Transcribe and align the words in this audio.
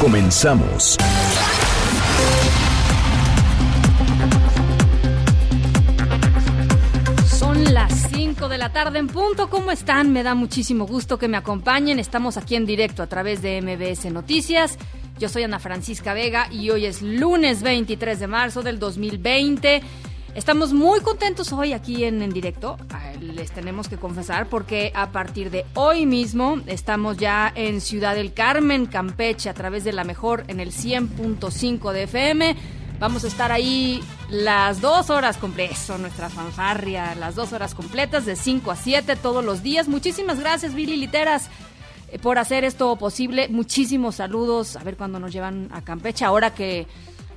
Comenzamos. 0.00 0.98
Son 7.26 7.64
las 7.72 7.92
5 8.12 8.48
de 8.48 8.58
la 8.58 8.72
tarde 8.72 8.98
en 8.98 9.06
punto. 9.06 9.48
¿Cómo 9.48 9.70
están? 9.70 10.12
Me 10.12 10.22
da 10.22 10.34
muchísimo 10.34 10.86
gusto 10.86 11.18
que 11.18 11.28
me 11.28 11.38
acompañen. 11.38 11.98
Estamos 11.98 12.36
aquí 12.36 12.56
en 12.56 12.66
directo 12.66 13.02
a 13.02 13.06
través 13.06 13.40
de 13.40 13.62
MBS 13.62 14.12
Noticias. 14.12 14.78
Yo 15.18 15.30
soy 15.30 15.44
Ana 15.44 15.58
Francisca 15.58 16.12
Vega 16.12 16.48
y 16.52 16.68
hoy 16.68 16.84
es 16.84 17.00
lunes 17.00 17.62
23 17.62 18.20
de 18.20 18.26
marzo 18.26 18.62
del 18.62 18.78
2020. 18.78 19.80
Estamos 20.36 20.74
muy 20.74 21.00
contentos 21.00 21.50
hoy 21.54 21.72
aquí 21.72 22.04
en, 22.04 22.20
en 22.20 22.28
directo, 22.28 22.76
Ah, 22.90 23.12
les 23.18 23.50
tenemos 23.52 23.88
que 23.88 23.96
confesar, 23.96 24.50
porque 24.50 24.92
a 24.94 25.10
partir 25.10 25.50
de 25.50 25.64
hoy 25.72 26.04
mismo 26.04 26.60
estamos 26.66 27.16
ya 27.16 27.50
en 27.54 27.80
Ciudad 27.80 28.14
del 28.14 28.34
Carmen, 28.34 28.84
Campeche, 28.84 29.48
a 29.48 29.54
través 29.54 29.82
de 29.82 29.94
la 29.94 30.04
mejor 30.04 30.44
en 30.48 30.60
el 30.60 30.72
100.5 30.72 31.90
de 31.90 32.02
FM. 32.02 32.54
Vamos 33.00 33.24
a 33.24 33.28
estar 33.28 33.50
ahí 33.50 34.02
las 34.28 34.82
dos 34.82 35.08
horas 35.08 35.38
completas, 35.38 35.90
nuestra 35.98 36.28
fanfarria, 36.28 37.14
las 37.14 37.34
dos 37.34 37.54
horas 37.54 37.74
completas 37.74 38.26
de 38.26 38.36
5 38.36 38.70
a 38.70 38.76
7 38.76 39.16
todos 39.16 39.42
los 39.42 39.62
días. 39.62 39.88
Muchísimas 39.88 40.38
gracias, 40.38 40.74
Billy 40.74 40.98
Literas, 40.98 41.48
eh, 42.12 42.18
por 42.18 42.38
hacer 42.38 42.62
esto 42.64 42.94
posible. 42.96 43.48
Muchísimos 43.48 44.16
saludos, 44.16 44.76
a 44.76 44.84
ver 44.84 44.98
cuándo 44.98 45.18
nos 45.18 45.32
llevan 45.32 45.70
a 45.72 45.80
Campeche, 45.80 46.26
ahora 46.26 46.52
que, 46.52 46.86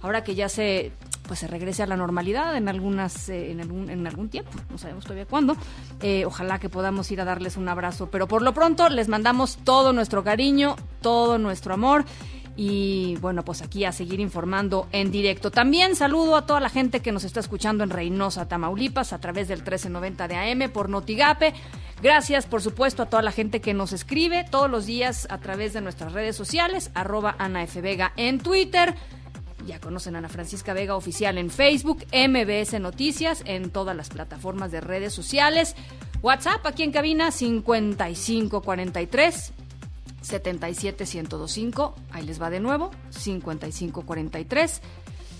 ahora 0.01 0.21
que 0.25 0.35
ya 0.35 0.49
se 0.49 0.91
pues 1.29 1.41
se 1.41 1.47
regrese 1.47 1.83
a 1.83 1.85
la 1.85 1.95
normalidad 1.95 2.57
en 2.57 2.67
algunas 2.69 3.29
eh, 3.29 3.51
en, 3.51 3.61
algún, 3.61 3.87
en 3.91 4.07
algún 4.07 4.29
tiempo, 4.29 4.49
no 4.71 4.79
sabemos 4.79 5.03
todavía 5.03 5.27
cuándo. 5.27 5.55
Eh, 6.01 6.25
ojalá 6.25 6.57
que 6.57 6.69
podamos 6.69 7.11
ir 7.11 7.21
a 7.21 7.23
darles 7.23 7.55
un 7.55 7.69
abrazo, 7.69 8.09
pero 8.09 8.27
por 8.27 8.41
lo 8.41 8.51
pronto 8.55 8.89
les 8.89 9.09
mandamos 9.09 9.57
todo 9.63 9.93
nuestro 9.93 10.23
cariño, 10.23 10.75
todo 11.03 11.37
nuestro 11.37 11.75
amor 11.75 12.03
y 12.57 13.15
bueno, 13.21 13.45
pues 13.45 13.61
aquí 13.61 13.85
a 13.85 13.91
seguir 13.91 14.19
informando 14.19 14.87
en 14.91 15.11
directo. 15.11 15.51
También 15.51 15.95
saludo 15.95 16.35
a 16.35 16.47
toda 16.47 16.59
la 16.59 16.69
gente 16.69 16.99
que 16.99 17.11
nos 17.11 17.23
está 17.25 17.41
escuchando 17.41 17.83
en 17.83 17.91
Reynosa, 17.91 18.47
Tamaulipas, 18.47 19.13
a 19.13 19.19
través 19.19 19.47
del 19.49 19.59
1390 19.59 20.27
de 20.27 20.35
AM 20.35 20.71
por 20.71 20.89
Notigape. 20.89 21.53
Gracias, 22.01 22.47
por 22.47 22.63
supuesto, 22.63 23.03
a 23.03 23.05
toda 23.05 23.21
la 23.21 23.31
gente 23.31 23.61
que 23.61 23.75
nos 23.75 23.93
escribe 23.93 24.45
todos 24.49 24.69
los 24.69 24.87
días 24.87 25.27
a 25.29 25.37
través 25.37 25.73
de 25.73 25.81
nuestras 25.81 26.11
redes 26.11 26.35
sociales, 26.35 26.89
arroba 26.95 27.35
Ana 27.37 27.61
F. 27.61 27.81
Vega 27.81 28.13
en 28.17 28.39
Twitter. 28.39 28.95
Ya 29.65 29.79
conocen 29.79 30.15
a 30.15 30.19
Ana 30.19 30.29
Francisca 30.29 30.73
Vega 30.73 30.95
Oficial 30.95 31.37
en 31.37 31.49
Facebook, 31.49 32.05
MBS 32.13 32.79
Noticias, 32.79 33.43
en 33.45 33.69
todas 33.69 33.95
las 33.95 34.09
plataformas 34.09 34.71
de 34.71 34.81
redes 34.81 35.13
sociales. 35.13 35.75
WhatsApp 36.21 36.65
aquí 36.65 36.83
en 36.83 36.91
cabina 36.91 37.31
5543 37.31 39.53
77125. 40.21 41.95
Ahí 42.11 42.25
les 42.25 42.41
va 42.41 42.49
de 42.49 42.59
nuevo. 42.59 42.91
5543 43.09 44.81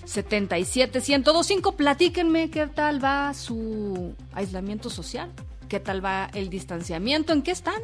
77125. 0.06 1.76
Platíquenme 1.76 2.50
qué 2.50 2.68
tal 2.68 3.04
va 3.04 3.34
su 3.34 4.16
aislamiento 4.34 4.90
social. 4.90 5.32
¿Qué 5.68 5.80
tal 5.80 6.04
va 6.04 6.30
el 6.34 6.50
distanciamiento? 6.50 7.34
¿En 7.34 7.44
qué 7.44 7.52
están? 7.52 7.82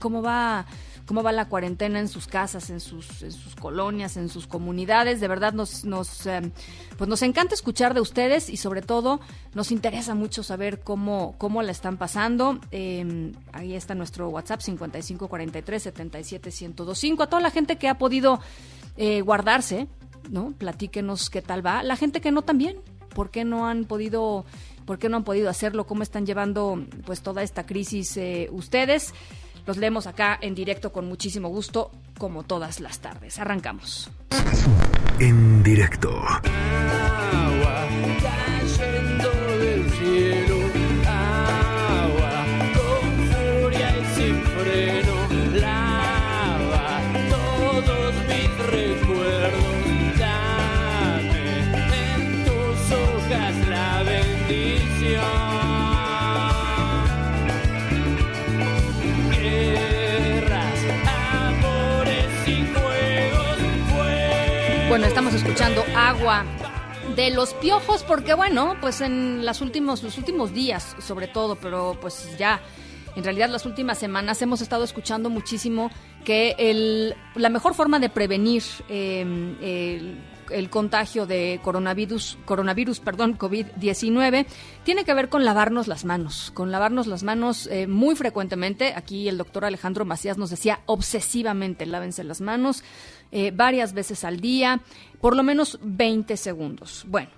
¿Cómo 0.00 0.22
va, 0.22 0.66
cómo 1.06 1.22
va 1.22 1.32
la 1.32 1.48
cuarentena 1.48 2.00
en 2.00 2.08
sus 2.08 2.26
casas, 2.26 2.70
en 2.70 2.80
sus, 2.80 3.06
colonias, 3.60 4.16
en 4.16 4.28
sus 4.28 4.46
comunidades? 4.46 5.20
De 5.20 5.28
verdad 5.28 5.52
nos, 5.52 5.84
nos, 5.84 6.26
eh, 6.26 6.40
pues 6.96 7.08
nos 7.08 7.22
encanta 7.22 7.54
escuchar 7.54 7.94
de 7.94 8.00
ustedes 8.00 8.50
y 8.50 8.56
sobre 8.56 8.82
todo 8.82 9.20
nos 9.54 9.70
interesa 9.70 10.14
mucho 10.14 10.42
saber 10.42 10.80
cómo, 10.80 11.34
cómo 11.38 11.62
la 11.62 11.72
están 11.72 11.96
pasando. 11.96 12.58
Eh, 12.70 13.32
ahí 13.52 13.74
está 13.74 13.94
nuestro 13.94 14.28
WhatsApp 14.28 14.60
5543-77125. 14.60 17.22
A 17.22 17.26
toda 17.26 17.42
la 17.42 17.50
gente 17.50 17.76
que 17.76 17.88
ha 17.88 17.98
podido 17.98 18.40
eh, 18.96 19.20
guardarse, 19.22 19.88
¿no? 20.30 20.52
Platíquenos 20.58 21.30
qué 21.30 21.42
tal 21.42 21.64
va. 21.64 21.82
La 21.82 21.96
gente 21.96 22.20
que 22.20 22.30
no 22.30 22.42
también. 22.42 22.76
¿Por 23.14 23.30
qué 23.30 23.44
no 23.44 23.66
han 23.66 23.84
podido, 23.84 24.46
por 24.86 24.98
qué 24.98 25.08
no 25.08 25.18
han 25.18 25.24
podido 25.24 25.50
hacerlo? 25.50 25.86
¿Cómo 25.86 26.02
están 26.02 26.24
llevando 26.24 26.82
pues 27.04 27.20
toda 27.20 27.42
esta 27.42 27.66
crisis 27.66 28.16
eh, 28.16 28.48
ustedes? 28.50 29.12
Los 29.66 29.76
leemos 29.76 30.06
acá 30.06 30.38
en 30.40 30.54
directo 30.54 30.92
con 30.92 31.06
muchísimo 31.06 31.48
gusto, 31.48 31.90
como 32.18 32.42
todas 32.42 32.80
las 32.80 32.98
tardes. 33.00 33.38
Arrancamos. 33.38 34.10
En 35.18 35.62
directo. 35.62 36.10
Agua 36.10 37.88
cayendo 38.22 39.30
del 39.58 39.90
cielo, 39.90 40.56
agua 41.06 42.44
con 42.74 43.26
furia 43.28 43.98
y 43.98 44.04
sin 44.14 44.42
freno, 44.42 45.14
Bueno, 64.92 65.06
estamos 65.06 65.32
escuchando 65.32 65.82
Agua 65.96 66.44
de 67.16 67.30
los 67.30 67.54
piojos 67.54 68.02
porque 68.02 68.34
bueno, 68.34 68.76
pues 68.78 69.00
en 69.00 69.42
las 69.42 69.62
últimos 69.62 70.02
los 70.02 70.18
últimos 70.18 70.52
días 70.52 70.94
sobre 70.98 71.28
todo, 71.28 71.56
pero 71.56 71.96
pues 71.98 72.36
ya 72.36 72.60
en 73.16 73.24
realidad 73.24 73.48
las 73.48 73.64
últimas 73.64 73.96
semanas 73.96 74.42
hemos 74.42 74.60
estado 74.60 74.84
escuchando 74.84 75.30
muchísimo 75.30 75.90
que 76.26 76.56
el, 76.58 77.14
la 77.36 77.48
mejor 77.48 77.72
forma 77.72 78.00
de 78.00 78.10
prevenir 78.10 78.62
eh, 78.90 80.14
el, 80.50 80.68
contagio 80.68 81.24
de 81.24 81.58
coronavirus, 81.62 82.36
coronavirus, 82.44 83.00
perdón, 83.00 83.38
COVID-19, 83.38 84.44
tiene 84.84 85.04
que 85.04 85.14
ver 85.14 85.30
con 85.30 85.46
lavarnos 85.46 85.88
las 85.88 86.04
manos, 86.04 86.50
con 86.52 86.70
lavarnos 86.70 87.06
las 87.06 87.22
manos 87.22 87.66
eh, 87.68 87.86
muy 87.86 88.14
frecuentemente. 88.14 88.92
Aquí 88.94 89.26
el 89.26 89.38
doctor 89.38 89.64
Alejandro 89.64 90.04
Macías 90.04 90.36
nos 90.36 90.50
decía 90.50 90.80
obsesivamente, 90.84 91.86
lávense 91.86 92.24
las 92.24 92.42
manos 92.42 92.84
eh, 93.32 93.50
varias 93.50 93.92
veces 93.92 94.22
al 94.24 94.40
día, 94.40 94.80
por 95.20 95.34
lo 95.34 95.42
menos 95.42 95.78
20 95.82 96.36
segundos. 96.36 97.04
Bueno. 97.08 97.30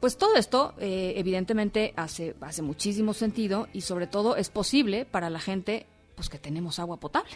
Pues 0.00 0.16
todo 0.16 0.36
esto, 0.36 0.72
eh, 0.78 1.12
evidentemente, 1.16 1.92
hace, 1.94 2.34
hace 2.40 2.62
muchísimo 2.62 3.12
sentido 3.12 3.68
y 3.74 3.82
sobre 3.82 4.06
todo 4.06 4.34
es 4.34 4.48
posible 4.48 5.04
para 5.04 5.28
la 5.28 5.40
gente 5.40 5.86
pues 6.14 6.30
que 6.30 6.38
tenemos 6.38 6.78
agua 6.78 6.98
potable, 6.98 7.32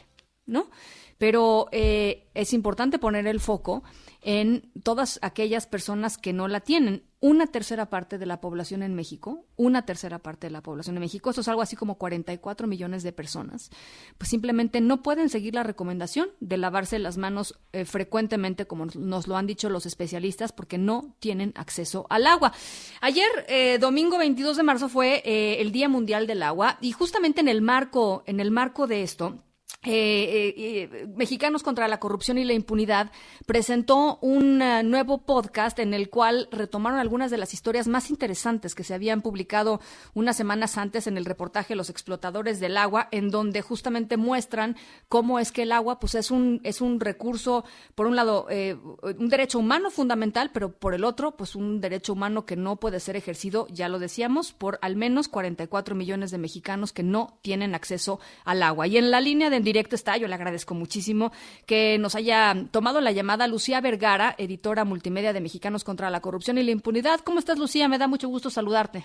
¿no? 0.47 0.71
Pero 1.19 1.69
eh, 1.73 2.27
es 2.33 2.55
importante 2.55 2.99
poner 2.99 3.27
el 3.27 3.39
foco 3.39 3.83
en 4.25 4.73
todas 4.83 5.19
aquellas 5.23 5.67
personas 5.67 6.17
que 6.17 6.33
no 6.33 6.49
la 6.49 6.61
tienen. 6.61 7.05
Una 7.21 7.47
tercera 7.47 7.89
parte 7.89 8.19
de 8.19 8.27
la 8.27 8.41
población 8.41 8.83
en 8.83 8.95
México, 8.95 9.47
una 9.57 9.87
tercera 9.87 10.19
parte 10.19 10.47
de 10.47 10.51
la 10.51 10.63
población 10.63 10.97
en 10.97 11.01
México, 11.01 11.31
eso 11.31 11.41
es 11.41 11.49
algo 11.49 11.63
así 11.63 11.77
como 11.77 11.97
44 11.97 12.67
millones 12.67 13.03
de 13.03 13.13
personas, 13.13 13.71
pues 14.19 14.29
simplemente 14.29 14.83
no 14.83 15.03
pueden 15.03 15.31
seguir 15.31 15.55
la 15.55 15.63
recomendación 15.63 16.29
de 16.41 16.59
lavarse 16.59 16.99
las 16.99 17.17
manos 17.17 17.59
eh, 17.73 17.87
frecuentemente, 17.87 18.67
como 18.67 18.87
nos 18.95 19.27
lo 19.27 19.37
han 19.37 19.47
dicho 19.47 19.71
los 19.71 19.87
especialistas, 19.87 20.53
porque 20.53 20.77
no 20.77 21.17
tienen 21.19 21.53
acceso 21.57 22.07
al 22.11 22.27
agua. 22.27 22.53
Ayer, 23.01 23.29
eh, 23.49 23.79
domingo 23.79 24.19
22 24.19 24.59
de 24.59 24.63
marzo, 24.63 24.89
fue 24.91 25.23
eh, 25.25 25.61
el 25.61 25.73
Día 25.73 25.89
Mundial 25.89 26.27
del 26.27 26.43
Agua 26.43 26.79
y 26.83 26.93
justamente 26.93 27.41
en 27.41 27.49
el 27.49 27.63
marco, 27.63 28.23
en 28.27 28.41
el 28.41 28.51
marco 28.51 28.87
de 28.87 29.03
esto, 29.03 29.39
eh, 29.87 30.55
eh, 30.57 31.07
Mexicanos 31.15 31.63
contra 31.63 31.89
la 31.89 32.01
Corrupción 32.01 32.39
y 32.39 32.45
la 32.45 32.53
Impunidad 32.55 33.11
presentó 33.47 34.19
un 34.23 34.63
uh, 34.63 34.83
nuevo 34.83 35.19
podcast 35.19 35.79
en 35.79 35.93
el 35.93 36.09
cual 36.09 36.49
retomaron 36.51 36.99
algunas 36.99 37.31
de 37.31 37.39
las 37.39 37.53
historias 37.53 37.87
más 37.87 38.11
interesantes 38.11 38.75
que 38.75 38.85
se 38.85 38.95
habían 38.95 39.21
publicado 39.21 39.81
unas 40.15 40.37
semanas 40.37 40.79
antes 40.79 41.07
en 41.07 41.19
el 41.19 41.25
reportaje 41.25 41.75
Los 41.75 41.91
explotadores 41.91 42.61
del 42.61 42.77
agua, 42.77 43.09
en 43.11 43.31
donde 43.31 43.61
justamente 43.61 44.17
muestran 44.17 44.77
cómo 45.09 45.39
es 45.39 45.53
que 45.53 45.63
el 45.63 45.73
agua 45.73 46.01
pues 46.01 46.15
es 46.15 46.31
un, 46.31 46.61
es 46.65 46.81
un 46.81 47.01
recurso, 47.01 47.65
por 47.95 48.07
un 48.07 48.17
lado, 48.17 48.47
eh, 48.51 48.77
un 49.03 49.29
derecho 49.29 49.59
humano 49.59 49.91
fundamental, 49.91 50.51
pero 50.53 50.73
por 50.73 50.95
el 50.95 51.05
otro, 51.05 51.37
pues 51.37 51.55
un 51.55 51.81
derecho 51.81 52.15
humano 52.15 52.47
que 52.47 52.57
no 52.57 52.77
puede 52.77 53.01
ser 53.01 53.17
ejercido, 53.17 53.67
ya 53.71 53.89
lo 53.89 53.99
decíamos, 53.99 54.53
por 54.53 54.79
al 54.83 54.97
menos 54.97 55.29
44 55.29 55.95
millones 55.95 56.31
de 56.31 56.39
mexicanos 56.39 56.93
que 56.93 57.03
no 57.03 57.39
tienen 57.43 57.75
acceso 57.75 58.21
al 58.45 58.63
agua. 58.63 58.87
Y 58.87 58.97
en 58.97 59.11
la 59.11 59.21
línea 59.21 59.51
de 59.51 59.61
directo 59.75 59.97
está, 59.97 60.17
yo 60.17 60.29
le 60.29 60.37
agradezco 60.37 60.73
muchísimo 60.75 61.33
que 61.67 61.99
nos 61.99 62.15
haya 62.15 62.55
tomado 62.71 63.01
la 63.01 63.11
llamada 63.11 63.49
Lucía 63.49 63.81
Vergara, 63.81 64.37
editora 64.39 64.85
multimedia 64.85 65.33
de 65.33 65.41
Mexicanos 65.41 65.83
contra 65.83 66.11
la 66.11 66.21
Corrupción 66.21 66.59
y 66.59 66.63
la 66.63 66.71
Impunidad. 66.71 67.19
¿Cómo 67.25 67.41
estás, 67.41 67.59
Lucía? 67.59 67.89
Me 67.89 67.99
da 67.99 68.07
mucho 68.07 68.29
gusto 68.29 68.51
saludarte. 68.51 69.03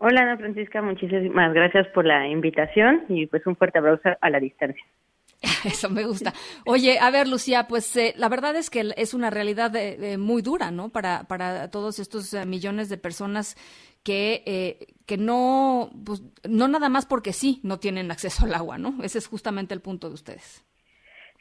Hola 0.00 0.22
Ana 0.22 0.38
Francisca, 0.38 0.80
muchísimas 0.80 1.52
gracias 1.52 1.86
por 1.88 2.06
la 2.06 2.26
invitación 2.26 3.04
y 3.08 3.26
pues 3.26 3.46
un 3.46 3.56
fuerte 3.56 3.80
abrazo 3.80 4.10
a 4.18 4.30
la 4.30 4.40
distancia. 4.40 4.82
Eso 5.64 5.90
me 5.90 6.04
gusta. 6.04 6.32
Oye, 6.64 6.98
a 6.98 7.10
ver, 7.10 7.28
Lucía, 7.28 7.66
pues 7.68 7.94
eh, 7.96 8.14
la 8.16 8.28
verdad 8.28 8.56
es 8.56 8.70
que 8.70 8.92
es 8.96 9.12
una 9.12 9.28
realidad 9.28 9.74
eh, 9.76 10.12
eh, 10.12 10.16
muy 10.16 10.40
dura, 10.40 10.70
¿no? 10.70 10.88
Para, 10.88 11.24
para 11.24 11.70
todos 11.70 11.98
estos 11.98 12.32
eh, 12.32 12.46
millones 12.46 12.88
de 12.88 12.96
personas 12.96 13.56
que, 14.02 14.42
eh, 14.46 14.86
que 15.08 15.16
no, 15.16 15.90
pues, 16.04 16.22
no 16.48 16.68
nada 16.68 16.88
más 16.90 17.06
porque 17.06 17.32
sí, 17.32 17.60
no 17.64 17.78
tienen 17.80 18.10
acceso 18.12 18.44
al 18.44 18.54
agua, 18.54 18.76
¿no? 18.78 18.94
Ese 19.02 19.18
es 19.18 19.26
justamente 19.26 19.74
el 19.74 19.80
punto 19.80 20.08
de 20.08 20.14
ustedes. 20.14 20.64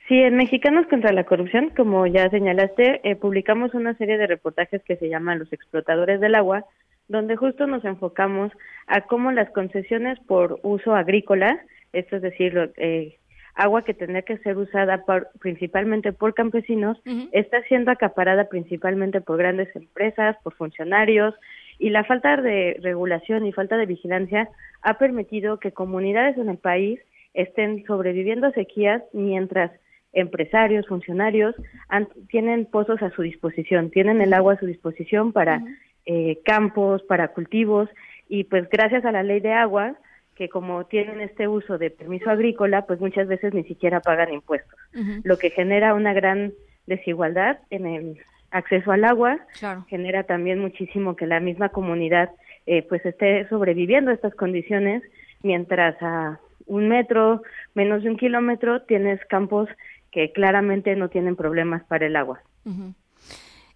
Sí, 0.07 0.15
en 0.15 0.37
Mexicanos 0.37 0.87
contra 0.89 1.11
la 1.11 1.25
Corrupción, 1.25 1.71
como 1.75 2.07
ya 2.07 2.29
señalaste, 2.29 3.01
eh, 3.03 3.17
publicamos 3.17 3.73
una 3.73 3.93
serie 3.97 4.17
de 4.17 4.25
reportajes 4.25 4.81
que 4.83 4.95
se 4.95 5.09
llaman 5.09 5.39
Los 5.39 5.51
explotadores 5.51 6.21
del 6.21 6.35
agua, 6.35 6.63
donde 7.09 7.35
justo 7.35 7.67
nos 7.67 7.83
enfocamos 7.83 8.53
a 8.87 9.01
cómo 9.01 9.31
las 9.33 9.49
concesiones 9.51 10.17
por 10.27 10.61
uso 10.63 10.95
agrícola, 10.95 11.59
esto 11.91 12.15
es 12.15 12.21
decir, 12.21 12.71
eh, 12.77 13.17
agua 13.53 13.83
que 13.83 13.93
tendría 13.93 14.21
que 14.21 14.37
ser 14.37 14.55
usada 14.57 15.03
por- 15.03 15.29
principalmente 15.39 16.13
por 16.13 16.33
campesinos, 16.33 17.01
está 17.33 17.61
siendo 17.63 17.91
acaparada 17.91 18.47
principalmente 18.47 19.19
por 19.19 19.37
grandes 19.37 19.75
empresas, 19.75 20.37
por 20.43 20.53
funcionarios, 20.53 21.33
y 21.79 21.89
la 21.89 22.03
falta 22.03 22.37
de 22.37 22.77
regulación 22.81 23.45
y 23.45 23.53
falta 23.53 23.77
de 23.77 23.85
vigilancia 23.85 24.49
ha 24.81 24.97
permitido 24.97 25.59
que 25.59 25.71
comunidades 25.71 26.37
en 26.37 26.49
el 26.49 26.57
país 26.57 26.99
estén 27.33 27.83
sobreviviendo 27.85 28.47
a 28.47 28.51
sequías 28.51 29.03
mientras 29.13 29.71
empresarios, 30.13 30.87
funcionarios 30.87 31.55
han- 31.89 32.07
tienen 32.29 32.65
pozos 32.65 33.01
a 33.03 33.11
su 33.11 33.21
disposición, 33.21 33.91
tienen 33.91 34.21
el 34.21 34.33
agua 34.33 34.53
a 34.53 34.59
su 34.59 34.65
disposición 34.65 35.31
para 35.33 35.61
eh, 36.09 36.39
campos, 36.45 37.03
para 37.03 37.27
cultivos 37.29 37.89
y 38.29 38.45
pues 38.45 38.69
gracias 38.69 39.03
a 39.05 39.11
la 39.11 39.23
ley 39.23 39.41
de 39.41 39.51
agua 39.51 39.95
que 40.35 40.47
como 40.49 40.85
tienen 40.85 41.19
este 41.19 41.47
uso 41.47 41.77
de 41.77 41.89
permiso 41.89 42.29
agrícola, 42.29 42.85
pues 42.85 42.99
muchas 43.01 43.27
veces 43.27 43.53
ni 43.53 43.63
siquiera 43.65 43.99
pagan 43.99 44.31
impuestos, 44.33 44.79
lo 45.25 45.37
que 45.37 45.49
genera 45.49 45.93
una 45.93 46.13
gran 46.13 46.53
desigualdad 46.85 47.57
en 47.71 47.85
el 47.87 48.17
acceso 48.51 48.91
al 48.91 49.03
agua, 49.03 49.39
Claro. 49.59 49.85
genera 49.89 50.23
también 50.23 50.59
muchísimo 50.59 51.15
que 51.15 51.27
la 51.27 51.39
misma 51.39 51.69
comunidad 51.69 52.29
eh, 52.65 52.83
pues 52.87 53.05
esté 53.05 53.47
sobreviviendo 53.49 54.11
a 54.11 54.13
estas 54.13 54.35
condiciones, 54.35 55.01
mientras 55.41 55.95
a 56.01 56.39
un 56.65 56.89
metro, 56.89 57.41
menos 57.75 58.03
de 58.03 58.09
un 58.09 58.17
kilómetro, 58.17 58.81
tienes 58.81 59.23
campos 59.25 59.69
que 60.11 60.31
claramente 60.33 60.95
no 60.95 61.09
tienen 61.09 61.35
problemas 61.35 61.83
para 61.85 62.05
el 62.05 62.15
agua. 62.15 62.41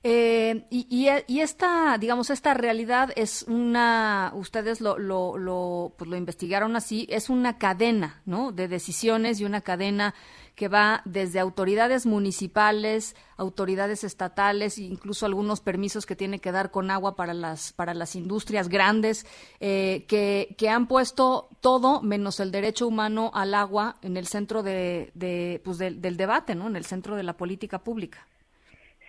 Eh, 0.03 0.65
y, 0.71 0.88
y, 1.27 1.39
esta, 1.42 1.98
digamos, 2.00 2.31
esta 2.31 2.56
realidad 2.56 3.12
es 3.15 3.44
una, 3.44 4.31
ustedes 4.36 4.81
lo, 4.81 4.98
lo, 4.98 5.38
lo, 5.38 5.94
pues 5.95 6.09
lo 6.09 6.18
investigaron 6.18 6.75
así, 6.75 7.06
es 7.09 7.30
una 7.30 7.59
cadena, 7.59 8.19
¿no? 8.25 8.51
De 8.51 8.68
decisiones 8.68 9.39
y 9.39 9.45
una 9.45 9.62
cadena 9.62 10.15
que 10.56 10.68
va 10.68 11.01
desde 11.06 11.39
autoridades 11.39 12.07
municipales, 12.07 13.15
autoridades 13.38 14.03
estatales, 14.03 14.80
incluso 14.80 15.27
algunos 15.27 15.62
permisos 15.62 16.07
que 16.07 16.15
tiene 16.15 16.39
que 16.39 16.51
dar 16.51 16.71
con 16.71 16.89
agua 16.89 17.15
para 17.15 17.36
las, 17.36 17.71
para 17.71 17.94
las 17.94 18.15
industrias 18.15 18.69
grandes, 18.69 19.27
eh, 19.59 20.06
que, 20.07 20.56
que 20.57 20.69
han 20.69 20.88
puesto 20.88 21.48
todo 21.62 22.01
menos 22.01 22.39
el 22.39 22.51
derecho 22.51 22.88
humano 22.88 23.31
al 23.36 23.53
agua 23.53 23.98
en 24.01 24.18
el 24.18 24.25
centro 24.27 24.63
de, 24.63 25.12
de, 25.13 25.62
pues 25.63 25.77
del 25.77 26.18
debate, 26.18 26.56
¿no? 26.56 26.68
En 26.68 26.75
el 26.75 26.86
centro 26.86 27.15
de 27.15 27.24
la 27.24 27.38
política 27.38 27.80
pública. 27.80 28.27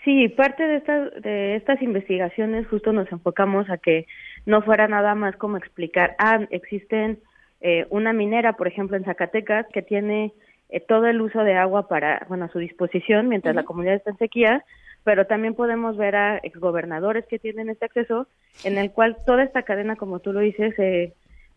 Sí, 0.05 0.29
parte 0.31 0.67
de 0.67 0.77
estas, 0.77 1.23
de 1.23 1.55
estas 1.57 1.81
investigaciones 1.81 2.67
justo 2.67 2.93
nos 2.93 3.11
enfocamos 3.13 3.71
a 3.71 3.79
que 3.79 4.07
no 4.47 4.63
fuera 4.63 4.89
nada 4.89 5.15
más 5.15 5.37
como 5.37 5.57
explicar, 5.57 6.17
ah, 6.19 6.41
existen 6.51 7.21
eh, 7.61 7.87
una 7.91 8.13
minera, 8.13 8.55
por 8.55 8.67
ejemplo, 8.67 8.97
en 8.97 9.05
Zacatecas, 9.05 9.67
que 9.73 9.83
tiene 9.83 10.33
eh, 10.71 10.81
todo 10.81 11.07
el 11.07 11.21
uso 11.21 11.45
de 11.45 11.55
agua 11.55 11.87
para, 11.87 12.27
bueno, 12.29 12.47
a 12.47 12.49
su 12.49 12.59
disposición 12.59 13.29
mientras 13.29 13.55
la 13.55 13.63
comunidad 13.63 13.95
está 13.95 14.11
en 14.11 14.19
sequía, 14.19 14.65
pero 15.05 15.27
también 15.27 15.55
podemos 15.55 15.97
ver 15.97 16.17
a 16.17 16.39
exgobernadores 16.39 17.25
que 17.27 17.39
tienen 17.39 17.69
este 17.69 17.85
acceso, 17.85 18.27
en 18.65 18.79
el 18.79 18.91
cual 18.91 19.17
toda 19.25 19.45
esta 19.45 19.63
cadena, 19.63 19.95
como 19.95 20.19
tú 20.19 20.33
lo 20.33 20.41
dices, 20.41 20.75
se 20.75 21.13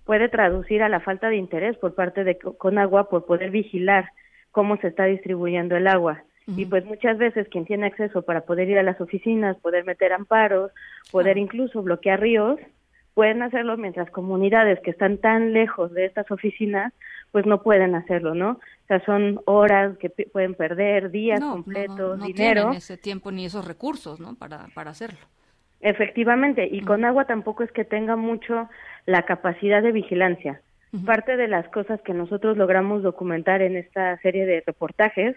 puede 0.06 0.30
traducir 0.30 0.83
a 0.83 0.89
la 0.89 1.00
falta 1.00 1.30
de 1.30 1.38
interés 1.38 1.77
por 1.77 1.95
parte 1.95 2.24
de 2.24 2.38
Co- 2.38 2.56
Conagua 2.57 3.09
por 3.09 3.25
poder 3.25 3.50
vigilar 3.50 4.06
cómo 4.51 4.77
se 4.77 4.88
está 4.89 5.06
distribuyendo 5.06 5.75
el 5.75 5.88
agua. 5.88 6.24
Y 6.47 6.65
pues 6.65 6.86
muchas 6.86 7.18
veces 7.18 7.47
quien 7.50 7.65
tiene 7.65 7.88
acceso 7.88 8.21
para 8.21 8.42
poder 8.42 8.69
ir 8.69 8.77
a 8.77 8.83
las 8.83 9.01
oficinas, 9.01 9.57
poder 9.57 9.83
meter 9.83 10.13
amparos, 10.13 10.71
poder 11.12 11.38
incluso 11.39 11.81
bloquear 11.81 12.21
ríos, 12.21 12.59
pueden 13.15 13.42
hacerlo 13.42 13.77
mientras 13.77 14.12
comunidades 14.12 14.80
que 14.81 14.92
están 14.92 15.18
tan 15.18 15.53
lejos 15.53 15.92
de 15.94 16.06
estas 16.06 16.30
oficinas, 16.30 16.94
pues 17.31 17.47
no 17.47 17.63
pueden 17.63 17.95
hacerlo, 17.95 18.36
¿no? 18.36 18.51
O 18.51 18.88
sea, 18.88 19.03
son 19.06 19.42
horas 19.45 19.97
que 19.97 20.09
pueden 20.09 20.53
perder, 20.53 21.09
días 21.09 21.39
no, 21.39 21.53
completos, 21.53 21.97
no, 21.97 22.07
no, 22.07 22.18
no 22.18 22.25
dinero. 22.27 22.62
tienen 22.62 22.77
ese 22.77 22.97
tiempo 22.97 23.31
ni 23.31 23.45
esos 23.45 23.65
recursos, 23.65 24.19
¿no? 24.19 24.36
Para, 24.36 24.68
para 24.75 24.92
hacerlo. 24.92 25.19
Efectivamente, 25.81 26.68
y 26.71 26.81
con 26.81 27.06
agua 27.06 27.25
tampoco 27.25 27.63
es 27.63 27.71
que 27.71 27.86
tenga 27.86 28.15
mucho 28.15 28.69
la 29.06 29.24
capacidad 29.24 29.81
de 29.81 29.92
vigilancia. 29.92 30.62
Parte 31.06 31.36
de 31.36 31.50
las 31.50 31.68
cosas 31.69 32.00
que 32.01 32.13
nosotros 32.13 32.56
logramos 32.56 33.03
documentar 33.03 33.62
en 33.62 33.75
esta 33.75 34.18
serie 34.19 34.45
de 34.45 34.63
reportajes 34.65 35.36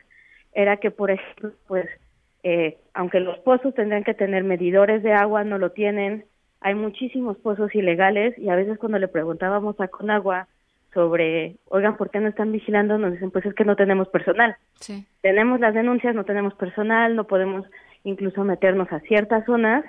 era 0.59 0.79
que, 0.79 0.91
por 0.91 1.13
ejemplo, 1.13 1.53
pues, 1.69 1.87
eh, 2.43 2.79
aunque 2.93 3.21
los 3.21 3.39
pozos 3.39 3.75
tendrían 3.75 4.03
que 4.03 4.13
tener 4.13 4.43
medidores 4.43 5.05
de 5.05 5.13
agua, 5.13 5.45
no 5.45 5.57
lo 5.57 5.71
tienen. 5.71 6.25
Hay 6.61 6.75
muchísimos 6.75 7.37
pozos 7.37 7.73
ilegales 7.77 8.37
y 8.37 8.49
a 8.49 8.57
veces 8.57 8.77
cuando 8.77 8.99
le 8.99 9.07
preguntábamos 9.07 9.81
a 9.81 9.87
Conagua 9.87 10.49
sobre, 10.93 11.55
oigan, 11.69 11.97
¿por 11.97 12.11
qué 12.11 12.19
no 12.19 12.27
están 12.29 12.51
vigilando? 12.51 12.99
Nos 12.99 13.13
dicen, 13.13 13.31
pues 13.31 13.47
es 13.47 13.55
que 13.55 13.65
no 13.65 13.77
tenemos 13.77 14.09
personal 14.09 14.57
Sí. 14.81 15.07
tenemos 15.21 15.61
las 15.61 15.75
denuncias, 15.75 16.13
no 16.17 16.25
tenemos 16.25 16.55
personal, 16.55 17.15
no 17.15 17.25
podemos 17.29 17.65
incluso 18.03 18.43
meternos 18.43 18.91
a 18.93 18.99
ciertas 19.01 19.45
zonas 19.45 19.85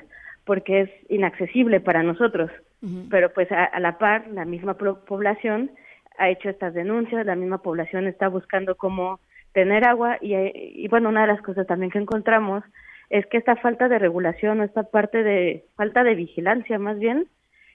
porque 0.45 0.81
es 0.81 0.89
inaccesible 1.09 1.79
para 1.79 2.03
nosotros. 2.03 2.51
Pero 3.09 3.33
pues 3.33 3.51
a, 3.51 3.65
a 3.65 3.79
la 3.79 3.97
par, 3.97 4.27
la 4.27 4.45
misma 4.45 4.75
población 4.75 5.71
ha 6.19 6.29
hecho 6.29 6.49
estas 6.49 6.73
denuncias, 6.75 7.25
la 7.25 7.35
misma 7.35 7.57
población 7.57 8.05
está 8.07 8.27
buscando 8.29 8.75
cómo 8.75 9.19
tener 9.59 9.83
agua 9.85 10.17
y, 10.21 10.33
y 10.83 10.87
bueno, 10.87 11.09
una 11.09 11.21
de 11.21 11.27
las 11.33 11.41
cosas 11.41 11.67
también 11.67 11.91
que 11.91 11.99
encontramos 11.99 12.63
es 13.09 13.25
que 13.25 13.37
esta 13.37 13.55
falta 13.57 13.87
de 13.89 13.99
regulación 13.99 14.59
o 14.59 14.63
esta 14.63 14.83
parte 14.83 15.23
de 15.23 15.65
falta 15.75 16.03
de 16.03 16.15
vigilancia 16.15 16.79
más 16.79 16.97
bien 16.99 17.27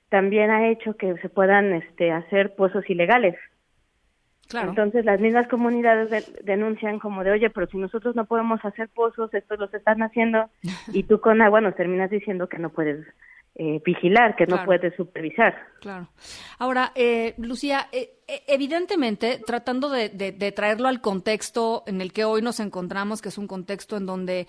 también 0.08 0.50
ha 0.50 0.68
hecho 0.68 0.96
que 0.96 1.14
se 1.18 1.28
puedan 1.28 1.72
este, 1.74 2.10
hacer 2.12 2.54
pozos 2.54 2.88
ilegales. 2.88 3.34
Claro. 4.48 4.68
Entonces 4.70 5.04
las 5.04 5.20
mismas 5.20 5.46
comunidades 5.48 6.08
de- 6.10 6.42
denuncian 6.44 6.98
como 7.00 7.24
de, 7.24 7.32
oye, 7.32 7.50
pero 7.50 7.66
si 7.66 7.76
nosotros 7.78 8.14
no 8.14 8.24
podemos 8.24 8.64
hacer 8.64 8.88
pozos, 8.88 9.32
estos 9.34 9.58
los 9.58 9.72
están 9.74 10.02
haciendo, 10.02 10.48
y 10.92 11.02
tú 11.02 11.20
con 11.20 11.42
agua 11.42 11.60
nos 11.60 11.74
terminas 11.74 12.10
diciendo 12.10 12.48
que 12.48 12.58
no 12.58 12.70
puedes 12.70 13.04
eh, 13.56 13.80
vigilar, 13.84 14.34
que 14.37 14.46
no 14.46 14.56
puedes 14.64 14.94
supervisar. 14.96 15.54
Claro. 15.80 16.08
Ahora, 16.58 16.90
eh, 16.94 17.34
Lucía, 17.38 17.88
eh, 17.92 18.18
eh, 18.26 18.42
evidentemente, 18.49 19.40
tratando 19.46 19.88
de, 19.90 20.08
de- 20.08 20.32
de 20.32 20.52
traerlo 20.52 20.88
al 20.88 21.00
contexto 21.00 21.84
en 21.87 22.00
el 22.00 22.12
que 22.12 22.25
hoy 22.25 22.42
nos 22.42 22.58
encontramos, 22.61 23.23
que 23.23 23.28
es 23.28 23.38
un 23.38 23.46
contexto 23.46 23.96
en 23.96 24.06
donde 24.06 24.46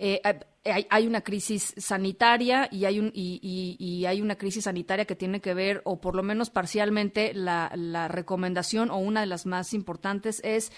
eh, 0.00 0.20
hay, 0.64 0.86
hay 0.90 1.06
una 1.06 1.20
crisis 1.22 1.74
sanitaria 1.76 2.68
y 2.70 2.84
hay, 2.84 2.98
un, 3.00 3.10
y, 3.14 3.40
y- 3.42 3.76
y 3.84 4.06
hay 4.06 4.20
una 4.22 4.36
crisis 4.36 4.64
sanitaria 4.64 5.04
que 5.04 5.16
tiene 5.16 5.40
que 5.40 5.54
ver, 5.54 5.80
o 5.84 6.00
por 6.00 6.14
lo 6.14 6.22
menos 6.22 6.50
parcialmente, 6.50 7.32
la, 7.34 7.70
la 7.74 8.06
recomendación 8.08 8.90
o 8.90 8.98
una 8.98 9.20
de 9.20 9.26
las 9.26 9.44
más 9.46 9.72
importantes 9.74 10.40
es 10.44 10.72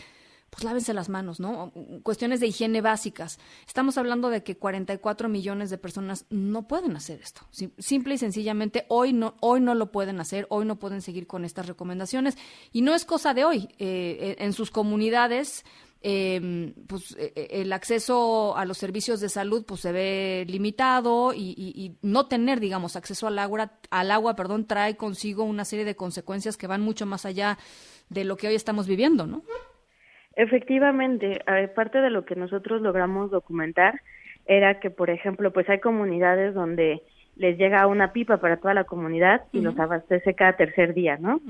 pues 0.51 0.65
lávense 0.65 0.93
las 0.95 1.09
manos, 1.09 1.39
¿no? 1.39 1.73
Cuestiones 2.03 2.41
de 2.41 2.49
higiene 2.49 2.81
básicas. 2.81 3.39
Estamos 3.67 3.97
hablando 3.99 4.31
de 4.31 4.43
que 4.43 4.57
44 4.57 5.29
millones 5.29 5.71
de 5.71 5.79
personas 5.79 6.27
no 6.29 6.67
pueden 6.67 6.97
hacer 6.97 7.21
esto. 7.23 7.43
Sim- 7.53 7.71
Simple 7.79 8.15
y 8.15 8.19
sencillamente 8.19 8.85
hoy 8.89 9.13
no, 9.13 9.37
hoy 9.41 9.61
no 9.61 9.75
lo 9.77 9.93
pueden 9.93 10.19
hacer, 10.21 10.47
hoy 10.51 10.65
no 10.67 10.77
pueden 10.81 11.03
seguir 11.03 11.27
con 11.29 11.45
estas 11.45 11.67
recomendaciones. 11.67 12.37
Y 12.73 12.83
no 12.83 12.95
es 12.95 13.05
cosa 13.05 13.33
de 13.33 13.45
hoy. 13.45 13.69
Eh, 13.79 14.37
en 14.41 14.53
sus 14.53 14.73
comunidades, 14.73 15.65
eh, 16.03 16.75
pues 16.89 17.15
eh, 17.19 17.49
el 17.51 17.73
acceso 17.73 18.57
a 18.57 18.65
los 18.65 18.79
servicios 18.79 19.21
de 19.21 19.29
salud 19.29 19.65
pues 19.65 19.83
se 19.83 19.93
ve 19.93 20.45
limitado 20.49 21.33
y, 21.33 21.51
y- 21.57 21.85
y 21.85 21.97
no 22.03 22.27
tener, 22.27 22.59
digamos, 22.59 22.97
acceso 22.97 23.27
al 23.27 23.39
agua, 23.39 23.75
al 23.91 24.11
agua, 24.11 24.35
perdón, 24.35 24.67
trae 24.67 24.97
consigo 24.97 25.45
una 25.45 25.65
serie 25.65 25.85
de 25.85 25.95
consecuencias 25.97 26.57
que 26.57 26.67
van 26.67 26.81
mucho 26.81 27.07
más 27.07 27.25
allá 27.25 27.59
de 28.09 28.25
lo 28.25 28.37
que 28.37 28.49
hoy 28.49 28.55
estamos 28.57 28.87
viviendo, 28.89 29.27
¿no? 29.27 29.45
Efectivamente, 30.41 31.43
parte 31.75 32.01
de 32.01 32.09
lo 32.09 32.25
que 32.25 32.35
nosotros 32.35 32.81
logramos 32.81 33.31
documentar 33.31 34.01
era 34.47 34.81
que, 34.81 34.89
por 34.89 35.11
ejemplo, 35.11 35.53
pues 35.53 35.69
hay 35.69 35.81
comunidades 35.81 36.55
donde 36.55 37.03
les 37.37 37.59
llega 37.59 37.87
una 37.87 38.15
pipa 38.15 38.39
para 38.39 38.57
toda 38.57 38.73
la 38.73 38.85
comunidad 38.85 39.43
y 39.53 39.61
los 39.61 39.79
abastece 39.79 40.33
cada 40.33 40.55
tercer 40.55 40.95
día, 40.95 41.19
¿no? 41.21 41.43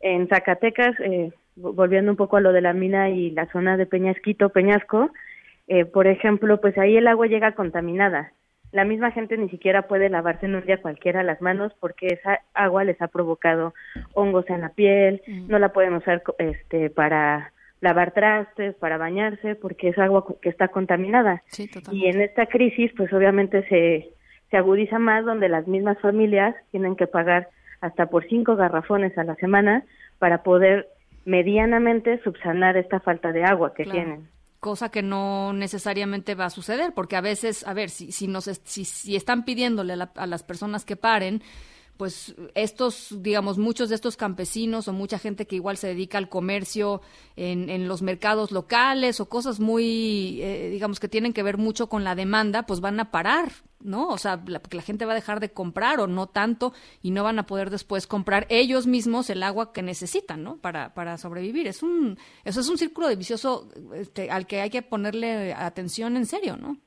En 0.00 0.28
Zacatecas, 0.28 0.98
eh, 1.00 1.30
volviendo 1.56 2.10
un 2.10 2.16
poco 2.16 2.38
a 2.38 2.40
lo 2.40 2.54
de 2.54 2.62
la 2.62 2.72
mina 2.72 3.10
y 3.10 3.32
la 3.32 3.52
zona 3.52 3.76
de 3.76 3.84
Peñasquito, 3.84 4.48
Peñasco, 4.48 5.10
eh, 5.66 5.84
por 5.84 6.06
ejemplo, 6.06 6.58
pues 6.58 6.78
ahí 6.78 6.96
el 6.96 7.06
agua 7.06 7.26
llega 7.26 7.52
contaminada. 7.52 8.32
La 8.72 8.86
misma 8.86 9.10
gente 9.10 9.36
ni 9.36 9.50
siquiera 9.50 9.82
puede 9.88 10.08
lavarse 10.08 10.46
en 10.46 10.54
un 10.54 10.64
día 10.64 10.80
cualquiera 10.80 11.22
las 11.22 11.42
manos 11.42 11.74
porque 11.80 12.06
esa 12.06 12.40
agua 12.54 12.84
les 12.84 13.00
ha 13.02 13.08
provocado 13.08 13.74
hongos 14.14 14.48
en 14.48 14.62
la 14.62 14.70
piel, 14.70 15.20
no 15.48 15.58
la 15.58 15.68
pueden 15.74 15.92
usar 15.92 16.22
este 16.38 16.88
para 16.88 17.52
lavar 17.80 18.12
trastes, 18.12 18.74
para 18.76 18.98
bañarse, 18.98 19.54
porque 19.54 19.88
es 19.90 19.98
agua 19.98 20.24
que 20.42 20.48
está 20.48 20.68
contaminada. 20.68 21.42
Sí, 21.46 21.70
Y 21.92 22.06
en 22.06 22.20
esta 22.20 22.46
crisis, 22.46 22.90
pues 22.96 23.12
obviamente 23.12 23.66
se, 23.68 24.10
se 24.50 24.56
agudiza 24.56 24.98
más 24.98 25.24
donde 25.24 25.48
las 25.48 25.66
mismas 25.68 25.98
familias 26.00 26.54
tienen 26.70 26.96
que 26.96 27.06
pagar 27.06 27.48
hasta 27.80 28.06
por 28.06 28.26
cinco 28.28 28.56
garrafones 28.56 29.16
a 29.16 29.24
la 29.24 29.36
semana 29.36 29.84
para 30.18 30.42
poder 30.42 30.88
medianamente 31.24 32.20
subsanar 32.24 32.76
esta 32.76 33.00
falta 33.00 33.32
de 33.32 33.44
agua 33.44 33.74
que 33.74 33.84
Claro. 33.84 33.98
tienen. 34.00 34.28
Cosa 34.60 34.90
que 34.90 35.02
no 35.02 35.52
necesariamente 35.52 36.34
va 36.34 36.46
a 36.46 36.50
suceder, 36.50 36.92
porque 36.92 37.14
a 37.14 37.20
veces, 37.20 37.64
a 37.64 37.74
ver, 37.74 37.90
si, 37.90 38.10
si, 38.10 38.26
nos, 38.26 38.44
si, 38.64 38.84
si 38.84 39.14
están 39.14 39.44
pidiéndole 39.44 39.92
a, 39.92 39.96
la- 39.96 40.10
a 40.16 40.26
las 40.26 40.42
personas 40.42 40.84
que 40.84 40.96
paren, 40.96 41.42
pues 41.98 42.36
estos, 42.54 43.08
digamos, 43.18 43.58
muchos 43.58 43.88
de 43.88 43.96
estos 43.96 44.16
campesinos 44.16 44.86
o 44.86 44.92
mucha 44.92 45.18
gente 45.18 45.46
que 45.48 45.56
igual 45.56 45.76
se 45.76 45.88
dedica 45.88 46.16
al 46.16 46.28
comercio 46.28 47.02
en, 47.34 47.68
en 47.68 47.88
los 47.88 48.02
mercados 48.02 48.52
locales 48.52 49.18
o 49.18 49.28
cosas 49.28 49.58
muy, 49.58 50.40
eh, 50.40 50.70
digamos, 50.70 51.00
que 51.00 51.08
tienen 51.08 51.32
que 51.32 51.42
ver 51.42 51.58
mucho 51.58 51.88
con 51.88 52.04
la 52.04 52.14
demanda, 52.14 52.66
pues 52.66 52.80
van 52.80 53.00
a 53.00 53.10
parar, 53.10 53.50
¿no? 53.80 54.08
O 54.08 54.16
sea, 54.16 54.40
la, 54.46 54.62
la 54.70 54.82
gente 54.82 55.06
va 55.06 55.12
a 55.12 55.16
dejar 55.16 55.40
de 55.40 55.50
comprar 55.50 55.98
o 55.98 56.06
no 56.06 56.28
tanto 56.28 56.72
y 57.02 57.10
no 57.10 57.24
van 57.24 57.40
a 57.40 57.46
poder 57.46 57.68
después 57.68 58.06
comprar 58.06 58.46
ellos 58.48 58.86
mismos 58.86 59.28
el 59.28 59.42
agua 59.42 59.72
que 59.72 59.82
necesitan, 59.82 60.44
¿no? 60.44 60.58
Para, 60.58 60.94
para 60.94 61.18
sobrevivir. 61.18 61.66
Es 61.66 61.82
un, 61.82 62.16
eso 62.44 62.60
es 62.60 62.68
un 62.68 62.78
círculo 62.78 63.08
vicioso 63.16 63.68
este, 63.96 64.30
al 64.30 64.46
que 64.46 64.60
hay 64.60 64.70
que 64.70 64.82
ponerle 64.82 65.52
atención 65.52 66.16
en 66.16 66.26
serio, 66.26 66.56
¿no? 66.56 66.78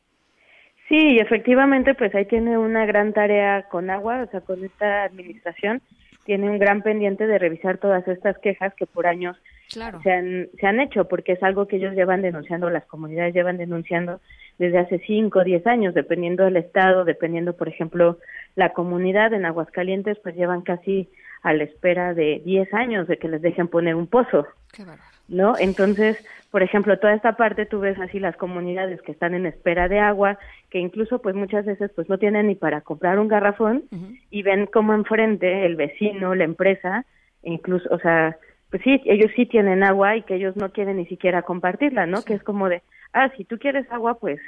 Sí, 0.92 1.14
y 1.14 1.20
efectivamente, 1.20 1.96
pues 1.96 2.14
ahí 2.14 2.26
tiene 2.26 2.58
una 2.58 2.86
gran 2.86 3.14
tarea 3.14 3.64
con 3.70 3.90
agua, 3.90 4.24
o 4.24 4.30
sea, 4.30 4.42
con 4.42 4.62
esta 4.62 5.04
administración, 5.04 5.82
tiene 6.26 6.50
un 6.50 6.60
gran 6.60 6.82
pendiente 6.82 7.28
de 7.28 7.40
revisar 7.40 7.78
todas 7.78 8.06
estas 8.10 8.38
quejas 8.40 8.74
que 8.76 8.86
por 8.86 9.08
años 9.08 9.38
Claro. 9.72 10.02
se 10.04 10.12
han, 10.12 10.50
se 10.60 10.68
han 10.68 10.82
hecho, 10.82 11.08
porque 11.08 11.32
es 11.32 11.44
algo 11.44 11.66
que 11.66 11.78
ellos 11.78 11.96
llevan 11.96 12.22
denunciando, 12.22 12.70
las 12.70 12.84
comunidades 12.88 13.34
llevan 13.34 13.56
denunciando 13.56 14.20
desde 14.60 14.80
hace 14.80 15.00
5 15.00 15.40
o 15.40 15.44
10 15.46 15.66
años, 15.66 15.94
dependiendo 15.94 16.44
del 16.44 16.58
estado, 16.58 17.06
dependiendo, 17.06 17.56
por 17.56 17.70
ejemplo, 17.70 18.18
la 18.58 18.74
comunidad 18.74 19.32
en 19.32 19.46
Aguascalientes, 19.46 20.20
pues 20.22 20.36
llevan 20.36 20.62
casi 20.62 21.10
a 21.42 21.54
la 21.54 21.64
espera 21.64 22.14
de 22.14 22.42
10 22.44 22.74
años 22.74 23.08
de 23.08 23.18
que 23.18 23.30
les 23.30 23.42
dejen 23.42 23.70
poner 23.70 23.96
un 23.96 24.08
pozo. 24.08 24.46
Qué. 24.74 24.84
¿No? 25.32 25.56
Entonces, 25.58 26.18
por 26.52 26.62
ejemplo, 26.62 27.00
toda 27.00 27.14
esta 27.14 27.38
parte 27.38 27.66
tú 27.66 27.80
ves 27.80 27.98
así 28.00 28.20
las 28.20 28.36
comunidades 28.36 29.02
que 29.02 29.14
están 29.14 29.34
en 29.34 29.46
espera 29.46 29.88
de 29.88 30.00
agua, 30.00 30.38
que 30.70 30.80
incluso 30.80 31.22
pues 31.22 31.34
muchas 31.34 31.66
veces 31.66 31.90
pues 31.96 32.10
no 32.10 32.18
tienen 32.18 32.48
ni 32.48 32.56
para 32.56 32.82
comprar 32.82 33.18
un 33.18 33.30
garrafón 33.30 33.86
y 34.30 34.44
ven 34.44 34.66
como 34.66 34.94
enfrente 34.94 35.66
el 35.66 35.78
vecino, 35.78 36.36
la 36.36 36.44
empresa, 36.44 37.06
incluso, 37.44 37.88
o 37.90 38.00
sea, 38.00 38.38
pues 38.70 38.84
sí, 38.84 39.02
ellos 39.06 39.32
sí 39.36 39.46
tienen 39.46 39.84
agua 39.84 40.18
y 40.18 40.24
que 40.24 40.36
ellos 40.36 40.56
no 40.58 40.72
quieren 40.72 40.98
ni 40.98 41.06
siquiera 41.06 41.42
compartirla, 41.42 42.06
¿no? 42.06 42.24
Que 42.24 42.34
es 42.34 42.44
como 42.44 42.68
de, 42.68 42.82
ah, 43.14 43.32
si 43.38 43.46
tú 43.46 43.58
quieres 43.58 43.90
agua, 43.90 44.16
pues 44.16 44.40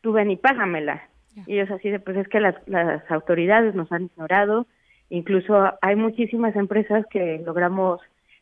tú 0.00 0.12
ven 0.12 0.30
y 0.30 0.36
págamela. 0.36 1.02
Y 1.46 1.54
ellos 1.54 1.70
así 1.70 1.90
de, 1.90 2.00
pues 2.00 2.16
es 2.16 2.28
que 2.28 2.40
las, 2.40 2.56
las 2.66 3.08
autoridades 3.10 3.74
nos 3.74 3.92
han 3.92 4.04
ignorado, 4.04 4.66
incluso 5.10 5.72
hay 5.80 5.96
muchísimas 5.96 6.56
empresas 6.56 7.06
que 7.10 7.42
logramos 7.44 8.00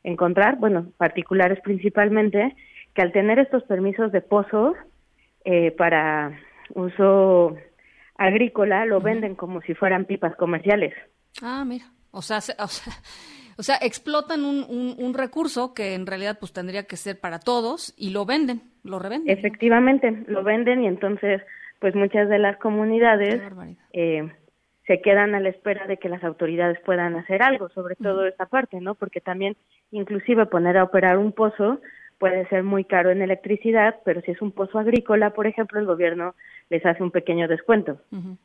encontrar, 0.09 0.57
bueno, 0.57 0.93
particulares 0.97 1.59
principalmente, 1.63 2.55
que 2.95 3.03
al 3.03 3.13
tener 3.13 3.39
estos 3.39 3.63
permisos 3.65 4.11
de 4.13 4.21
pozos 4.21 4.75
eh, 5.45 5.71
para 5.73 6.39
uso 6.75 7.57
agrícola 8.17 8.85
lo 8.85 9.01
venden 9.01 9.35
como 9.37 9.61
si 9.63 9.75
fueran 9.75 10.05
pipas 10.05 10.35
comerciales. 10.37 10.93
Ah, 11.43 11.65
mira. 11.65 11.87
O 12.11 12.23
sea, 12.23 12.41
se- 12.41 12.55
o 12.63 12.67
sea, 12.69 12.93
o 13.57 13.63
sea 13.63 13.77
explotan 13.81 14.45
un, 14.45 14.65
un, 14.69 14.95
un 14.99 15.15
recurso 15.15 15.73
que 15.75 15.95
en 15.95 16.07
realidad 16.07 16.39
pues 16.41 16.53
tendría 16.53 16.85
que 16.87 16.97
ser 16.97 17.21
para 17.21 17.39
todos 17.39 17.95
y 17.97 18.11
lo 18.11 18.25
venden, 18.27 18.63
lo 18.83 18.99
revenden. 18.99 19.33
¿no? 19.35 19.39
Efectivamente, 19.39 20.25
lo 20.27 20.43
venden 20.43 20.83
y 20.85 20.87
entonces, 20.89 21.43
pues 21.81 21.95
muchas 21.95 22.29
de 22.29 22.39
las 22.39 22.57
comunidades 22.59 23.35
Qué 23.37 23.41
barbaridad. 23.43 23.85
eh, 23.93 24.33
se 24.89 25.03
quedan 25.03 25.35
a 25.35 25.41
la 25.41 25.51
espera 25.51 25.87
de 25.87 25.99
que 25.99 26.09
las 26.09 26.25
autoridades 26.25 26.81
puedan 26.81 27.15
hacer 27.15 27.43
algo, 27.43 27.69
sobre 27.69 27.95
todo 27.95 28.27
esta 28.27 28.47
parte, 28.47 28.81
¿no? 28.81 28.95
Porque 28.95 29.21
también, 29.21 29.55
inclusive 29.91 30.47
poner 30.47 30.79
a 30.79 30.85
operar 30.85 31.19
un 31.19 31.33
pozo 31.33 31.81
puede 32.19 32.49
ser 32.49 32.65
muy 32.65 32.85
caro 32.85 33.11
en 33.11 33.23
electricidad, 33.23 33.97
pero 34.05 34.23
si 34.23 34.33
es 34.33 34.43
un 34.43 34.51
pozo 34.51 34.79
agrícola, 34.79 35.35
por 35.35 35.47
ejemplo, 35.47 35.79
el 35.79 35.87
gobierno 35.87 36.35
les 36.71 36.85
hace 36.85 37.03
un 37.03 37.13
pequeño 37.13 37.47
descuento. 37.47 38.01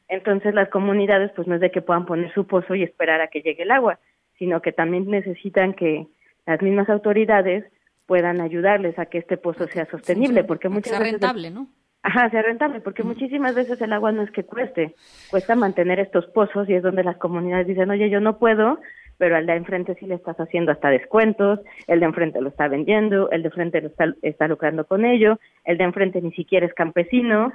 Entonces 0.10 0.54
las 0.54 0.70
comunidades, 0.70 1.32
pues 1.36 1.48
no 1.48 1.56
es 1.56 1.62
de 1.62 1.72
que 1.72 1.82
puedan 1.82 2.06
poner 2.06 2.32
su 2.34 2.46
pozo 2.46 2.76
y 2.76 2.84
esperar 2.84 3.22
a 3.22 3.30
que 3.30 3.42
llegue 3.42 3.64
el 3.64 3.72
agua, 3.72 4.00
sino 4.38 4.62
que 4.62 4.74
también 4.74 5.10
necesitan 5.10 5.74
que 5.74 6.08
las 6.46 6.62
mismas 6.62 6.90
autoridades 6.90 7.66
puedan 8.06 8.42
ayudarles 8.42 9.00
a 9.00 9.06
que 9.06 9.18
este 9.18 9.38
pozo 9.38 9.66
sea 9.68 9.86
sostenible, 9.90 10.44
porque 10.44 10.68
muchas 10.68 10.92
sea 10.92 11.00
veces 11.00 11.14
rentable, 11.14 11.50
¿no? 11.50 11.68
Ajá, 12.06 12.30
sea 12.30 12.42
rentable, 12.42 12.82
porque 12.82 13.02
muchísimas 13.04 13.56
veces 13.56 13.82
el 13.82 13.94
agua 13.94 14.12
no 14.12 14.24
es 14.24 14.32
que 14.32 14.44
cueste, 14.44 14.94
cuesta 15.32 15.56
mantener 15.56 16.00
estos 16.00 16.26
pozos 16.28 16.68
y 16.70 16.74
es 16.74 16.84
donde 16.84 17.04
las 17.04 17.16
comunidades 17.16 17.66
dicen, 17.66 17.90
oye, 17.90 18.10
yo 18.10 18.20
no 18.20 18.38
puedo, 18.38 18.80
pero 19.18 19.38
al 19.38 19.46
de 19.46 19.56
enfrente 19.56 19.96
sí 19.96 20.06
le 20.06 20.16
estás 20.16 20.38
haciendo 20.38 20.74
hasta 20.74 20.90
descuentos, 20.90 21.62
el 21.88 22.02
de 22.02 22.06
enfrente 22.06 22.42
lo 22.42 22.50
está 22.50 22.68
vendiendo, 22.68 23.32
el 23.32 23.42
de 23.42 23.48
enfrente 23.48 23.80
lo 23.80 23.88
está, 23.88 24.14
está 24.22 24.50
lucrando 24.50 24.86
con 24.86 25.06
ello, 25.06 25.40
el 25.64 25.78
de 25.78 25.86
enfrente 25.86 26.22
ni 26.22 26.34
siquiera 26.34 26.66
es 26.66 26.74
campesino, 26.74 27.54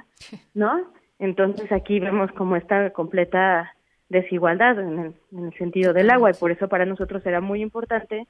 ¿no? 0.55 0.81
Entonces 1.19 1.71
aquí 1.71 1.99
vemos 1.99 2.31
como 2.31 2.55
esta 2.55 2.89
completa 2.89 3.75
desigualdad 4.09 4.79
en 4.79 4.99
el, 4.99 5.13
en 5.31 5.45
el 5.45 5.53
sentido 5.59 5.93
del 5.93 6.09
agua 6.09 6.31
y 6.31 6.33
por 6.33 6.49
eso 6.49 6.67
para 6.67 6.85
nosotros 6.85 7.23
era 7.25 7.39
muy 7.39 7.61
importante 7.61 8.25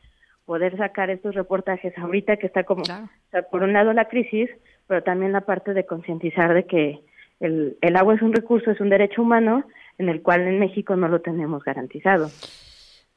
poder 0.46 0.76
sacar 0.76 1.10
estos 1.12 1.36
reportajes 1.36 1.98
ahorita 1.98 2.36
que 2.38 2.48
está 2.48 2.64
como, 2.64 2.84
Claro. 2.84 3.06
o 3.06 3.30
sea, 3.32 3.44
por 3.44 3.64
un 3.64 3.72
lado 3.72 3.94
la 3.94 4.06
crisis, 4.10 4.50
pero 4.90 5.04
también 5.04 5.32
la 5.32 5.42
parte 5.42 5.76
de 5.76 5.86
concientizar 5.86 6.52
de 6.56 6.66
que 6.66 7.00
el, 7.40 7.78
el 7.80 7.96
agua 7.96 8.16
es 8.16 8.24
un 8.24 8.34
recurso, 8.34 8.72
es 8.72 8.82
un 8.82 8.90
derecho 8.90 9.22
humano 9.22 9.64
en 10.00 10.10
el 10.10 10.24
cual 10.24 10.42
en 10.48 10.58
México 10.58 10.96
no 10.96 11.08
lo 11.08 11.22
tenemos 11.22 11.64
garantizado. 11.64 12.32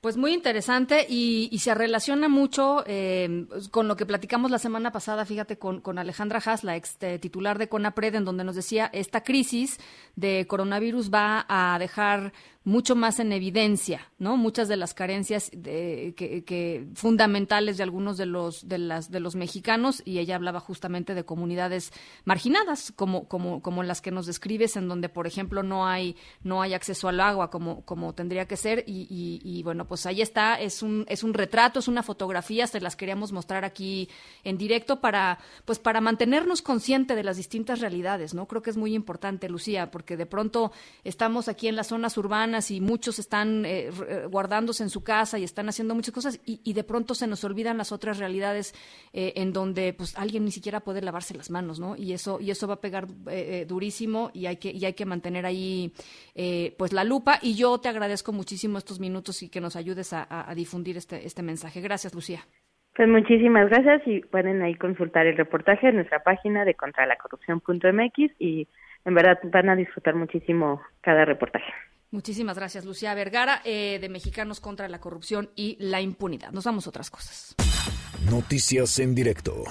Pues 0.03 0.19
muy 0.19 0.35
interesante 0.35 1.07
y, 1.09 1.49
y 1.51 1.61
se 1.61 1.75
relaciona 1.75 2.29
mucho 2.29 2.85
eh, 2.87 3.47
con 3.71 3.89
lo 3.89 3.97
que 3.97 4.05
platicamos 4.05 4.51
la 4.51 4.59
semana 4.59 4.91
pasada, 4.93 5.25
fíjate, 5.25 5.59
con, 5.59 5.81
con 5.81 5.97
Alejandra 5.97 6.41
Haas, 6.45 6.63
la 6.63 6.77
ex 6.77 7.03
eh, 7.03 7.19
titular 7.19 7.57
de 7.57 7.69
CONAPRED, 7.69 8.17
en 8.17 8.25
donde 8.27 8.45
nos 8.45 8.57
decía, 8.57 8.91
esta 8.93 9.23
crisis 9.23 9.79
de 10.15 10.45
coronavirus 10.47 11.11
va 11.11 11.47
a 11.49 11.79
dejar 11.79 12.33
mucho 12.65 12.95
más 12.95 13.19
en 13.19 13.33
evidencia, 13.33 14.13
¿no? 14.19 14.37
Muchas 14.37 14.69
de 14.69 14.77
las 14.77 14.95
carencias 14.95 15.51
de- 15.53 16.15
que, 16.17 16.87
fundamentales 16.95 17.77
de 17.77 17.83
algunos 17.83 18.17
de 18.17 18.27
los 18.27 18.69
de 18.69 18.79
las 18.79 19.11
de 19.11 19.19
los 19.21 19.35
mexicanos 19.35 20.01
y 20.05 20.19
ella 20.19 20.37
hablaba 20.37 20.61
justamente 20.61 21.15
de 21.15 21.25
comunidades 21.25 21.93
marginadas 22.25 22.93
como 22.95 23.27
como 23.29 23.63
como 23.63 23.83
las 23.83 24.01
que 24.01 24.11
nos 24.13 24.27
describes 24.27 24.77
en 24.77 24.87
donde 24.89 25.09
por 25.09 25.27
ejemplo 25.27 25.63
no 25.63 25.87
hay 25.87 26.17
no 26.45 26.63
hay 26.63 26.75
acceso 26.75 27.09
al 27.09 27.21
agua 27.21 27.51
como 27.51 27.85
como 27.85 28.15
tendría 28.15 28.47
que 28.47 28.57
ser 28.57 28.85
y, 28.87 29.07
y- 29.11 29.41
y, 29.43 29.63
bueno 29.65 29.87
pues 29.89 30.07
ahí 30.07 30.23
está 30.23 30.55
es 30.61 30.83
un 30.83 31.05
es 31.09 31.25
un 31.25 31.35
retrato 31.35 31.81
es 31.81 31.89
una 31.89 32.03
fotografía 32.03 32.67
se 32.67 32.81
las 32.81 32.95
queríamos 32.95 33.33
mostrar 33.33 33.65
aquí 33.65 34.09
en 34.45 34.57
directo 34.57 35.01
para 35.01 35.39
pues 35.65 35.79
para 35.79 36.01
mantenernos 36.01 36.63
consciente 36.63 37.17
de 37.17 37.25
las 37.25 37.37
distintas 37.37 37.81
realidades 37.81 38.35
no 38.35 38.47
creo 38.47 38.63
que 38.63 38.71
es 38.71 38.77
muy 38.77 38.95
importante 38.95 39.49
Lucía 39.49 39.91
porque 39.91 40.17
de 40.17 40.27
pronto 40.27 40.71
estamos 41.03 41.49
aquí 41.49 41.67
en 41.69 41.75
las 41.77 41.89
zonas 41.89 42.17
urbanas 42.17 42.52
y 42.71 42.81
muchos 42.81 43.19
están 43.19 43.65
eh, 43.65 43.89
eh, 43.89 44.27
guardándose 44.31 44.83
en 44.83 44.91
su 44.91 45.03
casa 45.03 45.39
y 45.39 45.45
están 45.45 45.69
haciendo 45.69 45.95
muchas 45.95 46.15
cosas 46.15 46.41
y, 46.45 46.73
de 46.73 46.85
pronto 46.85 47.15
se 47.15 47.27
nos 47.27 47.45
olvidan 47.45 47.79
las 47.79 47.93
otras 47.93 48.19
realidades 48.19 48.75
eh, 49.13 49.33
en 49.37 49.53
donde 49.53 49.93
pues 49.93 50.17
alguien 50.19 50.45
ni 50.45 50.51
siquiera 50.51 50.81
puede 50.81 51.03
lavarse 51.03 51.35
las 51.37 51.51
manos, 51.51 51.81
¿no? 51.81 51.97
Y 51.97 52.13
eso 52.13 52.39
y 52.41 52.51
eso 52.51 52.67
va 52.67 52.75
a 52.75 52.81
pegar 52.81 53.05
eh, 53.29 53.63
eh, 53.63 53.67
durísimo 53.67 54.31
y 54.33 54.47
hay 54.47 54.57
que 54.57 54.71
y 54.71 54.85
hay 54.85 54.95
que 54.95 55.07
mantener 55.07 55.47
ahí 55.47 55.93
pues 56.79 56.93
la 56.93 57.05
lupa 57.05 57.39
y 57.43 57.55
yo 57.55 57.79
te 57.79 57.89
agradezco 57.89 58.33
muchísimo 58.33 58.79
estos 58.79 59.01
minutos 59.01 59.43
y 59.43 59.51
que 59.51 59.61
nos 59.61 59.77
ayudes 59.77 60.13
a 60.13 60.53
difundir 60.55 60.97
este 60.97 61.27
este 61.27 61.43
mensaje. 61.43 61.81
Gracias, 61.81 62.15
Lucía. 62.15 62.41
Pues 62.95 63.09
muchísimas 63.09 63.71
gracias 63.71 64.03
y 64.07 64.21
pueden 64.21 64.61
ahí 64.63 64.75
consultar 64.75 65.27
el 65.27 65.37
reportaje 65.37 65.89
en 65.89 65.97
nuestra 65.97 66.23
página 66.23 66.65
de 66.65 66.75
contralacorrupción.mx 66.75 68.33
y 68.39 68.69
en 69.05 69.15
verdad 69.15 69.39
van 69.45 69.71
a 69.71 69.77
disfrutar 69.77 70.15
muchísimo 70.15 70.83
cada 71.01 71.25
reportaje. 71.25 71.73
Muchísimas 72.13 72.57
gracias, 72.57 72.85
Lucía 72.85 73.15
Vergara, 73.15 73.63
eh, 73.65 73.99
de 73.99 74.11
Mexicanos 74.11 74.61
contra 74.61 74.87
la 74.87 75.01
Corrupción 75.01 75.51
y 75.57 75.77
la 75.81 76.03
Impunidad. 76.03 76.53
Nos 76.53 76.65
vamos 76.65 76.87
a 76.87 76.91
otras 76.91 77.11
cosas. 77.11 77.55
Noticias 78.31 78.99
en 78.99 79.15
directo. 79.15 79.65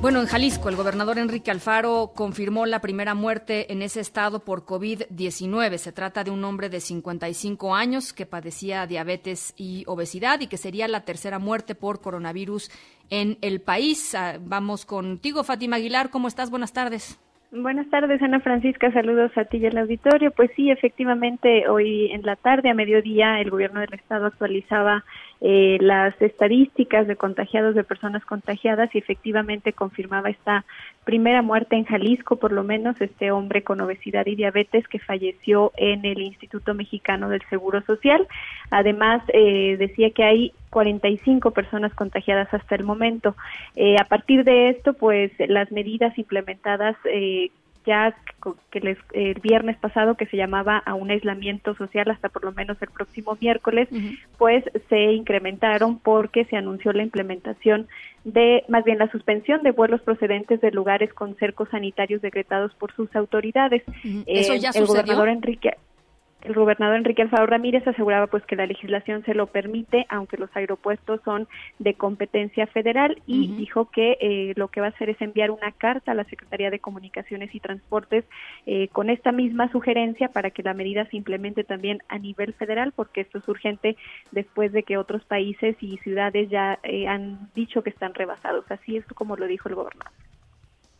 Bueno, 0.00 0.20
en 0.20 0.26
Jalisco, 0.26 0.68
el 0.68 0.74
gobernador 0.74 1.18
Enrique 1.18 1.52
Alfaro 1.52 2.12
confirmó 2.14 2.66
la 2.66 2.80
primera 2.80 3.14
muerte 3.14 3.72
en 3.72 3.82
ese 3.82 4.00
estado 4.00 4.40
por 4.44 4.66
COVID-19. 4.66 5.78
Se 5.78 5.92
trata 5.92 6.24
de 6.24 6.32
un 6.32 6.44
hombre 6.44 6.68
de 6.68 6.80
55 6.80 7.76
años 7.76 8.12
que 8.12 8.26
padecía 8.26 8.86
diabetes 8.88 9.54
y 9.56 9.84
obesidad 9.86 10.40
y 10.40 10.48
que 10.48 10.58
sería 10.58 10.88
la 10.88 11.04
tercera 11.04 11.38
muerte 11.38 11.76
por 11.76 12.00
coronavirus 12.00 12.68
en 13.10 13.38
el 13.42 13.60
país. 13.60 14.12
Ah, 14.16 14.38
Vamos 14.40 14.84
contigo, 14.84 15.44
Fátima 15.44 15.76
Aguilar. 15.76 16.10
¿Cómo 16.10 16.26
estás? 16.26 16.50
Buenas 16.50 16.72
tardes. 16.72 17.16
Buenas 17.52 17.88
tardes, 17.90 18.20
Ana 18.22 18.40
Francisca. 18.40 18.92
Saludos 18.92 19.30
a 19.36 19.44
ti 19.44 19.58
y 19.58 19.66
al 19.66 19.78
auditorio. 19.78 20.32
Pues 20.32 20.50
sí, 20.56 20.70
efectivamente, 20.70 21.68
hoy 21.68 22.10
en 22.10 22.22
la 22.22 22.34
tarde, 22.34 22.70
a 22.70 22.74
mediodía, 22.74 23.40
el 23.40 23.50
gobierno 23.50 23.80
del 23.80 23.94
estado 23.94 24.26
actualizaba 24.26 25.04
eh, 25.48 25.78
las 25.80 26.20
estadísticas 26.20 27.06
de 27.06 27.14
contagiados, 27.14 27.76
de 27.76 27.84
personas 27.84 28.24
contagiadas, 28.24 28.92
y 28.92 28.98
efectivamente 28.98 29.72
confirmaba 29.72 30.28
esta 30.28 30.64
primera 31.04 31.40
muerte 31.40 31.76
en 31.76 31.84
Jalisco, 31.84 32.34
por 32.34 32.50
lo 32.50 32.64
menos 32.64 33.00
este 33.00 33.30
hombre 33.30 33.62
con 33.62 33.80
obesidad 33.80 34.26
y 34.26 34.34
diabetes 34.34 34.88
que 34.88 34.98
falleció 34.98 35.70
en 35.76 36.04
el 36.04 36.20
Instituto 36.20 36.74
Mexicano 36.74 37.28
del 37.28 37.42
Seguro 37.48 37.80
Social. 37.82 38.26
Además, 38.70 39.22
eh, 39.28 39.76
decía 39.78 40.10
que 40.10 40.24
hay 40.24 40.52
45 40.70 41.52
personas 41.52 41.94
contagiadas 41.94 42.52
hasta 42.52 42.74
el 42.74 42.82
momento. 42.82 43.36
Eh, 43.76 43.94
a 44.00 44.04
partir 44.04 44.42
de 44.42 44.70
esto, 44.70 44.94
pues 44.94 45.30
las 45.38 45.70
medidas 45.70 46.18
implementadas 46.18 46.96
eh, 47.04 47.52
ya 47.86 48.14
que 48.70 48.80
les, 48.80 48.98
el 49.12 49.40
viernes 49.40 49.76
pasado 49.78 50.16
que 50.16 50.26
se 50.26 50.36
llamaba 50.36 50.78
a 50.78 50.94
un 50.94 51.10
aislamiento 51.10 51.74
social 51.76 52.10
hasta 52.10 52.28
por 52.28 52.44
lo 52.44 52.52
menos 52.52 52.76
el 52.82 52.88
próximo 52.90 53.36
miércoles, 53.40 53.88
pues 54.38 54.64
se 54.88 55.12
incrementaron 55.12 55.98
porque 56.00 56.44
se 56.46 56.56
anunció 56.56 56.92
la 56.92 57.02
implementación 57.04 57.86
de, 58.24 58.64
más 58.68 58.84
bien 58.84 58.98
la 58.98 59.10
suspensión 59.10 59.62
de 59.62 59.70
vuelos 59.70 60.00
procedentes 60.02 60.60
de 60.60 60.70
lugares 60.72 61.12
con 61.14 61.36
cercos 61.36 61.68
sanitarios 61.70 62.20
decretados 62.22 62.74
por 62.74 62.92
sus 62.94 63.14
autoridades. 63.14 63.82
¿Eso 64.26 64.52
Eh, 64.54 64.58
ya 64.58 64.68
el 64.70 64.74
sucedió? 64.74 64.86
gobernador 64.86 65.28
Enrique 65.28 65.74
el 66.42 66.54
gobernador 66.54 66.96
Enrique 66.96 67.22
Alfaro 67.22 67.46
Ramírez 67.46 67.86
aseguraba 67.86 68.28
pues 68.28 68.44
que 68.44 68.56
la 68.56 68.66
legislación 68.66 69.24
se 69.24 69.34
lo 69.34 69.46
permite, 69.46 70.06
aunque 70.08 70.36
los 70.36 70.54
aeropuertos 70.54 71.20
son 71.24 71.48
de 71.78 71.94
competencia 71.94 72.66
federal 72.68 73.20
y 73.26 73.48
dijo 73.56 73.90
que 73.90 74.16
eh, 74.20 74.52
lo 74.56 74.68
que 74.68 74.80
va 74.80 74.86
a 74.86 74.90
hacer 74.90 75.10
es 75.10 75.20
enviar 75.20 75.50
una 75.50 75.72
carta 75.72 76.12
a 76.12 76.14
la 76.14 76.24
Secretaría 76.24 76.70
de 76.70 76.78
Comunicaciones 76.78 77.54
y 77.54 77.60
Transportes 77.60 78.24
eh, 78.66 78.88
con 78.88 79.10
esta 79.10 79.32
misma 79.32 79.70
sugerencia 79.72 80.28
para 80.28 80.50
que 80.50 80.62
la 80.62 80.74
medida 80.74 81.06
se 81.06 81.16
implemente 81.16 81.64
también 81.64 82.02
a 82.08 82.18
nivel 82.18 82.52
federal, 82.54 82.92
porque 82.94 83.22
esto 83.22 83.38
es 83.38 83.48
urgente 83.48 83.96
después 84.30 84.72
de 84.72 84.82
que 84.82 84.98
otros 84.98 85.24
países 85.24 85.76
y 85.80 85.98
ciudades 85.98 86.48
ya 86.48 86.78
eh, 86.82 87.08
han 87.08 87.50
dicho 87.54 87.82
que 87.82 87.90
están 87.90 88.14
rebasados. 88.14 88.64
Así 88.70 88.96
es 88.96 89.04
como 89.14 89.36
lo 89.36 89.46
dijo 89.46 89.68
el 89.68 89.74
gobernador. 89.74 90.25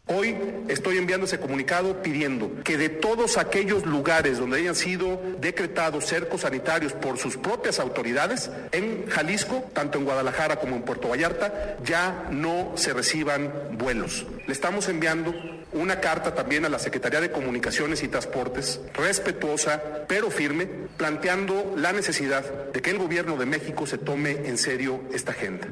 Hoy 0.09 0.37
estoy 0.69 0.99
enviando 0.99 1.27
ese 1.27 1.41
comunicado 1.41 2.01
pidiendo 2.01 2.63
que 2.63 2.79
de 2.79 2.89
todos 2.89 3.39
aquellos 3.39 3.85
lugares 3.85 4.39
donde 4.39 4.59
hayan 4.59 4.77
sido 4.77 5.21
decretados 5.41 6.07
cercos 6.07 6.43
sanitarios 6.43 6.93
por 6.93 7.19
sus 7.19 7.37
propias 7.37 7.81
autoridades, 7.81 8.49
en 8.71 9.09
Jalisco, 9.09 9.69
tanto 9.73 9.99
en 9.99 10.05
Guadalajara 10.05 10.61
como 10.61 10.77
en 10.77 10.83
Puerto 10.83 11.09
Vallarta, 11.09 11.77
ya 11.85 12.29
no 12.31 12.75
se 12.77 12.93
reciban 12.93 13.53
vuelos. 13.73 14.27
Le 14.47 14.53
estamos 14.53 14.89
enviando 14.89 15.35
una 15.73 15.99
carta 15.99 16.37
también 16.37 16.65
a 16.65 16.69
la 16.69 16.79
Secretaría 16.79 17.21
de 17.21 17.33
Comunicaciones 17.33 18.05
y 18.05 18.09
Transportes, 18.09 18.81
respetuosa 18.95 19.83
pero 20.07 20.31
firme, 20.31 20.69
planteando 20.97 21.75
la 21.77 21.93
necesidad 21.93 22.45
de 22.73 22.81
que 22.81 22.91
el 22.91 22.99
gobierno 22.99 23.37
de 23.37 23.47
México 23.47 23.89
se 23.89 23.99
tome 23.99 24.31
en 24.45 24.57
serio 24.57 25.01
esta 25.13 25.33
agenda. 25.33 25.67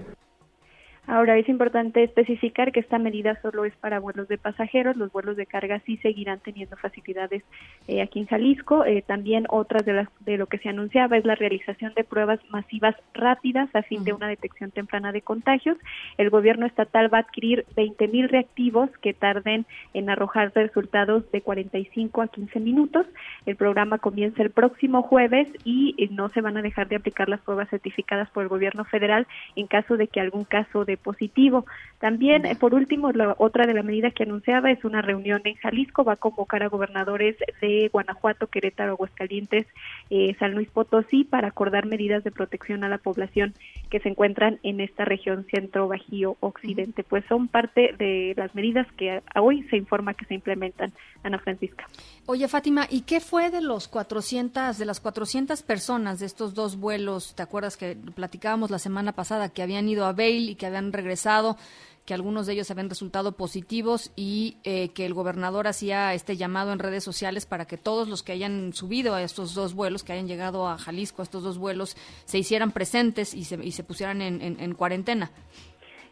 Ahora 1.07 1.37
es 1.37 1.49
importante 1.51 2.03
especificar 2.03 2.73
que 2.73 2.81
esta 2.81 2.99
medida 2.99 3.39
solo 3.43 3.67
es 3.67 3.75
para 3.77 4.01
vuelos 4.01 4.27
de 4.27 4.39
pasajeros, 4.39 4.97
los 4.97 5.13
vuelos 5.13 5.37
de 5.37 5.45
carga 5.45 5.81
sí 5.85 5.99
seguirán 5.99 6.41
teniendo 6.41 6.77
facilidades 6.77 7.43
eh, 7.89 8.01
aquí 8.01 8.21
en 8.21 8.27
Jalisco. 8.27 8.87
Eh, 8.87 9.03
también 9.03 9.45
otras 9.51 9.85
de, 9.85 9.93
las, 9.93 10.09
de 10.21 10.39
lo 10.39 10.47
que 10.47 10.59
se 10.59 10.71
anunciaba 10.71 11.19
es 11.19 11.27
la 11.27 11.35
realización 11.35 11.93
de 11.95 12.05
pruebas 12.05 12.41
masivas 12.49 12.95
rápidas 13.13 13.69
a 13.75 13.83
fin 13.83 14.03
de 14.05 14.15
una 14.15 14.29
detección 14.29 14.71
temprana 14.71 15.13
de 15.13 15.21
contagios. 15.21 15.77
El 16.17 16.31
gobierno 16.31 16.65
estatal 16.65 17.13
va 17.13 17.19
a 17.19 17.23
adquirir 17.23 17.67
20 17.77 18.09
mil 18.09 18.29
reactivos 18.31 18.89
que 19.03 19.13
tarden 19.13 19.67
en 19.93 20.09
arrojar 20.09 20.53
resultados 20.55 21.31
de 21.33 21.43
45 21.43 22.23
a 22.23 22.29
15 22.29 22.61
minutos. 22.61 23.07
El 23.45 23.57
programa 23.57 23.99
comienza 23.99 24.43
el 24.43 24.51
próximo 24.51 25.03
jueves 25.03 25.49
y 25.65 25.95
eh, 25.99 26.09
no 26.11 26.31
se 26.31 26.41
van 26.41 26.57
a 26.57 26.63
dejar 26.63 26.89
de 26.89 26.97
aplicar 26.97 27.29
las 27.29 27.41
pruebas 27.41 27.69
certificadas 27.69 28.31
por 28.31 28.43
el 28.43 28.49
gobierno 28.49 28.85
federal 28.85 29.27
en 29.55 29.67
caso 29.67 29.99
de 29.99 30.09
que 30.09 30.21
algún 30.21 30.45
caso 30.45 30.87
de 30.87 30.94
positivo. 30.97 31.67
También, 31.99 32.45
eh, 32.47 32.57
por 32.57 32.75
último, 32.75 33.13
la 33.13 33.35
otra 33.39 33.67
de 33.67 33.75
las 33.75 33.85
medidas 33.85 34.13
que 34.13 34.25
anunciaba 34.25 34.71
es 34.71 34.85
una 34.85 35.03
reunión 35.03 35.43
en 35.45 35.55
Jalisco. 35.55 36.05
Va 36.05 36.15
a 36.15 36.17
convocar 36.17 36.63
a 36.63 36.69
gobernadores 36.69 37.37
de 37.61 37.89
Guanajuato, 37.93 38.49
Querétaro, 38.49 38.93
Aguascalientes, 38.93 39.67
eh, 40.11 40.37
San 40.39 40.55
Luis 40.55 40.69
Potosí 40.69 41.25
para 41.25 41.49
acordar 41.49 41.87
medidas 41.87 42.25
de 42.25 42.31
protección 42.31 42.85
a 42.85 42.89
la 42.89 42.99
población 42.99 43.55
que 43.91 44.01
se 44.01 44.09
encuentran 44.09 44.59
en 44.63 44.81
esta 44.81 45.05
región 45.05 45.47
centro, 45.51 45.89
bajío, 45.89 46.37
occidente. 46.41 47.05
Pues 47.05 47.25
son 47.29 47.49
parte 47.49 47.95
de 47.99 48.35
las 48.37 48.55
medidas 48.55 48.87
que 48.97 49.23
hoy 49.37 49.63
se 49.71 49.77
informa 49.77 50.15
que 50.15 50.27
se 50.27 50.35
implementan. 50.35 50.93
Ana 51.25 51.39
Francisca. 51.39 51.89
Oye, 52.27 52.47
Fátima, 52.49 52.87
¿y 52.91 53.01
qué 53.03 53.21
fue 53.21 53.51
de 53.51 53.61
los 53.61 53.89
400, 53.89 54.79
de 54.79 54.85
las 54.85 55.01
400 55.01 55.63
personas 55.63 56.21
de 56.21 56.27
estos 56.27 56.55
dos 56.55 56.77
vuelos? 56.77 57.35
¿Te 57.35 57.43
acuerdas 57.43 57.77
que 57.77 57.97
platicábamos 58.15 58.71
la 58.71 58.79
semana 58.79 59.13
pasada 59.13 59.49
que 59.49 59.63
habían 59.63 59.89
ido 59.89 60.05
a 60.05 60.13
Bail 60.13 60.51
y 60.51 60.55
que 60.55 60.67
habían 60.67 60.84
regresado, 60.93 61.57
que 62.05 62.13
algunos 62.13 62.47
de 62.47 62.53
ellos 62.53 62.71
habían 62.71 62.91
resultado 62.91 63.33
positivos 63.33 64.11
y 64.15 64.59
eh, 64.65 64.91
que 64.91 65.07
el 65.07 65.15
gobernador 65.15 65.67
hacía 65.67 66.13
este 66.13 66.37
llamado 66.37 66.73
en 66.73 66.79
redes 66.79 67.03
sociales 67.03 67.47
para 67.47 67.65
que 67.65 67.79
todos 67.79 68.09
los 68.09 68.23
que 68.23 68.33
hayan 68.33 68.75
subido 68.75 69.15
a 69.15 69.23
estos 69.23 69.55
dos 69.55 69.73
vuelos, 69.73 70.05
que 70.05 70.13
hayan 70.13 70.29
llegado 70.29 70.69
a 70.69 70.77
Jalisco, 70.77 71.23
a 71.23 71.25
estos 71.25 71.43
dos 71.43 71.57
vuelos, 71.57 71.97
se 72.27 72.39
hicieran 72.39 72.73
presentes 72.73 73.33
y 73.33 73.45
se, 73.45 73.57
y 73.65 73.73
se 73.73 73.85
pusieran 73.85 74.21
en 74.21 74.75
cuarentena? 74.75 75.31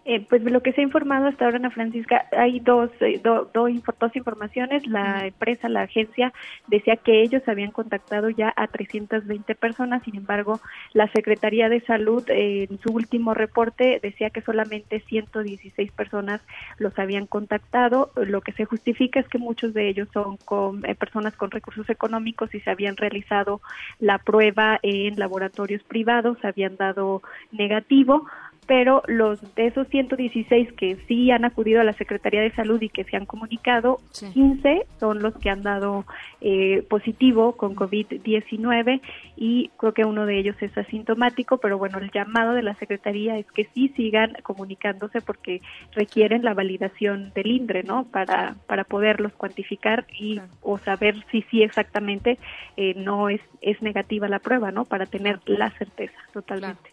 Eh, 0.04 0.26
pues 0.28 0.42
lo 0.42 0.62
que 0.62 0.72
se 0.72 0.80
ha 0.80 0.84
informado 0.84 1.28
hasta 1.28 1.44
ahora, 1.44 1.58
Ana 1.58 1.70
Francisca, 1.70 2.26
hay 2.32 2.58
dos, 2.58 2.90
eh, 3.00 3.20
do- 3.22 3.48
do 3.54 3.68
dos 4.00 4.16
informaciones. 4.16 4.84
La 4.88 5.26
empresa, 5.28 5.68
la 5.68 5.82
agencia, 5.82 6.32
decía 6.66 6.96
que 6.96 7.22
ellos 7.22 7.42
habían 7.46 7.70
contactado 7.70 8.28
ya 8.28 8.52
a 8.56 8.66
320 8.66 9.54
personas. 9.54 10.02
Sin 10.02 10.16
embargo, 10.16 10.60
la 10.92 11.06
Secretaría 11.12 11.68
de 11.68 11.82
Salud, 11.82 12.24
eh, 12.30 12.66
en 12.68 12.80
su 12.80 12.92
último 12.92 13.32
reporte, 13.32 14.00
decía 14.02 14.30
que 14.30 14.42
solamente 14.42 14.98
116 15.08 15.92
personas 15.92 16.40
los 16.78 16.98
habían 16.98 17.26
contactado. 17.26 18.10
Lo 18.16 18.40
que 18.40 18.52
se 18.54 18.64
justifica 18.64 19.20
es 19.20 19.28
que 19.28 19.38
muchos 19.38 19.72
de 19.72 19.88
ellos 19.88 20.08
son 20.12 20.36
con, 20.38 20.84
eh, 20.84 20.96
personas 20.96 21.36
con 21.36 21.52
recursos 21.52 21.88
económicos 21.88 22.52
y 22.56 22.60
se 22.60 22.70
habían 22.70 22.96
realizado 22.96 23.60
la 24.00 24.18
prueba 24.18 24.80
en 24.82 25.16
laboratorios 25.16 25.84
privados, 25.84 26.38
habían 26.44 26.76
dado 26.76 27.22
negativo 27.52 28.26
pero 28.66 29.02
los 29.08 29.40
de 29.56 29.66
esos 29.66 29.88
116 29.88 30.72
que 30.74 30.96
sí 31.08 31.30
han 31.30 31.44
acudido 31.44 31.80
a 31.80 31.84
la 31.84 31.94
Secretaría 31.94 32.40
de 32.42 32.52
Salud 32.52 32.80
y 32.80 32.88
que 32.88 33.04
se 33.04 33.16
han 33.16 33.26
comunicado, 33.26 33.98
15 34.32 34.86
son 35.00 35.20
los 35.20 35.36
que 35.38 35.50
han 35.50 35.62
dado 35.62 36.04
eh, 36.40 36.84
positivo 36.88 37.56
con 37.56 37.74
COVID-19 37.74 39.00
y 39.36 39.70
creo 39.76 39.92
que 39.94 40.04
uno 40.04 40.26
de 40.26 40.38
ellos 40.38 40.56
es 40.60 40.76
asintomático, 40.78 41.58
pero 41.58 41.76
bueno, 41.76 41.98
el 41.98 42.10
llamado 42.12 42.52
de 42.52 42.62
la 42.62 42.74
Secretaría 42.76 43.36
es 43.36 43.50
que 43.50 43.68
sí 43.74 43.92
sigan 43.96 44.36
comunicándose 44.42 45.20
porque 45.20 45.60
requieren 45.92 46.44
la 46.44 46.54
validación 46.54 47.32
del 47.34 47.48
INDRE, 47.48 47.82
¿no? 47.82 48.04
Para, 48.04 48.54
para 48.66 48.84
poderlos 48.84 49.32
cuantificar 49.32 50.06
y 50.16 50.40
o 50.60 50.78
saber 50.78 51.16
si 51.32 51.42
sí 51.50 51.62
exactamente 51.62 52.38
eh, 52.76 52.94
no 52.96 53.28
es, 53.28 53.40
es 53.60 53.82
negativa 53.82 54.28
la 54.28 54.38
prueba, 54.38 54.70
¿no? 54.70 54.84
Para 54.84 55.06
tener 55.06 55.40
la 55.46 55.70
certeza 55.70 56.18
totalmente. 56.32 56.92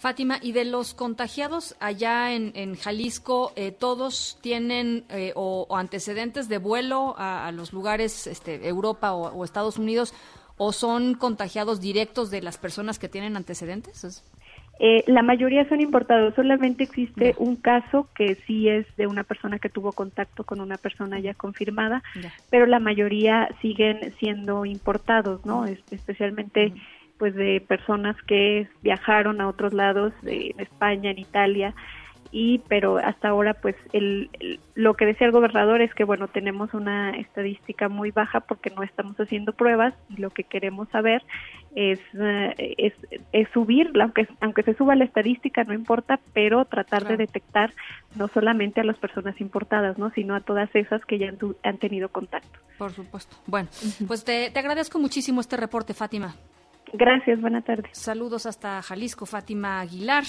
Fátima, 0.00 0.38
y 0.40 0.52
de 0.52 0.64
los 0.64 0.94
contagiados 0.94 1.76
allá 1.78 2.32
en, 2.32 2.52
en 2.54 2.74
Jalisco, 2.74 3.52
eh, 3.54 3.70
¿todos 3.70 4.38
tienen 4.40 5.04
eh, 5.10 5.32
o, 5.36 5.66
o 5.68 5.76
antecedentes 5.76 6.48
de 6.48 6.56
vuelo 6.56 7.14
a, 7.18 7.46
a 7.46 7.52
los 7.52 7.74
lugares 7.74 8.26
este, 8.26 8.66
Europa 8.66 9.12
o, 9.12 9.28
o 9.28 9.44
Estados 9.44 9.76
Unidos 9.76 10.14
o 10.56 10.72
son 10.72 11.14
contagiados 11.14 11.80
directos 11.82 12.30
de 12.30 12.40
las 12.40 12.56
personas 12.56 12.98
que 12.98 13.08
tienen 13.10 13.36
antecedentes? 13.36 14.04
Es- 14.04 14.24
Eh, 14.82 15.04
la 15.06 15.20
mayoría 15.22 15.68
son 15.68 15.82
importados, 15.82 16.34
solamente 16.34 16.84
existe 16.84 17.34
un 17.36 17.56
caso 17.56 18.08
que 18.14 18.38
sí 18.46 18.66
es 18.66 18.86
de 18.96 19.06
una 19.06 19.24
persona 19.24 19.58
que 19.58 19.68
tuvo 19.68 19.92
contacto 19.92 20.44
con 20.44 20.58
una 20.58 20.78
persona 20.78 21.20
ya 21.20 21.34
confirmada, 21.34 22.02
pero 22.48 22.64
la 22.64 22.80
mayoría 22.80 23.46
siguen 23.60 24.14
siendo 24.18 24.64
importados, 24.64 25.44
¿no? 25.44 25.66
Es- 25.66 25.84
especialmente 25.90 26.72
pues 27.20 27.34
de 27.36 27.60
personas 27.60 28.16
que 28.26 28.66
viajaron 28.82 29.40
a 29.40 29.46
otros 29.48 29.72
lados, 29.72 30.12
de- 30.22 30.54
España, 30.58 31.10
en 31.12 31.18
Italia, 31.20 31.72
y 32.32 32.58
pero 32.68 32.98
hasta 32.98 33.28
ahora 33.28 33.54
pues 33.54 33.74
el, 33.92 34.30
el- 34.40 34.60
lo 34.76 34.94
que 34.94 35.04
decía 35.04 35.26
el 35.26 35.32
gobernador 35.32 35.80
es 35.82 35.92
que 35.94 36.04
bueno 36.04 36.28
tenemos 36.28 36.72
una 36.74 37.10
estadística 37.10 37.88
muy 37.88 38.12
baja 38.12 38.38
porque 38.40 38.70
no 38.70 38.84
estamos 38.84 39.16
haciendo 39.18 39.52
pruebas 39.52 39.94
y 40.08 40.20
lo 40.20 40.30
que 40.30 40.44
queremos 40.44 40.88
saber 40.90 41.22
es 41.74 41.98
eh, 42.14 42.74
es, 42.78 42.92
es 43.32 43.48
subir 43.52 43.90
aunque 44.00 44.28
aunque 44.40 44.62
se 44.62 44.74
suba 44.74 44.94
la 44.94 45.04
estadística 45.06 45.64
no 45.64 45.74
importa 45.74 46.20
pero 46.32 46.64
tratar 46.66 47.02
de 47.08 47.16
detectar 47.16 47.72
no 48.14 48.28
solamente 48.28 48.80
a 48.80 48.84
las 48.84 48.96
personas 48.98 49.40
importadas 49.40 49.98
no 49.98 50.10
sino 50.12 50.36
a 50.36 50.40
todas 50.40 50.70
esas 50.74 51.04
que 51.06 51.18
ya 51.18 51.30
han, 51.30 51.36
tu- 51.36 51.56
han 51.64 51.78
tenido 51.78 52.10
contacto 52.10 52.60
Por 52.78 52.92
supuesto. 52.92 53.36
Bueno, 53.46 53.68
pues 54.06 54.24
te, 54.24 54.50
te 54.52 54.58
agradezco 54.60 55.00
muchísimo 55.00 55.40
este 55.40 55.56
reporte, 55.56 55.94
Fátima. 55.94 56.36
Gracias 56.92 57.40
buena 57.40 57.62
tarde 57.62 57.88
Saludos 57.92 58.46
hasta 58.46 58.82
Jalisco, 58.82 59.26
Fátima 59.26 59.80
Aguilar. 59.80 60.24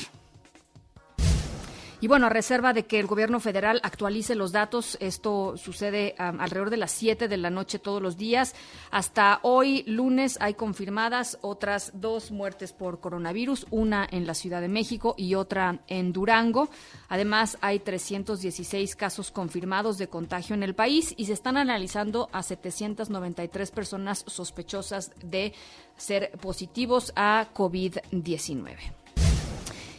Y 2.01 2.07
bueno, 2.07 2.25
a 2.25 2.29
reserva 2.29 2.73
de 2.73 2.87
que 2.87 2.99
el 2.99 3.05
gobierno 3.05 3.39
federal 3.39 3.79
actualice 3.83 4.33
los 4.33 4.51
datos, 4.51 4.97
esto 4.99 5.55
sucede 5.55 6.15
alrededor 6.17 6.71
de 6.71 6.77
las 6.77 6.91
7 6.93 7.27
de 7.27 7.37
la 7.37 7.51
noche 7.51 7.77
todos 7.77 8.01
los 8.01 8.17
días. 8.17 8.55
Hasta 8.89 9.39
hoy, 9.43 9.83
lunes, 9.85 10.39
hay 10.41 10.55
confirmadas 10.55 11.37
otras 11.41 11.91
dos 11.93 12.31
muertes 12.31 12.73
por 12.73 12.99
coronavirus, 13.01 13.67
una 13.69 14.07
en 14.09 14.25
la 14.25 14.33
Ciudad 14.33 14.61
de 14.61 14.67
México 14.67 15.13
y 15.15 15.35
otra 15.35 15.81
en 15.85 16.11
Durango. 16.11 16.69
Además, 17.07 17.59
hay 17.61 17.77
316 17.77 18.95
casos 18.95 19.29
confirmados 19.29 19.99
de 19.99 20.07
contagio 20.07 20.55
en 20.55 20.63
el 20.63 20.73
país 20.73 21.13
y 21.17 21.27
se 21.27 21.33
están 21.33 21.55
analizando 21.55 22.29
a 22.31 22.41
793 22.41 23.69
personas 23.69 24.23
sospechosas 24.25 25.11
de 25.23 25.53
ser 25.97 26.31
positivos 26.39 27.13
a 27.15 27.49
COVID-19. 27.53 29.00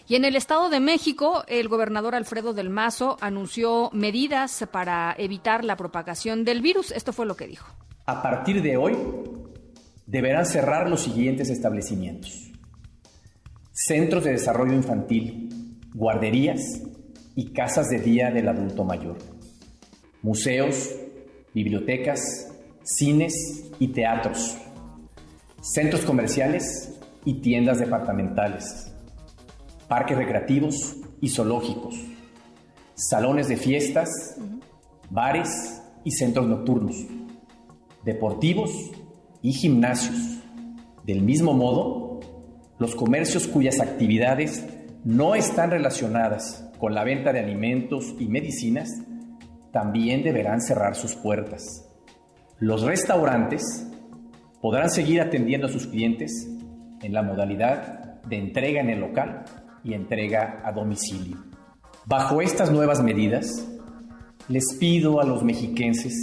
Y 0.09 0.17
en 0.17 0.25
el 0.25 0.37
Estado 0.37 0.69
de 0.69 0.81
México, 0.81 1.45
el 1.47 1.69
gobernador 1.69 2.15
Alfredo 2.15 2.53
del 2.53 2.71
Mazo 2.71 3.17
anunció 3.21 3.91
medidas 3.93 4.67
para 4.71 5.15
evitar 5.17 5.65
la 5.65 5.77
propagación 5.77 6.45
del 6.45 6.61
virus. 6.61 6.91
Esto 6.91 7.13
fue 7.13 7.27
lo 7.27 7.37
que 7.37 7.47
dijo. 7.47 7.69
A 8.07 8.21
partir 8.21 8.63
de 8.63 8.77
hoy, 8.77 8.97
deberán 10.07 10.45
cerrar 10.45 10.91
los 10.91 11.03
siguientes 11.03 11.51
establecimientos. 11.51 12.51
Centros 13.73 14.25
de 14.25 14.33
desarrollo 14.33 14.75
infantil, 14.75 15.79
guarderías 15.95 16.61
y 17.35 17.53
casas 17.53 17.89
de 17.89 17.99
día 17.99 18.31
del 18.31 18.49
adulto 18.49 18.85
mayor. 18.85 19.17
Museos, 20.21 20.91
bibliotecas, 21.55 22.53
cines 22.83 23.33
y 23.79 23.89
teatros. 23.89 24.59
Centros 25.63 26.03
comerciales 26.03 26.99
y 27.25 27.35
tiendas 27.35 27.79
departamentales. 27.79 28.92
Parques 29.93 30.17
recreativos 30.17 30.97
y 31.21 31.29
zoológicos. 31.29 31.95
Salones 32.95 33.49
de 33.49 33.59
fiestas, 33.59 34.09
bares 35.11 35.83
y 36.03 36.13
centros 36.13 36.47
nocturnos 36.47 36.97
deportivos 38.03 38.71
y 39.43 39.53
gimnasios. 39.53 40.17
Del 41.05 41.21
mismo 41.21 41.53
modo, 41.53 42.21
los 42.79 42.95
comercios 42.95 43.47
cuyas 43.47 43.81
actividades 43.81 44.65
no 45.05 45.35
están 45.35 45.71
relacionadas 45.71 46.71
con 46.79 46.95
la 46.95 47.05
venta 47.05 47.35
de 47.35 47.41
alimentos 47.41 48.15
y 48.19 48.29
medicinas 48.29 48.89
también 49.73 50.23
deberán 50.23 50.63
cerrar 50.63 50.95
sus 50.95 51.17
puertas. 51.17 51.87
Los 52.59 52.81
restaurantes 52.81 53.87
podrán 54.63 54.89
seguir 54.89 55.21
atendiendo 55.21 55.67
a 55.67 55.71
sus 55.71 55.87
clientes 55.87 56.49
en 57.03 57.13
la 57.13 57.23
modalidad 57.23 58.23
de 58.23 58.39
entrega 58.39 58.81
en 58.81 58.89
el 58.89 59.01
local 59.01 59.45
y 59.85 59.95
entrega 59.95 60.61
a 60.65 60.73
domicilio. 60.73 61.39
Bajo 62.07 62.43
estas 62.43 62.71
nuevas 62.71 63.03
medidas, 63.03 63.69
les 64.49 64.75
pido 64.79 65.21
a 65.21 65.25
los 65.25 65.43
mexiquenses 65.43 66.15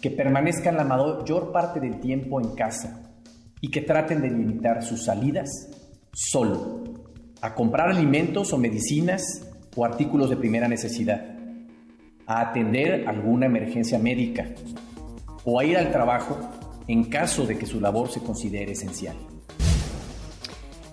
que 0.00 0.10
permanezcan 0.10 0.76
la 0.76 0.84
mayor 0.84 1.52
parte 1.52 1.80
del 1.80 2.00
tiempo 2.00 2.40
en 2.40 2.54
casa 2.54 3.02
y 3.60 3.70
que 3.70 3.82
traten 3.82 4.20
de 4.20 4.30
limitar 4.30 4.82
sus 4.82 5.04
salidas 5.04 5.48
solo 6.12 6.82
a 7.40 7.54
comprar 7.54 7.90
alimentos 7.90 8.52
o 8.52 8.58
medicinas 8.58 9.22
o 9.76 9.84
artículos 9.84 10.30
de 10.30 10.36
primera 10.36 10.68
necesidad, 10.68 11.24
a 12.26 12.40
atender 12.40 13.08
alguna 13.08 13.46
emergencia 13.46 13.98
médica 13.98 14.46
o 15.44 15.58
a 15.58 15.64
ir 15.64 15.76
al 15.76 15.90
trabajo 15.90 16.38
en 16.86 17.04
caso 17.04 17.46
de 17.46 17.58
que 17.58 17.66
su 17.66 17.80
labor 17.80 18.10
se 18.10 18.20
considere 18.20 18.72
esencial. 18.72 19.16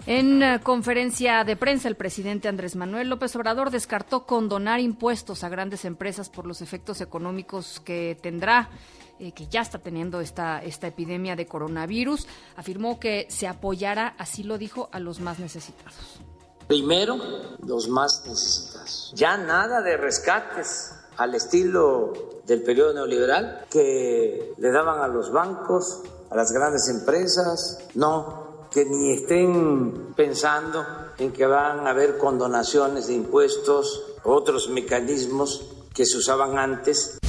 En 0.10 0.41
eh, 0.41 0.60
conferencia 0.63 1.43
de 1.43 1.56
prensa, 1.56 1.88
el 1.88 1.95
presidente 1.95 2.48
Andrés 2.48 2.76
Manuel 2.76 3.10
López 3.10 3.36
Obrador 3.36 3.69
descartó 3.69 4.26
condonar 4.26 4.80
impuestos 4.80 5.43
a 5.43 5.50
grandes 5.50 5.86
empresas 5.86 6.32
por 6.32 6.48
los 6.48 6.63
efectos 6.63 7.00
económicos 7.00 7.80
que 7.86 8.17
tendrá, 8.19 8.72
eh, 9.19 9.34
que 9.34 9.45
ya 9.45 9.62
está 9.62 9.78
teniendo 9.78 10.19
esta, 10.19 10.63
esta 10.63 10.88
epidemia 10.88 11.36
de 11.36 11.45
coronavirus. 11.45 12.26
Afirmó 12.56 13.00
que 13.00 13.28
se 13.30 13.48
apoyará, 13.48 14.15
así 14.17 14.41
lo 14.41 14.58
dijo, 14.58 14.89
a 14.91 15.00
los 15.00 15.19
más 15.19 15.38
necesitados. 15.38 16.19
Primero, 16.67 17.15
los 17.63 17.88
más 17.88 18.24
necesitados. 18.26 19.13
Ya 19.15 19.38
nada 19.38 19.84
de 19.84 19.95
rescates 19.95 20.91
al 21.17 21.36
estilo 21.36 22.41
del 22.48 22.63
periodo 22.63 22.95
neoliberal 22.95 23.67
que 23.69 24.56
le 24.58 24.72
daban 24.72 25.02
a 25.02 25.08
los 25.08 25.32
bancos, 25.32 26.02
a 26.32 26.36
las 26.36 26.52
grandes 26.52 26.89
empresas. 26.89 27.78
No, 27.93 28.49
que 28.71 28.86
ni 28.86 29.13
estén 29.13 30.13
pensando 30.15 30.86
en 31.17 31.32
que 31.32 31.45
van 31.45 31.88
a 31.88 31.91
haber 31.91 32.17
condonaciones 32.17 33.08
de 33.08 33.15
impuestos, 33.15 34.03
otros 34.23 34.69
mecanismos 34.69 35.75
que 35.93 36.05
se 36.05 36.17
usaban 36.17 36.58
antes. 36.58 37.19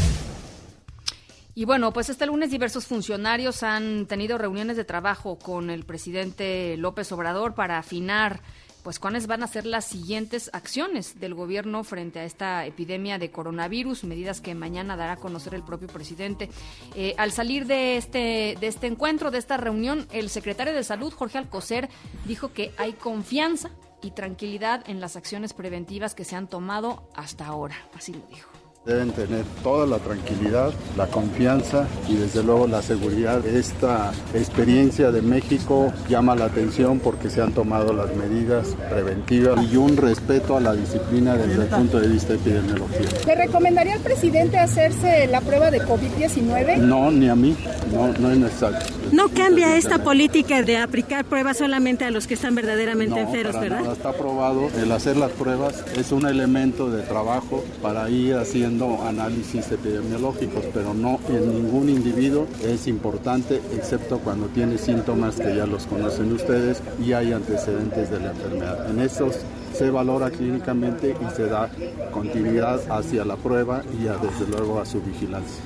Y 1.54 1.64
bueno, 1.64 1.92
pues 1.92 2.08
este 2.08 2.26
lunes 2.26 2.50
diversos 2.50 2.86
funcionarios 2.86 3.62
han 3.62 4.06
tenido 4.06 4.38
reuniones 4.38 4.76
de 4.76 4.84
trabajo 4.84 5.38
con 5.38 5.70
el 5.70 5.84
presidente 5.84 6.76
López 6.76 7.10
Obrador 7.12 7.54
para 7.54 7.78
afinar 7.78 8.40
pues 8.82 8.98
cuáles 8.98 9.26
van 9.26 9.42
a 9.42 9.46
ser 9.46 9.66
las 9.66 9.84
siguientes 9.84 10.50
acciones 10.52 11.20
del 11.20 11.34
gobierno 11.34 11.84
frente 11.84 12.20
a 12.20 12.24
esta 12.24 12.66
epidemia 12.66 13.18
de 13.18 13.30
coronavirus, 13.30 14.04
medidas 14.04 14.40
que 14.40 14.54
mañana 14.54 14.96
dará 14.96 15.12
a 15.12 15.16
conocer 15.16 15.54
el 15.54 15.62
propio 15.62 15.88
presidente. 15.88 16.48
Eh, 16.94 17.14
al 17.18 17.32
salir 17.32 17.66
de 17.66 17.96
este, 17.96 18.56
de 18.60 18.66
este 18.66 18.86
encuentro, 18.86 19.30
de 19.30 19.38
esta 19.38 19.56
reunión, 19.56 20.06
el 20.12 20.30
secretario 20.30 20.72
de 20.72 20.84
Salud, 20.84 21.12
Jorge 21.12 21.38
Alcocer, 21.38 21.88
dijo 22.26 22.52
que 22.52 22.72
hay 22.76 22.92
confianza 22.92 23.70
y 24.02 24.12
tranquilidad 24.12 24.82
en 24.88 25.00
las 25.00 25.16
acciones 25.16 25.52
preventivas 25.52 26.14
que 26.14 26.24
se 26.24 26.36
han 26.36 26.48
tomado 26.48 27.08
hasta 27.14 27.46
ahora. 27.46 27.76
Así 27.94 28.12
lo 28.12 28.26
dijo. 28.28 28.49
Deben 28.86 29.10
tener 29.10 29.44
toda 29.62 29.86
la 29.86 29.98
tranquilidad, 29.98 30.72
la 30.96 31.06
confianza 31.06 31.86
y 32.08 32.14
desde 32.14 32.42
luego 32.42 32.66
la 32.66 32.80
seguridad. 32.80 33.44
Esta 33.46 34.10
experiencia 34.32 35.12
de 35.12 35.20
México 35.20 35.92
llama 36.08 36.34
la 36.34 36.46
atención 36.46 36.98
porque 36.98 37.28
se 37.28 37.42
han 37.42 37.52
tomado 37.52 37.92
las 37.92 38.16
medidas 38.16 38.68
preventivas 38.88 39.62
y 39.70 39.76
un 39.76 39.98
respeto 39.98 40.56
a 40.56 40.60
la 40.62 40.72
disciplina 40.72 41.36
desde 41.36 41.62
el 41.64 41.68
punto 41.68 42.00
de 42.00 42.08
vista 42.08 42.32
epidemiológico. 42.32 43.04
¿Le 43.26 43.34
recomendaría 43.34 43.96
al 43.96 44.00
presidente 44.00 44.56
hacerse 44.58 45.26
la 45.26 45.42
prueba 45.42 45.70
de 45.70 45.82
COVID-19? 45.82 46.78
No, 46.78 47.10
ni 47.10 47.28
a 47.28 47.34
mí, 47.34 47.54
no, 47.92 48.08
no 48.18 48.30
es 48.30 48.38
necesario. 48.38 48.78
No 49.12 49.28
cambia 49.28 49.76
esta 49.76 50.02
política 50.02 50.62
de 50.62 50.78
aplicar 50.78 51.26
pruebas 51.26 51.58
solamente 51.58 52.06
a 52.06 52.10
los 52.10 52.26
que 52.26 52.32
están 52.34 52.54
verdaderamente 52.54 53.16
No, 53.20 53.28
enfermos, 53.28 53.60
¿verdad? 53.60 53.80
nada 53.82 53.92
está 53.92 54.12
probado. 54.14 54.70
El 54.80 54.90
hacer 54.92 55.18
las 55.18 55.32
pruebas 55.32 55.84
es 55.98 56.12
un 56.12 56.24
elemento 56.26 56.90
de 56.90 57.02
trabajo 57.02 57.62
para 57.82 58.08
ir 58.08 58.36
haciendo 58.36 58.69
análisis 59.02 59.70
epidemiológicos, 59.72 60.64
pero 60.72 60.94
no 60.94 61.18
en 61.28 61.48
ningún 61.48 61.88
individuo 61.88 62.46
es 62.62 62.86
importante, 62.86 63.60
excepto 63.74 64.18
cuando 64.20 64.46
tiene 64.46 64.78
síntomas 64.78 65.36
que 65.36 65.56
ya 65.56 65.66
los 65.66 65.86
conocen 65.86 66.32
ustedes 66.32 66.82
y 67.04 67.12
hay 67.12 67.32
antecedentes 67.32 68.10
de 68.10 68.20
la 68.20 68.30
enfermedad. 68.30 68.90
En 68.90 69.00
estos 69.00 69.38
se 69.74 69.90
valora 69.90 70.30
clínicamente 70.30 71.16
y 71.20 71.36
se 71.36 71.46
da 71.46 71.70
continuidad 72.12 72.80
hacia 72.90 73.24
la 73.24 73.36
prueba 73.36 73.82
y 74.00 74.06
a, 74.06 74.16
desde 74.16 74.46
luego 74.46 74.80
a 74.80 74.86
su 74.86 75.00
vigilancia. 75.00 75.62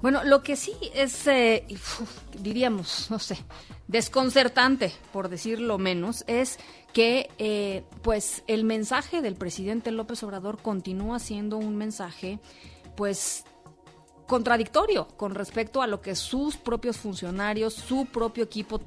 Bueno, 0.00 0.24
lo 0.24 0.42
que 0.42 0.56
sí 0.56 0.72
es, 0.94 1.26
eh, 1.28 1.64
diríamos, 2.40 3.06
no 3.08 3.20
sé, 3.20 3.38
desconcertante, 3.86 4.92
por 5.12 5.28
decirlo 5.28 5.78
menos, 5.78 6.24
es 6.26 6.58
que 6.92 7.30
eh, 7.38 7.84
pues 8.02 8.42
el 8.46 8.64
mensaje 8.64 9.22
del 9.22 9.34
presidente 9.34 9.90
López 9.90 10.22
Obrador 10.22 10.60
continúa 10.60 11.18
siendo 11.18 11.56
un 11.56 11.76
mensaje 11.76 12.38
pues 12.96 13.44
contradictorio 14.26 15.08
con 15.16 15.34
respecto 15.34 15.82
a 15.82 15.86
lo 15.86 16.00
que 16.00 16.14
sus 16.14 16.56
propios 16.56 16.96
funcionarios, 16.96 17.74
su 17.74 18.06
propio 18.06 18.44
equipo 18.44 18.80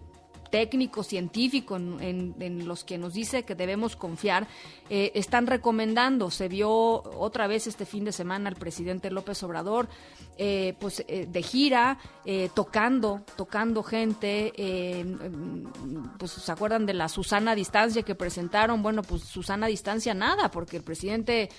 técnico, 0.56 1.04
científico, 1.04 1.76
en, 1.76 2.34
en- 2.40 2.66
los 2.66 2.84
que 2.86 2.98
nos 2.98 3.14
dice 3.14 3.44
que 3.44 3.56
debemos 3.56 3.96
confiar, 3.98 4.48
eh, 4.90 5.12
están 5.16 5.48
recomendando. 5.48 6.30
Se 6.32 6.48
vio 6.48 6.70
otra 6.72 7.48
vez 7.48 7.68
este 7.68 7.86
fin 7.86 8.06
de 8.06 8.12
semana 8.14 8.48
al 8.50 8.56
presidente 8.56 9.10
López 9.12 9.44
Obrador, 9.44 9.88
eh, 10.38 10.74
pues 10.80 11.04
eh, 11.08 11.28
de 11.30 11.42
gira, 11.44 11.98
eh, 12.24 12.50
tocando, 12.54 13.22
tocando 13.36 13.84
gente. 13.84 14.52
pues 16.18 16.32
se 16.32 16.52
acuerdan 16.52 16.86
de 16.86 16.94
la 16.94 17.10
Susana 17.10 17.54
distancia 17.56 18.04
que 18.04 18.16
presentaron. 18.16 18.82
Bueno, 18.82 19.02
pues 19.02 19.24
Susana 19.24 19.68
distancia 19.68 20.14
nada, 20.14 20.50
porque 20.52 20.78
el 20.78 20.84
presidente 20.84 21.50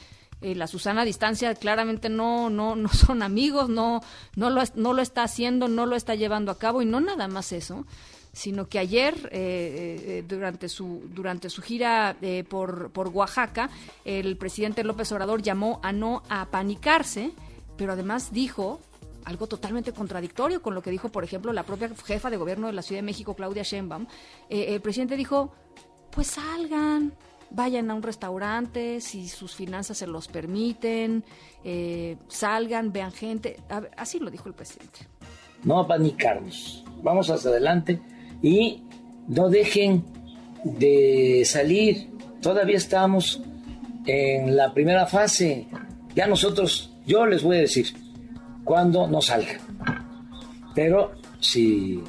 eh, 0.40 0.54
la 0.54 0.66
Susana 0.66 1.04
distancia 1.04 1.54
claramente 1.54 2.08
no, 2.08 2.50
no, 2.50 2.76
no 2.76 2.88
son 2.90 3.22
amigos, 3.22 3.68
no, 3.68 4.00
no, 4.36 4.50
lo, 4.50 4.62
no 4.74 4.92
lo 4.92 5.00
está 5.02 5.22
haciendo, 5.22 5.66
no 5.68 5.86
lo 5.86 5.96
está 5.96 6.14
llevando 6.14 6.50
a 6.52 6.58
cabo 6.58 6.82
y 6.82 6.86
no 6.86 7.00
nada 7.00 7.26
más 7.28 7.52
eso, 7.52 7.86
sino 8.36 8.68
que 8.68 8.78
ayer, 8.78 9.30
eh, 9.32 10.18
eh, 10.18 10.24
durante, 10.28 10.68
su, 10.68 11.04
durante 11.08 11.48
su 11.48 11.62
gira 11.62 12.16
eh, 12.20 12.44
por, 12.44 12.90
por 12.90 13.08
Oaxaca, 13.08 13.70
el 14.04 14.36
presidente 14.36 14.84
López 14.84 15.10
Obrador 15.12 15.40
llamó 15.40 15.80
a 15.82 15.90
no 15.90 16.22
apanicarse, 16.28 17.30
pero 17.78 17.94
además 17.94 18.34
dijo 18.34 18.78
algo 19.24 19.46
totalmente 19.46 19.92
contradictorio 19.92 20.60
con 20.60 20.74
lo 20.74 20.82
que 20.82 20.90
dijo, 20.90 21.08
por 21.08 21.24
ejemplo, 21.24 21.50
la 21.54 21.62
propia 21.62 21.88
jefa 22.04 22.28
de 22.28 22.36
gobierno 22.36 22.66
de 22.66 22.74
la 22.74 22.82
Ciudad 22.82 22.98
de 22.98 23.06
México, 23.06 23.32
Claudia 23.32 23.62
Sheinbaum. 23.62 24.06
Eh, 24.50 24.74
el 24.74 24.82
presidente 24.82 25.16
dijo, 25.16 25.54
pues 26.10 26.26
salgan, 26.26 27.14
vayan 27.48 27.90
a 27.90 27.94
un 27.94 28.02
restaurante, 28.02 29.00
si 29.00 29.28
sus 29.28 29.54
finanzas 29.54 29.96
se 29.96 30.06
los 30.06 30.28
permiten, 30.28 31.24
salgan, 32.28 32.92
vean 32.92 33.12
gente. 33.12 33.56
Así 33.96 34.18
lo 34.18 34.30
dijo 34.30 34.46
el 34.46 34.54
presidente. 34.54 35.08
no 35.64 35.80
apanicarnos. 35.80 36.84
Vamos 37.02 37.30
hacia 37.30 37.50
adelante 37.50 37.98
y 38.42 38.82
no 39.28 39.48
dejen 39.48 40.04
de 40.64 41.42
salir. 41.44 42.08
Todavía 42.40 42.76
estamos 42.76 43.42
en 44.06 44.56
la 44.56 44.72
primera 44.72 45.06
fase. 45.06 45.66
Ya 46.14 46.26
nosotros, 46.26 46.92
yo 47.06 47.26
les 47.26 47.42
voy 47.42 47.58
a 47.58 47.60
decir 47.60 47.86
cuándo 48.64 49.06
no 49.06 49.20
salgan. 49.20 49.58
Pero 50.74 51.12
si 51.40 52.00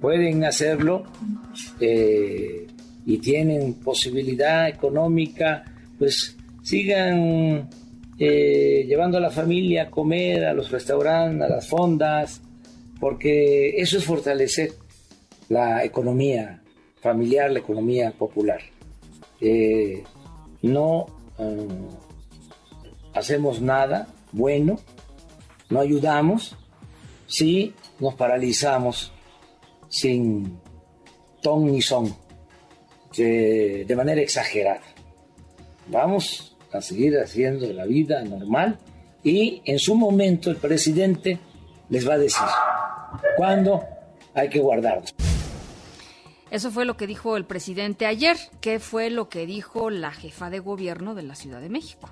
pueden 0.00 0.44
hacerlo 0.44 1.04
eh, 1.80 2.66
y 3.06 3.18
tienen 3.18 3.74
posibilidad 3.74 4.68
económica, 4.68 5.64
pues 5.98 6.36
sigan 6.62 7.68
eh, 8.18 8.84
llevando 8.86 9.18
a 9.18 9.20
la 9.20 9.30
familia 9.30 9.84
a 9.84 9.90
comer, 9.90 10.44
a 10.44 10.52
los 10.52 10.70
restaurantes, 10.70 11.42
a 11.42 11.48
las 11.48 11.66
fondas, 11.66 12.42
porque 12.98 13.80
eso 13.80 13.96
es 13.96 14.04
fortalecer 14.04 14.72
la 15.50 15.84
economía 15.84 16.62
familiar, 17.02 17.50
la 17.50 17.58
economía 17.58 18.12
popular. 18.12 18.60
Eh, 19.40 20.02
no 20.62 21.06
eh, 21.38 21.66
hacemos 23.14 23.60
nada 23.60 24.06
bueno, 24.32 24.78
no 25.68 25.80
ayudamos 25.80 26.56
si 27.26 27.74
nos 27.98 28.14
paralizamos 28.14 29.12
sin 29.88 30.60
ton 31.42 31.66
ni 31.66 31.82
son, 31.82 32.14
de, 33.16 33.84
de 33.86 33.96
manera 33.96 34.20
exagerada. 34.20 34.82
Vamos 35.88 36.56
a 36.72 36.80
seguir 36.80 37.18
haciendo 37.18 37.72
la 37.72 37.86
vida 37.86 38.22
normal 38.22 38.78
y 39.24 39.62
en 39.64 39.80
su 39.80 39.96
momento 39.96 40.48
el 40.50 40.56
presidente 40.56 41.40
les 41.88 42.08
va 42.08 42.14
a 42.14 42.18
decir 42.18 42.46
cuándo 43.36 43.82
hay 44.32 44.48
que 44.48 44.60
guardarnos. 44.60 45.12
Eso 46.50 46.70
fue 46.70 46.84
lo 46.84 46.96
que 46.96 47.06
dijo 47.06 47.36
el 47.36 47.44
presidente 47.44 48.06
ayer. 48.06 48.36
¿Qué 48.60 48.80
fue 48.80 49.10
lo 49.10 49.28
que 49.28 49.46
dijo 49.46 49.90
la 49.90 50.10
jefa 50.10 50.50
de 50.50 50.58
gobierno 50.58 51.14
de 51.14 51.22
la 51.22 51.34
Ciudad 51.34 51.60
de 51.60 51.68
México? 51.70 52.08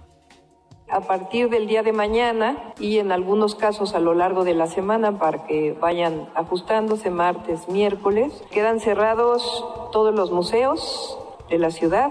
a 0.91 1.01
partir 1.01 1.51
del 1.51 1.67
día 1.67 1.83
de 1.83 1.93
mañana 1.93 2.73
y 2.79 2.99
en 2.99 3.13
algunos 3.13 3.55
casos 3.55 3.95
a 3.95 4.01
lo 4.01 4.15
largo 4.15 4.45
de 4.45 4.55
la 4.55 4.67
semana 4.67 5.19
para 5.19 5.45
que 5.45 5.73
vayan 5.73 6.29
ajustándose 6.35 7.11
martes, 7.11 7.69
miércoles. 7.69 8.33
Quedan 8.51 8.81
cerrados 8.81 9.65
todos 9.93 10.15
los 10.15 10.31
museos 10.31 11.19
de 11.51 11.59
la 11.59 11.71
ciudad, 11.71 12.11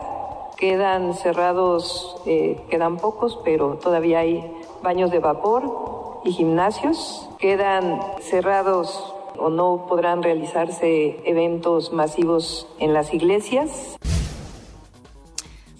quedan 0.58 1.14
cerrados, 1.16 2.22
eh, 2.26 2.62
quedan 2.70 2.98
pocos, 2.98 3.40
pero 3.44 3.78
todavía 3.78 4.20
hay 4.20 4.44
baños 4.84 5.12
de 5.12 5.20
vapor 5.20 6.22
y 6.24 6.32
gimnasios. 6.32 7.30
Quedan 7.40 8.00
cerrados 8.22 9.16
o 9.40 9.50
no 9.50 9.86
podrán 9.88 10.24
realizarse 10.24 11.20
eventos 11.26 11.92
masivos 11.94 12.68
en 12.80 12.94
las 12.94 13.14
iglesias. 13.14 13.98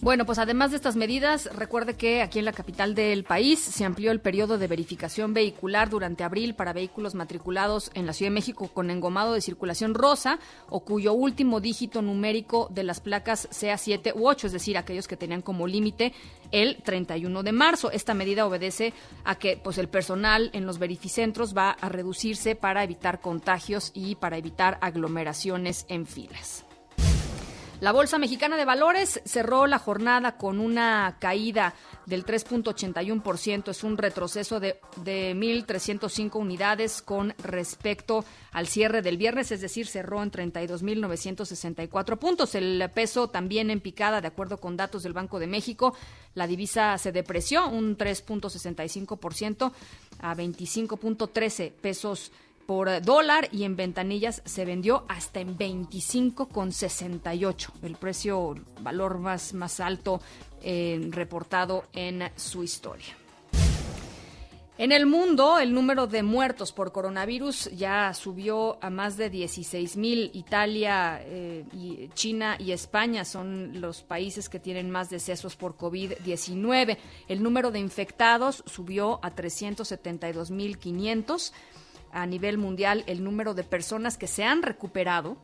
Bueno, 0.08 0.26
pues 0.26 0.40
además 0.40 0.72
de 0.72 0.78
estas 0.78 0.96
medidas, 0.96 1.50
recuerde 1.54 1.96
que 1.96 2.22
aquí 2.22 2.40
en 2.40 2.46
la 2.46 2.54
capital 2.54 2.96
del 2.96 3.26
país 3.26 3.60
se 3.60 3.84
amplió 3.84 4.12
el 4.12 4.22
periodo 4.22 4.58
de 4.58 4.68
verificación 4.68 5.34
vehicular 5.34 5.90
durante 5.90 6.24
abril 6.24 6.56
para 6.56 6.72
vehículos 6.72 7.14
matriculados 7.14 7.92
en 7.94 8.06
la 8.06 8.14
Ciudad 8.14 8.32
de 8.32 8.36
México 8.36 8.70
con 8.70 8.90
engomado 8.90 9.34
de 9.34 9.42
circulación 9.42 9.94
rosa 9.94 10.40
o 10.70 10.80
cuyo 10.86 11.12
último 11.12 11.60
dígito 11.60 12.02
numérico 12.02 12.70
de 12.72 12.84
las 12.84 13.02
placas 13.02 13.50
sea 13.52 13.78
7 13.78 14.14
u 14.16 14.30
8, 14.30 14.48
es 14.48 14.54
decir, 14.54 14.78
aquellos 14.78 15.10
que 15.10 15.18
tenían 15.18 15.42
como 15.42 15.68
límite 15.68 16.14
el 16.54 16.82
31 16.84 17.44
de 17.44 17.52
marzo. 17.52 17.92
Esta 17.92 18.14
medida 18.14 18.48
obedece 18.48 18.94
a 19.26 19.36
que 19.36 19.60
pues 19.62 19.78
el 19.78 19.90
personal 19.90 20.52
en 20.54 20.66
los 20.66 20.80
verificentros 20.80 21.54
va 21.54 21.72
a 21.72 21.90
reducirse 21.90 22.56
para 22.56 22.86
evitar 22.86 23.20
contagios 23.20 23.92
y 23.94 24.16
para 24.16 24.38
evitar 24.38 24.78
aglomeraciones 24.80 25.86
en 25.90 26.06
filas. 26.06 26.67
La 27.80 27.92
Bolsa 27.92 28.18
Mexicana 28.18 28.58
de 28.58 28.66
Valores 28.66 29.22
cerró 29.24 29.68
la 29.68 29.78
jornada 29.78 30.36
con 30.36 30.60
una 30.60 31.18
caída 31.20 31.76
del 32.08 32.26
3.81%. 32.26 33.70
Es 33.70 33.84
un 33.84 34.00
retroceso 34.00 34.60
de, 34.60 34.80
de 35.04 35.36
1.305 35.36 36.40
unidades 36.40 37.04
con 37.04 37.36
respecto 37.38 38.26
al 38.52 38.66
cierre 38.66 39.04
del 39.04 39.18
viernes, 39.18 39.52
es 39.52 39.62
decir, 39.62 39.86
cerró 39.86 40.24
en 40.24 40.32
32.964 40.32 42.18
puntos. 42.18 42.56
El 42.56 42.90
peso 42.96 43.28
también 43.28 43.70
en 43.70 43.80
picada, 43.80 44.22
de 44.22 44.28
acuerdo 44.30 44.58
con 44.58 44.76
datos 44.76 45.04
del 45.04 45.14
Banco 45.14 45.38
de 45.38 45.46
México. 45.46 45.96
La 46.34 46.48
divisa 46.48 46.98
se 46.98 47.12
depreció 47.12 47.68
un 47.68 47.96
3.65% 47.96 49.72
a 50.20 50.36
25.13 50.36 51.72
pesos 51.74 52.32
por 52.68 53.02
dólar 53.02 53.50
y 53.52 53.64
en 53.64 53.76
ventanillas 53.76 54.44
se 54.46 54.66
vendió 54.66 55.06
hasta 55.08 55.40
en 55.40 55.58
25,68, 55.58 57.70
el 57.82 57.96
precio, 57.96 58.54
valor 58.82 59.18
más, 59.18 59.54
más 59.54 59.80
alto 59.80 60.22
eh, 60.62 61.08
reportado 61.12 61.86
en 61.94 62.30
su 62.36 62.64
historia. 62.64 63.16
En 64.80 64.92
el 64.92 65.08
mundo, 65.08 65.58
el 65.58 65.74
número 65.74 66.06
de 66.06 66.22
muertos 66.22 66.72
por 66.72 66.92
coronavirus 66.92 67.72
ya 67.76 68.14
subió 68.14 68.78
a 68.84 68.92
más 68.92 69.18
de 69.18 69.32
16 69.32 69.98
mil. 69.98 70.30
Italia, 70.36 71.20
eh, 71.24 72.10
China 72.14 72.58
y 72.60 72.74
España 72.74 73.26
son 73.26 73.82
los 73.82 74.04
países 74.04 74.50
que 74.50 74.60
tienen 74.60 74.92
más 74.92 75.10
decesos 75.10 75.56
por 75.56 75.78
COVID-19. 75.78 77.00
El 77.28 77.42
número 77.42 77.72
de 77.72 77.80
infectados 77.80 78.64
subió 78.68 79.20
a 79.24 79.32
372 79.32 80.52
mil 80.52 80.78
500 80.78 81.54
a 82.12 82.26
nivel 82.26 82.58
mundial 82.58 83.04
el 83.08 83.24
número 83.24 83.54
de 83.54 83.64
personas 83.64 84.18
que 84.18 84.28
se 84.28 84.44
han 84.44 84.64
recuperado, 84.64 85.38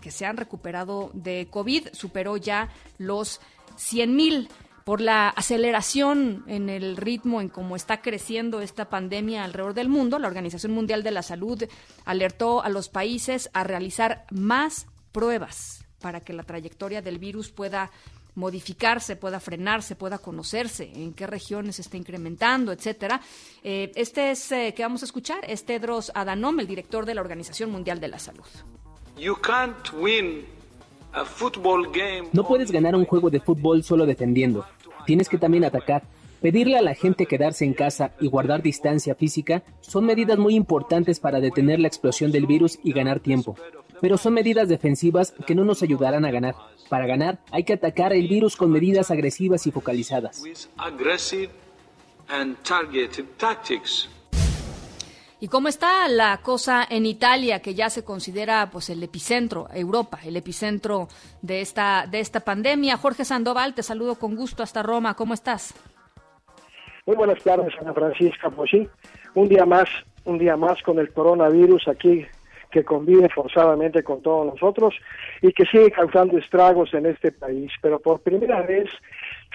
que 0.00 0.10
se 0.10 0.26
han 0.26 0.36
recuperado 0.36 1.10
de 1.14 1.48
COVID, 1.50 1.88
superó 1.92 2.36
ya 2.36 2.68
los 2.98 3.40
100 3.76 4.16
mil 4.16 4.48
por 4.84 5.02
la 5.02 5.28
aceleración 5.28 6.44
en 6.46 6.70
el 6.70 6.96
ritmo 6.96 7.42
en 7.42 7.50
cómo 7.50 7.76
está 7.76 8.00
creciendo 8.00 8.62
esta 8.62 8.88
pandemia 8.88 9.44
alrededor 9.44 9.74
del 9.74 9.90
mundo. 9.90 10.18
La 10.18 10.28
Organización 10.28 10.72
Mundial 10.72 11.02
de 11.02 11.10
la 11.10 11.22
Salud 11.22 11.62
alertó 12.06 12.62
a 12.62 12.70
los 12.70 12.88
países 12.88 13.50
a 13.52 13.64
realizar 13.64 14.24
más 14.30 14.86
pruebas 15.12 15.84
para 16.00 16.20
que 16.20 16.32
la 16.32 16.42
trayectoria 16.42 17.02
del 17.02 17.18
virus 17.18 17.50
pueda 17.50 17.90
modificarse, 18.38 19.16
pueda 19.16 19.40
frenarse, 19.40 19.96
pueda 19.96 20.18
conocerse, 20.18 20.90
en 20.94 21.12
qué 21.12 21.26
regiones 21.26 21.76
se 21.76 21.82
está 21.82 21.96
incrementando, 21.96 22.72
etcétera. 22.72 23.20
Eh, 23.62 23.90
este 23.96 24.30
es 24.30 24.50
eh, 24.52 24.72
que 24.74 24.82
vamos 24.82 25.02
a 25.02 25.06
escuchar, 25.06 25.40
es 25.46 25.64
Tedros 25.64 26.12
Adhanom, 26.14 26.60
el 26.60 26.66
director 26.66 27.04
de 27.04 27.14
la 27.14 27.20
Organización 27.20 27.70
Mundial 27.70 28.00
de 28.00 28.08
la 28.08 28.18
Salud. 28.18 28.46
You 29.18 29.34
can't 29.34 29.92
win 29.92 30.46
a 31.12 31.24
football 31.24 31.90
game. 31.92 32.28
No 32.32 32.46
puedes 32.46 32.70
ganar 32.70 32.94
un 32.94 33.04
juego 33.04 33.28
de 33.28 33.40
fútbol 33.40 33.82
solo 33.82 34.06
defendiendo. 34.06 34.64
Tienes 35.04 35.28
que 35.28 35.38
también 35.38 35.64
atacar. 35.64 36.04
Pedirle 36.40 36.78
a 36.78 36.82
la 36.82 36.94
gente 36.94 37.26
quedarse 37.26 37.64
en 37.64 37.74
casa 37.74 38.12
y 38.20 38.28
guardar 38.28 38.62
distancia 38.62 39.16
física 39.16 39.64
son 39.80 40.04
medidas 40.04 40.38
muy 40.38 40.54
importantes 40.54 41.18
para 41.18 41.40
detener 41.40 41.80
la 41.80 41.88
explosión 41.88 42.30
del 42.30 42.46
virus 42.46 42.78
y 42.84 42.92
ganar 42.92 43.18
tiempo. 43.18 43.56
Pero 44.00 44.16
son 44.16 44.34
medidas 44.34 44.68
defensivas 44.68 45.34
que 45.46 45.54
no 45.54 45.64
nos 45.64 45.82
ayudarán 45.82 46.24
a 46.24 46.30
ganar. 46.30 46.54
Para 46.88 47.06
ganar 47.06 47.38
hay 47.50 47.64
que 47.64 47.74
atacar 47.74 48.12
el 48.12 48.28
virus 48.28 48.56
con 48.56 48.70
medidas 48.70 49.10
agresivas 49.10 49.66
y 49.66 49.70
focalizadas. 49.70 50.42
With 50.42 50.68
aggressive 50.76 51.50
and 52.28 52.56
targeted 52.62 53.24
tactics. 53.36 54.08
¿Y 55.40 55.46
cómo 55.46 55.68
está 55.68 56.08
la 56.08 56.38
cosa 56.38 56.84
en 56.88 57.06
Italia, 57.06 57.62
que 57.62 57.74
ya 57.74 57.90
se 57.90 58.04
considera 58.04 58.70
pues 58.72 58.90
el 58.90 59.00
epicentro, 59.04 59.68
Europa, 59.72 60.18
el 60.24 60.36
epicentro 60.36 61.06
de 61.42 61.60
esta, 61.60 62.06
de 62.10 62.18
esta 62.18 62.40
pandemia? 62.40 62.96
Jorge 62.96 63.24
Sandoval, 63.24 63.72
te 63.72 63.84
saludo 63.84 64.16
con 64.16 64.34
gusto 64.34 64.64
hasta 64.64 64.82
Roma. 64.82 65.14
¿Cómo 65.14 65.34
estás? 65.34 65.74
Muy 67.06 67.14
buenas 67.14 67.40
tardes, 67.44 67.72
Ana 67.80 67.94
Francisca. 67.94 68.50
Pues 68.50 68.68
sí, 68.70 68.88
un 69.34 69.48
día 69.48 69.64
más, 69.64 69.88
un 70.24 70.38
día 70.38 70.56
más 70.56 70.82
con 70.82 70.98
el 70.98 71.12
coronavirus 71.12 71.86
aquí 71.86 72.26
que 72.70 72.84
convive 72.84 73.28
forzadamente 73.28 74.02
con 74.02 74.22
todos 74.22 74.46
nosotros 74.46 74.94
y 75.42 75.52
que 75.52 75.64
sigue 75.66 75.90
causando 75.90 76.38
estragos 76.38 76.92
en 76.94 77.06
este 77.06 77.32
país. 77.32 77.72
Pero 77.80 77.98
por 77.98 78.20
primera 78.20 78.62
vez 78.62 78.90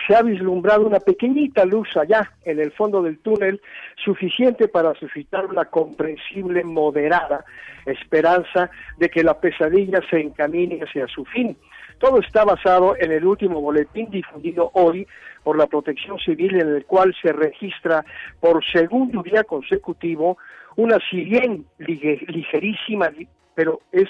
se 0.07 0.15
ha 0.15 0.21
vislumbrado 0.21 0.85
una 0.85 0.99
pequeñita 0.99 1.65
luz 1.65 1.95
allá 1.95 2.31
en 2.43 2.59
el 2.59 2.71
fondo 2.71 3.01
del 3.01 3.19
túnel, 3.19 3.61
suficiente 4.03 4.67
para 4.67 4.93
suscitar 4.95 5.45
una 5.45 5.65
comprensible, 5.65 6.63
moderada 6.63 7.45
esperanza 7.85 8.69
de 8.97 9.09
que 9.09 9.23
la 9.23 9.39
pesadilla 9.39 9.99
se 10.09 10.19
encamine 10.21 10.79
hacia 10.81 11.07
su 11.07 11.25
fin. 11.25 11.55
Todo 11.99 12.19
está 12.19 12.43
basado 12.43 12.95
en 12.97 13.11
el 13.11 13.25
último 13.25 13.61
boletín 13.61 14.09
difundido 14.09 14.71
hoy 14.73 15.07
por 15.43 15.57
la 15.57 15.67
Protección 15.67 16.19
Civil 16.19 16.59
en 16.59 16.69
el 16.69 16.85
cual 16.85 17.15
se 17.21 17.31
registra 17.31 18.03
por 18.39 18.63
segundo 18.65 19.21
día 19.21 19.43
consecutivo 19.43 20.37
una 20.75 20.99
si 21.09 21.23
bien 21.23 21.65
ligerísima, 21.77 23.09
pero 23.55 23.79
es 23.91 24.09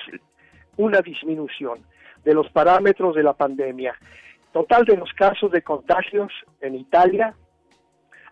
una 0.78 1.02
disminución 1.02 1.80
de 2.24 2.34
los 2.34 2.50
parámetros 2.50 3.14
de 3.16 3.24
la 3.24 3.34
pandemia. 3.34 3.94
Total 4.52 4.86
de 4.86 4.98
los 4.98 5.14
casos 5.14 5.52
de 5.52 5.62
contagios 5.62 6.34
en 6.62 6.74
Italia 6.76 7.36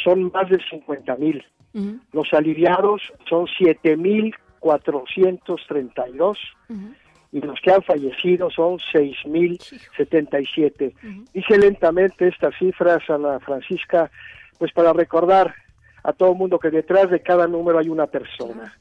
son 0.05 0.31
más 0.33 0.49
de 0.49 0.59
50.000. 0.59 1.45
Los 2.13 2.33
aliviados 2.33 3.03
son 3.29 3.47
7.432 3.47 6.39
y 7.33 7.41
los 7.41 7.61
que 7.61 7.73
han 7.73 7.83
fallecido 7.83 8.49
son 8.51 8.79
6.077. 8.79 10.95
Dice 11.33 11.59
lentamente 11.59 12.29
estas 12.29 12.55
cifras, 12.59 13.09
Ana 13.11 13.41
Francisca, 13.41 14.11
pues 14.59 14.73
para 14.73 14.93
recordar 14.93 15.55
a 16.03 16.13
todo 16.13 16.33
el 16.33 16.39
mundo 16.39 16.59
que 16.59 16.71
detrás 16.71 17.11
de 17.11 17.21
cada 17.21 17.47
número 17.47 17.79
hay 17.79 17.89
una 17.89 18.07
persona. 18.07 18.75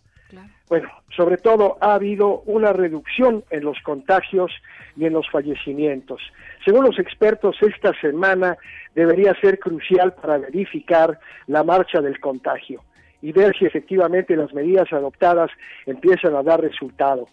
Bueno, 0.69 0.89
sobre 1.15 1.37
todo 1.37 1.77
ha 1.79 1.93
habido 1.93 2.41
una 2.41 2.73
reducción 2.73 3.45
en 3.49 3.63
los 3.63 3.79
contagios 3.81 4.51
y 4.97 5.05
en 5.05 5.13
los 5.13 5.29
fallecimientos. 5.29 6.21
Según 6.65 6.85
los 6.85 6.99
expertos, 6.99 7.55
esta 7.61 7.93
semana 8.01 8.57
debería 8.93 9.33
ser 9.39 9.59
crucial 9.59 10.13
para 10.13 10.37
verificar 10.37 11.19
la 11.47 11.63
marcha 11.63 12.01
del 12.01 12.19
contagio 12.19 12.83
y 13.21 13.31
ver 13.31 13.57
si 13.57 13.65
efectivamente 13.65 14.35
las 14.35 14.53
medidas 14.53 14.91
adoptadas 14.91 15.49
empiezan 15.85 16.35
a 16.35 16.43
dar 16.43 16.61
resultado 16.61 17.27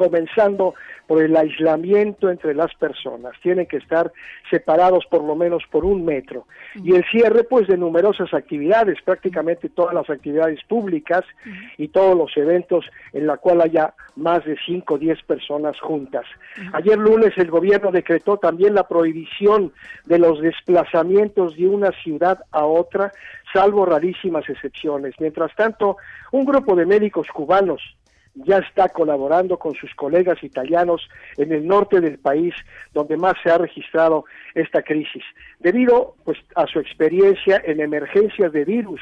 comenzando 0.00 0.74
por 1.06 1.22
el 1.22 1.36
aislamiento 1.36 2.30
entre 2.30 2.54
las 2.54 2.74
personas. 2.76 3.34
Tienen 3.42 3.66
que 3.66 3.76
estar 3.76 4.10
separados 4.48 5.04
por 5.10 5.22
lo 5.22 5.36
menos 5.36 5.62
por 5.70 5.84
un 5.84 6.06
metro. 6.06 6.46
Y 6.82 6.94
el 6.94 7.04
cierre, 7.10 7.44
pues, 7.44 7.68
de 7.68 7.76
numerosas 7.76 8.32
actividades, 8.32 8.96
prácticamente 9.04 9.68
todas 9.68 9.92
las 9.92 10.08
actividades 10.08 10.58
públicas 10.66 11.22
y 11.76 11.88
todos 11.88 12.16
los 12.16 12.34
eventos 12.38 12.86
en 13.12 13.26
la 13.26 13.36
cual 13.36 13.60
haya 13.60 13.92
más 14.16 14.42
de 14.46 14.56
5 14.64 14.94
o 14.94 14.98
10 14.98 15.22
personas 15.24 15.78
juntas. 15.80 16.24
Ayer 16.72 16.96
lunes 16.96 17.36
el 17.36 17.50
gobierno 17.50 17.92
decretó 17.92 18.38
también 18.38 18.74
la 18.74 18.88
prohibición 18.88 19.72
de 20.06 20.18
los 20.18 20.40
desplazamientos 20.40 21.56
de 21.58 21.68
una 21.68 21.90
ciudad 22.02 22.38
a 22.52 22.64
otra, 22.64 23.12
salvo 23.52 23.84
rarísimas 23.84 24.48
excepciones. 24.48 25.14
Mientras 25.18 25.54
tanto, 25.56 25.98
un 26.32 26.46
grupo 26.46 26.74
de 26.74 26.86
médicos 26.86 27.26
cubanos 27.34 27.82
ya 28.34 28.58
está 28.58 28.88
colaborando 28.88 29.58
con 29.58 29.74
sus 29.74 29.94
colegas 29.94 30.42
italianos 30.42 31.08
en 31.36 31.52
el 31.52 31.66
norte 31.66 32.00
del 32.00 32.18
país, 32.18 32.54
donde 32.92 33.16
más 33.16 33.34
se 33.42 33.50
ha 33.50 33.58
registrado 33.58 34.24
esta 34.54 34.82
crisis, 34.82 35.24
debido 35.58 36.14
pues 36.24 36.38
a 36.54 36.66
su 36.66 36.78
experiencia 36.78 37.60
en 37.64 37.80
emergencias 37.80 38.52
de 38.52 38.64
virus, 38.64 39.00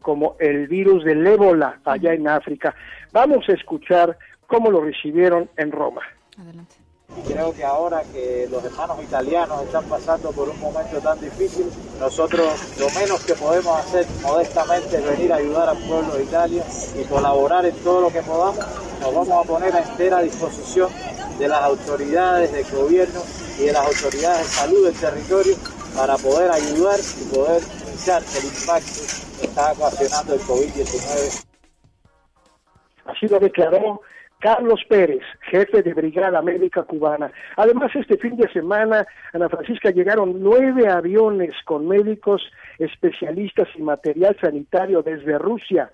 como 0.00 0.36
el 0.38 0.68
virus 0.68 1.04
del 1.04 1.26
ébola 1.26 1.80
allá 1.84 2.12
en 2.12 2.28
África. 2.28 2.74
Vamos 3.12 3.48
a 3.48 3.52
escuchar 3.52 4.18
cómo 4.46 4.70
lo 4.70 4.82
recibieron 4.82 5.48
en 5.56 5.72
Roma. 5.72 6.02
Adelante. 6.38 6.83
Y 7.08 7.20
creo 7.20 7.52
que 7.52 7.64
ahora 7.64 8.02
que 8.12 8.48
los 8.50 8.64
hermanos 8.64 9.02
italianos 9.02 9.62
están 9.62 9.84
pasando 9.84 10.32
por 10.32 10.48
un 10.48 10.58
momento 10.58 10.98
tan 11.00 11.20
difícil, 11.20 11.70
nosotros 12.00 12.48
lo 12.78 12.90
menos 12.90 13.22
que 13.24 13.34
podemos 13.34 13.78
hacer 13.78 14.06
modestamente 14.22 14.96
es 14.96 15.04
venir 15.04 15.32
a 15.32 15.36
ayudar 15.36 15.68
al 15.68 15.78
pueblo 15.78 16.14
de 16.14 16.24
Italia 16.24 16.64
y 16.98 17.04
colaborar 17.04 17.66
en 17.66 17.76
todo 17.84 18.00
lo 18.00 18.10
que 18.10 18.22
podamos. 18.22 18.64
Nos 19.00 19.14
vamos 19.14 19.44
a 19.44 19.48
poner 19.48 19.76
a 19.76 19.80
entera 19.80 20.22
disposición 20.22 20.90
de 21.38 21.48
las 21.48 21.62
autoridades 21.62 22.52
del 22.52 22.64
gobierno 22.70 23.20
y 23.58 23.64
de 23.64 23.72
las 23.72 23.86
autoridades 23.86 24.46
de 24.46 24.52
salud 24.52 24.84
del 24.86 24.94
territorio 24.94 25.56
para 25.94 26.16
poder 26.16 26.50
ayudar 26.50 26.98
y 26.98 27.34
poder 27.34 27.62
minimizar 27.62 28.22
el 28.22 28.44
impacto 28.44 29.00
que 29.40 29.46
está 29.46 29.72
ocasionando 29.72 30.34
el 30.34 30.40
COVID-19. 30.40 31.44
Así 33.04 33.28
lo 33.28 33.38
declaró 33.38 34.00
Carlos 34.44 34.82
Pérez, 34.86 35.22
jefe 35.50 35.82
de 35.82 35.94
Brigada 35.94 36.42
Médica 36.42 36.82
Cubana. 36.82 37.32
Además, 37.56 37.90
este 37.94 38.18
fin 38.18 38.36
de 38.36 38.46
semana, 38.52 39.06
Ana 39.32 39.48
Francisca, 39.48 39.88
llegaron 39.90 40.42
nueve 40.42 40.86
aviones 40.86 41.54
con 41.64 41.88
médicos, 41.88 42.42
especialistas 42.78 43.68
y 43.74 43.80
material 43.80 44.36
sanitario 44.38 45.00
desde 45.00 45.38
Rusia 45.38 45.90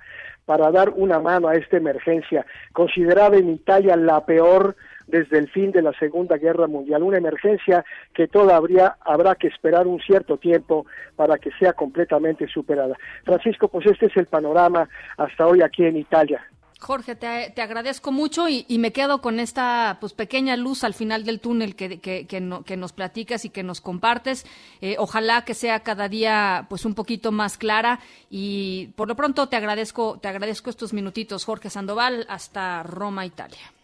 para 0.47 0.73
dar 0.73 0.91
una 0.97 1.21
mano 1.21 1.47
a 1.47 1.55
esta 1.55 1.77
emergencia, 1.77 2.45
considerada 2.73 3.37
en 3.37 3.51
Italia 3.51 3.95
la 3.95 4.27
peor 4.27 4.75
desde 5.07 5.39
el 5.39 5.49
fin 5.49 5.71
de 5.71 5.83
la 5.83 5.93
Segunda 5.93 6.37
Guerra 6.37 6.67
Mundial, 6.67 7.05
una 7.05 7.19
emergencia 7.19 7.85
que 8.13 8.27
todavía 8.27 8.97
habrá 9.03 9.37
que 9.37 9.47
esperar 9.47 9.87
un 9.87 10.01
cierto 10.01 10.39
tiempo 10.39 10.87
para 11.15 11.39
que 11.39 11.53
sea 11.61 11.73
completamente 11.75 12.49
superada. 12.49 12.97
Francisco, 13.23 13.69
pues 13.69 13.87
este 13.87 14.07
es 14.07 14.17
el 14.17 14.27
panorama 14.27 14.89
hasta 15.19 15.47
hoy 15.47 15.63
aquí 15.63 15.85
en 15.85 15.99
Italia. 15.99 16.45
Jorge, 16.81 17.15
te, 17.15 17.53
te 17.55 17.61
agradezco 17.61 18.11
mucho 18.11 18.49
y, 18.49 18.65
me 18.79 18.91
quedo 18.91 19.21
con 19.21 19.39
esta 19.39 19.99
pues 20.01 20.15
pequeña 20.15 20.57
luz 20.57 20.83
al 20.83 20.95
final 20.95 21.25
del 21.25 21.39
túnel 21.39 21.77
que, 21.77 22.01
que, 22.01 22.27
que 22.27 22.77
nos 22.77 22.93
platicas 22.93 23.45
y 23.45 23.51
que 23.51 23.63
nos 23.63 23.83
compartes. 23.83 24.47
Eh, 24.81 24.97
ojalá 24.99 25.45
que 25.45 25.53
sea 25.53 25.81
cada 25.81 26.09
día 26.09 26.67
pues 26.71 26.87
un 26.87 26.95
poquito 26.95 27.33
más 27.33 27.59
clara 27.59 28.01
y 28.31 28.89
por 28.97 29.09
lo 29.09 29.15
pronto 29.15 29.47
te 29.49 29.57
agradezco, 29.57 30.19
te 30.21 30.29
agradezco 30.29 30.71
estos 30.71 30.95
minutitos, 30.95 31.45
Jorge 31.45 31.69
Sandoval, 31.69 32.25
hasta 32.31 32.83
Roma, 32.83 33.27
Italia. 33.27 33.80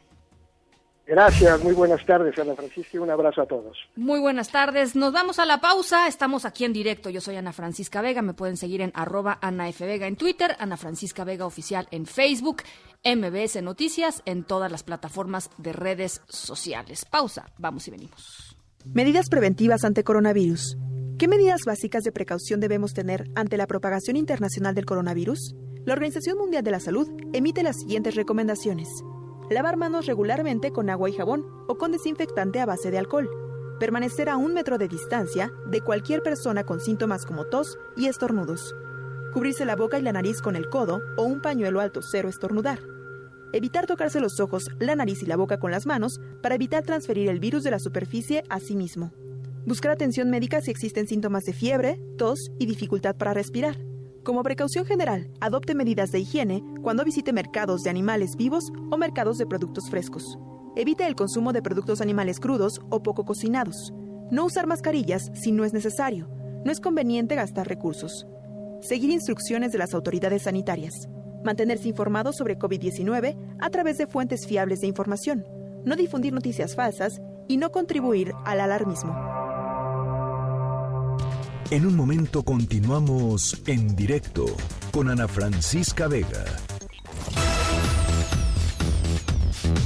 Gracias, 1.06 1.62
muy 1.62 1.72
buenas 1.72 2.04
tardes, 2.04 2.36
Ana 2.36 2.56
Francisca, 2.56 2.90
y 2.94 2.98
un 2.98 3.10
abrazo 3.10 3.40
a 3.40 3.46
todos. 3.46 3.78
Muy 3.94 4.18
buenas 4.18 4.50
tardes, 4.50 4.96
nos 4.96 5.12
vamos 5.12 5.38
a 5.38 5.46
la 5.46 5.60
pausa, 5.60 6.08
estamos 6.08 6.44
aquí 6.44 6.64
en 6.64 6.72
directo, 6.72 7.10
yo 7.10 7.20
soy 7.20 7.36
Ana 7.36 7.52
Francisca 7.52 8.02
Vega, 8.02 8.22
me 8.22 8.34
pueden 8.34 8.56
seguir 8.56 8.80
en 8.80 8.90
arroba 8.92 9.38
Ana 9.40 9.68
F. 9.68 9.86
Vega 9.86 10.08
en 10.08 10.16
Twitter, 10.16 10.56
Ana 10.58 10.76
Francisca 10.76 11.22
Vega 11.22 11.46
Oficial 11.46 11.86
en 11.92 12.06
Facebook, 12.06 12.64
MBS 13.04 13.62
Noticias 13.62 14.22
en 14.24 14.42
todas 14.42 14.70
las 14.72 14.82
plataformas 14.82 15.48
de 15.58 15.72
redes 15.72 16.22
sociales. 16.28 17.04
Pausa, 17.04 17.52
vamos 17.56 17.86
y 17.86 17.92
venimos. 17.92 18.56
Medidas 18.84 19.28
preventivas 19.28 19.84
ante 19.84 20.02
coronavirus. 20.02 20.76
¿Qué 21.18 21.28
medidas 21.28 21.60
básicas 21.64 22.02
de 22.02 22.10
precaución 22.10 22.58
debemos 22.58 22.94
tener 22.94 23.30
ante 23.36 23.56
la 23.56 23.68
propagación 23.68 24.16
internacional 24.16 24.74
del 24.74 24.86
coronavirus? 24.86 25.54
La 25.84 25.92
Organización 25.92 26.36
Mundial 26.36 26.64
de 26.64 26.72
la 26.72 26.80
Salud 26.80 27.08
emite 27.32 27.62
las 27.62 27.76
siguientes 27.76 28.16
recomendaciones. 28.16 28.88
Lavar 29.48 29.76
manos 29.76 30.06
regularmente 30.06 30.72
con 30.72 30.90
agua 30.90 31.08
y 31.08 31.12
jabón 31.12 31.46
o 31.68 31.78
con 31.78 31.92
desinfectante 31.92 32.58
a 32.58 32.66
base 32.66 32.90
de 32.90 32.98
alcohol. 32.98 33.30
Permanecer 33.78 34.28
a 34.28 34.36
un 34.36 34.52
metro 34.54 34.76
de 34.76 34.88
distancia 34.88 35.52
de 35.70 35.82
cualquier 35.82 36.20
persona 36.20 36.64
con 36.64 36.80
síntomas 36.80 37.24
como 37.24 37.44
tos 37.44 37.78
y 37.96 38.06
estornudos. 38.06 38.74
Cubrirse 39.32 39.64
la 39.64 39.76
boca 39.76 40.00
y 40.00 40.02
la 40.02 40.12
nariz 40.12 40.42
con 40.42 40.56
el 40.56 40.68
codo 40.68 41.00
o 41.16 41.22
un 41.22 41.40
pañuelo 41.40 41.80
alto 41.80 42.02
cero 42.02 42.28
estornudar. 42.28 42.80
Evitar 43.52 43.86
tocarse 43.86 44.18
los 44.18 44.40
ojos, 44.40 44.68
la 44.80 44.96
nariz 44.96 45.22
y 45.22 45.26
la 45.26 45.36
boca 45.36 45.60
con 45.60 45.70
las 45.70 45.86
manos 45.86 46.20
para 46.42 46.56
evitar 46.56 46.82
transferir 46.82 47.28
el 47.28 47.38
virus 47.38 47.62
de 47.62 47.70
la 47.70 47.78
superficie 47.78 48.42
a 48.48 48.58
sí 48.58 48.74
mismo. 48.74 49.12
Buscar 49.64 49.92
atención 49.92 50.28
médica 50.28 50.60
si 50.60 50.72
existen 50.72 51.06
síntomas 51.06 51.44
de 51.44 51.52
fiebre, 51.52 52.00
tos 52.18 52.50
y 52.58 52.66
dificultad 52.66 53.14
para 53.14 53.32
respirar. 53.32 53.76
Como 54.26 54.42
precaución 54.42 54.84
general, 54.84 55.30
adopte 55.40 55.76
medidas 55.76 56.10
de 56.10 56.18
higiene 56.18 56.64
cuando 56.82 57.04
visite 57.04 57.32
mercados 57.32 57.84
de 57.84 57.90
animales 57.90 58.34
vivos 58.34 58.72
o 58.90 58.96
mercados 58.96 59.38
de 59.38 59.46
productos 59.46 59.88
frescos. 59.88 60.36
Evite 60.74 61.06
el 61.06 61.14
consumo 61.14 61.52
de 61.52 61.62
productos 61.62 62.00
animales 62.00 62.40
crudos 62.40 62.80
o 62.90 63.04
poco 63.04 63.24
cocinados. 63.24 63.94
No 64.32 64.44
usar 64.44 64.66
mascarillas 64.66 65.30
si 65.32 65.52
no 65.52 65.64
es 65.64 65.72
necesario. 65.72 66.28
No 66.64 66.72
es 66.72 66.80
conveniente 66.80 67.36
gastar 67.36 67.68
recursos. 67.68 68.26
Seguir 68.80 69.10
instrucciones 69.10 69.70
de 69.70 69.78
las 69.78 69.94
autoridades 69.94 70.42
sanitarias. 70.42 71.08
Mantenerse 71.44 71.88
informado 71.88 72.32
sobre 72.32 72.58
COVID-19 72.58 73.36
a 73.60 73.70
través 73.70 73.96
de 73.96 74.08
fuentes 74.08 74.44
fiables 74.44 74.80
de 74.80 74.88
información. 74.88 75.46
No 75.84 75.94
difundir 75.94 76.32
noticias 76.32 76.74
falsas 76.74 77.20
y 77.46 77.58
no 77.58 77.70
contribuir 77.70 78.32
al 78.44 78.58
alarmismo. 78.58 79.45
En 81.70 81.84
un 81.84 81.96
momento 81.96 82.44
continuamos 82.44 83.60
en 83.66 83.96
directo 83.96 84.46
con 84.92 85.10
Ana 85.10 85.26
Francisca 85.26 86.06
Vega. 86.06 86.65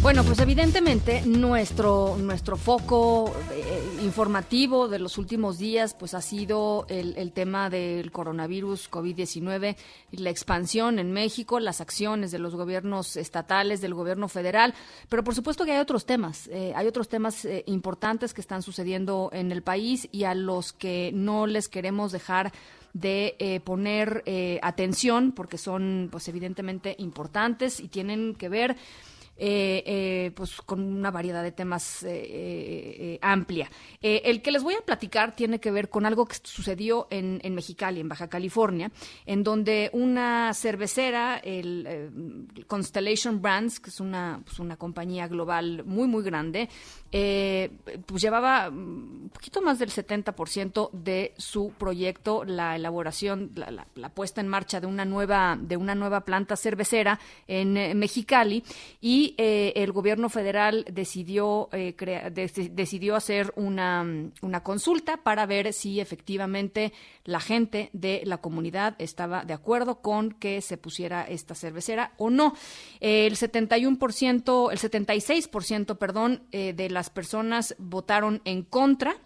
Bueno, 0.03 0.25
pues 0.25 0.39
evidentemente 0.39 1.21
nuestro, 1.27 2.17
nuestro 2.19 2.57
foco 2.57 3.35
eh, 3.53 3.99
informativo 4.03 4.89
de 4.89 4.99
los 4.99 5.19
últimos 5.19 5.59
días 5.59 5.93
pues 5.93 6.15
ha 6.15 6.23
sido 6.23 6.87
el, 6.89 7.33
tema 7.33 7.69
del 7.69 8.11
coronavirus 8.11 8.91
COVID-19 8.91 9.77
y 10.11 10.17
la 10.17 10.31
expansión 10.31 10.99
en 10.99 11.13
México, 11.13 11.61
las 11.61 11.83
acciones 11.83 12.31
de 12.31 12.39
los 12.39 12.55
gobiernos 12.55 13.19
estatales, 13.19 13.83
del 13.83 13.93
gobierno 13.93 14.29
federal, 14.29 14.75
pero 15.11 15.23
por 15.23 15.35
supuesto 15.35 15.67
que 15.67 15.73
hay 15.73 15.81
otros 15.81 16.07
temas, 16.07 16.49
eh, 16.49 16.73
hay 16.75 16.87
otros 16.87 17.11
temas 17.11 17.45
eh, 17.45 17.63
importantes 17.67 18.33
que 18.33 18.41
están 18.41 18.63
sucediendo 18.63 19.29
en 19.35 19.53
el 19.53 19.63
país 19.63 20.09
y 20.13 20.25
a 20.25 20.35
los 20.35 20.73
que 20.73 21.11
no 21.13 21.47
les 21.47 21.69
queremos 21.69 22.11
dejar 22.11 22.53
de 22.93 23.37
eh, 23.39 23.61
poner 23.61 24.23
eh, 24.27 24.59
atención 24.63 25.33
porque 25.33 25.59
son 25.59 26.09
pues 26.11 26.29
evidentemente 26.29 26.97
importantes 26.99 27.81
y 27.81 27.89
tienen 27.89 28.35
que 28.35 28.49
ver 28.49 28.77
eh, 29.43 29.83
eh, 29.87 30.33
pues 30.35 30.61
con 30.61 30.81
una 30.83 31.11
variedad 31.11 31.43
de 31.43 31.51
temas 31.53 32.05
eh, 32.07 33.19
amplia. 33.23 33.71
El 34.03 34.43
que 34.43 34.53
les 34.53 34.63
voy 34.63 34.75
a 34.75 34.83
platicar 34.83 35.35
tiene 35.35 35.59
que 35.61 35.71
ver 35.71 35.89
con 35.89 36.05
algo 36.05 36.27
que 36.27 36.37
sucedió 36.43 37.07
en, 37.11 37.41
en 37.43 37.55
Mexicali, 37.55 38.01
en 38.01 38.09
Baja 38.09 38.29
California, 38.29 38.93
en 39.25 39.43
donde 39.43 39.89
una 39.95 40.53
cervecera, 40.55 41.39
el 41.39 42.65
Constellation 42.67 43.41
Brands, 43.41 43.81
que 43.81 43.89
es 43.91 43.99
una, 44.01 44.41
pues 44.45 44.59
una 44.59 44.77
compañía 44.77 45.27
global 45.27 45.85
muy, 45.85 46.07
muy 46.07 46.23
grande, 46.23 46.69
pues 47.11 48.23
llevaba 48.23 48.69
un 48.69 49.31
poquito 49.33 49.63
más 49.63 49.79
del 49.79 49.91
70% 49.91 50.91
de 50.93 51.35
su 51.39 51.73
proyecto, 51.79 52.45
la 52.45 52.77
elaboración, 52.77 53.51
la, 53.55 53.71
la- 53.71 53.87
la 53.95 54.09
puesta 54.11 54.41
en 54.41 54.49
marcha 54.49 54.81
de 54.81 54.87
una 54.87 55.05
nueva, 55.05 55.59
de 55.61 55.77
una 55.77 55.95
nueva 55.95 56.21
planta 56.25 56.57
cervecera 56.57 57.19
en 57.49 57.99
Mexicali 57.99 58.63
y 59.01 59.30
eh, 59.39 59.73
el 59.77 59.93
gobierno 59.93 60.29
federal 60.29 60.85
decidió, 60.91 61.69
eh, 61.73 61.95
decidió 62.73 63.17
hacer 63.17 63.53
una, 63.57 64.31
consulta 64.63 65.19
para 65.19 65.47
ver 65.47 65.73
si 65.73 66.01
efectivamente 66.01 66.93
la 67.25 67.41
gente 67.41 67.91
de 67.93 68.23
la 68.25 68.39
comunidad 68.39 68.95
estaba 68.99 69.45
de 69.45 69.55
acuerdo 69.55 70.01
con 70.01 70.33
que 70.33 70.61
se 70.61 70.77
pusiera 70.77 71.23
esta 71.23 71.55
cervecera 71.55 72.13
o 72.19 72.31
no. 72.31 72.55
El 73.01 73.37
71%, 73.37 74.73
el 74.73 74.79
76%, 74.79 75.99
perdón, 75.99 76.43
eh, 76.53 76.73
de 76.73 76.91
las 76.91 77.11
personas 77.11 77.75
votaron 77.79 78.43
en 78.45 78.63
contra. 78.63 79.17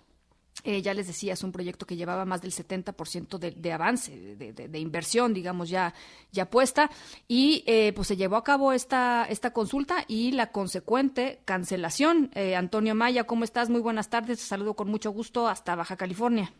Eh, 0.62 0.80
ya 0.80 0.94
les 0.94 1.06
decía, 1.08 1.32
es 1.32 1.42
un 1.42 1.52
proyecto 1.52 1.84
que 1.84 1.96
llevaba 1.96 2.24
más 2.24 2.40
del 2.40 2.52
70% 2.52 3.38
de, 3.38 3.50
de 3.50 3.72
avance, 3.72 4.36
de, 4.36 4.78
inversión, 4.78 5.34
digamos, 5.34 5.68
ya, 5.68 5.92
ya 6.30 6.48
puesta. 6.48 6.88
Y 7.26 7.64
eh, 7.66 7.92
pues 7.94 8.08
se 8.08 8.16
llevó 8.16 8.36
a 8.36 8.44
cabo 8.44 8.72
esta, 8.72 9.26
esta 9.28 9.52
consulta 9.52 10.04
y 10.06 10.32
la 10.32 10.52
consecuente 10.52 11.40
cancelación. 11.44 12.30
Eh, 12.34 12.54
Antonio 12.56 12.94
Maya, 12.94 13.24
¿cómo 13.24 13.44
estás? 13.44 13.68
Muy 13.68 13.80
buenas 13.80 14.08
tardes. 14.08 14.38
Te 14.38 14.44
saludo 14.44 14.74
con 14.74 14.88
mucho 14.88 15.10
gusto 15.10 15.48
hasta 15.48 15.74
Baja 15.74 15.96
California. 15.96 16.52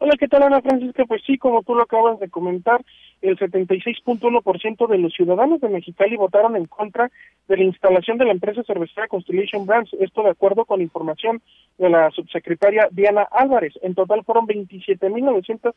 Hola, 0.00 0.14
¿qué 0.18 0.28
tal 0.28 0.42
Ana 0.42 0.60
Francisca? 0.60 1.04
Pues 1.06 1.22
sí, 1.26 1.38
como 1.38 1.62
tú 1.62 1.74
lo 1.74 1.82
acabas 1.82 2.20
de 2.20 2.28
comentar, 2.28 2.84
el 3.22 3.36
76.1% 3.38 4.86
de 4.86 4.98
los 4.98 5.12
ciudadanos 5.12 5.60
de 5.60 5.68
Mexicali 5.68 6.16
votaron 6.16 6.56
en 6.56 6.66
contra 6.66 7.10
de 7.48 7.56
la 7.56 7.64
instalación 7.64 8.18
de 8.18 8.24
la 8.24 8.32
empresa 8.32 8.62
cervecera 8.64 9.08
Constellation 9.08 9.66
Brands, 9.66 9.92
esto 10.00 10.22
de 10.22 10.30
acuerdo 10.30 10.64
con 10.64 10.80
información 10.80 11.40
de 11.78 11.88
la 11.88 12.10
subsecretaria 12.10 12.88
Diana 12.90 13.26
Álvarez. 13.30 13.74
En 13.82 13.94
total 13.94 14.24
fueron 14.24 14.46
27.973 14.46 15.74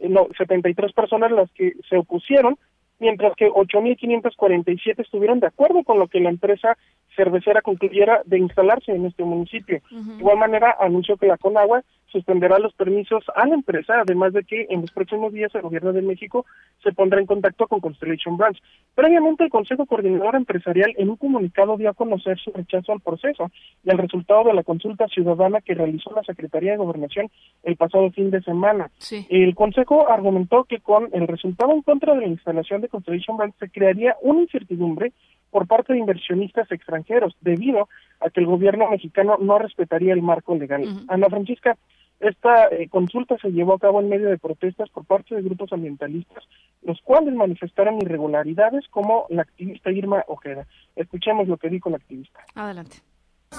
eh, 0.00 0.08
no, 0.08 0.26
73 0.36 0.92
personas 0.92 1.30
las 1.30 1.50
que 1.52 1.72
se 1.88 1.96
opusieron, 1.96 2.58
mientras 2.98 3.34
que 3.36 3.48
8.547 3.48 5.00
estuvieron 5.00 5.40
de 5.40 5.46
acuerdo 5.46 5.82
con 5.84 5.98
lo 5.98 6.08
que 6.08 6.20
la 6.20 6.30
empresa 6.30 6.76
cervecera 7.16 7.62
concluyera 7.62 8.22
de 8.24 8.38
instalarse 8.38 8.92
en 8.92 9.06
este 9.06 9.24
municipio. 9.24 9.80
De 9.90 10.18
igual 10.18 10.38
manera, 10.38 10.76
anunció 10.78 11.16
que 11.16 11.26
la 11.26 11.38
Conagua 11.38 11.82
suspenderá 12.14 12.58
los 12.60 12.72
permisos 12.74 13.24
a 13.34 13.46
la 13.46 13.54
empresa, 13.54 14.00
además 14.00 14.32
de 14.32 14.44
que 14.44 14.66
en 14.70 14.82
los 14.82 14.92
próximos 14.92 15.32
días 15.32 15.52
el 15.54 15.62
gobierno 15.62 15.92
de 15.92 16.00
México 16.00 16.46
se 16.82 16.92
pondrá 16.92 17.18
en 17.20 17.26
contacto 17.26 17.66
con 17.66 17.80
Constellation 17.80 18.36
Brands. 18.36 18.60
Previamente, 18.94 19.42
el 19.42 19.50
Consejo 19.50 19.84
Coordinador 19.84 20.36
Empresarial 20.36 20.94
en 20.96 21.10
un 21.10 21.16
comunicado 21.16 21.76
dio 21.76 21.90
a 21.90 21.94
conocer 21.94 22.38
su 22.38 22.52
rechazo 22.52 22.92
al 22.92 23.00
proceso 23.00 23.50
y 23.82 23.90
al 23.90 23.98
resultado 23.98 24.44
de 24.44 24.54
la 24.54 24.62
consulta 24.62 25.08
ciudadana 25.08 25.60
que 25.60 25.74
realizó 25.74 26.12
la 26.14 26.22
Secretaría 26.22 26.72
de 26.72 26.78
Gobernación 26.78 27.30
el 27.64 27.76
pasado 27.76 28.10
fin 28.12 28.30
de 28.30 28.40
semana. 28.42 28.90
El 29.28 29.54
Consejo 29.56 30.08
argumentó 30.08 30.64
que 30.64 30.78
con 30.78 31.08
el 31.12 31.26
resultado 31.26 31.72
en 31.72 31.82
contra 31.82 32.14
de 32.14 32.20
la 32.20 32.28
instalación 32.28 32.80
de 32.80 32.88
Constellation 32.88 33.36
Brands 33.36 33.56
se 33.58 33.70
crearía 33.70 34.16
una 34.22 34.42
incertidumbre 34.42 35.12
por 35.50 35.68
parte 35.68 35.92
de 35.92 36.00
inversionistas 36.00 36.70
extranjeros, 36.72 37.36
debido 37.40 37.88
a 38.20 38.28
que 38.28 38.40
el 38.40 38.46
gobierno 38.46 38.90
mexicano 38.90 39.36
no 39.40 39.56
respetaría 39.56 40.12
el 40.12 40.20
marco 40.20 40.56
legal. 40.56 40.82
Ana 41.06 41.28
Francisca, 41.28 41.76
esta 42.20 42.68
eh, 42.68 42.88
consulta 42.88 43.36
se 43.38 43.50
llevó 43.50 43.74
a 43.74 43.78
cabo 43.78 44.00
en 44.00 44.08
medio 44.08 44.28
de 44.28 44.38
protestas 44.38 44.88
por 44.90 45.04
parte 45.04 45.34
de 45.34 45.42
grupos 45.42 45.72
ambientalistas, 45.72 46.44
los 46.82 47.00
cuales 47.02 47.34
manifestaron 47.34 48.00
irregularidades 48.00 48.86
como 48.88 49.26
la 49.28 49.42
activista 49.42 49.90
Irma 49.90 50.24
Ojeda. 50.28 50.66
Escuchemos 50.96 51.48
lo 51.48 51.56
que 51.56 51.68
dijo 51.68 51.90
la 51.90 51.96
activista. 51.96 52.40
Adelante. 52.54 52.96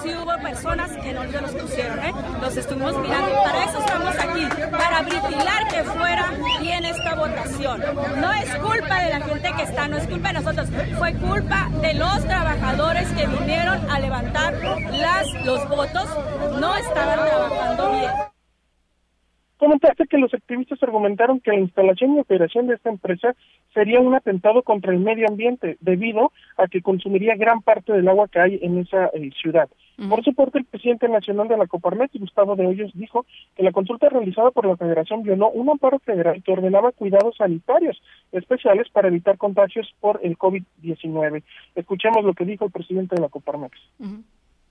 Sí 0.02 0.10
hubo 0.10 0.42
personas 0.42 0.94
que 0.98 1.12
no 1.12 1.24
los 1.24 1.52
pusieron, 1.52 1.98
¿eh? 2.00 2.12
Los 2.42 2.56
estuvimos 2.56 2.98
mirando. 3.00 3.32
Para 3.44 3.64
eso 3.64 3.78
estamos 3.78 4.18
aquí, 4.18 4.70
para 4.70 5.02
vigilar 5.02 5.68
que 5.68 5.84
fuera 5.84 6.32
bien 6.60 6.84
esta 6.84 7.14
votación. 7.14 7.80
No 8.20 8.32
es 8.32 8.54
culpa 8.56 9.00
de 9.00 9.10
la 9.10 9.20
gente 9.20 9.52
que 9.56 9.62
está, 9.62 9.88
no 9.88 9.96
es 9.96 10.06
culpa 10.06 10.28
de 10.28 10.34
nosotros. 10.34 10.68
Fue 10.98 11.14
culpa 11.14 11.70
de 11.80 11.94
los 11.94 12.24
trabajadores 12.24 13.08
que 13.12 13.26
vinieron 13.26 13.90
a 13.90 13.98
levantar 13.98 14.54
las, 14.90 15.46
los 15.46 15.66
votos. 15.68 16.06
No 16.60 16.76
estaban 16.76 17.26
trabajando 17.26 17.90
bien. 17.92 18.35
Comentaste 19.58 20.06
que 20.06 20.18
los 20.18 20.34
activistas 20.34 20.82
argumentaron 20.82 21.40
que 21.40 21.50
la 21.50 21.60
instalación 21.60 22.14
y 22.14 22.20
operación 22.20 22.66
de 22.66 22.74
esta 22.74 22.90
empresa 22.90 23.34
sería 23.72 24.00
un 24.00 24.14
atentado 24.14 24.62
contra 24.62 24.92
el 24.92 25.00
medio 25.00 25.26
ambiente, 25.28 25.78
debido 25.80 26.32
a 26.58 26.66
que 26.66 26.82
consumiría 26.82 27.36
gran 27.36 27.62
parte 27.62 27.92
del 27.92 28.08
agua 28.08 28.28
que 28.28 28.40
hay 28.40 28.58
en 28.62 28.78
esa 28.78 29.06
eh, 29.14 29.30
ciudad. 29.40 29.68
Por 30.10 30.22
su 30.22 30.34
parte, 30.34 30.58
el 30.58 30.66
presidente 30.66 31.08
nacional 31.08 31.48
de 31.48 31.56
la 31.56 31.66
Coparmex, 31.66 32.12
Gustavo 32.20 32.54
de 32.54 32.66
Hoyos, 32.66 32.92
dijo 32.94 33.24
que 33.56 33.62
la 33.62 33.72
consulta 33.72 34.10
realizada 34.10 34.50
por 34.50 34.66
la 34.66 34.76
Federación 34.76 35.22
violó 35.22 35.48
un 35.48 35.70
amparo 35.70 35.98
federal 36.00 36.42
que 36.42 36.52
ordenaba 36.52 36.92
cuidados 36.92 37.36
sanitarios 37.36 38.02
especiales 38.30 38.90
para 38.90 39.08
evitar 39.08 39.38
contagios 39.38 39.94
por 40.00 40.20
el 40.22 40.36
COVID-19. 40.36 41.42
Escuchemos 41.74 42.24
lo 42.24 42.34
que 42.34 42.44
dijo 42.44 42.66
el 42.66 42.72
presidente 42.72 43.16
de 43.16 43.22
la 43.22 43.30
Coparmex. 43.30 43.72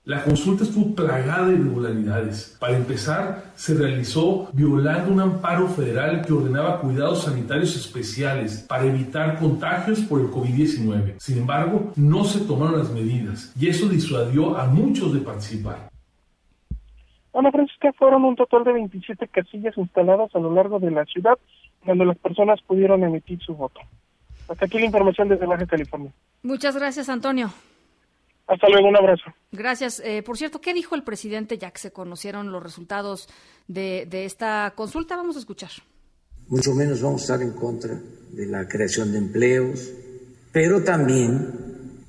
La 0.06 0.22
consulta 0.22 0.62
estuvo 0.62 0.94
plagada 0.94 1.48
de 1.48 1.54
irregularidades. 1.54 2.56
Para 2.60 2.76
empezar, 2.76 3.42
se 3.56 3.74
realizó 3.74 4.48
violando 4.52 5.12
un 5.12 5.18
amparo 5.18 5.66
federal 5.66 6.24
que 6.24 6.32
ordenaba 6.32 6.80
cuidados 6.80 7.24
sanitarios 7.24 7.74
especiales 7.74 8.64
para 8.68 8.84
evitar 8.84 9.36
contagios 9.36 9.98
por 10.02 10.20
el 10.20 10.28
COVID-19. 10.28 11.18
Sin 11.18 11.38
embargo, 11.38 11.90
no 11.96 12.22
se 12.22 12.38
tomaron 12.44 12.78
las 12.78 12.92
medidas 12.92 13.52
y 13.58 13.66
eso 13.66 13.88
disuadió 13.88 14.56
a 14.56 14.66
muchos 14.66 15.12
de 15.12 15.18
participar. 15.18 15.90
Ana 17.34 17.50
Francisca, 17.50 17.92
fueron 17.94 18.24
un 18.26 18.36
total 18.36 18.62
de 18.62 18.74
27 18.74 19.26
casillas 19.26 19.76
instaladas 19.76 20.32
a 20.36 20.38
lo 20.38 20.54
largo 20.54 20.78
de 20.78 20.92
la 20.92 21.04
ciudad 21.06 21.36
donde 21.84 22.04
las 22.04 22.16
personas 22.18 22.62
pudieron 22.62 23.02
emitir 23.02 23.40
su 23.42 23.56
voto. 23.56 23.80
Hasta 24.48 24.66
aquí 24.66 24.78
la 24.78 24.86
información 24.86 25.28
desde 25.28 25.46
Baja 25.46 25.66
California. 25.66 26.12
Muchas 26.44 26.76
gracias, 26.76 27.08
Antonio. 27.08 27.50
Hasta 28.46 28.68
luego, 28.68 28.88
un 28.88 28.96
abrazo. 28.96 29.24
Gracias. 29.52 30.00
Eh, 30.04 30.22
por 30.22 30.36
cierto, 30.38 30.60
¿qué 30.60 30.72
dijo 30.72 30.94
el 30.94 31.02
presidente 31.02 31.58
ya 31.58 31.70
que 31.72 31.80
se 31.80 31.90
conocieron 31.90 32.52
los 32.52 32.62
resultados 32.62 33.28
de, 33.66 34.06
de 34.08 34.24
esta 34.24 34.72
consulta? 34.76 35.16
Vamos 35.16 35.36
a 35.36 35.40
escuchar. 35.40 35.70
mucho 36.48 36.72
menos 36.74 37.00
vamos 37.02 37.22
a 37.22 37.24
estar 37.24 37.42
en 37.42 37.52
contra 37.52 38.00
de 38.30 38.46
la 38.46 38.68
creación 38.68 39.10
de 39.12 39.18
empleos, 39.18 39.90
pero 40.52 40.82
también 40.84 41.50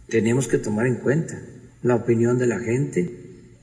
tenemos 0.10 0.48
que 0.48 0.60
tomar 0.60 0.86
en 0.86 0.98
cuenta 0.98 1.42
la 1.82 1.96
opinión 1.96 2.38
de 2.38 2.48
la 2.48 2.60
gente 2.60 3.00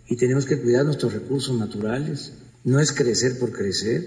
y 0.09 0.16
tenemos 0.16 0.45
que 0.47 0.61
cuidar 0.61 0.85
nuestros 0.85 1.12
recursos 1.12 1.57
naturales. 1.57 2.33
No 2.64 2.81
es 2.81 2.93
crecer 2.93 3.39
por 3.39 3.53
crecer, 3.53 4.01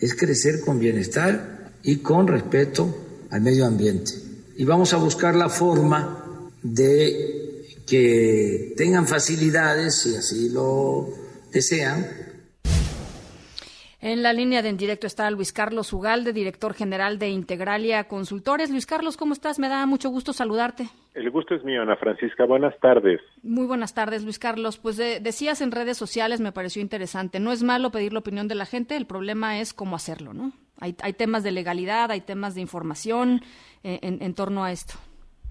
es 0.00 0.14
crecer 0.16 0.60
con 0.64 0.78
bienestar 0.80 1.70
y 1.82 1.98
con 1.98 2.26
respeto 2.26 2.94
al 3.30 3.42
medio 3.42 3.64
ambiente. 3.66 4.12
Y 4.56 4.64
vamos 4.64 4.92
a 4.92 4.96
buscar 4.96 5.34
la 5.36 5.48
forma 5.48 6.50
de 6.62 7.41
que 7.86 8.74
tengan 8.76 9.06
facilidades, 9.06 10.02
si 10.02 10.16
así 10.16 10.48
lo 10.50 11.06
desean, 11.52 12.06
En 14.04 14.24
la 14.24 14.32
línea 14.32 14.62
de 14.62 14.68
en 14.68 14.76
directo 14.76 15.06
está 15.06 15.30
Luis 15.30 15.52
Carlos 15.52 15.92
Ugalde, 15.92 16.32
director 16.32 16.74
general 16.74 17.20
de 17.20 17.28
Integralia 17.28 18.08
Consultores. 18.08 18.68
Luis 18.68 18.84
Carlos, 18.84 19.16
¿cómo 19.16 19.32
estás? 19.32 19.60
Me 19.60 19.68
da 19.68 19.86
mucho 19.86 20.08
gusto 20.10 20.32
saludarte. 20.32 20.88
El 21.14 21.30
gusto 21.30 21.54
es 21.54 21.62
mío, 21.62 21.82
Ana 21.82 21.94
Francisca. 21.96 22.44
Buenas 22.44 22.74
tardes. 22.80 23.20
Muy 23.44 23.64
buenas 23.64 23.94
tardes, 23.94 24.24
Luis 24.24 24.40
Carlos. 24.40 24.78
Pues 24.78 24.96
de- 24.96 25.20
decías 25.20 25.60
en 25.60 25.70
redes 25.70 25.98
sociales, 25.98 26.40
me 26.40 26.50
pareció 26.50 26.82
interesante. 26.82 27.38
No 27.38 27.52
es 27.52 27.62
malo 27.62 27.92
pedir 27.92 28.12
la 28.12 28.18
opinión 28.18 28.48
de 28.48 28.56
la 28.56 28.66
gente, 28.66 28.96
el 28.96 29.06
problema 29.06 29.60
es 29.60 29.72
cómo 29.72 29.94
hacerlo, 29.94 30.34
¿no? 30.34 30.50
Hay, 30.80 30.96
hay 31.00 31.12
temas 31.12 31.44
de 31.44 31.52
legalidad, 31.52 32.10
hay 32.10 32.22
temas 32.22 32.56
de 32.56 32.60
información 32.60 33.40
eh, 33.84 34.00
en, 34.02 34.20
en 34.20 34.34
torno 34.34 34.64
a 34.64 34.72
esto. 34.72 34.94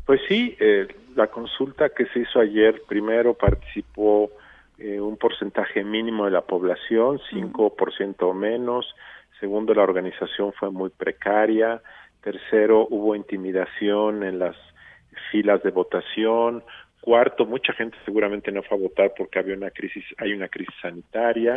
Pues 0.06 0.22
sí, 0.28 0.56
eh, 0.60 0.88
la 1.16 1.28
consulta 1.28 1.89
que 1.89 2.06
se 2.08 2.20
hizo 2.20 2.39
ayer, 2.39 2.82
primero 2.88 3.34
participó 3.34 4.32
eh, 4.78 4.99
un 4.99 5.18
porcentaje 5.18 5.84
mínimo 5.84 6.26
de 6.26 6.32
la 6.32 6.41
población, 6.41 7.20
5% 7.32 8.16
o 8.22 8.34
menos. 8.34 8.95
Segundo, 9.39 9.74
la 9.74 9.84
organización 9.84 10.54
fue 10.54 10.72
muy 10.72 10.89
precaria. 10.89 11.82
Tercero, 12.22 12.88
hubo 12.89 13.16
intimidación 13.16 14.24
en 14.24 14.39
las 14.39 14.56
filas 15.32 15.62
de 15.64 15.72
votación. 15.72 16.64
Cuarto, 17.02 17.45
mucha 17.45 17.74
gente 17.74 17.97
seguramente 18.06 18.52
no 18.52 18.62
fue 18.64 18.78
a 18.78 18.82
votar 18.82 19.14
porque 19.18 19.39
había 19.39 19.56
una 19.56 19.72
crisis, 19.72 20.06
hay 20.18 20.34
una 20.34 20.47
crisis 20.47 20.76
sanitaria. 20.82 21.56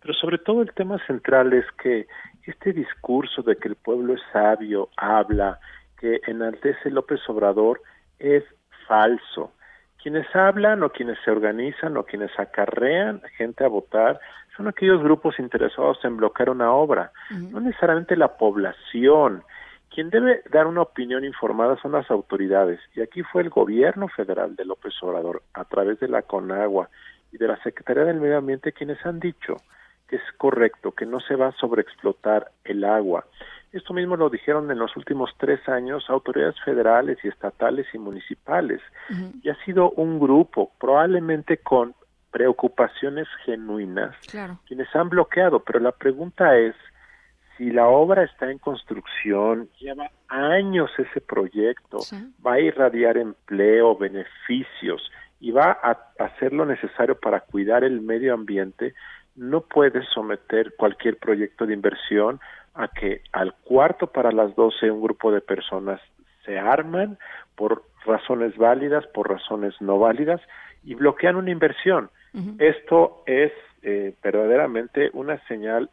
Pero 0.00 0.14
sobre 0.14 0.38
todo 0.38 0.62
el 0.62 0.72
tema 0.72 0.98
central 1.06 1.52
es 1.52 1.66
que 1.82 2.06
este 2.46 2.72
discurso 2.72 3.42
de 3.42 3.56
que 3.56 3.68
el 3.68 3.76
pueblo 3.76 4.14
es 4.14 4.20
sabio, 4.32 4.88
habla, 4.96 5.58
que 5.98 6.20
enaltece 6.26 6.90
López 6.90 7.20
Obrador, 7.28 7.80
es 8.18 8.44
falso. 8.86 9.52
Quienes 10.02 10.26
hablan 10.36 10.82
o 10.82 10.90
quienes 10.90 11.18
se 11.24 11.30
organizan 11.30 11.96
o 11.96 12.04
quienes 12.04 12.30
acarrean 12.38 13.22
gente 13.36 13.64
a 13.64 13.68
votar 13.68 14.20
son 14.56 14.68
aquellos 14.68 15.02
grupos 15.02 15.38
interesados 15.38 15.98
en 16.04 16.16
bloquear 16.16 16.50
una 16.50 16.72
obra, 16.72 17.12
no 17.30 17.60
necesariamente 17.60 18.16
la 18.16 18.36
población. 18.36 19.42
Quien 19.90 20.10
debe 20.10 20.42
dar 20.50 20.66
una 20.66 20.82
opinión 20.82 21.24
informada 21.24 21.76
son 21.80 21.92
las 21.92 22.10
autoridades, 22.10 22.80
y 22.94 23.00
aquí 23.00 23.22
fue 23.22 23.42
el 23.42 23.50
gobierno 23.50 24.08
federal 24.08 24.56
de 24.56 24.64
López 24.64 24.94
Obrador, 25.02 25.42
a 25.54 25.64
través 25.64 26.00
de 26.00 26.08
la 26.08 26.22
CONAGUA 26.22 26.88
y 27.32 27.38
de 27.38 27.48
la 27.48 27.56
Secretaría 27.62 28.04
del 28.04 28.20
Medio 28.20 28.38
Ambiente, 28.38 28.72
quienes 28.72 29.04
han 29.04 29.20
dicho 29.20 29.56
que 30.08 30.16
es 30.16 30.22
correcto, 30.36 30.92
que 30.92 31.06
no 31.06 31.20
se 31.20 31.34
va 31.34 31.48
a 31.48 31.52
sobreexplotar 31.52 32.50
el 32.64 32.84
agua. 32.84 33.24
Esto 33.76 33.92
mismo 33.92 34.16
lo 34.16 34.30
dijeron 34.30 34.70
en 34.70 34.78
los 34.78 34.96
últimos 34.96 35.30
tres 35.36 35.60
años 35.68 36.08
autoridades 36.08 36.56
federales 36.64 37.18
y 37.22 37.28
estatales 37.28 37.86
y 37.92 37.98
municipales. 37.98 38.80
Y 39.42 39.50
ha 39.50 39.64
sido 39.66 39.90
un 39.90 40.18
grupo, 40.18 40.72
probablemente 40.80 41.58
con 41.58 41.94
preocupaciones 42.30 43.28
genuinas, 43.44 44.16
Claro. 44.30 44.58
quienes 44.66 44.88
han 44.96 45.10
bloqueado, 45.10 45.60
pero 45.60 45.78
la 45.80 45.92
pregunta 45.92 46.56
es 46.56 46.74
si 47.58 47.70
la 47.70 47.86
obra 47.86 48.24
está 48.24 48.50
en 48.50 48.58
construcción, 48.58 49.68
lleva 49.78 50.10
años 50.28 50.90
ese 50.98 51.20
proyecto, 51.20 51.98
va 52.44 52.54
a 52.54 52.60
irradiar 52.60 53.18
empleo, 53.18 53.96
beneficios 53.96 55.10
y 55.38 55.50
va 55.50 55.78
a 55.82 55.98
hacer 56.24 56.54
lo 56.54 56.64
necesario 56.64 57.18
para 57.18 57.40
cuidar 57.40 57.84
el 57.84 58.00
medio 58.00 58.32
ambiente, 58.32 58.94
no 59.34 59.60
puede 59.60 60.02
someter 60.14 60.74
cualquier 60.76 61.18
proyecto 61.18 61.66
de 61.66 61.74
inversión 61.74 62.40
a 62.76 62.88
que 62.88 63.22
al 63.32 63.54
cuarto 63.54 64.08
para 64.08 64.32
las 64.32 64.54
doce 64.54 64.90
un 64.90 65.02
grupo 65.02 65.32
de 65.32 65.40
personas 65.40 66.00
se 66.44 66.58
arman 66.58 67.18
por 67.54 67.82
razones 68.04 68.56
válidas, 68.56 69.06
por 69.08 69.28
razones 69.28 69.74
no 69.80 69.98
válidas 69.98 70.40
y 70.84 70.94
bloquean 70.94 71.36
una 71.36 71.50
inversión. 71.50 72.10
Esto 72.58 73.22
es 73.24 73.50
eh, 73.82 74.14
verdaderamente 74.22 75.10
una 75.14 75.38
señal 75.46 75.88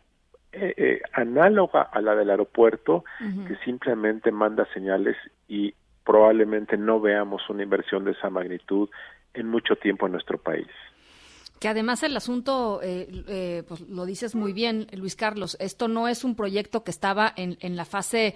eh, 0.52 0.74
eh, 0.76 1.02
análoga 1.14 1.84
a 1.84 2.02
la 2.02 2.16
del 2.16 2.30
aeropuerto 2.30 3.06
que 3.48 3.56
simplemente 3.64 4.30
manda 4.32 4.68
señales 4.74 5.16
y 5.48 5.74
probablemente 6.04 6.78
no 6.78 7.00
veamos 7.00 7.50
una 7.50 7.64
inversión 7.64 8.04
de 8.04 8.12
esa 8.12 8.30
magnitud 8.30 8.90
en 9.34 9.48
mucho 9.48 9.78
tiempo 9.78 10.06
en 10.06 10.12
nuestro 10.12 10.38
país. 10.38 10.68
Que 11.60 11.68
además 11.70 12.04
el 12.04 12.16
asunto, 12.18 12.82
eh, 12.84 13.08
eh, 13.28 13.64
pues 13.68 13.82
lo 13.82 14.06
dices 14.06 14.36
muy 14.36 14.52
bien, 14.52 14.88
Luis 14.94 15.16
Carlos, 15.16 15.56
esto 15.62 15.88
no 15.88 16.08
es 16.10 16.24
un 16.26 16.36
proyecto 16.36 16.84
que 16.84 16.92
estaba 16.92 17.32
en, 17.38 17.58
en 17.62 17.76
la 17.78 17.86
fase 17.86 18.36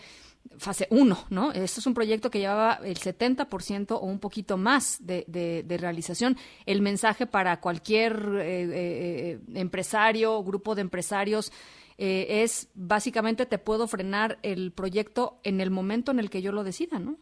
fase 0.59 0.87
1, 0.91 1.17
¿no? 1.29 1.51
Esto 1.51 1.81
es 1.81 1.87
un 1.87 1.93
proyecto 1.93 2.31
que 2.31 2.39
llevaba 2.39 2.79
el 2.85 2.95
70% 2.97 3.91
o 3.91 3.99
un 4.05 4.19
poquito 4.19 4.55
más 4.55 5.05
de, 5.05 5.25
de- 5.27 5.63
de 5.63 5.77
realización. 5.77 6.37
El 6.65 6.81
mensaje 6.81 7.25
para 7.27 7.59
cualquier 7.59 8.13
eh, 8.39 8.69
eh, 8.71 9.39
empresario, 9.55 10.41
grupo 10.43 10.73
de 10.73 10.81
empresarios, 10.83 11.51
eh, 11.97 12.43
es 12.43 12.69
básicamente 12.75 13.45
te 13.45 13.57
puedo 13.57 13.87
frenar 13.89 14.37
el 14.41 14.71
proyecto 14.71 15.39
en 15.43 15.59
el 15.59 15.69
momento 15.69 16.11
en 16.11 16.19
el 16.19 16.29
que 16.29 16.41
yo 16.41 16.53
lo 16.53 16.63
decida, 16.63 16.97
¿no? 16.99 17.17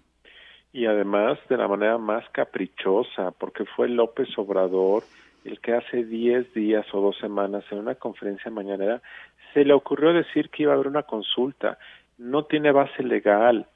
y 0.72 0.86
además 0.88 1.39
de 1.50 1.56
la 1.56 1.70
manera 1.70 1.98
más 1.98 2.26
caprichosa, 2.34 3.32
porque 3.39 3.64
fue 3.78 3.88
López 3.88 4.28
Obrador 4.38 5.04
el 5.46 5.60
que 5.62 5.74
hace 5.74 6.04
10 6.04 6.54
días 6.54 6.86
o 6.93 7.00
dos 7.00 7.18
semanas 7.18 7.64
en 7.72 7.78
una 7.78 7.96
conferencia 7.96 8.52
mañanera 8.52 9.02
se 9.54 9.64
le 9.64 9.74
ocurrió 9.74 10.12
decir 10.12 10.50
que 10.50 10.64
iba 10.64 10.74
a 10.74 10.76
haber 10.76 10.88
una 10.88 11.04
consulta. 11.04 11.78
No 12.18 12.46
tiene 12.46 12.72
base 12.72 13.04
legal. 13.04 13.68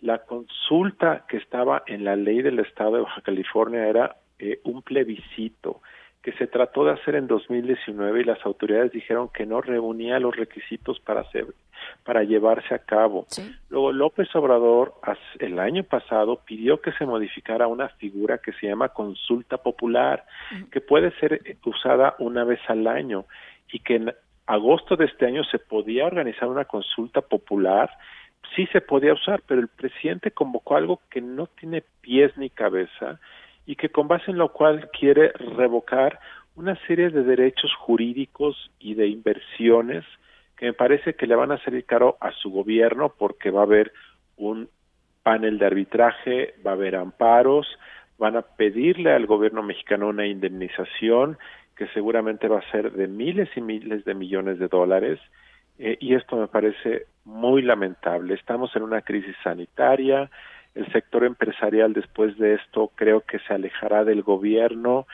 La 0.00 0.18
consulta 0.18 1.24
que 1.28 1.36
estaba 1.36 1.82
en 1.86 2.04
la 2.04 2.16
ley 2.16 2.42
del 2.42 2.60
Estado 2.60 2.96
de 2.96 3.02
Baja 3.02 3.20
California 3.22 3.86
era 3.86 4.16
eh, 4.38 4.60
un 4.64 4.82
plebiscito 4.82 5.80
que 6.26 6.32
se 6.32 6.48
trató 6.48 6.84
de 6.84 6.90
hacer 6.90 7.14
en 7.14 7.28
2019 7.28 8.22
y 8.22 8.24
las 8.24 8.44
autoridades 8.44 8.90
dijeron 8.90 9.28
que 9.32 9.46
no 9.46 9.60
reunía 9.60 10.18
los 10.18 10.34
requisitos 10.34 10.98
para 10.98 11.20
hacer 11.20 11.46
para 12.02 12.24
llevarse 12.24 12.74
a 12.74 12.80
cabo. 12.80 13.28
Luego 13.68 13.92
López 13.92 14.34
Obrador 14.34 14.94
el 15.38 15.60
año 15.60 15.84
pasado 15.84 16.40
pidió 16.44 16.80
que 16.80 16.90
se 16.94 17.06
modificara 17.06 17.68
una 17.68 17.90
figura 17.90 18.38
que 18.38 18.52
se 18.54 18.66
llama 18.66 18.88
consulta 18.88 19.58
popular, 19.58 20.24
que 20.72 20.80
puede 20.80 21.12
ser 21.20 21.40
usada 21.64 22.16
una 22.18 22.42
vez 22.42 22.58
al 22.66 22.88
año 22.88 23.26
y 23.70 23.78
que 23.78 23.94
en 23.94 24.12
agosto 24.46 24.96
de 24.96 25.04
este 25.04 25.26
año 25.26 25.44
se 25.44 25.60
podía 25.60 26.06
organizar 26.06 26.48
una 26.48 26.64
consulta 26.64 27.20
popular, 27.20 27.88
sí 28.56 28.66
se 28.72 28.80
podía 28.80 29.12
usar, 29.12 29.42
pero 29.46 29.60
el 29.60 29.68
presidente 29.68 30.32
convocó 30.32 30.74
algo 30.74 31.02
que 31.08 31.20
no 31.20 31.46
tiene 31.46 31.84
pies 32.00 32.36
ni 32.36 32.50
cabeza 32.50 33.20
y 33.66 33.76
que 33.76 33.88
con 33.88 34.08
base 34.08 34.30
en 34.30 34.38
lo 34.38 34.52
cual 34.52 34.88
quiere 34.90 35.32
revocar 35.56 36.18
una 36.54 36.76
serie 36.86 37.10
de 37.10 37.22
derechos 37.22 37.74
jurídicos 37.74 38.70
y 38.78 38.94
de 38.94 39.08
inversiones 39.08 40.04
que 40.56 40.66
me 40.66 40.72
parece 40.72 41.14
que 41.14 41.26
le 41.26 41.34
van 41.34 41.52
a 41.52 41.62
salir 41.62 41.84
caro 41.84 42.16
a 42.20 42.32
su 42.32 42.50
gobierno 42.50 43.12
porque 43.18 43.50
va 43.50 43.60
a 43.60 43.64
haber 43.64 43.92
un 44.36 44.68
panel 45.22 45.58
de 45.58 45.66
arbitraje, 45.66 46.54
va 46.66 46.70
a 46.70 46.74
haber 46.74 46.96
amparos, 46.96 47.66
van 48.18 48.36
a 48.36 48.42
pedirle 48.42 49.12
al 49.12 49.26
gobierno 49.26 49.62
mexicano 49.62 50.08
una 50.08 50.26
indemnización 50.26 51.36
que 51.76 51.88
seguramente 51.88 52.48
va 52.48 52.60
a 52.60 52.70
ser 52.70 52.92
de 52.92 53.06
miles 53.06 53.50
y 53.54 53.60
miles 53.60 54.04
de 54.04 54.14
millones 54.14 54.58
de 54.58 54.68
dólares 54.68 55.20
eh, 55.78 55.98
y 56.00 56.14
esto 56.14 56.36
me 56.36 56.48
parece 56.48 57.06
muy 57.24 57.60
lamentable. 57.62 58.34
Estamos 58.34 58.74
en 58.76 58.82
una 58.82 59.02
crisis 59.02 59.36
sanitaria, 59.42 60.30
el 60.76 60.90
sector 60.92 61.24
empresarial 61.24 61.92
después 61.92 62.36
de 62.38 62.54
esto 62.54 62.92
creo 62.94 63.22
que 63.22 63.38
se 63.40 63.54
alejará 63.54 64.04
del 64.04 64.22
gobierno 64.22 65.06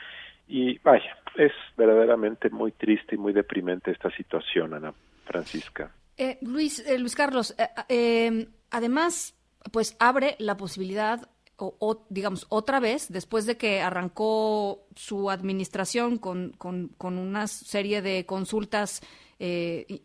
y 0.47 0.77
vaya, 0.79 1.17
es 1.35 1.53
verdaderamente 1.77 2.49
muy 2.49 2.71
triste 2.73 3.15
y 3.15 3.17
muy 3.17 3.33
deprimente 3.33 3.89
esta 3.91 4.11
situación, 4.11 4.73
Ana 4.73 4.93
Francisca. 5.25 5.91
Eh, 6.17 6.37
Luis, 6.41 6.79
eh, 6.85 6.99
Luis 6.99 7.15
Carlos, 7.15 7.55
eh, 7.57 7.67
eh, 7.89 8.47
además, 8.69 9.35
pues 9.71 9.95
abre 9.99 10.35
la 10.39 10.57
posibilidad, 10.57 11.27
o, 11.55 11.75
o, 11.79 12.05
digamos, 12.09 12.45
otra 12.49 12.79
vez, 12.79 13.11
después 13.11 13.45
de 13.45 13.55
que 13.57 13.79
arrancó 13.81 14.85
su 14.95 15.31
administración 15.31 16.17
con, 16.17 16.51
con, 16.57 16.89
con 16.97 17.17
una 17.17 17.47
serie 17.47 18.01
de 18.01 18.25
consultas 18.25 19.01
eh, 19.39 19.85
y- 19.87 20.01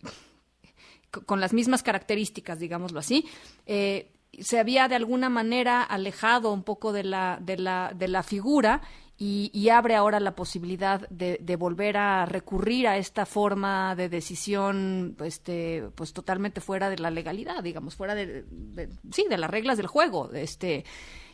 con 1.26 1.40
las 1.40 1.52
mismas 1.52 1.82
características, 1.82 2.58
digámoslo 2.60 2.98
así, 3.00 3.24
eh, 3.66 4.12
se 4.32 4.58
había 4.58 4.88
de 4.88 4.94
alguna 4.94 5.28
manera 5.28 5.82
alejado 5.82 6.52
un 6.52 6.62
poco 6.62 6.92
de 6.92 7.04
la, 7.04 7.38
de 7.40 7.56
la, 7.56 7.92
de 7.94 8.08
la 8.08 8.22
figura 8.22 8.80
y, 9.16 9.50
y 9.52 9.70
abre 9.70 9.96
ahora 9.96 10.20
la 10.20 10.36
posibilidad 10.36 11.08
de, 11.08 11.38
de 11.40 11.56
volver 11.56 11.96
a 11.96 12.24
recurrir 12.24 12.86
a 12.86 12.96
esta 12.98 13.26
forma 13.26 13.96
de 13.96 14.08
decisión 14.08 15.16
este, 15.24 15.88
pues 15.96 16.12
totalmente 16.12 16.60
fuera 16.60 16.88
de 16.88 16.98
la 16.98 17.10
legalidad, 17.10 17.62
digamos, 17.64 17.96
fuera 17.96 18.14
de, 18.14 18.44
de- 18.48 18.88
sí, 19.10 19.26
de 19.28 19.38
las 19.38 19.50
reglas 19.50 19.76
del 19.76 19.88
juego, 19.88 20.30
este, 20.32 20.84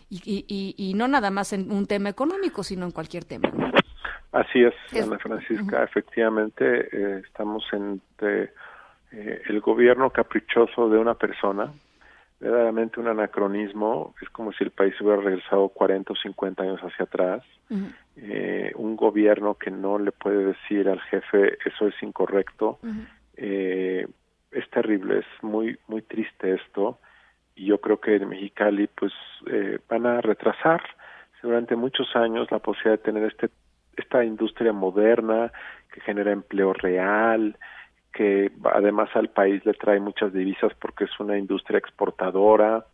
y, 0.09 0.45
y, 0.49 0.75
y- 0.79 0.95
no 0.95 1.09
nada 1.09 1.31
más 1.31 1.53
en 1.53 1.71
un 1.71 1.87
tema 1.87 2.09
económico, 2.09 2.63
sino 2.63 2.87
en 2.87 2.93
cualquier 2.93 3.25
tema. 3.25 3.51
Así 4.33 4.63
es, 4.63 4.75
Es- 4.93 5.05
Ana 5.07 5.19
Francisca. 5.19 5.85
Efectivamente, 5.85 6.65
eh, 6.91 7.23
estamos 7.27 7.65
entre 7.73 8.53
eh, 9.13 9.43
el 9.47 9.61
gobierno 9.61 10.09
caprichoso 10.11 10.89
de 10.89 10.99
una 10.99 11.15
persona, 11.15 11.71
verdaderamente 12.45 13.01
un 13.01 13.09
anacronismo. 13.09 14.15
Es 14.21 14.29
como 14.29 14.53
si 14.53 14.65
el 14.65 14.71
país 14.71 14.95
hubiera 15.01 15.21
regresado 15.21 15.69
40 15.71 16.13
o 16.13 16.17
50 16.17 16.63
años 16.63 16.81
hacia 16.81 17.07
atrás. 17.07 17.43
Eh, 18.17 18.73
un 18.77 18.97
gobierno 18.97 19.55
que 19.55 19.71
no 19.71 19.99
le 19.99 20.13
puede 20.13 20.45
decir 20.45 20.89
al 20.89 21.01
jefe 21.01 21.57
eso 21.65 21.89
es 21.89 21.95
incorrecto, 22.03 22.79
Eh, 23.37 24.07
es 24.53 24.71
terrible, 24.71 25.21
es 25.21 25.43
muy 25.43 25.77
muy 25.89 26.03
triste 26.03 26.55
esto 26.55 27.01
y 27.57 27.67
yo 27.67 27.81
creo 27.81 27.99
que 27.99 28.15
en 28.15 28.29
Mexicali 28.29 28.87
pues 28.87 29.13
eh, 29.51 29.81
van 29.89 30.07
a 30.07 30.21
retrasar 30.21 30.81
durante 31.43 31.75
muchos 31.75 32.15
años 32.15 32.47
la 32.53 32.61
posibilidad 32.61 32.99
de 32.99 33.11
tener 33.11 33.25
este 33.25 33.49
esta 33.97 34.25
industria 34.25 34.73
moderna 34.73 35.51
que 35.93 36.01
genera 36.03 36.31
empleo 36.31 36.73
real, 36.73 37.57
que 38.15 38.53
además 38.73 39.11
al 39.15 39.29
país 39.29 39.65
le 39.67 39.75
trae 39.75 40.01
muchas 40.01 40.33
divisas 40.33 40.73
porque 40.81 41.05
es 41.05 41.21
una 41.21 41.37
industria 41.37 41.79
exportadora. 41.79 42.87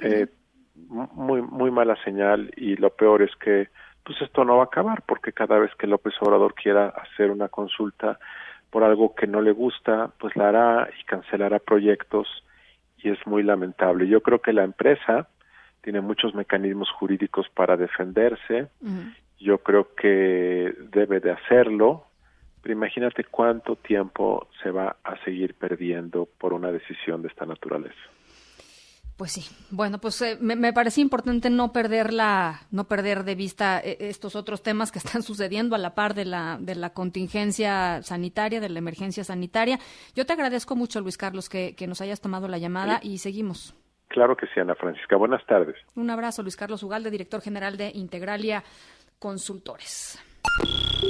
Eh, 0.00 0.28
muy 0.76 1.42
muy 1.42 1.72
mala 1.72 1.96
señal 2.04 2.52
y 2.56 2.76
lo 2.76 2.90
peor 2.90 3.22
es 3.22 3.34
que 3.36 3.68
pues 4.04 4.22
esto 4.22 4.44
no 4.44 4.56
va 4.56 4.62
a 4.62 4.66
acabar 4.66 5.02
porque 5.02 5.32
cada 5.32 5.58
vez 5.58 5.74
que 5.74 5.88
López 5.88 6.14
Obrador 6.20 6.54
quiera 6.54 6.88
hacer 6.88 7.30
una 7.30 7.48
consulta 7.48 8.18
por 8.70 8.84
algo 8.84 9.14
que 9.14 9.26
no 9.26 9.40
le 9.40 9.52
gusta, 9.52 10.12
pues 10.18 10.36
la 10.36 10.48
hará 10.48 10.88
y 10.98 11.04
cancelará 11.04 11.58
proyectos 11.58 12.28
y 12.98 13.10
es 13.10 13.18
muy 13.26 13.42
lamentable. 13.42 14.06
Yo 14.08 14.22
creo 14.22 14.40
que 14.40 14.52
la 14.52 14.64
empresa 14.64 15.28
tiene 15.82 16.00
muchos 16.00 16.34
mecanismos 16.34 16.90
jurídicos 16.90 17.48
para 17.48 17.76
defenderse. 17.76 18.68
Yo 19.38 19.58
creo 19.58 19.94
que 19.94 20.74
debe 20.90 21.20
de 21.20 21.30
hacerlo, 21.30 22.07
pero 22.68 22.76
imagínate 22.76 23.24
cuánto 23.24 23.76
tiempo 23.76 24.46
se 24.62 24.70
va 24.70 24.96
a 25.02 25.16
seguir 25.24 25.54
perdiendo 25.54 26.28
por 26.36 26.52
una 26.52 26.70
decisión 26.70 27.22
de 27.22 27.28
esta 27.28 27.46
naturaleza. 27.46 27.96
Pues 29.16 29.32
sí, 29.32 29.46
bueno, 29.70 29.96
pues 29.98 30.20
eh, 30.20 30.36
me, 30.38 30.54
me 30.54 30.74
parecía 30.74 31.00
importante 31.00 31.48
no 31.48 31.72
perder 31.72 32.12
la, 32.12 32.60
no 32.70 32.84
perder 32.84 33.24
de 33.24 33.36
vista 33.36 33.80
eh, 33.80 33.96
estos 34.00 34.36
otros 34.36 34.62
temas 34.62 34.92
que 34.92 34.98
están 34.98 35.22
sucediendo 35.22 35.76
a 35.76 35.78
la 35.78 35.94
par 35.94 36.12
de 36.12 36.26
la, 36.26 36.58
de 36.60 36.74
la 36.74 36.90
contingencia 36.90 38.02
sanitaria, 38.02 38.60
de 38.60 38.68
la 38.68 38.80
emergencia 38.80 39.24
sanitaria. 39.24 39.78
Yo 40.14 40.26
te 40.26 40.34
agradezco 40.34 40.76
mucho, 40.76 41.00
Luis 41.00 41.16
Carlos, 41.16 41.48
que, 41.48 41.74
que 41.74 41.86
nos 41.86 42.02
hayas 42.02 42.20
tomado 42.20 42.48
la 42.48 42.58
llamada 42.58 43.00
y 43.02 43.16
seguimos. 43.16 43.74
Claro 44.08 44.36
que 44.36 44.46
sí, 44.48 44.60
Ana 44.60 44.74
Francisca. 44.74 45.16
Buenas 45.16 45.44
tardes. 45.46 45.76
Un 45.94 46.10
abrazo, 46.10 46.42
Luis 46.42 46.56
Carlos 46.56 46.82
Ugalde, 46.82 47.10
director 47.10 47.40
general 47.40 47.78
de 47.78 47.92
Integralia 47.94 48.62
Consultores. 49.18 50.22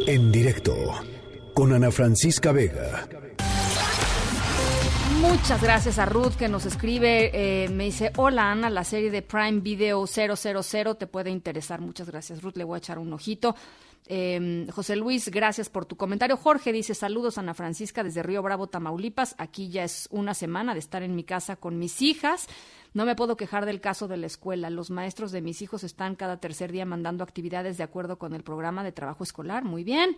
En 0.06 0.30
directo 0.32 0.72
con 1.58 1.72
Ana 1.72 1.90
Francisca 1.90 2.52
Vega. 2.52 3.08
Muchas 5.20 5.60
gracias 5.60 5.98
a 5.98 6.06
Ruth 6.06 6.34
que 6.38 6.46
nos 6.46 6.64
escribe. 6.66 7.32
eh, 7.34 7.68
me 7.68 7.86
dice, 7.86 8.12
hola 8.14 8.52
Ana, 8.52 8.70
la 8.70 8.84
serie 8.84 9.10
de 9.10 9.22
Prime 9.22 9.58
Video 9.58 10.06
000 10.06 10.94
te 10.94 11.08
puede 11.08 11.30
interesar. 11.30 11.80
Muchas 11.80 12.08
gracias 12.08 12.42
Ruth, 12.42 12.56
le 12.56 12.62
voy 12.62 12.76
a 12.76 12.78
echar 12.78 13.00
un 13.00 13.12
ojito. 13.12 13.56
Eh, 14.06 14.68
José 14.72 14.94
Luis, 14.94 15.30
gracias 15.30 15.68
por 15.68 15.84
tu 15.84 15.96
comentario. 15.96 16.36
Jorge 16.36 16.72
dice, 16.72 16.94
saludos 16.94 17.38
Ana 17.38 17.54
Francisca 17.54 18.04
desde 18.04 18.22
Río 18.22 18.40
Bravo, 18.40 18.68
Tamaulipas. 18.68 19.34
Aquí 19.36 19.68
ya 19.68 19.82
es 19.82 20.06
una 20.12 20.34
semana 20.34 20.74
de 20.74 20.78
estar 20.78 21.02
en 21.02 21.16
mi 21.16 21.24
casa 21.24 21.56
con 21.56 21.76
mis 21.76 22.02
hijas. 22.02 22.46
No 22.94 23.04
me 23.04 23.16
puedo 23.16 23.36
quejar 23.36 23.66
del 23.66 23.80
caso 23.80 24.06
de 24.06 24.16
la 24.16 24.28
escuela. 24.28 24.70
Los 24.70 24.90
maestros 24.90 25.32
de 25.32 25.40
mis 25.40 25.60
hijos 25.60 25.82
están 25.82 26.14
cada 26.14 26.36
tercer 26.36 26.70
día 26.70 26.84
mandando 26.84 27.24
actividades 27.24 27.78
de 27.78 27.82
acuerdo 27.82 28.16
con 28.16 28.32
el 28.32 28.44
programa 28.44 28.84
de 28.84 28.92
trabajo 28.92 29.24
escolar. 29.24 29.64
Muy 29.64 29.82
bien 29.82 30.14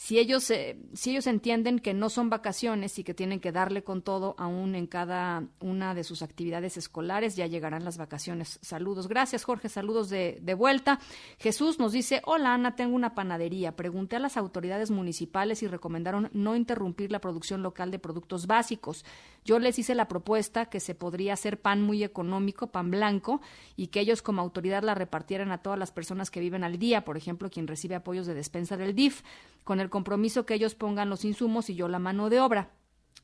si 0.00 0.20
ellos, 0.20 0.44
si 0.44 1.10
ellos 1.10 1.26
entienden 1.26 1.80
que 1.80 1.92
no 1.92 2.08
son 2.08 2.30
vacaciones 2.30 3.00
y 3.00 3.04
que 3.04 3.14
tienen 3.14 3.40
que 3.40 3.50
darle 3.50 3.82
con 3.82 4.00
todo 4.00 4.36
aún 4.38 4.76
en 4.76 4.86
cada 4.86 5.42
una 5.58 5.92
de 5.92 6.04
sus 6.04 6.22
actividades 6.22 6.76
escolares, 6.76 7.34
ya 7.34 7.48
llegarán 7.48 7.82
las 7.82 7.98
vacaciones. 7.98 8.60
Saludos. 8.62 9.08
Gracias, 9.08 9.42
Jorge. 9.42 9.68
Saludos 9.68 10.08
de, 10.08 10.38
de 10.40 10.54
vuelta. 10.54 11.00
Jesús 11.40 11.80
nos 11.80 11.90
dice, 11.90 12.22
hola 12.26 12.54
Ana, 12.54 12.76
tengo 12.76 12.94
una 12.94 13.16
panadería. 13.16 13.74
Pregunté 13.74 14.14
a 14.14 14.20
las 14.20 14.36
autoridades 14.36 14.92
municipales 14.92 15.64
y 15.64 15.66
recomendaron 15.66 16.30
no 16.32 16.54
interrumpir 16.54 17.10
la 17.10 17.20
producción 17.20 17.64
local 17.64 17.90
de 17.90 17.98
productos 17.98 18.46
básicos. 18.46 19.04
Yo 19.44 19.58
les 19.58 19.80
hice 19.80 19.96
la 19.96 20.06
propuesta 20.06 20.66
que 20.66 20.78
se 20.78 20.94
podría 20.94 21.32
hacer 21.32 21.60
pan 21.60 21.82
muy 21.82 22.04
económico, 22.04 22.68
pan 22.68 22.92
blanco, 22.92 23.40
y 23.76 23.88
que 23.88 23.98
ellos 23.98 24.22
como 24.22 24.42
autoridad 24.42 24.84
la 24.84 24.94
repartieran 24.94 25.50
a 25.50 25.58
todas 25.58 25.78
las 25.78 25.90
personas 25.90 26.30
que 26.30 26.38
viven 26.38 26.62
al 26.62 26.78
día, 26.78 27.04
por 27.04 27.16
ejemplo, 27.16 27.50
quien 27.50 27.66
recibe 27.66 27.96
apoyos 27.96 28.28
de 28.28 28.34
despensa 28.34 28.76
del 28.76 28.94
DIF, 28.94 29.22
con 29.64 29.80
el 29.80 29.90
compromiso 29.90 30.46
que 30.46 30.54
ellos 30.54 30.74
pongan 30.74 31.10
los 31.10 31.24
insumos 31.24 31.70
y 31.70 31.74
yo 31.74 31.88
la 31.88 31.98
mano 31.98 32.30
de 32.30 32.40
obra. 32.40 32.70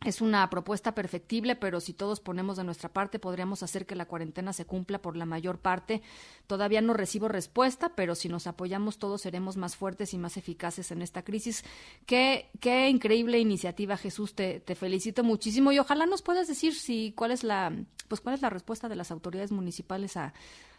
Es 0.05 0.21
una 0.21 0.49
propuesta 0.51 0.95
perfectible, 0.95 1.57
pero 1.57 1.81
si 1.81 1.95
todos 1.95 2.21
ponemos 2.21 2.59
de 2.59 2.65
nuestra 2.65 2.91
parte, 2.91 3.19
podríamos 3.19 3.63
hacer 3.63 3.87
que 3.87 3.95
la 3.95 4.05
cuarentena 4.05 4.53
se 4.53 4.67
cumpla 4.67 5.01
por 5.01 5.17
la 5.17 5.25
mayor 5.25 5.61
parte. 5.61 6.03
Todavía 6.47 6.83
no 6.83 6.93
recibo 6.93 7.29
respuesta, 7.29 7.95
pero 7.95 8.15
si 8.15 8.29
nos 8.29 8.47
apoyamos 8.47 8.99
todos 8.99 9.23
seremos 9.23 9.57
más 9.57 9.77
fuertes 9.77 10.13
y 10.13 10.19
más 10.19 10.37
eficaces 10.37 10.91
en 10.91 11.01
esta 11.01 11.23
crisis. 11.23 11.65
Qué, 12.05 12.51
qué 12.61 12.91
increíble 12.91 13.39
iniciativa, 13.39 13.97
Jesús. 13.97 14.35
Te, 14.35 14.61
te 14.61 14.75
felicito 14.75 15.25
muchísimo 15.25 15.73
y 15.73 15.79
ojalá 15.79 16.05
nos 16.05 16.21
puedas 16.21 16.49
decir 16.49 16.75
si 16.75 17.13
cuál 17.13 17.31
es 17.31 17.43
la, 17.43 17.73
pues 18.09 18.21
cuál 18.21 18.35
es 18.35 18.43
la 18.43 18.51
respuesta 18.51 18.91
de 18.91 18.97
las 18.97 19.11
autoridades 19.11 19.53
municipales 19.53 20.19
a, 20.19 20.35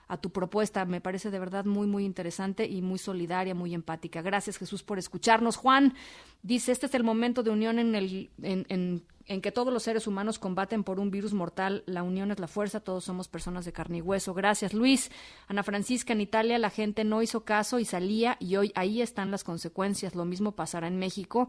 a 0.07 0.17
tu 0.17 0.31
propuesta. 0.31 0.85
Me 0.85 1.01
parece 1.01 1.31
de 1.31 1.39
verdad 1.39 1.65
muy, 1.65 1.87
muy 1.87 2.05
interesante 2.05 2.65
y 2.65 2.81
muy 2.81 2.99
solidaria, 2.99 3.55
muy 3.55 3.73
empática. 3.73 4.21
Gracias, 4.21 4.57
Jesús, 4.57 4.83
por 4.83 4.99
escucharnos. 4.99 5.55
Juan 5.57 5.93
dice, 6.43 6.71
este 6.71 6.85
es 6.85 6.95
el 6.95 7.03
momento 7.03 7.43
de 7.43 7.51
unión 7.51 7.79
en, 7.79 7.95
el, 7.95 8.29
en, 8.41 9.03
en, 9.25 9.41
que 9.41 9.51
todos 9.51 9.73
los 9.73 9.83
seres 9.83 10.07
humanos 10.07 10.39
combaten 10.39 10.83
por 10.83 10.99
un 10.99 11.11
virus 11.11 11.33
mortal. 11.33 11.83
La 11.85 12.03
unión 12.03 12.31
es 12.31 12.39
la 12.39 12.47
fuerza, 12.47 12.79
todos 12.79 13.03
somos 13.03 13.27
personas 13.27 13.65
de 13.65 13.73
carne 13.73 13.97
y 13.97 14.01
hueso. 14.01 14.33
Gracias, 14.33 14.73
Luis. 14.73 15.11
Ana 15.47 15.63
Francisca, 15.63 16.13
en 16.13 16.21
Italia 16.21 16.57
la 16.59 16.69
gente 16.69 17.03
no 17.03 17.21
hizo 17.21 17.43
caso 17.43 17.79
y 17.79 17.85
salía 17.85 18.37
y 18.39 18.55
hoy 18.55 18.71
ahí 18.75 19.01
están 19.01 19.31
las 19.31 19.43
consecuencias. 19.43 20.15
Lo 20.15 20.25
mismo 20.25 20.53
pasará 20.53 20.87
en 20.87 20.97
México. 20.97 21.47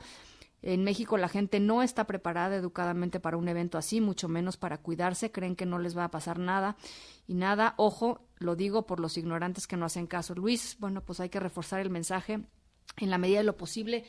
En 0.62 0.84
México 0.84 1.16
la 1.16 1.28
gente 1.28 1.60
no 1.60 1.82
está 1.82 2.06
preparada 2.06 2.56
educadamente 2.56 3.20
para 3.20 3.36
un 3.36 3.48
evento 3.48 3.78
así, 3.78 4.00
mucho 4.00 4.28
menos 4.28 4.56
para 4.56 4.78
cuidarse, 4.78 5.30
creen 5.30 5.56
que 5.56 5.66
no 5.66 5.78
les 5.78 5.96
va 5.96 6.04
a 6.04 6.10
pasar 6.10 6.38
nada 6.38 6.76
y 7.26 7.34
nada, 7.34 7.74
ojo, 7.76 8.26
lo 8.38 8.56
digo 8.56 8.86
por 8.86 9.00
los 9.00 9.16
ignorantes 9.16 9.66
que 9.66 9.76
no 9.76 9.86
hacen 9.86 10.06
caso. 10.06 10.34
Luis, 10.34 10.76
bueno, 10.78 11.04
pues 11.04 11.20
hay 11.20 11.28
que 11.28 11.40
reforzar 11.40 11.80
el 11.80 11.90
mensaje 11.90 12.40
en 12.96 13.10
la 13.10 13.18
medida 13.18 13.38
de 13.38 13.44
lo 13.44 13.56
posible 13.56 14.04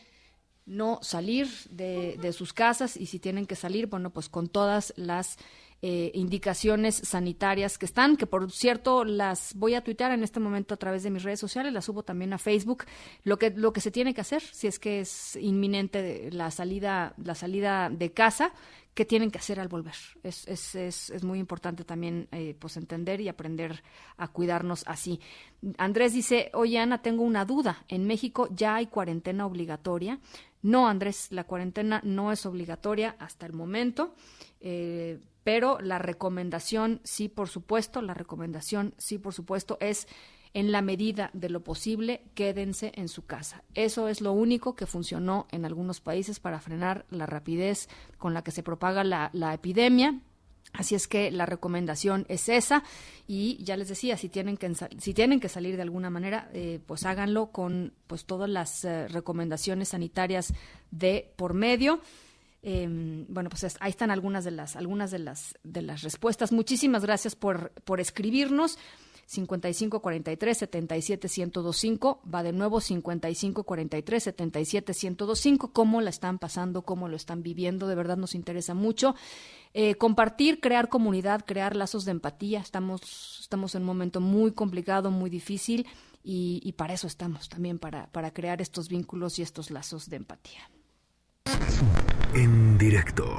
no 0.66 1.00
salir 1.02 1.48
de, 1.70 2.18
de, 2.22 2.34
sus 2.34 2.52
casas 2.52 2.98
y 2.98 3.06
si 3.06 3.20
tienen 3.20 3.46
que 3.46 3.56
salir, 3.56 3.88
bueno, 3.88 4.10
pues 4.12 4.28
con 4.28 4.50
todas 4.50 4.94
las 4.98 5.38
eh, 5.82 6.12
indicaciones 6.16 6.96
sanitarias 6.96 7.78
que 7.78 7.86
están, 7.86 8.18
que 8.18 8.26
por 8.26 8.52
cierto 8.52 9.06
las 9.06 9.54
voy 9.54 9.76
a 9.76 9.84
tuitear 9.84 10.12
en 10.12 10.24
este 10.24 10.40
momento 10.40 10.74
a 10.74 10.78
través 10.78 11.04
de 11.04 11.12
mis 11.12 11.24
redes 11.24 11.40
sociales, 11.40 11.72
las 11.72 11.86
subo 11.86 12.04
también 12.04 12.34
a 12.34 12.40
Facebook, 12.40 12.86
lo 13.24 13.38
que, 13.38 13.52
lo 13.52 13.74
que 13.74 13.82
se 13.82 13.92
tiene 13.92 14.14
que 14.14 14.22
hacer 14.22 14.42
si 14.42 14.68
es 14.68 14.80
que 14.80 15.02
es 15.02 15.36
inminente 15.36 16.30
la 16.32 16.50
salida, 16.50 17.14
la 17.24 17.36
salida 17.36 17.90
de 17.90 18.12
casa, 18.12 18.54
qué 18.98 19.06
tienen 19.06 19.30
que 19.30 19.38
hacer 19.38 19.60
al 19.60 19.68
volver. 19.68 19.94
Es, 20.24 20.48
es, 20.48 20.74
es, 20.74 21.12
es 21.12 21.24
muy 21.24 21.38
importante 21.38 21.84
también 21.84 22.28
eh, 22.32 22.56
pues 22.58 22.78
entender 22.78 23.22
y 23.22 23.30
aprender 23.30 23.84
a 24.18 24.28
cuidarnos 24.30 24.84
así. 24.88 25.20
Andrés 25.78 26.14
dice, 26.14 26.50
oye 26.56 26.80
Ana, 26.80 27.04
tengo 27.04 27.22
una 27.22 27.46
duda. 27.46 27.86
En 27.88 28.08
México 28.08 28.48
ya 28.50 28.74
hay 28.78 28.88
cuarentena 28.88 29.46
obligatoria. 29.46 30.20
No, 30.64 30.88
Andrés, 30.88 31.28
la 31.30 31.44
cuarentena 31.44 32.02
no 32.04 32.32
es 32.32 32.48
obligatoria 32.48 33.16
hasta 33.20 33.46
el 33.46 33.54
momento. 33.54 34.16
Eh, 34.60 35.20
pero 35.48 35.80
la 35.80 35.98
recomendación, 35.98 37.00
sí, 37.06 37.30
por 37.30 37.48
supuesto, 37.48 38.02
la 38.02 38.14
recomendación, 38.14 38.94
sí, 38.98 39.18
por 39.18 39.34
supuesto, 39.34 39.78
es 39.80 40.06
en 40.54 40.74
la 40.74 40.82
medida 40.82 41.30
de 41.32 41.50
lo 41.50 41.64
posible, 41.64 42.22
quédense 42.36 42.92
en 42.96 43.08
su 43.08 43.26
casa. 43.26 43.64
Eso 43.74 44.10
es 44.10 44.20
lo 44.20 44.34
único 44.34 44.76
que 44.76 44.86
funcionó 44.86 45.48
en 45.52 45.64
algunos 45.64 46.02
países 46.02 46.42
para 46.42 46.60
frenar 46.60 47.06
la 47.12 47.28
rapidez 47.28 47.88
con 48.18 48.34
la 48.34 48.44
que 48.44 48.52
se 48.52 48.62
propaga 48.62 49.06
la, 49.06 49.54
epidemia. 49.54 50.20
Así 50.74 50.96
es 50.96 51.08
que 51.08 51.32
la 51.32 51.46
recomendación 51.46 52.26
es 52.28 52.50
esa 52.50 52.84
y 53.26 53.64
ya 53.64 53.78
les 53.78 53.88
decía, 53.88 54.18
si 54.18 54.28
tienen 54.28 54.58
que, 54.58 54.76
si 54.98 55.14
tienen 55.14 55.40
que 55.40 55.48
salir 55.48 55.78
de 55.78 55.84
alguna 55.84 56.10
manera, 56.10 56.50
eh, 56.52 56.82
pues 56.86 57.06
háganlo 57.06 57.54
con 57.54 57.94
pues 58.08 58.26
todas 58.26 58.50
las 58.50 58.84
eh, 58.84 59.08
recomendaciones 59.08 59.88
sanitarias 59.88 60.54
de 60.92 61.32
por 61.38 61.54
medio. 61.54 62.02
Eh, 62.64 63.26
bueno, 63.30 63.50
pues 63.50 63.64
es, 63.64 63.78
ahí 63.80 63.92
están 63.92 64.12
algunas 64.12 64.44
de 64.44 64.52
las 64.52 64.76
algunas 64.76 65.12
de 65.12 65.20
las 65.20 65.56
de 65.64 65.82
las 65.82 66.02
respuestas. 66.02 66.52
Muchísimas 66.52 67.04
gracias 67.04 67.36
por 67.36 67.72
por 67.84 68.00
escribirnos. 68.00 68.78
55 69.28 70.02
43 70.02 70.58
77 70.58 71.28
1025 71.28 72.22
va 72.34 72.44
de 72.44 72.54
nuevo 72.54 72.80
55 72.80 73.64
43 73.66 74.24
77 74.24 74.94
1025 74.94 75.74
cómo 75.74 76.00
la 76.00 76.10
están 76.10 76.40
pasando 76.40 76.84
cómo 76.84 77.10
lo 77.10 77.18
están 77.18 77.44
viviendo 77.44 77.88
de 77.88 77.96
verdad 77.96 78.16
nos 78.16 78.36
interesa 78.36 78.74
mucho. 78.74 79.16
Eh, 79.74 79.96
compartir 79.96 80.62
crear 80.62 80.88
comunidad 80.88 81.44
crear 81.46 81.76
lazos 81.76 82.06
de 82.06 82.12
empatía. 82.12 82.62
Estamos 82.62 83.40
estamos 83.42 83.76
en 83.76 83.82
un 83.82 83.88
momento 83.88 84.22
muy 84.22 84.54
complicado 84.54 85.12
muy 85.12 85.30
difícil 85.30 85.86
y, 86.24 86.62
y 86.64 86.72
para 86.72 86.94
eso 86.94 87.08
estamos 87.08 87.50
también 87.50 87.80
para 87.80 88.08
para 88.14 88.32
crear 88.32 88.62
estos 88.62 88.88
vínculos 88.88 89.40
y 89.40 89.42
estos 89.42 89.72
lazos 89.72 90.10
de 90.10 90.16
empatía 90.16 90.70
en 92.34 92.78
directo 92.78 93.38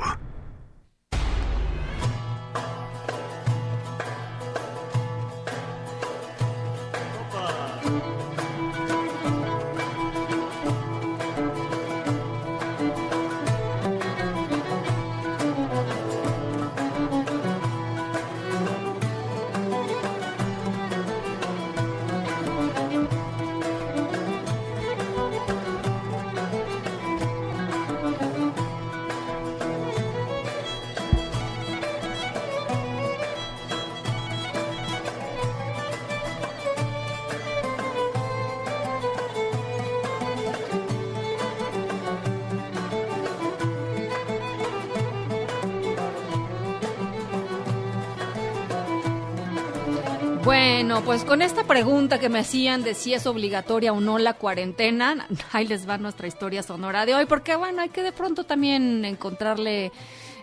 pues 51.09 51.25
con 51.25 51.41
esta 51.41 51.65
pregunta 51.65 52.21
que 52.21 52.29
me 52.29 52.41
hacían 52.41 52.83
de 52.83 52.93
si 52.93 53.15
es 53.15 53.27
obligatoria 53.27 53.95
o 53.95 54.01
no 54.01 54.19
la 54.19 54.35
cuarentena, 54.35 55.27
ahí 55.53 55.67
les 55.67 55.89
va 55.89 55.97
nuestra 55.97 56.29
historia 56.29 56.63
sonora 56.63 57.07
de 57.07 57.15
hoy, 57.15 57.25
porque 57.25 57.57
bueno, 57.57 57.81
hay 57.81 57.89
que 57.89 58.03
de 58.03 58.13
pronto 58.13 58.45
también 58.45 59.07
encontrarle 59.07 59.91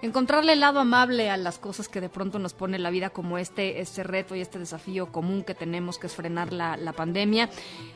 encontrarle 0.02 0.54
el 0.54 0.62
lado 0.62 0.80
amable 0.80 1.30
a 1.30 1.38
las 1.38 1.60
cosas 1.60 1.88
que 1.88 2.02
de 2.02 2.10
pronto 2.10 2.40
nos 2.40 2.56
pone 2.56 2.80
la 2.80 2.90
vida 2.90 3.12
como 3.12 3.38
este, 3.38 3.80
este 3.80 4.02
reto 4.02 4.36
y 4.36 4.42
este 4.42 4.58
desafío 4.58 5.12
común 5.12 5.44
que 5.44 5.54
tenemos 5.54 6.00
que 6.00 6.08
es 6.08 6.16
frenar 6.16 6.52
la, 6.52 6.78
la 6.78 6.94
pandemia. 6.94 7.48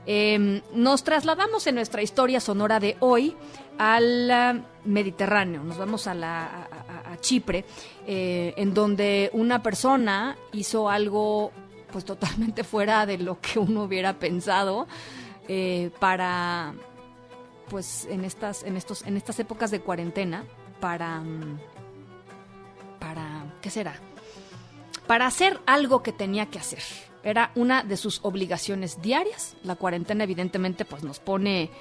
Eh, 0.06 0.62
nos 0.72 1.04
trasladamos 1.04 1.66
en 1.66 1.74
nuestra 1.74 2.04
historia 2.04 2.40
sonora 2.40 2.80
de 2.80 2.98
hoy 3.00 3.36
al 3.80 4.30
ah, 4.30 4.56
Mediterráneo, 4.86 5.64
nos 5.64 5.80
vamos 5.80 6.06
a, 6.06 6.14
la, 6.14 6.70
Chipre, 7.20 7.66
eh, 8.06 8.54
en 8.58 8.76
donde 8.76 9.32
una 9.34 9.64
persona 9.64 10.38
hizo 10.54 10.88
algo 10.88 11.52
pues 11.92 12.06
totalmente 12.06 12.64
fuera 12.64 13.06
de 13.06 13.18
lo 13.18 13.40
que 13.40 13.60
uno 13.60 13.84
hubiera 13.84 14.20
pensado 14.20 14.88
eh, 15.48 15.92
para 16.00 16.74
pues 17.70 18.08
en 18.10 18.26
estas 18.26 18.64
en 18.64 18.78
estos 18.78 19.06
en 19.06 19.16
estas 19.16 19.40
épocas 19.40 19.72
de 19.72 19.82
cuarentena 19.82 20.44
para 20.80 21.24
para 23.00 23.46
qué 23.62 23.70
será 23.70 23.96
para 25.10 25.26
hacer 25.26 25.60
algo 25.66 26.04
que 26.04 26.12
tenía 26.12 26.46
que 26.52 26.60
hacer. 26.60 26.84
Era 27.24 27.52
una 27.56 27.82
de 27.82 27.98
sus 27.98 28.20
obligaciones 28.22 29.02
diarias. 29.02 29.58
La 29.64 29.76
cuarentena 29.76 30.24
evidentemente 30.24 30.86
pues 30.86 31.04
nos 31.04 31.20
pone 31.20 31.72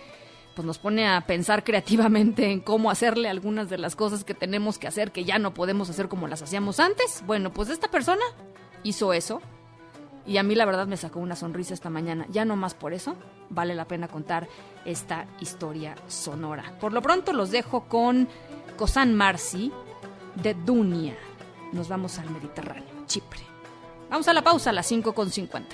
pues 0.56 0.64
nos 0.64 0.78
pone 0.78 1.06
a 1.06 1.20
pensar 1.26 1.62
creativamente 1.62 2.50
en 2.50 2.60
cómo 2.60 2.90
hacerle 2.90 3.28
algunas 3.28 3.68
de 3.68 3.76
las 3.76 3.96
cosas 3.96 4.24
que 4.24 4.32
tenemos 4.32 4.78
que 4.78 4.88
hacer 4.88 5.12
que 5.12 5.24
ya 5.24 5.38
no 5.38 5.52
podemos 5.52 5.90
hacer 5.90 6.08
como 6.08 6.26
las 6.26 6.40
hacíamos 6.40 6.80
antes. 6.80 7.22
Bueno 7.26 7.52
pues 7.52 7.68
esta 7.68 7.90
persona 7.90 8.24
hizo 8.82 9.12
eso 9.12 9.42
y 10.28 10.36
a 10.36 10.42
mí 10.42 10.54
la 10.54 10.66
verdad 10.66 10.86
me 10.86 10.98
sacó 10.98 11.20
una 11.20 11.34
sonrisa 11.34 11.72
esta 11.72 11.88
mañana. 11.88 12.26
Ya 12.28 12.44
no 12.44 12.54
más 12.54 12.74
por 12.74 12.92
eso 12.92 13.16
vale 13.48 13.74
la 13.74 13.86
pena 13.86 14.08
contar 14.08 14.46
esta 14.84 15.26
historia 15.40 15.94
sonora. 16.06 16.74
Por 16.80 16.92
lo 16.92 17.00
pronto 17.00 17.32
los 17.32 17.50
dejo 17.50 17.88
con 17.88 18.28
Cosan 18.76 19.14
Marci 19.14 19.72
de 20.34 20.52
Dunia. 20.52 21.16
Nos 21.72 21.88
vamos 21.88 22.18
al 22.18 22.28
Mediterráneo, 22.30 23.06
Chipre. 23.06 23.40
Vamos 24.10 24.28
a 24.28 24.34
la 24.34 24.42
pausa 24.42 24.70
a 24.70 24.74
las 24.74 24.90
5.50. 24.92 25.64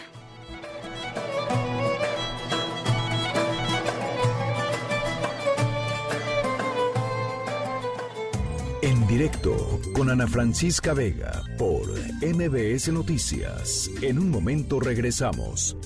directo 9.16 9.80
con 9.94 10.10
Ana 10.10 10.26
Francisca 10.26 10.92
Vega 10.92 11.44
por 11.56 11.88
MBS 12.20 12.88
Noticias. 12.88 13.88
En 14.02 14.18
un 14.18 14.28
momento 14.28 14.80
regresamos. 14.80 15.76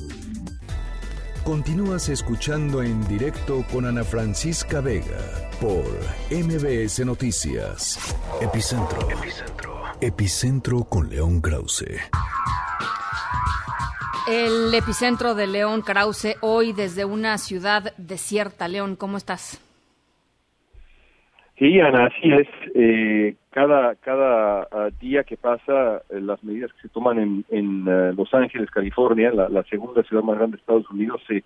Continúas 1.45 2.09
escuchando 2.09 2.83
en 2.83 3.07
directo 3.07 3.66
con 3.70 3.85
Ana 3.85 4.03
Francisca 4.03 4.81
Vega 4.81 5.20
por 5.61 5.85
MBS 6.31 7.05
Noticias. 7.05 7.99
Epicentro. 8.41 9.11
Epicentro. 9.11 9.83
Epicentro 10.01 10.85
con 10.85 11.11
León 11.11 11.43
Krause. 11.43 11.85
El 14.26 14.72
epicentro 14.72 15.35
de 15.35 15.49
León 15.49 15.83
Krause, 15.83 16.37
hoy 16.41 16.72
desde 16.72 17.05
una 17.05 17.37
ciudad 17.37 17.93
desierta. 17.99 18.68
León, 18.68 18.97
¿cómo 18.97 19.18
estás? 19.18 19.59
Sí, 21.59 21.80
Ana, 21.80 22.06
así 22.06 22.32
es. 22.32 22.48
Eh, 22.74 23.34
cada 23.50 23.96
cada 23.96 24.68
ah, 24.70 24.90
día 25.00 25.24
que 25.24 25.36
pasa, 25.36 26.02
eh, 26.09 26.20
las 26.20 26.42
medidas 26.44 26.72
que 26.74 26.82
se 26.82 26.88
toman 26.88 27.18
en, 27.18 27.44
en 27.50 27.84
eh, 27.88 28.12
Los 28.16 28.32
Ángeles, 28.32 28.70
California, 28.70 29.32
la, 29.32 29.62
segunda 29.64 30.04
ciudad 30.04 30.22
más 30.22 30.38
grande 30.38 30.56
de 30.56 30.61
Estados 30.61 30.88
Unidos, 30.90 31.20
se, 31.26 31.42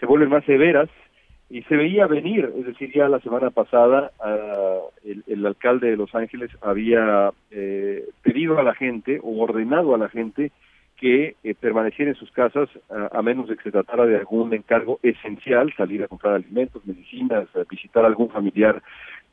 se 0.00 0.06
vuelven 0.06 0.30
más 0.30 0.44
severas 0.44 0.88
y 1.50 1.62
se 1.62 1.76
veía 1.76 2.08
venir. 2.08 2.50
Es 2.58 2.66
decir, 2.66 2.92
ya 2.92 3.08
la 3.08 3.20
semana 3.20 3.50
pasada 3.50 4.10
ah, 4.18 4.78
el, 5.04 5.22
el 5.28 5.46
alcalde 5.46 5.90
de 5.90 5.96
Los 5.96 6.12
Ángeles 6.16 6.50
había 6.60 7.30
eh, 7.52 8.04
pedido 8.22 8.58
a 8.58 8.64
la 8.64 8.74
gente 8.74 9.20
o 9.22 9.40
ordenado 9.40 9.94
a 9.94 9.98
la 9.98 10.08
gente 10.08 10.50
que 11.04 11.36
eh, 11.44 11.54
permaneciera 11.54 12.12
en 12.12 12.16
sus 12.16 12.30
casas 12.30 12.66
a, 12.88 13.18
a 13.18 13.20
menos 13.20 13.46
de 13.46 13.56
que 13.58 13.64
se 13.64 13.70
tratara 13.72 14.06
de 14.06 14.16
algún 14.16 14.54
encargo 14.54 15.00
esencial, 15.02 15.70
salir 15.76 16.02
a 16.02 16.08
comprar 16.08 16.32
alimentos, 16.34 16.86
medicinas, 16.86 17.46
visitar 17.68 18.04
a 18.04 18.08
algún 18.08 18.30
familiar 18.30 18.82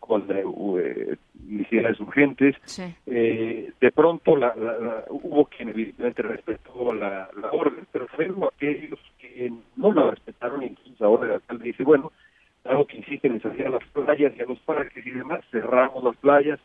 con 0.01 0.23
eh, 0.29 0.43
eh, 0.43 1.15
necesidades 1.47 1.97
urgentes. 2.01 2.57
Eh, 3.05 3.71
de 3.79 3.91
pronto 3.93 4.35
la, 4.35 4.53
la- 4.55 4.77
la- 4.79 5.05
hubo 5.09 5.45
quien 5.45 5.69
evidentemente 5.69 6.21
respetó 6.23 6.93
la, 6.93 7.29
orden, 7.53 7.85
pero 7.93 8.05
fueron 8.07 8.43
aquellos 8.43 8.99
que 9.17 9.49
no 9.77 9.93
la 9.93 10.11
respetaron 10.11 10.63
y 10.63 10.67
entonces 10.67 11.01
ahora 11.01 11.25
el 11.27 11.33
alcalde 11.35 11.63
dice, 11.63 11.83
bueno, 11.83 12.11
dado 12.65 12.85
que 12.85 12.97
insisten 12.97 13.31
en 13.35 13.41
salir 13.41 13.65
a 13.67 13.69
las 13.69 13.83
playas 13.93 14.33
y 14.37 14.41
a 14.41 14.45
los 14.45 14.59
parques 14.59 15.07
y 15.07 15.11
demás, 15.11 15.39
cerramos 15.51 16.03
las 16.03 16.17
playas 16.17 16.59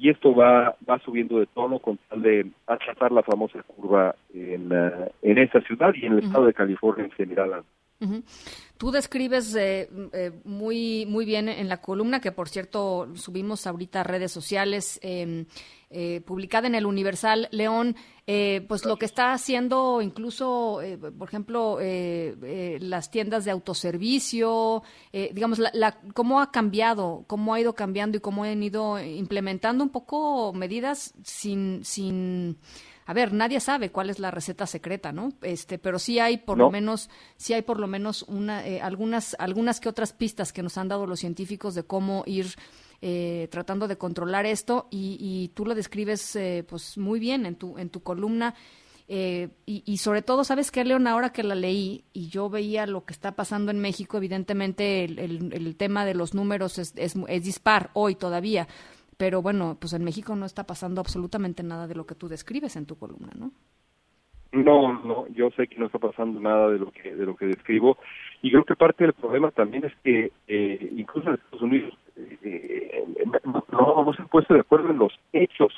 y 0.00 0.08
esto 0.08 0.34
va 0.34 0.74
va 0.88 0.98
subiendo 1.00 1.38
de 1.38 1.46
tono 1.46 1.78
con 1.78 1.98
tal 2.08 2.22
de 2.22 2.50
achatar 2.66 3.12
la 3.12 3.22
famosa 3.22 3.62
curva 3.62 4.14
en, 4.32 4.70
eh, 4.72 5.12
en 5.20 5.38
esta 5.38 5.60
ciudad 5.60 5.92
y 5.94 6.06
en 6.06 6.14
el 6.14 6.24
estado 6.24 6.46
de 6.46 6.54
California 6.54 7.04
en 7.04 7.10
general. 7.10 7.62
Tú 8.78 8.90
describes 8.90 9.54
eh, 9.56 9.90
eh, 10.14 10.32
muy 10.44 11.04
muy 11.06 11.26
bien 11.26 11.50
en 11.50 11.68
la 11.68 11.82
columna 11.82 12.20
que 12.20 12.32
por 12.32 12.48
cierto 12.48 13.08
subimos 13.14 13.66
ahorita 13.66 14.00
a 14.00 14.04
redes 14.04 14.32
sociales 14.32 14.98
eh, 15.02 15.44
eh, 15.90 16.22
publicada 16.24 16.66
en 16.66 16.74
el 16.74 16.86
Universal. 16.86 17.48
León 17.50 17.94
eh, 18.26 18.64
pues 18.68 18.86
lo 18.86 18.96
que 18.96 19.04
está 19.04 19.34
haciendo 19.34 20.00
incluso 20.00 20.80
por 21.18 21.28
ejemplo 21.28 21.78
las 22.80 23.10
tiendas 23.10 23.44
de 23.44 23.50
autoservicio 23.50 24.82
digamos 25.12 25.58
la, 25.58 25.70
la- 25.74 26.00
cómo 26.14 26.40
ha 26.40 26.50
cambiado 26.50 27.24
cómo 27.26 27.52
ha 27.52 27.60
ido 27.60 27.74
cambiando 27.74 28.16
y 28.16 28.20
cómo 28.20 28.44
han 28.44 28.62
ido 28.62 28.98
implementando 28.98 29.84
un 29.84 29.90
poco 29.90 30.52
medidas 30.54 31.12
sin 31.22 31.84
sin 31.84 32.56
a 33.10 33.12
ver, 33.12 33.32
nadie 33.32 33.58
sabe 33.58 33.90
cuál 33.90 34.08
es 34.08 34.18
la 34.20 34.30
receta 34.30 34.66
secreta, 34.66 35.10
¿no? 35.10 35.32
Este, 35.42 35.78
pero 35.78 35.98
sí 35.98 36.18
hay 36.20 36.36
por 36.38 36.56
lo 36.58 36.66
No. 36.66 36.70
menos, 36.70 37.10
sí 37.36 37.52
hay 37.54 37.62
por 37.62 37.80
lo 37.80 37.88
menos 37.88 38.22
una, 38.28 38.64
eh, 38.66 38.80
algunas, 38.80 39.34
algunas 39.40 39.80
que 39.80 39.88
otras 39.88 40.12
pistas 40.12 40.52
que 40.52 40.62
nos 40.62 40.78
han 40.78 40.88
dado 40.88 41.06
los 41.06 41.18
científicos 41.20 41.74
de 41.74 41.82
cómo 41.82 42.22
ir 42.26 42.46
eh, 43.02 43.48
tratando 43.50 43.88
de 43.88 43.96
controlar 43.96 44.46
esto 44.46 44.86
y, 44.90 45.16
y 45.20 45.48
tú 45.54 45.64
lo 45.66 45.74
describes, 45.74 46.36
eh, 46.36 46.64
pues 46.68 46.98
muy 46.98 47.18
bien 47.18 47.46
en 47.46 47.56
tu, 47.56 47.78
en 47.78 47.88
tu 47.90 48.00
columna. 48.02 48.54
Eh, 49.12 49.48
y, 49.66 49.82
y 49.86 49.96
sobre 49.96 50.22
todo, 50.22 50.44
¿sabes 50.44 50.70
qué, 50.70 50.84
León? 50.84 51.08
Ahora 51.08 51.32
que 51.32 51.42
la 51.42 51.56
leí 51.56 52.04
y 52.12 52.28
yo 52.28 52.48
veía 52.48 52.86
lo 52.86 53.04
que 53.04 53.12
está 53.12 53.32
pasando 53.32 53.72
en 53.72 53.80
México, 53.80 54.18
evidentemente 54.18 55.02
el, 55.02 55.18
el- 55.18 55.52
el 55.52 55.74
tema 55.76 56.04
de 56.04 56.14
los 56.14 56.32
números 56.32 56.78
es, 56.78 56.92
es, 56.96 57.14
es 57.26 57.42
dispar 57.42 57.90
hoy 57.94 58.14
todavía, 58.14 58.68
pero 59.20 59.42
bueno, 59.42 59.76
pues 59.78 59.92
en 59.92 60.02
México 60.02 60.34
no 60.34 60.46
está 60.46 60.64
pasando 60.64 60.98
absolutamente 60.98 61.62
nada 61.62 61.86
de 61.86 61.94
lo 61.94 62.06
que 62.06 62.14
tú 62.14 62.26
describes 62.26 62.74
en 62.76 62.86
tu 62.86 62.96
columna, 62.96 63.28
¿no? 63.38 63.50
No, 64.50 64.94
no, 65.04 65.26
yo 65.28 65.50
sé 65.50 65.66
que 65.66 65.78
no 65.78 65.86
está 65.86 65.98
pasando 65.98 66.40
nada 66.40 66.70
de 66.70 66.78
lo 66.78 66.90
que 66.90 67.14
de 67.14 67.26
lo 67.26 67.36
que 67.36 67.44
describo. 67.44 67.98
Y 68.40 68.50
creo 68.50 68.64
que 68.64 68.76
parte 68.76 69.04
del 69.04 69.12
problema 69.12 69.50
también 69.50 69.84
es 69.84 69.92
que 70.02 70.32
eh, 70.48 70.92
incluso 70.96 71.28
en 71.28 71.34
Estados 71.34 71.60
Unidos 71.60 71.92
eh, 72.16 73.04
no, 73.44 73.62
no, 73.70 74.04
no 74.06 74.12
se 74.14 74.22
han 74.22 74.28
puesto 74.28 74.54
de 74.54 74.60
acuerdo 74.60 74.88
en 74.88 74.96
los 74.96 75.12
hechos, 75.34 75.74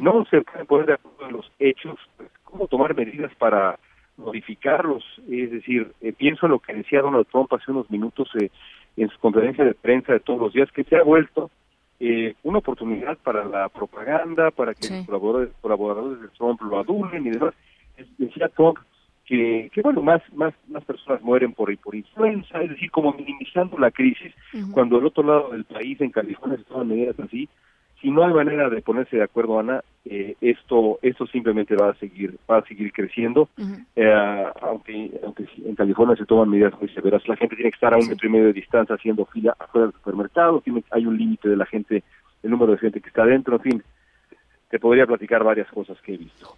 no 0.00 0.24
se 0.30 0.40
pueden 0.40 0.66
poner 0.66 0.86
de 0.86 0.94
acuerdo 0.94 1.26
en 1.26 1.36
los 1.36 1.52
hechos, 1.58 1.98
pues, 2.16 2.30
cómo 2.44 2.66
tomar 2.66 2.96
medidas 2.96 3.34
para 3.34 3.78
modificarlos, 4.16 5.04
es 5.30 5.50
decir, 5.50 5.92
eh, 6.00 6.14
pienso 6.14 6.46
en 6.46 6.52
lo 6.52 6.60
que 6.60 6.72
decía 6.72 7.02
Donald 7.02 7.26
Trump 7.26 7.52
hace 7.52 7.70
unos 7.70 7.90
minutos 7.90 8.30
eh, 8.40 8.50
en 8.96 9.10
su 9.10 9.18
conferencia 9.18 9.66
de 9.66 9.74
prensa 9.74 10.14
de 10.14 10.20
todos 10.20 10.40
los 10.40 10.54
días, 10.54 10.72
que 10.72 10.84
se 10.84 10.96
ha 10.96 11.02
vuelto 11.02 11.50
eh, 12.00 12.34
una 12.42 12.58
oportunidad 12.58 13.16
para 13.18 13.44
la 13.44 13.68
propaganda, 13.68 14.50
para 14.50 14.74
que 14.74 14.88
los 14.88 15.06
colaboradores, 15.06 15.52
colaboradores 15.60 16.20
de 16.20 16.28
Trump 16.28 16.60
lo 16.62 16.78
adulen 16.78 17.26
y 17.26 17.30
demás. 17.30 17.54
Decía 18.18 18.48
Trump 18.48 18.78
que, 19.24 19.70
que 19.72 19.80
bueno, 19.80 20.02
más, 20.02 20.20
más, 20.34 20.52
más 20.68 20.84
personas 20.84 21.22
mueren 21.22 21.52
por, 21.52 21.76
por 21.78 21.94
influenza, 21.94 22.60
es 22.62 22.70
decir, 22.70 22.90
como 22.90 23.12
minimizando 23.12 23.78
la 23.78 23.90
crisis, 23.90 24.34
cuando 24.72 24.98
al 24.98 25.06
otro 25.06 25.22
lado 25.22 25.50
del 25.50 25.64
país, 25.64 26.00
en 26.00 26.10
California, 26.10 26.58
se 26.58 26.64
toman 26.64 26.88
medidas 26.88 27.18
así. 27.20 27.48
Si 28.04 28.10
no 28.10 28.22
hay 28.22 28.34
manera 28.34 28.68
de 28.68 28.82
ponerse 28.82 29.16
de 29.16 29.22
acuerdo, 29.22 29.58
Ana, 29.58 29.82
eh, 30.04 30.36
esto 30.42 30.98
esto 31.00 31.26
simplemente 31.26 31.74
va 31.74 31.88
a 31.88 31.94
seguir 31.94 32.36
va 32.48 32.58
a 32.58 32.64
seguir 32.66 32.92
creciendo. 32.92 33.48
Eh, 33.96 34.44
aunque 34.60 35.10
aunque 35.24 35.46
sí, 35.46 35.64
en 35.64 35.74
California 35.74 36.14
se 36.14 36.26
toman 36.26 36.50
medidas 36.50 36.78
muy 36.78 36.90
severas, 36.90 37.26
la 37.26 37.36
gente 37.36 37.56
tiene 37.56 37.70
que 37.70 37.76
estar 37.76 37.94
a 37.94 37.96
un 37.96 38.06
metro 38.06 38.28
y 38.28 38.30
medio 38.30 38.48
de 38.48 38.52
distancia 38.52 38.94
haciendo 38.94 39.24
fila 39.24 39.56
afuera 39.58 39.86
del 39.86 39.94
supermercado, 39.94 40.60
tiene, 40.60 40.84
hay 40.90 41.06
un 41.06 41.16
límite 41.16 41.48
de 41.48 41.56
la 41.56 41.64
gente, 41.64 42.02
el 42.42 42.50
número 42.50 42.72
de 42.72 42.78
gente 42.78 43.00
que 43.00 43.08
está 43.08 43.22
adentro, 43.22 43.56
en 43.56 43.62
fin, 43.62 43.82
te 44.68 44.78
podría 44.78 45.06
platicar 45.06 45.42
varias 45.42 45.70
cosas 45.70 45.98
que 46.02 46.12
he 46.12 46.18
visto. 46.18 46.54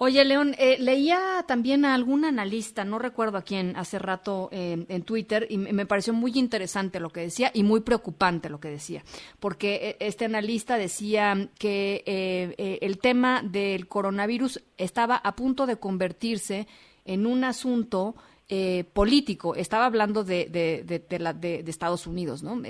Oye, 0.00 0.24
León, 0.24 0.54
eh, 0.58 0.76
leía 0.78 1.44
también 1.48 1.84
a 1.84 1.92
algún 1.92 2.24
analista, 2.24 2.84
no 2.84 3.00
recuerdo 3.00 3.36
a 3.36 3.42
quién, 3.42 3.74
hace 3.76 3.98
rato 3.98 4.48
eh, 4.52 4.86
en 4.88 5.02
Twitter, 5.02 5.48
y 5.50 5.58
me 5.58 5.86
pareció 5.86 6.12
muy 6.12 6.30
interesante 6.36 7.00
lo 7.00 7.10
que 7.10 7.22
decía 7.22 7.50
y 7.52 7.64
muy 7.64 7.80
preocupante 7.80 8.48
lo 8.48 8.60
que 8.60 8.68
decía, 8.68 9.02
porque 9.40 9.74
eh, 9.74 9.96
este 9.98 10.26
analista 10.26 10.76
decía 10.76 11.48
que 11.58 12.78
el 12.80 12.98
tema 12.98 13.42
del 13.42 13.88
coronavirus 13.88 14.62
estaba 14.76 15.16
a 15.16 15.34
punto 15.34 15.66
de 15.66 15.78
convertirse 15.78 16.68
en 17.04 17.26
un 17.26 17.42
asunto 17.42 18.14
político. 18.92 19.56
Estaba 19.56 19.84
hablando 19.86 20.22
de, 20.22 20.46
de, 20.48 21.64
Estados 21.66 22.06
Unidos, 22.06 22.42
¿no? 22.44 22.62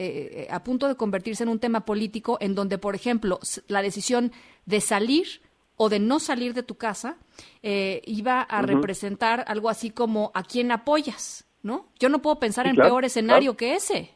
a 0.50 0.64
punto 0.64 0.88
de 0.88 0.94
convertirse 0.94 1.42
en 1.42 1.50
un 1.50 1.58
tema 1.58 1.84
político 1.84 2.38
en 2.40 2.54
donde, 2.54 2.78
por 2.78 2.94
ejemplo, 2.94 3.38
la 3.68 3.82
decisión 3.82 4.32
de 4.64 4.80
salir 4.80 5.42
o 5.78 5.88
de 5.88 6.00
no 6.00 6.18
salir 6.18 6.52
de 6.52 6.62
tu 6.62 6.74
casa 6.74 7.16
eh, 7.62 8.02
iba 8.04 8.42
a 8.42 8.60
representar 8.62 9.44
algo 9.46 9.70
así 9.70 9.90
como 9.90 10.30
a 10.34 10.42
quién 10.42 10.70
apoyas, 10.72 11.48
¿no? 11.62 11.86
Yo 11.98 12.08
no 12.08 12.18
puedo 12.18 12.38
pensar 12.38 12.66
en 12.66 12.76
peor 12.76 13.04
escenario 13.04 13.56
que 13.56 13.74
ese. 13.74 14.10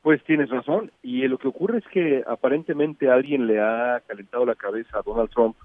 Pues 0.00 0.24
tienes 0.24 0.48
razón, 0.48 0.90
y 1.02 1.28
lo 1.28 1.36
que 1.36 1.48
ocurre 1.48 1.78
es 1.78 1.84
que 1.92 2.24
aparentemente 2.26 3.10
alguien 3.10 3.46
le 3.46 3.60
ha 3.60 4.00
calentado 4.06 4.46
la 4.46 4.54
cabeza 4.54 4.98
a 4.98 5.02
Donald 5.02 5.28
Trump 5.30 5.56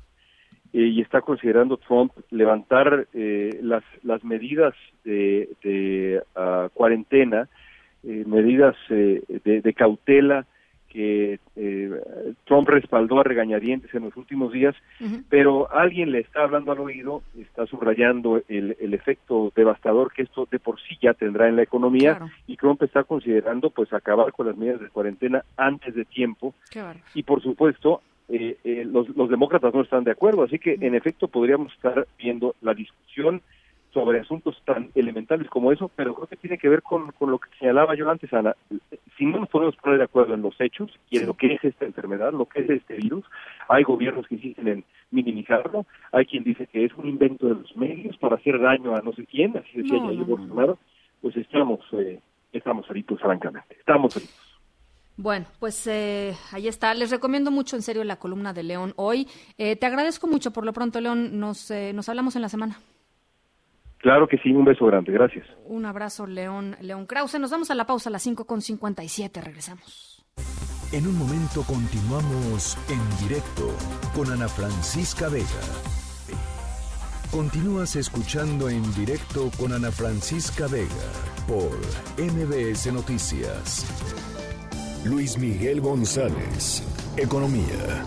eh, 0.73 0.81
y 0.81 1.01
está 1.01 1.21
considerando 1.21 1.77
Trump 1.77 2.11
levantar 2.29 3.07
eh, 3.13 3.57
las, 3.61 3.83
las 4.01 4.21
medidas 4.25 4.73
de, 5.05 5.49
de 5.63 6.21
ah, 6.35 6.69
cuarentena, 6.73 7.47
medidas 8.03 8.75
de, 8.89 9.23
de, 9.45 9.73
cautela 9.73 10.45
que 10.93 11.39
eh, 11.55 11.89
Trump 12.45 12.69
respaldó 12.69 13.19
a 13.19 13.23
regañadientes 13.23 13.93
en 13.95 14.03
los 14.03 14.15
últimos 14.15 14.53
días, 14.53 14.75
pero 15.27 15.73
alguien 15.73 16.11
le 16.11 16.19
está 16.19 16.43
hablando 16.43 16.71
al 16.71 16.79
oído, 16.79 17.23
está 17.35 17.65
subrayando 17.65 18.41
el, 18.47 18.77
el, 18.79 18.93
efecto 18.93 19.51
devastador 19.55 20.13
que 20.13 20.21
esto 20.21 20.47
de 20.49 20.59
por 20.59 20.79
sí 20.79 20.95
ya 21.01 21.15
tendrá 21.15 21.49
en 21.49 21.55
la 21.55 21.63
economía 21.63 22.19
y 22.45 22.57
Trump 22.57 22.83
está 22.83 23.03
considerando 23.03 23.71
pues 23.71 23.91
acabar 23.91 24.31
con 24.31 24.45
las 24.45 24.55
medidas 24.55 24.81
de 24.81 24.89
cuarentena 24.89 25.43
antes 25.57 25.95
de 25.95 26.05
tiempo. 26.05 26.53
Y 27.15 27.23
por 27.23 27.41
supuesto 27.41 28.01
eh, 28.29 28.57
eh, 28.63 28.85
los, 28.85 29.09
los 29.17 29.29
demócratas 29.29 29.73
no 29.73 29.81
están 29.81 30.03
de 30.03 30.11
acuerdo, 30.11 30.43
así 30.43 30.59
que 30.59 30.77
en 30.79 30.93
efecto 30.93 31.27
podríamos 31.27 31.73
estar 31.73 32.07
viendo 32.19 32.55
la 32.61 32.75
discusión 32.75 33.41
sobre 33.93 34.19
asuntos 34.19 34.59
tan 34.65 34.89
elementales 34.95 35.49
como 35.49 35.71
eso, 35.71 35.89
pero 35.95 36.15
creo 36.15 36.27
que 36.27 36.35
tiene 36.35 36.57
que 36.57 36.69
ver 36.69 36.81
con, 36.81 37.11
con 37.11 37.29
lo 37.29 37.37
que 37.37 37.49
señalaba 37.59 37.95
yo 37.95 38.09
antes, 38.09 38.33
Ana. 38.33 38.55
Si 39.17 39.25
no 39.25 39.39
nos 39.39 39.49
podemos 39.49 39.75
poner 39.75 39.99
de 39.99 40.05
acuerdo 40.05 40.33
en 40.33 40.41
los 40.41 40.59
hechos 40.59 40.91
y 41.09 41.19
en 41.19 41.27
lo 41.27 41.35
que 41.35 41.53
es 41.53 41.63
esta 41.63 41.85
enfermedad, 41.85 42.33
lo 42.33 42.45
que 42.45 42.61
es 42.61 42.69
este 42.69 42.95
virus, 42.95 43.23
hay 43.69 43.83
gobiernos 43.83 44.27
que 44.27 44.35
insisten 44.35 44.67
en 44.67 44.83
minimizarlo, 45.11 45.85
hay 46.11 46.25
quien 46.25 46.43
dice 46.43 46.67
que 46.67 46.85
es 46.85 46.93
un 46.95 47.07
invento 47.07 47.47
de 47.47 47.55
los 47.55 47.77
medios 47.77 48.17
para 48.17 48.35
hacer 48.35 48.59
daño 48.59 48.95
a 48.95 49.01
no 49.01 49.13
sé 49.13 49.25
quién, 49.25 49.55
así 49.57 49.81
decía 49.81 49.99
no, 49.99 50.25
Bolsonaro, 50.25 50.79
pues 51.21 51.37
estamos, 51.37 51.81
eh, 51.93 52.19
estamos 52.51 52.87
fritos, 52.87 53.19
francamente, 53.21 53.75
estamos 53.77 54.13
fritos. 54.13 54.53
Bueno, 55.15 55.45
pues 55.59 55.85
eh, 55.85 56.35
ahí 56.51 56.67
está. 56.67 56.93
Les 56.95 57.11
recomiendo 57.11 57.51
mucho, 57.51 57.75
en 57.75 57.83
serio, 57.83 58.03
la 58.03 58.15
columna 58.15 58.51
de 58.51 58.63
León 58.63 58.93
hoy. 58.95 59.27
Eh, 59.57 59.75
te 59.75 59.85
agradezco 59.85 60.27
mucho 60.27 60.51
por 60.51 60.65
lo 60.65 60.73
pronto, 60.73 60.99
León. 60.99 61.39
Nos, 61.39 61.69
eh, 61.69 61.93
nos 61.93 62.09
hablamos 62.09 62.35
en 62.35 62.41
la 62.41 62.49
semana. 62.49 62.79
Claro 64.03 64.27
que 64.27 64.37
sí, 64.39 64.51
un 64.51 64.65
beso 64.65 64.85
grande, 64.85 65.13
gracias. 65.13 65.47
Un 65.65 65.85
abrazo, 65.85 66.27
León, 66.27 66.75
León 66.81 67.05
Krause. 67.05 67.39
Nos 67.39 67.51
vamos 67.51 67.71
a 67.71 67.75
la 67.75 67.85
pausa 67.85 68.09
a 68.09 68.11
las 68.11 68.21
5 68.23 68.43
con 68.43 68.61
57, 68.61 69.39
regresamos. 69.39 70.25
En 70.91 71.07
un 71.07 71.17
momento 71.17 71.63
continuamos 71.63 72.77
en 72.89 73.27
directo 73.27 73.73
con 74.13 74.29
Ana 74.29 74.49
Francisca 74.49 75.29
Vega. 75.29 75.47
Continúas 77.31 77.95
escuchando 77.95 78.67
en 78.67 78.83
directo 78.93 79.49
con 79.57 79.71
Ana 79.71 79.89
Francisca 79.89 80.67
Vega 80.67 80.89
por 81.47 81.71
MBS 82.21 82.91
Noticias. 82.91 83.87
Luis 85.05 85.37
Miguel 85.37 85.79
González, 85.79 86.83
Economía. 87.15 88.03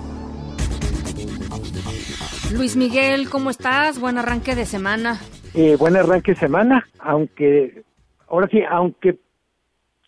Luis 2.52 2.76
Miguel, 2.76 3.30
¿cómo 3.30 3.48
estás? 3.48 3.98
Buen 3.98 4.18
arranque 4.18 4.54
de 4.54 4.66
semana. 4.66 5.18
Eh, 5.58 5.74
buen 5.76 5.96
arranque 5.96 6.32
de 6.32 6.38
semana, 6.38 6.86
aunque, 6.98 7.82
ahora 8.28 8.46
sí, 8.48 8.60
aunque 8.68 9.18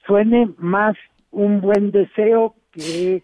suene 0.06 0.52
más 0.58 0.94
un 1.30 1.62
buen 1.62 1.90
deseo 1.90 2.54
que 2.70 3.22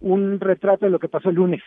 un 0.00 0.40
retrato 0.40 0.86
de 0.86 0.90
lo 0.90 0.98
que 0.98 1.08
pasó 1.08 1.28
el 1.28 1.34
lunes. 1.34 1.60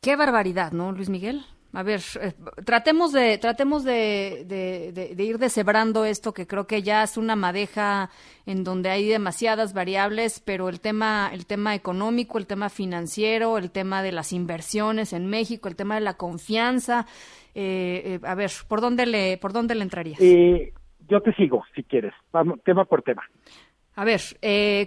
Qué 0.00 0.16
barbaridad, 0.16 0.72
¿no, 0.72 0.92
Luis 0.92 1.10
Miguel? 1.10 1.42
A 1.74 1.82
ver, 1.82 2.00
eh, 2.22 2.32
tratemos 2.64 3.12
de 3.12 3.36
tratemos 3.36 3.84
de, 3.84 4.46
de, 4.46 5.22
ir 5.22 5.36
deshebrando 5.36 6.06
esto 6.06 6.32
que 6.32 6.46
creo 6.46 6.66
que 6.66 6.82
ya 6.82 7.02
es 7.02 7.18
una 7.18 7.36
madeja 7.36 8.08
en 8.46 8.64
donde 8.64 8.88
hay 8.88 9.06
demasiadas 9.06 9.74
variables, 9.74 10.40
pero 10.40 10.70
el 10.70 10.80
tema 10.80 11.28
el 11.30 11.44
tema 11.44 11.74
económico, 11.74 12.38
el 12.38 12.46
tema 12.46 12.70
financiero, 12.70 13.58
el 13.58 13.70
tema 13.70 14.02
de 14.02 14.12
las 14.12 14.32
inversiones 14.32 15.12
en 15.12 15.26
México, 15.26 15.68
el 15.68 15.76
tema 15.76 15.96
de 15.96 16.00
la 16.00 16.14
confianza, 16.14 17.06
eh, 17.60 18.02
eh, 18.04 18.20
a 18.22 18.36
ver, 18.36 18.52
¿por 18.68 18.80
dónde 18.80 19.04
le, 19.04 19.36
por 19.36 19.52
dónde 19.52 19.74
le 19.74 19.82
entrarías? 19.82 20.20
Eh, 20.20 20.72
yo 21.08 21.20
te 21.20 21.34
sigo, 21.34 21.64
si 21.74 21.82
quieres, 21.82 22.14
Vamos, 22.30 22.60
tema 22.64 22.84
por 22.84 23.02
tema. 23.02 23.24
A 23.96 24.04
ver, 24.04 24.20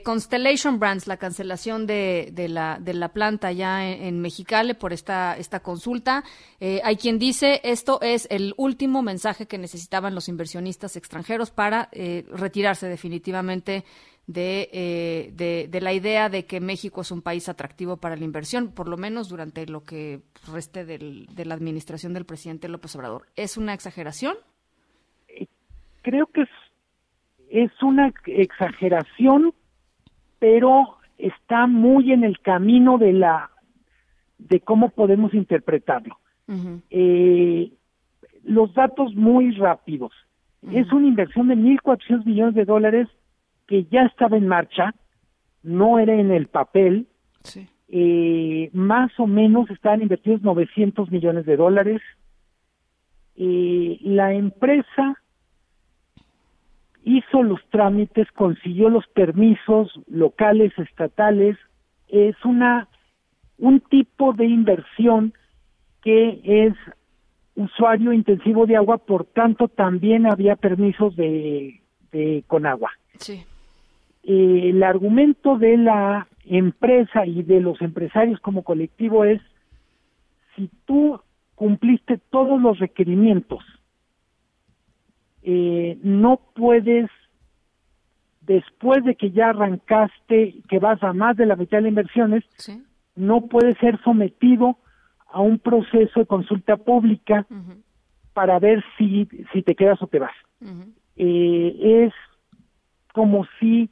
Constellation 0.05 0.79
Brands, 0.79 1.05
la 1.05 1.17
cancelación 1.17 1.85
de, 1.85 2.29
de, 2.31 2.47
la, 2.47 2.77
de 2.79 2.93
la 2.93 3.09
planta 3.09 3.51
ya 3.51 3.85
en, 3.85 4.21
Mexicali 4.21 4.73
por 4.73 4.93
esta, 4.93 5.35
esta 5.35 5.59
consulta. 5.59 6.23
hay 6.61 6.95
quien 6.95 7.19
dice 7.19 7.59
esto 7.65 7.99
es 8.01 8.25
el 8.31 8.53
último 8.55 9.01
mensaje 9.01 9.47
que 9.47 9.57
necesitaban 9.57 10.15
los 10.15 10.29
inversionistas 10.29 10.95
extranjeros 10.95 11.51
para 11.51 11.89
retirarse 12.31 12.87
definitivamente 12.87 13.83
eh, 14.35 15.31
de, 15.35 15.67
de, 15.69 15.81
la 15.81 15.93
idea 15.93 16.29
de 16.29 16.45
que 16.45 16.59
México 16.59 17.01
es 17.01 17.11
un 17.11 17.21
país 17.21 17.49
atractivo 17.49 17.97
para 17.97 18.15
la 18.15 18.23
inversión, 18.23 18.71
por 18.71 18.87
lo 18.87 18.97
menos 18.97 19.29
durante 19.29 19.65
lo 19.67 19.83
que 19.83 20.21
reste 20.51 20.85
de 20.85 21.45
la 21.45 21.53
administración 21.53 22.13
del 22.13 22.25
presidente 22.25 22.69
López 22.69 22.95
Obrador. 22.95 23.27
¿Es 23.35 23.57
una 23.57 23.73
exageración? 23.73 24.35
Creo 26.01 26.27
que 26.27 26.41
es, 26.41 26.49
es 27.49 27.83
una 27.83 28.11
exageración, 28.25 29.53
pero 30.39 30.97
está 31.17 31.67
muy 31.67 32.11
en 32.11 32.23
el 32.23 32.39
camino 32.39 32.97
de 32.97 33.13
la 33.13 33.51
de 34.37 34.59
cómo 34.59 34.89
podemos 34.89 35.33
interpretarlo. 35.33 36.17
Eh, 36.89 37.71
los 38.43 38.73
datos 38.73 39.15
muy 39.15 39.51
rápidos. 39.51 40.11
Es 40.71 40.91
una 40.91 41.07
inversión 41.07 41.47
de 41.47 41.55
1.400 41.55 42.25
millones 42.25 42.55
de 42.55 42.65
dólares 42.65 43.07
que 43.71 43.85
ya 43.85 44.01
estaba 44.01 44.35
en 44.35 44.49
marcha, 44.49 44.93
no 45.63 45.97
era 45.97 46.13
en 46.13 46.29
el 46.29 46.47
papel, 46.47 47.07
eh, 47.87 48.69
más 48.73 49.17
o 49.17 49.27
menos 49.27 49.69
estaban 49.69 50.01
invertidos 50.01 50.41
900 50.41 51.09
millones 51.09 51.45
de 51.45 51.55
dólares. 51.55 52.01
Eh, 53.37 53.97
la 54.01 54.33
empresa 54.33 55.15
hizo 57.05 57.43
los 57.43 57.61
trámites, 57.69 58.29
consiguió 58.33 58.89
los 58.89 59.07
permisos 59.07 59.89
locales, 60.07 60.73
estatales. 60.77 61.55
Es 62.09 62.35
una 62.43 62.89
un 63.57 63.79
tipo 63.79 64.33
de 64.33 64.47
inversión 64.47 65.33
que 66.01 66.41
es 66.43 66.73
usuario 67.55 68.11
intensivo 68.11 68.65
de 68.65 68.75
agua, 68.75 68.97
por 68.97 69.23
tanto 69.27 69.69
también 69.69 70.25
había 70.25 70.57
permisos 70.57 71.15
de, 71.15 71.81
de 72.11 72.43
con 72.47 72.65
agua. 72.65 72.91
Sí. 73.17 73.45
Eh, 74.23 74.69
el 74.69 74.83
argumento 74.83 75.57
de 75.57 75.77
la 75.77 76.27
empresa 76.45 77.25
y 77.25 77.43
de 77.43 77.59
los 77.61 77.81
empresarios 77.81 78.39
como 78.39 78.63
colectivo 78.63 79.25
es 79.25 79.41
si 80.55 80.69
tú 80.85 81.19
cumpliste 81.55 82.19
todos 82.29 82.61
los 82.61 82.79
requerimientos, 82.79 83.63
eh, 85.43 85.97
no 86.03 86.39
puedes, 86.55 87.09
después 88.41 89.03
de 89.03 89.15
que 89.15 89.31
ya 89.31 89.49
arrancaste, 89.49 90.55
que 90.69 90.79
vas 90.79 91.01
a 91.03 91.13
más 91.13 91.35
de 91.37 91.45
la 91.45 91.55
mitad 91.55 91.77
de 91.77 91.83
las 91.83 91.89
inversiones, 91.89 92.43
no 93.15 93.47
puedes 93.47 93.77
ser 93.77 93.99
sometido 94.03 94.77
a 95.27 95.41
un 95.41 95.59
proceso 95.59 96.19
de 96.19 96.25
consulta 96.25 96.77
pública 96.77 97.45
para 98.33 98.59
ver 98.59 98.83
si, 98.97 99.27
si 99.51 99.61
te 99.63 99.75
quedas 99.75 100.01
o 100.01 100.07
te 100.07 100.19
vas. 100.19 100.35
eh, 101.15 102.05
es 102.05 102.13
como 103.13 103.45
si 103.59 103.89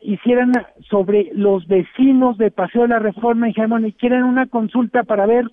hicieran 0.00 0.52
sobre 0.88 1.30
los 1.34 1.66
vecinos 1.66 2.38
de 2.38 2.50
Paseo 2.50 2.82
de 2.82 2.88
la 2.88 2.98
Reforma 2.98 3.46
y 3.46 3.50
dijeran, 3.50 3.86
y 3.86 3.92
quieren 3.92 4.24
una 4.24 4.46
consulta 4.46 5.04
para 5.04 5.26
ver 5.26 5.50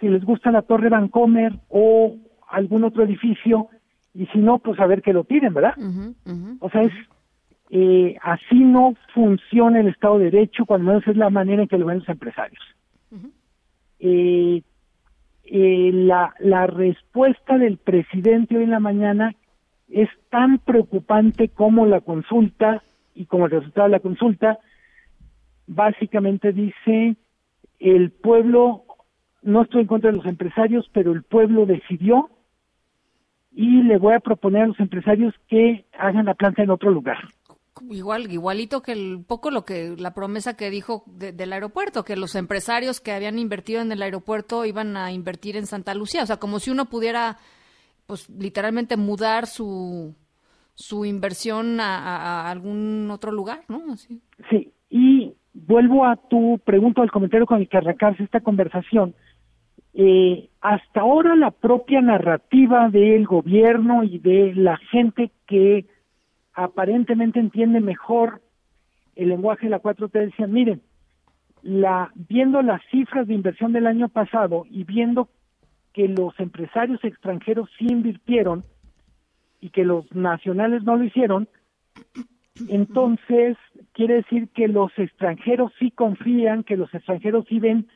si 0.00 0.08
les 0.08 0.24
gusta 0.24 0.50
la 0.50 0.62
Torre 0.62 0.88
Vancomer 0.88 1.52
o 1.68 2.16
algún 2.48 2.84
otro 2.84 3.04
edificio, 3.04 3.68
y 4.14 4.26
si 4.26 4.38
no, 4.38 4.58
pues 4.58 4.78
a 4.80 4.86
ver 4.86 5.02
que 5.02 5.12
lo 5.12 5.24
piden, 5.24 5.54
¿verdad? 5.54 5.74
O 6.60 6.70
sea, 6.70 6.82
es 6.82 6.92
eh, 7.74 8.18
así 8.22 8.58
no 8.58 8.94
funciona 9.14 9.80
el 9.80 9.88
Estado 9.88 10.18
de 10.18 10.30
Derecho, 10.30 10.66
cuando 10.66 10.88
menos 10.88 11.06
es 11.06 11.16
la 11.16 11.30
manera 11.30 11.62
en 11.62 11.68
que 11.68 11.78
lo 11.78 11.86
ven 11.86 12.00
los 12.00 12.08
empresarios. 12.08 12.62
eh, 13.98 14.62
eh, 15.44 15.90
la, 15.92 16.34
la 16.40 16.66
respuesta 16.66 17.56
del 17.56 17.78
presidente 17.78 18.56
hoy 18.56 18.64
en 18.64 18.70
la 18.70 18.80
mañana 18.80 19.34
es 19.88 20.08
tan 20.30 20.58
preocupante 20.58 21.48
como 21.48 21.86
la 21.86 22.00
consulta 22.00 22.82
y 23.14 23.26
como 23.26 23.48
resultado 23.48 23.86
de 23.86 23.92
la 23.92 24.00
consulta, 24.00 24.58
básicamente 25.66 26.52
dice 26.52 27.16
el 27.78 28.10
pueblo, 28.10 28.84
no 29.42 29.62
estoy 29.62 29.82
en 29.82 29.86
contra 29.86 30.10
de 30.10 30.16
los 30.16 30.26
empresarios, 30.26 30.88
pero 30.92 31.12
el 31.12 31.22
pueblo 31.22 31.66
decidió 31.66 32.30
y 33.54 33.82
le 33.82 33.98
voy 33.98 34.14
a 34.14 34.20
proponer 34.20 34.62
a 34.62 34.66
los 34.68 34.80
empresarios 34.80 35.34
que 35.48 35.84
hagan 35.98 36.26
la 36.26 36.34
planta 36.34 36.62
en 36.62 36.70
otro 36.70 36.90
lugar. 36.90 37.18
Igual, 37.90 38.30
igualito 38.30 38.82
que 38.82 38.92
el 38.92 39.24
poco 39.26 39.50
lo 39.50 39.64
que 39.64 39.96
la 39.98 40.14
promesa 40.14 40.56
que 40.56 40.70
dijo 40.70 41.04
del 41.06 41.52
aeropuerto, 41.52 42.04
que 42.04 42.16
los 42.16 42.34
empresarios 42.34 43.00
que 43.00 43.12
habían 43.12 43.38
invertido 43.38 43.80
en 43.80 43.90
el 43.90 44.02
aeropuerto 44.02 44.64
iban 44.64 44.96
a 44.96 45.10
invertir 45.10 45.56
en 45.56 45.66
Santa 45.66 45.94
Lucía, 45.94 46.22
o 46.22 46.26
sea, 46.26 46.36
como 46.36 46.60
si 46.60 46.70
uno 46.70 46.88
pudiera, 46.88 47.38
pues, 48.06 48.28
literalmente 48.28 48.96
mudar 48.96 49.46
su 49.46 50.14
su 50.74 51.04
inversión 51.04 51.80
a, 51.80 52.50
algún 52.50 53.10
otro 53.10 53.32
lugar, 53.32 53.64
¿no? 53.68 53.96
Sí, 53.96 54.72
y 54.90 55.34
vuelvo 55.52 56.04
a 56.06 56.16
tu 56.16 56.60
pregunta, 56.64 57.02
al 57.02 57.10
comentario 57.10 57.46
con 57.46 57.60
el 57.60 57.68
que 57.68 57.76
arrancarse 57.76 58.22
esta 58.22 58.40
conversación. 58.40 59.14
Eh, 59.94 60.48
hasta 60.60 61.00
ahora 61.00 61.36
la 61.36 61.50
propia 61.50 62.00
narrativa 62.00 62.88
del 62.88 63.26
gobierno 63.26 64.04
y 64.04 64.18
de 64.18 64.54
la 64.54 64.78
gente 64.90 65.30
que 65.46 65.86
aparentemente 66.54 67.40
entiende 67.40 67.80
mejor 67.80 68.40
el 69.16 69.28
lenguaje 69.28 69.66
de 69.66 69.70
la 69.70 69.82
4T 69.82 70.10
decía, 70.12 70.46
miren, 70.46 70.80
la, 71.62 72.10
viendo 72.14 72.62
las 72.62 72.82
cifras 72.90 73.26
de 73.26 73.34
inversión 73.34 73.72
del 73.72 73.86
año 73.86 74.08
pasado 74.08 74.64
y 74.68 74.84
viendo 74.84 75.28
que 75.92 76.08
los 76.08 76.38
empresarios 76.40 77.02
extranjeros 77.04 77.68
sí 77.78 77.86
invirtieron 77.88 78.62
y 79.62 79.70
que 79.70 79.84
los 79.84 80.12
nacionales 80.14 80.82
no 80.82 80.96
lo 80.96 81.04
hicieron, 81.04 81.48
entonces 82.68 83.56
quiere 83.92 84.16
decir 84.16 84.48
que 84.48 84.68
los 84.68 84.90
extranjeros 84.98 85.72
sí 85.78 85.92
confían, 85.92 86.64
que 86.64 86.76
los 86.76 86.92
extranjeros 86.92 87.46
sí 87.48 87.60
ven 87.60 87.88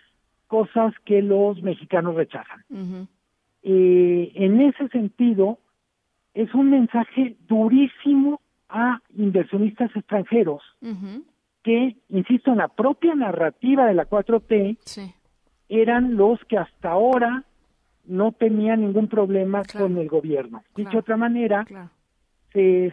cosas 0.47 0.95
que 1.05 1.21
los 1.21 1.61
mexicanos 1.63 2.15
rechazan. 2.15 2.65
Eh, 3.65 4.33
en 4.37 4.61
ese 4.61 4.89
sentido, 4.89 5.59
es 6.35 6.55
un 6.55 6.71
mensaje 6.71 7.37
durísimo 7.49 8.41
a 8.69 9.01
inversionistas 9.17 9.95
extranjeros 9.97 10.63
que, 11.65 11.97
insisto, 12.11 12.53
en 12.53 12.59
la 12.59 12.69
propia 12.69 13.17
narrativa 13.17 13.87
de 13.87 13.95
la 13.95 14.09
4T, 14.09 14.79
eran 15.69 16.17
los 16.17 16.39
que 16.45 16.59
hasta 16.59 16.91
ahora 16.91 17.43
no 18.07 18.33
tenían 18.33 18.81
ningún 18.83 19.09
problema 19.09 19.63
con 19.65 19.97
el 19.99 20.09
gobierno. 20.09 20.63
Dicho 20.75 20.91
de 20.91 20.99
otra 20.99 21.17
manera, 21.17 21.67
se, 22.53 22.93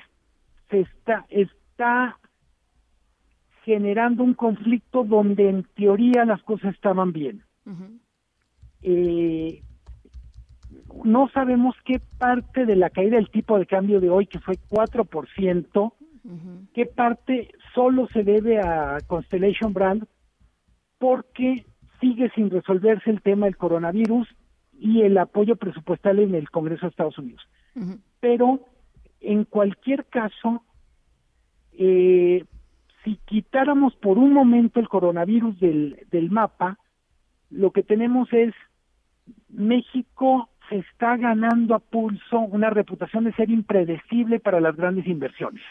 se 0.70 0.80
está, 0.82 1.26
está 1.30 2.18
generando 3.64 4.24
un 4.24 4.34
conflicto 4.34 5.04
donde 5.04 5.50
en 5.50 5.64
teoría 5.76 6.26
las 6.26 6.42
cosas 6.44 6.74
estaban 6.74 7.14
bien. 7.14 7.44
eh, 8.82 9.62
no 11.04 11.28
sabemos 11.30 11.76
qué 11.86 12.00
parte 12.20 12.66
de 12.66 12.76
la 12.76 12.90
caída 12.90 13.16
del 13.16 13.30
tipo 13.30 13.58
de 13.58 13.66
cambio 13.66 14.00
de 14.00 14.10
hoy, 14.10 14.28
que 14.28 14.40
fue 14.40 14.56
4%, 14.70 15.94
qué 16.74 16.86
parte 16.86 17.52
solo 17.74 18.08
se 18.08 18.24
debe 18.24 18.60
a 18.60 19.00
Constellation 19.08 19.74
Brand, 19.74 20.06
porque 21.00 21.66
sigue 22.00 22.30
sin 22.36 22.50
resolverse 22.50 23.10
el 23.10 23.22
tema 23.22 23.46
del 23.48 23.58
coronavirus 23.58 24.28
y 24.80 25.02
el 25.02 25.18
apoyo 25.18 25.56
presupuestal 25.56 26.20
en 26.20 26.36
el 26.36 26.50
Congreso 26.50 26.82
de 26.86 26.90
Estados 26.90 27.18
Unidos. 27.18 27.42
Pero 28.20 28.68
en 29.22 29.46
cualquier 29.46 30.06
caso, 30.06 30.64
eh, 31.74 32.46
si 33.04 33.18
quitáramos 33.26 33.96
por 33.96 34.18
un 34.18 34.34
momento 34.34 34.80
el 34.80 34.90
coronavirus 34.90 35.60
del, 35.60 36.06
del 36.12 36.30
mapa, 36.30 36.78
lo 37.50 37.72
que 37.72 37.84
tenemos 37.84 38.32
es 38.32 38.54
México 39.50 40.50
se 40.70 40.78
está 40.78 41.18
ganando 41.18 41.76
a 41.76 41.80
pulso 41.80 42.40
una 42.40 42.70
reputación 42.70 43.26
de 43.26 43.34
ser 43.34 43.50
impredecible 43.50 44.40
para 44.40 44.60
las 44.60 44.76
grandes 44.76 45.08
inversiones. 45.08 45.62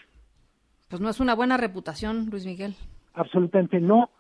Pues 0.88 1.00
no 1.00 1.09
es 1.09 1.20
una 1.20 1.34
buena 1.34 1.57
reputación, 1.57 2.28
Luis 2.30 2.44
Miguel. 2.44 2.74
Absolutamente 3.14 3.80
no. 3.80 4.11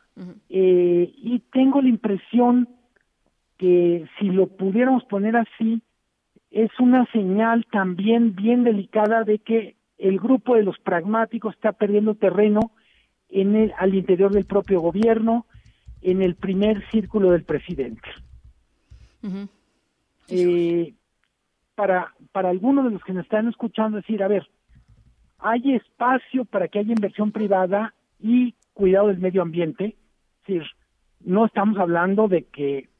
eh, 0.48 1.12
y 1.16 1.40
tengo 1.52 1.80
la 1.80 1.88
impresión 1.88 2.68
que 3.62 4.08
si 4.18 4.24
lo 4.24 4.48
pudiéramos 4.48 5.04
poner 5.04 5.36
así, 5.36 5.82
es 6.50 6.68
una 6.80 7.06
señal 7.12 7.64
también 7.70 8.34
bien 8.34 8.64
delicada 8.64 9.22
de 9.22 9.38
que 9.38 9.76
el 9.98 10.18
grupo 10.18 10.56
de 10.56 10.64
los 10.64 10.80
pragmáticos 10.80 11.54
está 11.54 11.70
perdiendo 11.70 12.16
terreno 12.16 12.72
en 13.28 13.54
el, 13.54 13.72
al 13.78 13.94
interior 13.94 14.32
del 14.32 14.46
propio 14.46 14.80
gobierno, 14.80 15.46
en 16.00 16.22
el 16.22 16.34
primer 16.34 16.84
círculo 16.90 17.30
del 17.30 17.44
presidente. 17.44 18.08
eh, 20.26 20.94
para, 21.76 22.12
para 22.32 22.50
algunos 22.50 22.86
de 22.86 22.90
los 22.90 23.04
que 23.04 23.12
nos 23.12 23.22
están 23.22 23.46
escuchando 23.46 23.98
decir, 23.98 24.24
a 24.24 24.28
ver, 24.28 24.50
hay 25.38 25.76
espacio 25.76 26.46
para 26.46 26.66
que 26.66 26.80
haya 26.80 26.94
inversión 26.94 27.30
privada 27.30 27.94
y 28.18 28.56
cuidado 28.72 29.06
del 29.06 29.18
medio 29.18 29.40
ambiente. 29.40 29.94
Es 30.40 30.46
decir, 30.48 30.64
no 31.20 31.46
estamos 31.46 31.78
hablando 31.78 32.26
de 32.26 32.42
que, 32.46 32.90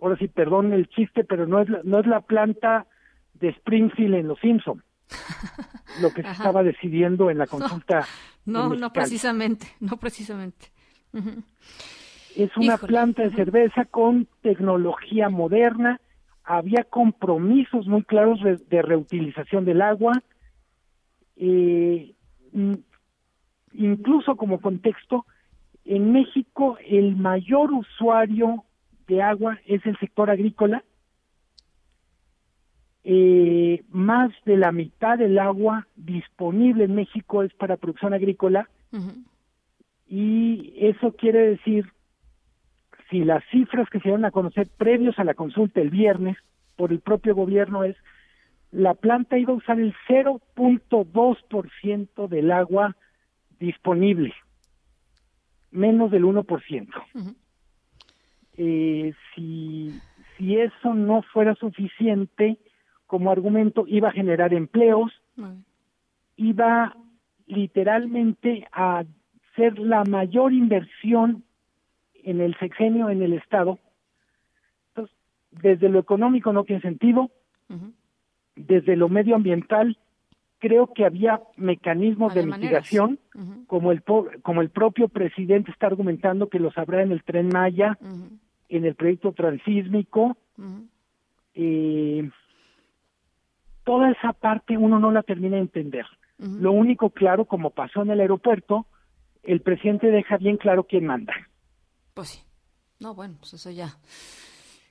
ahora 0.00 0.16
sí, 0.16 0.28
perdón 0.28 0.72
el 0.72 0.88
chiste, 0.88 1.24
pero 1.24 1.46
no 1.46 1.60
es 1.60 1.68
la, 1.68 1.80
no 1.84 2.00
es 2.00 2.06
la 2.06 2.20
planta 2.20 2.86
de 3.34 3.48
Springfield 3.50 4.14
en 4.14 4.28
Los 4.28 4.38
Simpson, 4.40 4.82
lo 6.02 6.12
que 6.12 6.22
se 6.22 6.30
estaba 6.30 6.62
decidiendo 6.62 7.30
en 7.30 7.38
la 7.38 7.46
consulta. 7.46 8.04
No, 8.44 8.74
no 8.74 8.92
precisamente, 8.92 9.66
no 9.80 9.96
precisamente. 9.96 10.66
Es 12.36 12.56
una 12.56 12.76
planta 12.76 13.22
de 13.22 13.30
cerveza 13.30 13.84
con 13.84 14.28
tecnología 14.42 15.28
moderna, 15.28 16.00
había 16.44 16.84
compromisos 16.84 17.86
muy 17.86 18.04
claros 18.04 18.42
de, 18.42 18.56
de 18.56 18.82
reutilización 18.82 19.64
del 19.64 19.82
agua, 19.82 20.22
eh, 21.36 22.14
incluso 23.72 24.36
como 24.36 24.60
contexto, 24.60 25.26
en 25.84 26.12
México 26.12 26.78
el 26.86 27.16
mayor 27.16 27.72
usuario 27.72 28.64
de 29.08 29.22
agua 29.22 29.58
es 29.66 29.84
el 29.86 29.98
sector 29.98 30.30
agrícola. 30.30 30.84
Eh, 33.04 33.82
más 33.90 34.30
de 34.44 34.56
la 34.56 34.70
mitad 34.70 35.18
del 35.18 35.38
agua 35.38 35.86
disponible 35.96 36.84
en 36.84 36.94
México 36.94 37.42
es 37.42 37.52
para 37.54 37.78
producción 37.78 38.12
agrícola 38.12 38.68
y 40.06 40.74
eso 40.76 41.12
quiere 41.12 41.50
decir 41.50 41.90
si 43.08 43.24
las 43.24 43.42
cifras 43.50 43.88
que 43.88 44.00
se 44.00 44.08
dieron 44.08 44.26
a 44.26 44.30
conocer 44.30 44.68
previos 44.76 45.18
a 45.18 45.24
la 45.24 45.34
consulta 45.34 45.80
el 45.80 45.90
viernes 45.90 46.36
por 46.76 46.92
el 46.92 47.00
propio 47.00 47.34
gobierno 47.34 47.84
es 47.84 47.96
la 48.70 48.92
planta 48.94 49.38
iba 49.38 49.54
a 49.54 49.56
usar 49.56 49.80
el 49.80 49.94
0.2% 50.06 52.28
del 52.28 52.52
agua 52.52 52.94
disponible, 53.58 54.34
menos 55.70 56.10
del 56.10 56.24
1%. 56.24 56.88
Eh, 58.58 59.14
si, 59.34 59.98
si 60.36 60.56
eso 60.58 60.92
no 60.92 61.22
fuera 61.22 61.54
suficiente 61.54 62.58
como 63.06 63.30
argumento, 63.30 63.84
iba 63.86 64.08
a 64.08 64.12
generar 64.12 64.52
empleos, 64.52 65.12
iba 66.36 66.94
literalmente 67.46 68.66
a 68.72 69.04
ser 69.56 69.78
la 69.78 70.04
mayor 70.04 70.52
inversión 70.52 71.44
en 72.22 72.40
el 72.40 72.56
sexenio 72.58 73.08
en 73.08 73.22
el 73.22 73.32
Estado. 73.32 73.78
Entonces, 74.88 75.16
desde 75.50 75.88
lo 75.88 76.00
económico 76.00 76.52
no 76.52 76.64
tiene 76.64 76.82
sentido, 76.82 77.30
desde 78.56 78.96
lo 78.96 79.08
medioambiental 79.08 79.96
creo 80.58 80.92
que 80.92 81.04
había 81.04 81.40
mecanismos 81.56 82.34
de 82.34 82.44
mitigación, 82.44 83.18
como 83.66 83.92
el 83.92 84.02
como 84.42 84.60
el 84.60 84.70
propio 84.70 85.08
presidente 85.08 85.70
está 85.70 85.86
argumentando 85.86 86.48
que 86.48 86.58
los 86.58 86.76
habrá 86.76 87.02
en 87.02 87.12
el 87.12 87.22
tren 87.22 87.48
Maya, 87.48 87.96
en 88.68 88.84
el 88.84 88.94
proyecto 88.94 89.32
transísmico. 89.32 90.36
eh, 91.54 92.30
toda 93.84 94.10
esa 94.10 94.32
parte 94.34 94.76
uno 94.76 94.98
no 94.98 95.10
la 95.10 95.22
termina 95.22 95.56
de 95.56 95.62
entender. 95.62 96.06
Lo 96.38 96.70
único 96.72 97.10
claro, 97.10 97.46
como 97.46 97.70
pasó 97.70 98.02
en 98.02 98.10
el 98.10 98.20
aeropuerto, 98.20 98.86
el 99.42 99.60
presidente 99.60 100.08
deja 100.08 100.36
bien 100.36 100.56
claro 100.56 100.84
quién 100.84 101.04
manda. 101.06 101.32
Pues 102.14 102.28
sí. 102.28 102.42
No, 103.00 103.14
bueno, 103.14 103.34
pues 103.40 103.54
eso 103.54 103.70
ya. 103.70 103.96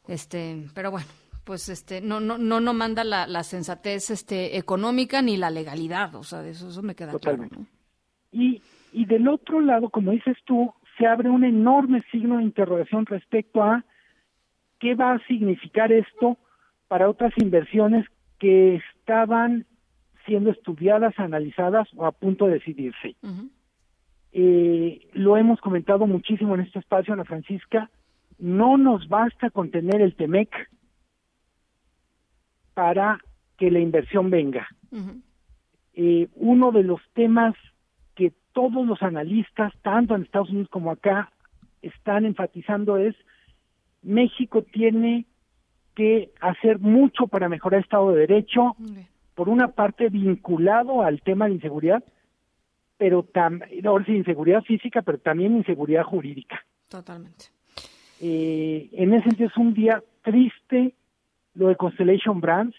Este, 0.10 0.66
pero 0.74 0.92
bueno, 0.92 1.08
pues 1.46 1.70
este, 1.70 2.02
no, 2.02 2.20
no, 2.20 2.38
no, 2.38 2.60
no 2.60 2.74
manda 2.74 3.04
la, 3.06 3.28
la 3.28 3.44
sensatez 3.44 4.10
este, 4.10 4.58
económica 4.58 5.22
ni 5.22 5.38
la 5.38 5.50
legalidad, 5.50 6.16
o 6.16 6.24
sea, 6.24 6.42
de 6.42 6.50
eso, 6.52 6.70
eso 6.70 6.82
me 6.82 6.96
queda 6.96 7.12
Totalmente. 7.12 7.56
claro. 7.56 7.70
¿no? 7.72 8.40
Y, 8.42 8.62
y 8.92 9.06
del 9.06 9.28
otro 9.30 9.62
lado, 9.62 9.90
como 9.90 10.12
dices 10.12 10.36
tú, 10.46 10.74
se 10.98 11.06
abre 11.06 11.30
un 11.30 11.44
enorme 11.44 12.04
signo 12.12 12.38
de 12.38 12.44
interrogación 12.44 13.06
respecto 13.06 13.64
a 13.64 13.84
qué 14.80 14.96
va 14.96 15.14
a 15.14 15.28
significar 15.28 15.92
esto 15.92 16.38
para 16.88 17.10
otras 17.10 17.34
inversiones 17.38 18.06
que 18.40 18.76
estaban 18.76 19.66
siendo 20.26 20.52
estudiadas, 20.52 21.18
analizadas 21.18 21.88
o 21.96 22.06
a 22.06 22.12
punto 22.12 22.48
de 22.48 22.54
decidirse. 22.54 23.16
Eh, 24.34 25.10
lo 25.14 25.38
hemos 25.38 25.60
comentado 25.62 26.06
muchísimo 26.06 26.56
en 26.56 26.62
este 26.62 26.80
espacio, 26.80 27.14
Ana 27.14 27.24
Francisca, 27.24 27.90
no 28.38 28.78
nos 28.78 29.08
basta 29.08 29.50
con 29.50 29.72
tener 29.72 30.02
el 30.02 30.16
TEMEC 30.16 30.50
para 32.74 33.20
que 33.58 33.72
la 33.72 33.80
inversión 33.80 34.30
venga. 34.30 34.68
Eh, 35.94 36.28
uno 36.36 36.72
de 36.72 36.84
los 36.84 37.02
temas 37.14 37.56
todos 38.58 38.88
los 38.88 39.04
analistas, 39.04 39.72
tanto 39.84 40.16
en 40.16 40.24
Estados 40.24 40.50
Unidos 40.50 40.70
como 40.72 40.90
acá, 40.90 41.32
están 41.84 42.26
enfatizando 42.26 42.98
es 42.98 43.16
México 44.02 44.64
tiene 44.64 45.28
que 45.94 46.32
hacer 46.42 46.80
mucho 46.80 47.28
para 47.28 47.50
mejorar 47.50 47.78
el 47.78 47.84
Estado 47.84 48.12
de 48.12 48.22
Derecho, 48.22 48.76
por 49.36 49.48
una 49.48 49.68
parte 49.68 50.10
vinculado 50.10 51.04
al 51.04 51.22
tema 51.22 51.46
de 51.46 51.54
inseguridad, 51.54 52.04
pero 52.98 53.22
también, 53.22 53.86
ahora 53.86 54.04
sí, 54.06 54.14
inseguridad 54.14 54.64
física, 54.64 55.04
pero 55.04 55.20
también 55.20 55.56
inseguridad 55.56 56.02
jurídica. 56.02 56.66
Totalmente. 56.88 57.46
Eh, 58.20 58.90
en 58.94 59.14
ese 59.14 59.26
sentido 59.26 59.50
es 59.50 59.58
un 59.58 59.76
día 59.76 60.02
triste 60.24 60.96
lo 61.54 61.68
de 61.68 61.76
Constellation 61.76 62.42
Brands. 62.42 62.76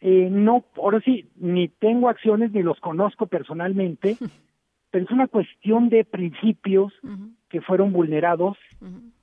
Eh, 0.00 0.28
no, 0.28 0.64
ahora 0.76 1.00
sí, 1.04 1.28
ni 1.36 1.68
tengo 1.68 2.08
acciones 2.08 2.50
ni 2.50 2.64
los 2.64 2.80
conozco 2.80 3.28
personalmente, 3.28 4.16
pero 4.90 5.04
es 5.04 5.10
una 5.10 5.28
cuestión 5.28 5.88
de 5.88 6.04
principios 6.04 6.92
que 7.48 7.60
fueron 7.60 7.92
vulnerados 7.92 8.56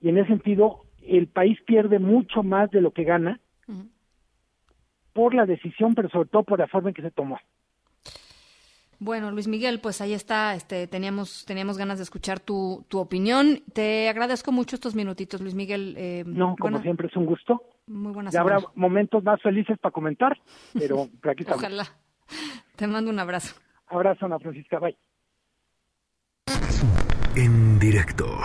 y 0.01 0.09
en 0.09 0.17
ese 0.17 0.29
sentido 0.29 0.85
el 1.01 1.27
país 1.27 1.59
pierde 1.65 1.99
mucho 1.99 2.43
más 2.43 2.69
de 2.71 2.81
lo 2.81 2.91
que 2.91 3.03
gana 3.03 3.39
por 5.13 5.33
la 5.33 5.45
decisión, 5.45 5.95
pero 5.95 6.09
sobre 6.09 6.29
todo 6.29 6.43
por 6.43 6.59
la 6.59 6.67
forma 6.67 6.89
en 6.89 6.95
que 6.95 7.01
se 7.01 7.11
tomó. 7.11 7.39
Bueno, 8.99 9.31
Luis 9.31 9.47
Miguel, 9.47 9.79
pues 9.79 10.01
ahí 10.01 10.13
está. 10.13 10.55
Este, 10.55 10.87
teníamos, 10.87 11.45
teníamos 11.45 11.77
ganas 11.77 11.97
de 11.97 12.03
escuchar 12.03 12.39
tu, 12.39 12.85
tu 12.87 12.99
opinión. 12.99 13.61
Te 13.73 14.09
agradezco 14.09 14.51
mucho 14.51 14.75
estos 14.75 14.95
minutitos, 14.95 15.41
Luis 15.41 15.53
Miguel. 15.53 15.95
Eh, 15.97 16.23
no, 16.25 16.55
como 16.59 16.81
siempre 16.81 17.07
es 17.07 17.15
un 17.15 17.25
gusto. 17.25 17.61
Muy 17.87 18.13
buenas. 18.13 18.33
Ya 18.33 18.41
habrá 18.41 18.59
momentos 18.73 19.23
más 19.23 19.41
felices 19.41 19.77
para 19.79 19.91
comentar, 19.91 20.39
pero 20.73 21.03
aquí 21.29 21.43
estamos. 21.43 21.63
Ojalá. 21.63 21.85
Te 22.75 22.87
mando 22.87 23.11
un 23.11 23.19
abrazo. 23.19 23.55
Abrazo, 23.87 24.25
Ana 24.25 24.39
Francisca. 24.39 24.79
Bye. 24.79 24.97
En 27.35 27.79
directo. 27.79 28.39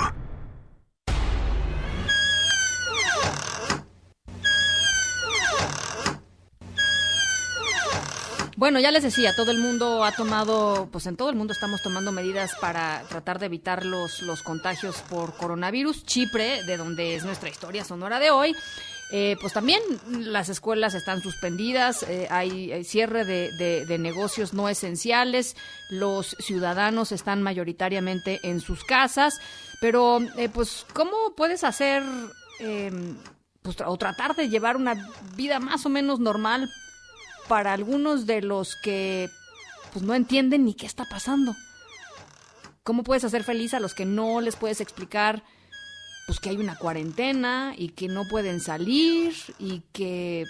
Bueno, 8.57 8.79
ya 8.79 8.91
les 8.91 9.03
decía, 9.03 9.35
todo 9.35 9.53
el 9.53 9.59
mundo 9.59 10.05
ha 10.05 10.13
tomado, 10.13 10.89
pues 10.93 11.07
en 11.07 11.17
todo 11.17 11.31
el 11.31 11.37
mundo 11.37 11.53
estamos 11.53 11.83
tomando 11.83 12.13
medidas 12.13 12.51
para 12.61 13.05
tratar 13.09 13.39
de 13.39 13.47
evitar 13.47 13.87
los, 13.87 14.21
los 14.23 14.43
contagios 14.43 14.97
por 15.09 15.35
coronavirus. 15.37 16.05
Chipre, 16.05 16.63
de 16.65 16.77
donde 16.77 17.15
es 17.15 17.25
nuestra 17.25 17.49
historia 17.49 17.85
sonora 17.85 18.19
de 18.19 18.31
hoy, 18.31 18.55
eh, 19.13 19.37
pues 19.41 19.53
también 19.53 19.83
las 20.09 20.49
escuelas 20.49 20.95
están 20.95 21.21
suspendidas, 21.21 22.05
eh, 22.05 22.29
hay, 22.31 22.85
cierre 22.85 23.25
de, 23.25 23.99
negocios 23.99 24.55
no 24.55 24.69
esenciales, 24.69 25.57
los 25.91 26.37
ciudadanos 26.39 27.11
están 27.11 27.43
mayoritariamente 27.43 28.39
en 28.45 28.61
sus 28.61 28.85
casas, 28.85 29.41
pero 29.81 30.21
eh, 30.37 30.49
pues 30.49 30.87
¿cómo 30.93 31.35
puedes 31.37 31.65
hacer 31.65 32.05
em, 32.61 33.17
pues, 33.63 33.77
o 33.85 33.97
tratar 33.97 34.37
de 34.37 34.49
llevar 34.49 34.77
una 34.77 35.11
vida 35.35 35.59
más 35.59 35.85
o 35.87 35.89
menos 35.89 36.21
normal 36.21 36.71
para 37.49 37.73
algunos 37.73 38.27
de 38.27 38.43
los 38.43 38.77
que 38.77 39.29
pues 39.93 40.05
no 40.05 40.15
entienden 40.15 40.65
ni 40.65 40.75
qué 40.75 40.87
está 40.87 41.05
pasando. 41.05 41.57
¿Cómo 42.85 43.03
puedes 43.03 43.25
hacer 43.25 43.43
feliz 43.43 43.75
a 43.75 43.81
los 43.81 43.93
que 43.93 44.05
no 44.05 44.41
les 44.41 44.55
puedes 44.55 44.81
explicar 44.81 45.43
pues 46.31 46.39
que 46.39 46.51
hay 46.51 46.59
una 46.59 46.77
cuarentena 46.77 47.75
y 47.77 47.89
que 47.89 48.07
no 48.07 48.23
pueden 48.29 48.61
salir 48.61 49.35
y 49.59 49.83
que 49.93 50.47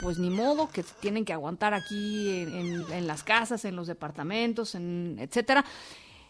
pues 0.00 0.18
ni 0.18 0.28
modo 0.28 0.68
que 0.68 0.82
tienen 0.82 1.24
que 1.24 1.32
aguantar 1.32 1.72
aquí 1.72 2.30
en, 2.30 3.06
las 3.06 3.22
casas, 3.22 3.64
en 3.64 3.76
los 3.76 3.86
departamentos, 3.86 4.74
en 4.74 5.18
etcétera? 5.20 5.64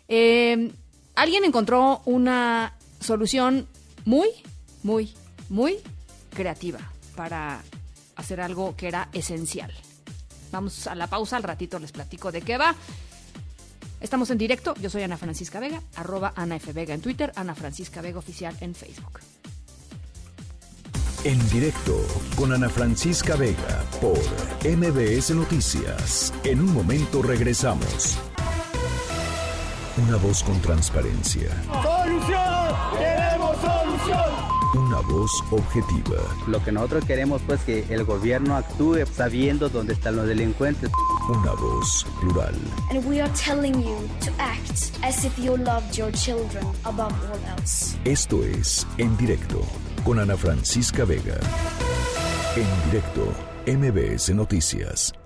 Eh, 0.07 0.70
alguien 1.14 1.44
encontró 1.44 2.03
una 2.05 2.74
solución 3.01 3.66
muy, 4.05 4.28
muy, 4.82 5.14
muy 5.48 5.78
creativa 6.34 6.80
para 7.16 7.62
hacer 8.16 8.42
algo 8.42 8.76
que 8.76 8.88
era 8.88 9.09
esencial. 9.14 9.72
Vamos 10.53 10.86
a 10.86 10.94
la 10.94 11.07
pausa, 11.07 11.38
al 11.38 11.42
ratito 11.42 11.78
les 11.78 11.92
platico 11.92 12.30
de 12.30 12.42
qué 12.42 12.59
va. 12.59 12.74
Estamos 14.01 14.30
en 14.30 14.38
directo, 14.38 14.74
yo 14.80 14.88
soy 14.88 15.03
Ana 15.03 15.18
Francisca 15.18 15.61
Vega, 15.61 15.82
arroba 15.96 16.32
Ana 16.34 16.57
F. 16.57 16.72
Vega 16.72 16.94
en 16.94 17.03
Twitter, 17.03 17.32
Ana 17.36 17.55
Francisca 17.55 18.01
Vega 18.01 18.18
Oficial 18.18 18.57
en 18.61 18.74
Facebook. 18.74 19.20
En 21.22 21.51
directo 21.51 22.01
con 22.34 22.51
Ana 22.53 22.70
Francisca 22.70 23.36
Vega 23.36 23.84
por 24.01 24.18
MBS 24.64 25.34
Noticias. 25.34 26.32
En 26.44 26.61
un 26.61 26.72
momento 26.72 27.20
regresamos. 27.20 28.18
Una 29.98 30.16
voz 30.16 30.42
con 30.42 30.59
transparencia. 30.62 31.51
¡Solución! 31.82 33.19
Una 34.74 35.00
voz 35.00 35.32
objetiva. 35.50 36.18
Lo 36.46 36.62
que 36.62 36.70
nosotros 36.70 37.04
queremos 37.04 37.42
pues 37.44 37.60
que 37.62 37.84
el 37.90 38.04
gobierno 38.04 38.54
actúe 38.56 39.04
sabiendo 39.04 39.68
dónde 39.68 39.94
están 39.94 40.14
los 40.14 40.28
delincuentes. 40.28 40.90
Una 41.28 41.52
voz 41.54 42.06
plural. 42.20 42.54
And 42.90 43.04
we 43.04 43.20
are 43.20 43.30
telling 43.34 43.82
you 43.82 43.96
to 44.24 44.30
act 44.38 44.92
as 45.02 45.24
if 45.24 45.36
you 45.36 45.56
loved 45.56 45.96
your 45.96 46.12
children 46.12 46.64
above 46.84 47.12
all 47.28 47.58
else. 47.58 47.96
Esto 48.04 48.44
es 48.44 48.86
En 48.98 49.16
Directo 49.16 49.60
con 50.04 50.20
Ana 50.20 50.36
Francisca 50.36 51.04
Vega. 51.04 51.38
En 52.54 52.90
directo, 52.90 53.26
MBS 53.66 54.32
Noticias. 54.34 55.19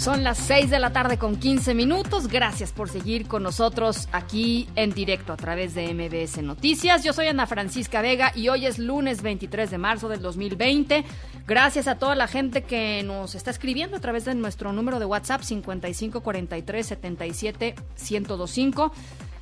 Son 0.00 0.24
las 0.24 0.38
6 0.38 0.70
de 0.70 0.78
la 0.78 0.94
tarde 0.94 1.18
con 1.18 1.36
15 1.36 1.74
minutos. 1.74 2.26
Gracias 2.26 2.72
por 2.72 2.88
seguir 2.88 3.28
con 3.28 3.42
nosotros 3.42 4.08
aquí 4.12 4.66
en 4.74 4.92
directo 4.94 5.34
a 5.34 5.36
través 5.36 5.74
de 5.74 5.92
MBS 5.92 6.42
Noticias. 6.42 7.04
Yo 7.04 7.12
soy 7.12 7.26
Ana 7.26 7.46
Francisca 7.46 8.00
Vega 8.00 8.32
y 8.34 8.48
hoy 8.48 8.64
es 8.64 8.78
lunes 8.78 9.20
23 9.20 9.70
de 9.70 9.76
marzo 9.76 10.08
del 10.08 10.22
2020. 10.22 11.04
Gracias 11.46 11.86
a 11.86 11.98
toda 11.98 12.14
la 12.14 12.28
gente 12.28 12.62
que 12.62 13.02
nos 13.02 13.34
está 13.34 13.50
escribiendo 13.50 13.98
a 13.98 14.00
través 14.00 14.24
de 14.24 14.34
nuestro 14.34 14.72
número 14.72 15.00
de 15.00 15.04
WhatsApp 15.04 15.42
5543 15.42 16.86
77 16.86 17.74
1025. 18.10 18.92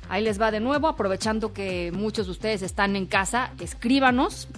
Ahí 0.09 0.21
les 0.21 0.41
va 0.41 0.51
de 0.51 0.59
nuevo, 0.59 0.89
aprovechando 0.89 1.53
que 1.53 1.93
muchos 1.93 2.25
de 2.25 2.33
ustedes 2.33 2.63
están 2.63 2.97
en 2.97 3.05
casa, 3.05 3.53
escríbanos 3.61 4.49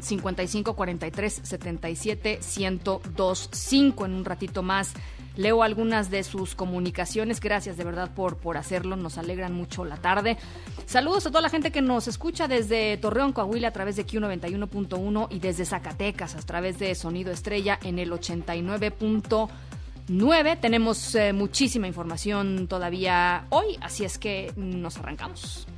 55 0.00 0.74
43 0.74 1.40
77 1.42 2.40
1025 2.56 4.06
en 4.06 4.14
un 4.14 4.24
ratito 4.24 4.62
más 4.62 4.94
Leo 5.38 5.62
algunas 5.62 6.10
de 6.10 6.22
sus 6.24 6.56
comunicaciones. 6.56 7.40
Gracias 7.40 7.76
de 7.76 7.84
verdad 7.84 8.10
por, 8.12 8.38
por 8.38 8.56
hacerlo. 8.56 8.96
Nos 8.96 9.18
alegran 9.18 9.54
mucho 9.54 9.84
la 9.84 9.96
tarde. 9.96 10.36
Saludos 10.84 11.26
a 11.26 11.30
toda 11.30 11.42
la 11.42 11.48
gente 11.48 11.70
que 11.70 11.80
nos 11.80 12.08
escucha 12.08 12.48
desde 12.48 12.96
Torreón, 12.96 13.32
Coahuila 13.32 13.68
a 13.68 13.72
través 13.72 13.94
de 13.94 14.04
Q91.1 14.04 15.28
y 15.30 15.38
desde 15.38 15.64
Zacatecas 15.64 16.34
a 16.34 16.40
través 16.40 16.80
de 16.80 16.92
Sonido 16.96 17.30
Estrella 17.30 17.78
en 17.84 18.00
el 18.00 18.10
89.9. 18.10 20.60
Tenemos 20.60 21.14
eh, 21.14 21.32
muchísima 21.32 21.86
información 21.86 22.66
todavía 22.66 23.46
hoy, 23.50 23.78
así 23.80 24.04
es 24.04 24.18
que 24.18 24.52
nos 24.56 24.98
arrancamos 24.98 25.68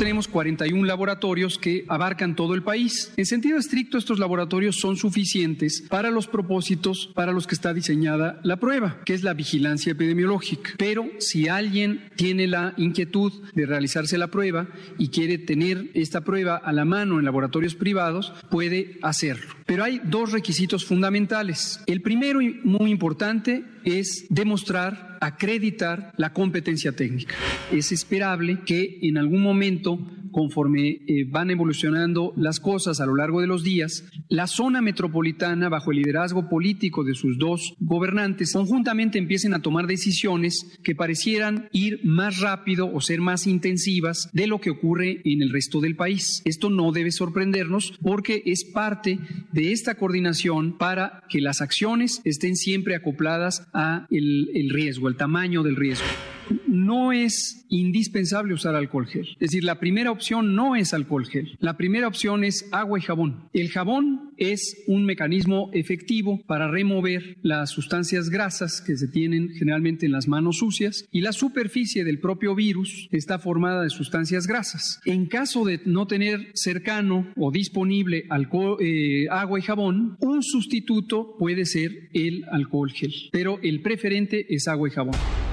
tenemos 0.00 0.28
41 0.28 0.86
laboratorios 0.86 1.58
que 1.58 1.84
abarcan 1.86 2.34
todo 2.34 2.54
el 2.54 2.62
país. 2.62 3.12
En 3.18 3.26
sentido 3.26 3.58
estricto, 3.58 3.98
estos 3.98 4.18
laboratorios 4.18 4.76
son 4.76 4.96
suficientes 4.96 5.84
para 5.90 6.10
los 6.10 6.26
propósitos 6.26 7.10
para 7.14 7.32
los 7.32 7.46
que 7.46 7.54
está 7.54 7.74
diseñada 7.74 8.40
la 8.42 8.56
prueba, 8.56 9.02
que 9.04 9.12
es 9.12 9.22
la 9.22 9.34
vigilancia 9.34 9.92
epidemiológica. 9.92 10.70
Pero 10.78 11.04
si 11.18 11.48
alguien 11.48 12.08
tiene 12.16 12.46
la 12.46 12.72
inquietud 12.78 13.30
de 13.52 13.66
realizarse 13.66 14.16
la 14.16 14.28
prueba 14.28 14.68
y 14.96 15.08
quiere 15.08 15.36
tener 15.36 15.90
esta 15.92 16.22
prueba 16.22 16.56
a 16.56 16.72
la 16.72 16.86
mano 16.86 17.18
en 17.18 17.26
laboratorios 17.26 17.74
privados, 17.74 18.32
puede 18.48 18.96
hacerlo. 19.02 19.59
Pero 19.70 19.84
hay 19.84 20.00
dos 20.02 20.32
requisitos 20.32 20.84
fundamentales. 20.84 21.80
El 21.86 22.02
primero 22.02 22.42
y 22.42 22.54
muy 22.64 22.90
importante 22.90 23.64
es 23.84 24.26
demostrar, 24.28 25.16
acreditar 25.20 26.12
la 26.16 26.32
competencia 26.32 26.90
técnica. 26.90 27.36
Es 27.70 27.92
esperable 27.92 28.64
que 28.66 28.98
en 29.02 29.16
algún 29.16 29.40
momento 29.40 30.00
conforme 30.30 30.88
eh, 30.88 31.24
van 31.28 31.50
evolucionando 31.50 32.32
las 32.36 32.60
cosas 32.60 33.00
a 33.00 33.06
lo 33.06 33.16
largo 33.16 33.40
de 33.40 33.46
los 33.46 33.62
días, 33.62 34.04
la 34.28 34.46
zona 34.46 34.80
metropolitana, 34.80 35.68
bajo 35.68 35.90
el 35.90 35.98
liderazgo 35.98 36.48
político 36.48 37.04
de 37.04 37.14
sus 37.14 37.38
dos 37.38 37.74
gobernantes, 37.80 38.52
conjuntamente 38.52 39.18
empiecen 39.18 39.54
a 39.54 39.62
tomar 39.62 39.86
decisiones 39.86 40.78
que 40.82 40.94
parecieran 40.94 41.68
ir 41.72 42.00
más 42.04 42.40
rápido 42.40 42.92
o 42.92 43.00
ser 43.00 43.20
más 43.20 43.46
intensivas 43.46 44.30
de 44.32 44.46
lo 44.46 44.60
que 44.60 44.70
ocurre 44.70 45.20
en 45.24 45.42
el 45.42 45.50
resto 45.50 45.80
del 45.80 45.96
país. 45.96 46.42
Esto 46.44 46.70
no 46.70 46.92
debe 46.92 47.10
sorprendernos 47.10 47.94
porque 48.02 48.42
es 48.46 48.64
parte 48.64 49.18
de 49.52 49.59
esta 49.68 49.94
coordinación 49.94 50.78
para 50.78 51.22
que 51.28 51.40
las 51.40 51.60
acciones 51.60 52.20
estén 52.24 52.56
siempre 52.56 52.94
acopladas 52.94 53.66
a 53.72 54.06
el, 54.10 54.50
el 54.54 54.70
riesgo, 54.70 55.08
el 55.08 55.16
tamaño 55.16 55.62
del 55.62 55.76
riesgo 55.76 56.06
no 56.66 57.12
es 57.12 57.66
indispensable 57.68 58.54
usar 58.54 58.74
alcohol 58.74 59.06
gel. 59.06 59.28
Es 59.34 59.50
decir, 59.50 59.64
la 59.64 59.78
primera 59.78 60.10
opción 60.10 60.54
no 60.54 60.76
es 60.76 60.92
alcohol 60.92 61.26
gel. 61.26 61.56
La 61.60 61.76
primera 61.76 62.08
opción 62.08 62.44
es 62.44 62.68
agua 62.72 62.98
y 62.98 63.02
jabón. 63.02 63.48
El 63.52 63.70
jabón 63.70 64.30
es 64.36 64.82
un 64.86 65.04
mecanismo 65.04 65.70
efectivo 65.72 66.40
para 66.46 66.68
remover 66.68 67.36
las 67.42 67.70
sustancias 67.70 68.30
grasas 68.30 68.80
que 68.80 68.96
se 68.96 69.08
tienen 69.08 69.50
generalmente 69.50 70.06
en 70.06 70.12
las 70.12 70.28
manos 70.28 70.58
sucias 70.58 71.06
y 71.12 71.20
la 71.20 71.32
superficie 71.32 72.04
del 72.04 72.20
propio 72.20 72.54
virus 72.54 73.08
está 73.12 73.38
formada 73.38 73.82
de 73.82 73.90
sustancias 73.90 74.46
grasas. 74.46 75.00
En 75.04 75.26
caso 75.26 75.64
de 75.64 75.80
no 75.84 76.06
tener 76.06 76.50
cercano 76.54 77.28
o 77.36 77.50
disponible 77.50 78.24
eh, 78.80 79.26
agua 79.30 79.58
y 79.58 79.62
jabón, 79.62 80.16
un 80.20 80.42
sustituto 80.42 81.36
puede 81.38 81.66
ser 81.66 82.08
el 82.12 82.44
alcohol 82.50 82.90
gel, 82.90 83.12
pero 83.32 83.58
el 83.62 83.82
preferente 83.82 84.46
es 84.48 84.66
agua 84.68 84.88
y 84.88 84.92
jabón. 84.92 85.49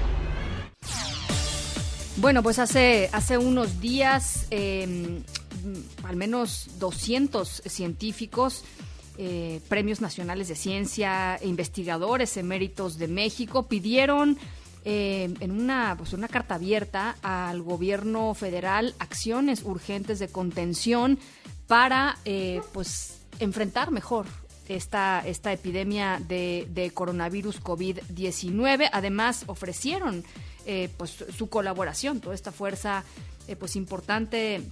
Bueno, 2.20 2.42
pues 2.42 2.58
hace, 2.58 3.08
hace 3.12 3.38
unos 3.38 3.80
días, 3.80 4.48
em, 4.50 5.22
al 6.02 6.16
menos 6.16 6.68
200 6.80 7.62
científicos, 7.64 8.64
eh, 9.18 9.60
premios 9.68 10.00
nacionales 10.00 10.48
de 10.48 10.56
ciencia, 10.56 11.38
investigadores 11.44 12.36
eméritos 12.36 12.98
de 12.98 13.06
México, 13.06 13.68
pidieron 13.68 14.36
em, 14.84 15.34
en 15.38 15.52
una, 15.52 15.94
pues 15.96 16.12
una 16.12 16.26
carta 16.26 16.56
abierta 16.56 17.16
al 17.22 17.62
gobierno 17.62 18.34
federal 18.34 18.96
acciones 18.98 19.62
urgentes 19.62 20.18
de 20.18 20.26
contención 20.26 21.20
para 21.68 22.18
eh, 22.24 22.60
pues 22.72 23.20
enfrentar 23.38 23.92
mejor 23.92 24.26
esta, 24.68 25.22
esta 25.26 25.52
epidemia 25.52 26.20
de, 26.26 26.90
coronavirus 26.94 27.62
COVID-19. 27.62 28.88
Además, 28.92 29.44
ofrecieron 29.46 30.24
eh, 30.66 30.90
pues 30.96 31.24
su 31.36 31.48
colaboración, 31.48 32.20
toda 32.20 32.34
esta 32.34 32.52
fuerza 32.52 33.04
eh, 33.46 33.56
pues 33.56 33.76
importante 33.76 34.62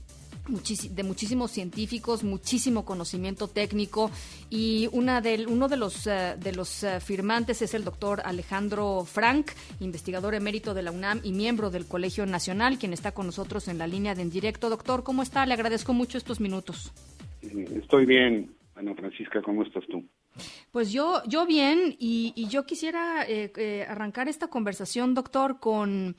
de 0.90 1.02
muchísimos 1.02 1.50
científicos, 1.50 2.22
muchísimo 2.22 2.84
conocimiento 2.84 3.48
técnico 3.48 4.12
y 4.48 4.88
una 4.92 5.20
del, 5.20 5.48
uno 5.48 5.66
de 5.66 5.76
los, 5.76 6.06
eh, 6.06 6.36
de 6.38 6.52
los 6.52 6.86
firmantes 7.00 7.62
es 7.62 7.74
el 7.74 7.82
doctor 7.82 8.22
Alejandro 8.24 9.04
Frank, 9.04 9.50
investigador 9.80 10.36
emérito 10.36 10.72
de 10.72 10.82
la 10.82 10.92
UNAM 10.92 11.20
y 11.24 11.32
miembro 11.32 11.70
del 11.70 11.86
Colegio 11.86 12.26
Nacional, 12.26 12.78
quien 12.78 12.92
está 12.92 13.10
con 13.10 13.26
nosotros 13.26 13.66
en 13.66 13.78
la 13.78 13.88
línea 13.88 14.14
de 14.14 14.22
en 14.22 14.30
directo. 14.30 14.70
Doctor, 14.70 15.02
¿cómo 15.02 15.22
está? 15.24 15.44
Le 15.46 15.54
agradezco 15.54 15.92
mucho 15.92 16.16
estos 16.16 16.38
minutos. 16.38 16.92
Estoy 17.42 18.06
bien, 18.06 18.54
Ana 18.76 18.94
Francisca, 18.94 19.40
¿cómo 19.42 19.62
estás 19.62 19.84
tú? 19.88 20.04
Pues 20.70 20.92
yo, 20.92 21.22
yo 21.26 21.46
bien, 21.46 21.96
y, 21.98 22.46
yo 22.48 22.66
quisiera 22.66 23.24
eh, 23.26 23.50
eh, 23.56 23.86
arrancar 23.88 24.28
esta 24.28 24.48
conversación, 24.48 25.14
doctor, 25.14 25.60
con, 25.60 26.14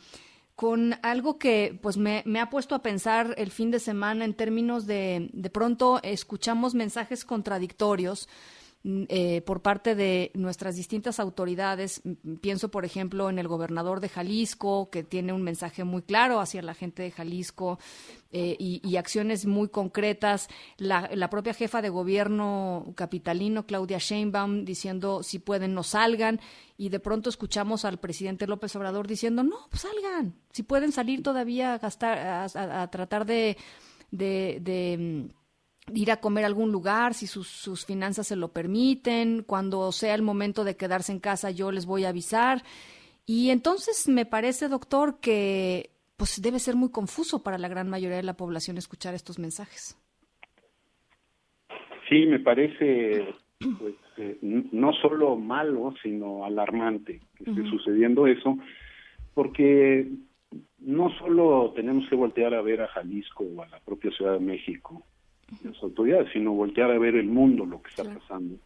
con 0.55 0.95
algo 1.03 1.38
que 1.38 1.77
pues 1.81 1.97
me, 1.97 2.23
me, 2.25 2.39
ha 2.39 2.49
puesto 2.49 2.73
a 2.73 2.81
pensar 2.81 3.35
el 3.38 3.51
fin 3.51 3.69
de 3.69 3.79
semana 3.79 4.25
en 4.25 4.34
términos 4.34 4.88
de, 4.88 5.29
de 5.34 5.49
pronto 5.51 5.99
escuchamos 6.01 6.73
mensajes 6.73 7.25
contradictorios 7.25 8.27
eh, 9.09 9.41
por 9.41 9.61
parte 9.61 9.95
de 9.95 10.31
nuestras 10.34 10.77
distintas 10.77 11.19
autoridades. 11.19 11.99
Mm, 12.05 12.35
pienso, 12.35 12.72
por 12.72 12.85
ejemplo, 12.85 13.30
en 13.30 13.38
el 13.38 13.49
gobernador 13.49 13.99
de 13.99 14.07
Jalisco, 14.07 14.89
que 14.89 15.03
tiene 15.03 15.34
un 15.34 15.41
mensaje 15.41 15.84
muy 15.84 16.03
claro 16.03 16.39
hacia 16.39 16.61
la 16.61 16.73
gente 16.73 17.03
de 17.03 17.11
Jalisco 17.11 17.80
eh, 18.31 18.55
y, 18.57 18.95
acciones 18.95 19.45
muy 19.45 19.68
concretas. 19.68 20.47
La, 20.77 21.30
propia 21.30 21.53
jefa 21.53 21.81
de 21.81 21.89
gobierno 21.89 22.93
capitalino, 22.95 23.65
Claudia 23.65 23.97
Sheinbaum, 23.97 24.64
diciendo 24.64 25.22
si 25.22 25.39
pueden 25.39 25.73
no 25.73 25.84
salgan. 25.84 26.39
Y 26.77 26.88
de 26.88 27.01
pronto 27.01 27.30
escuchamos 27.30 27.84
al 27.84 27.99
presidente 27.99 28.47
López 28.47 28.73
Obrador 28.77 29.05
diciendo 29.05 29.43
no, 29.43 29.68
pues 29.69 29.81
salgan. 29.81 30.34
Si 30.53 30.64
pueden 30.64 30.93
salir 30.93 31.23
todavía 31.23 31.73
a 31.73 31.77
gastar, 31.80 32.18
a, 32.55 32.88
tratar 32.89 33.26
de, 33.26 33.57
de 34.11 35.27
mm, 35.30 35.36
ir 35.93 36.11
a 36.11 36.18
comer 36.18 36.43
a 36.43 36.47
algún 36.47 36.72
lugar, 36.72 37.14
si 37.14 37.27
sus, 37.27 37.47
sus, 37.47 37.85
finanzas 37.85 38.27
se 38.27 38.35
lo 38.35 38.49
permiten, 38.49 39.43
cuando 39.43 39.91
sea 39.91 40.15
el 40.15 40.22
momento 40.22 40.64
de 40.64 40.76
quedarse 40.76 41.11
en 41.11 41.19
casa 41.19 41.51
yo 41.51 41.72
les 41.72 41.85
voy 41.85 42.05
a 42.05 42.09
avisar. 42.09 42.64
Y 43.26 43.49
entonces 43.49 44.07
me 44.07 44.26
parece, 44.26 44.69
doctor, 44.69 45.19
que 45.19 45.91
pues 46.18 46.41
debe 46.41 46.59
ser 46.59 46.76
muy 46.76 46.89
confuso 46.91 47.43
para 47.43 47.57
la 47.57 47.68
gran 47.68 47.89
mayoría 47.89 48.18
de 48.18 48.23
la 48.23 48.38
población 48.38 48.77
escuchar 48.77 49.14
estos 49.14 49.38
mensajes. 49.38 49.97
Sí, 52.09 52.26
me 52.26 52.39
parece 52.39 53.35
pues, 53.59 53.95
eh, 54.18 54.38
no 54.41 54.93
solo 54.93 55.35
malo, 55.35 55.93
sino 56.01 56.45
alarmante 56.45 57.22
que 57.35 57.49
esté 57.49 57.69
sucediendo 57.69 58.27
eso, 58.27 58.57
porque 59.34 60.07
no 60.80 61.09
solo 61.18 61.73
tenemos 61.76 62.07
que 62.09 62.15
voltear 62.15 62.53
a 62.53 62.61
ver 62.61 62.81
a 62.81 62.88
Jalisco 62.88 63.43
o 63.43 63.61
a 63.61 63.68
la 63.68 63.80
propia 63.80 64.11
Ciudad 64.11 64.34
de 64.34 64.45
México, 64.45 65.03
las 65.64 65.82
autoridades, 65.82 66.32
sino 66.34 66.53
voltear 66.53 66.91
a 66.91 66.99
ver 66.99 67.15
el 67.15 67.28
mundo, 67.28 67.65
lo 67.65 67.82
que 67.82 67.90
está 67.90 68.03
pasando. 68.03 68.57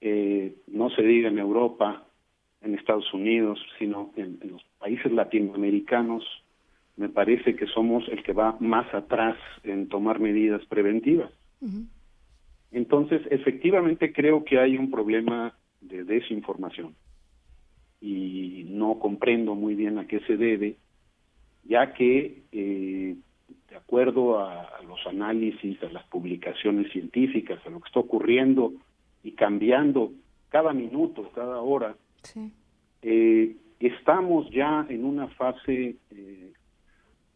Eh, 0.00 0.56
no 0.68 0.90
se 0.90 1.02
diga 1.02 1.28
en 1.28 1.38
Europa, 1.38 2.06
en 2.62 2.74
Estados 2.74 3.12
Unidos, 3.12 3.58
sino 3.78 4.12
en, 4.16 4.38
los 4.50 4.62
países 4.78 5.10
latinoamericanos, 5.12 6.24
me 6.96 7.08
parece 7.08 7.54
que 7.54 7.66
somos 7.66 8.08
el 8.08 8.22
que 8.22 8.32
va 8.32 8.56
más 8.60 8.92
atrás 8.92 9.36
en 9.62 9.88
tomar 9.88 10.18
medidas 10.18 10.64
preventivas. 10.66 11.32
Entonces, 12.70 13.22
efectivamente 13.30 14.12
creo 14.12 14.44
que 14.44 14.58
hay 14.58 14.76
un 14.76 14.90
problema 14.90 15.54
de 15.80 16.04
desinformación 16.04 16.94
y 18.00 18.66
no 18.68 18.98
comprendo 18.98 19.54
muy 19.54 19.74
bien 19.74 19.98
a 19.98 20.06
qué 20.06 20.20
se 20.20 20.36
debe, 20.36 20.76
ya 21.64 21.92
que 21.94 22.42
eh, 22.52 23.16
acuerdo 23.78 24.38
a, 24.38 24.80
los 24.86 25.04
análisis, 25.06 25.82
a 25.82 25.90
las 25.90 26.04
publicaciones 26.08 26.92
científicas, 26.92 27.58
a 27.66 27.70
lo 27.70 27.80
que 27.80 27.88
está 27.88 28.00
ocurriendo 28.00 28.72
y 29.22 29.32
cambiando 29.32 30.12
cada 30.48 30.72
minuto, 30.72 31.30
cada 31.34 31.60
hora, 31.60 31.96
eh, 33.02 33.56
estamos 33.80 34.50
ya 34.50 34.86
en 34.88 35.04
una 35.04 35.28
fase 35.28 35.96
eh, 36.10 36.52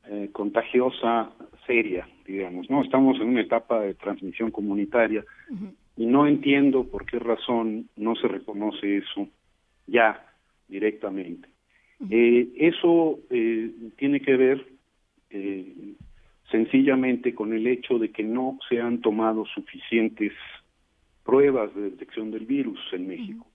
eh, 0.09 0.28
contagiosa 0.32 1.32
seria, 1.66 2.09
digamos, 2.27 2.69
¿no? 2.70 2.82
Estamos 2.82 3.20
en 3.20 3.28
una 3.28 3.43
etapa 3.43 3.81
de 3.81 3.94
transmisión 3.94 4.51
comunitaria 4.51 5.24
y 5.97 6.06
no 6.06 6.27
entiendo 6.27 6.85
por 6.85 7.06
qué 7.06 7.19
razón 7.19 7.89
no 7.97 8.16
se 8.16 8.28
reconoce 8.28 8.98
eso 8.98 9.28
ya 9.86 10.27
directamente. 10.69 11.48
eso 12.09 13.20
tiene 13.97 14.20
que 14.20 14.36
ver 14.36 14.66
sencillamente 16.53 17.35
con 17.35 17.53
el 17.53 17.66
hecho 17.66 17.99
de 17.99 18.12
que 18.12 18.23
no 18.23 18.59
se 18.69 18.81
han 18.81 19.01
tomado 19.01 19.45
suficientes 19.47 20.33
pruebas 21.24 21.74
de 21.74 21.91
detección 21.91 22.31
del 22.31 22.47
virus 22.47 22.79
en 22.93 23.09
México. 23.09 23.47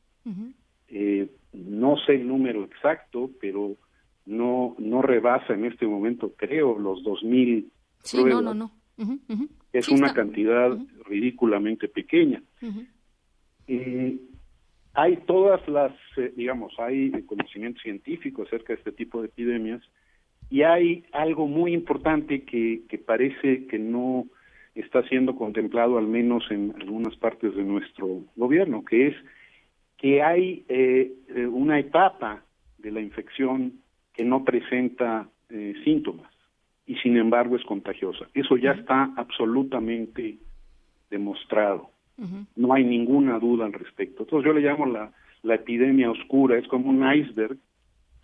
Eh, 0.89 1.29
no 1.53 1.95
sé 2.05 2.15
el 2.15 2.27
número 2.27 2.65
exacto, 2.65 3.29
pero 3.39 3.77
no 4.25 4.75
no 4.79 5.01
rebasa 5.01 5.53
en 5.53 5.65
este 5.65 5.87
momento, 5.87 6.33
creo, 6.35 6.77
los 6.77 7.01
2.000 7.03 7.65
sí, 8.03 8.17
pruebas. 8.21 8.43
No, 8.43 8.53
no, 8.53 8.71
no. 8.97 9.17
Es 9.71 9.89
una 9.89 10.13
cantidad 10.13 10.77
ridículamente 11.05 11.87
pequeña. 11.87 12.41
Eh, 13.67 14.17
hay 14.93 15.17
todas 15.27 15.65
las, 15.67 15.93
eh, 16.17 16.33
digamos, 16.35 16.73
hay 16.79 17.11
conocimiento 17.23 17.79
científico 17.81 18.43
acerca 18.43 18.73
de 18.73 18.79
este 18.79 18.91
tipo 18.91 19.21
de 19.21 19.27
epidemias, 19.27 19.83
y 20.49 20.61
hay 20.61 21.03
algo 21.11 21.47
muy 21.47 21.73
importante 21.73 22.43
que, 22.43 22.81
que 22.87 22.97
parece 22.97 23.67
que 23.67 23.79
no 23.79 24.25
está 24.75 25.03
siendo 25.03 25.35
contemplado 25.35 25.97
al 25.97 26.07
menos 26.07 26.45
en 26.51 26.73
algunas 26.79 27.15
partes 27.15 27.55
de 27.55 27.63
nuestro 27.63 28.23
gobierno, 28.35 28.85
que 28.85 29.07
es 29.07 29.15
que 29.97 30.21
hay 30.21 30.63
eh, 30.69 31.11
eh, 31.29 31.47
una 31.47 31.79
etapa 31.79 32.43
de 32.77 32.91
la 32.91 33.01
infección 33.01 33.73
que 34.13 34.23
no 34.23 34.43
presenta 34.43 35.27
eh, 35.49 35.73
síntomas 35.83 36.31
y 36.85 36.95
sin 36.97 37.17
embargo 37.17 37.55
es 37.55 37.63
contagiosa. 37.63 38.27
Eso 38.33 38.55
ya 38.57 38.71
está 38.71 39.11
absolutamente 39.17 40.37
demostrado. 41.09 41.89
No 42.55 42.73
hay 42.73 42.83
ninguna 42.83 43.37
duda 43.37 43.65
al 43.65 43.73
respecto. 43.73 44.23
Entonces 44.23 44.47
yo 44.47 44.53
le 44.53 44.61
llamo 44.61 44.87
la, 44.87 45.11
la 45.43 45.55
epidemia 45.55 46.09
oscura, 46.09 46.57
es 46.57 46.67
como 46.67 46.89
un 46.89 47.03
iceberg 47.13 47.57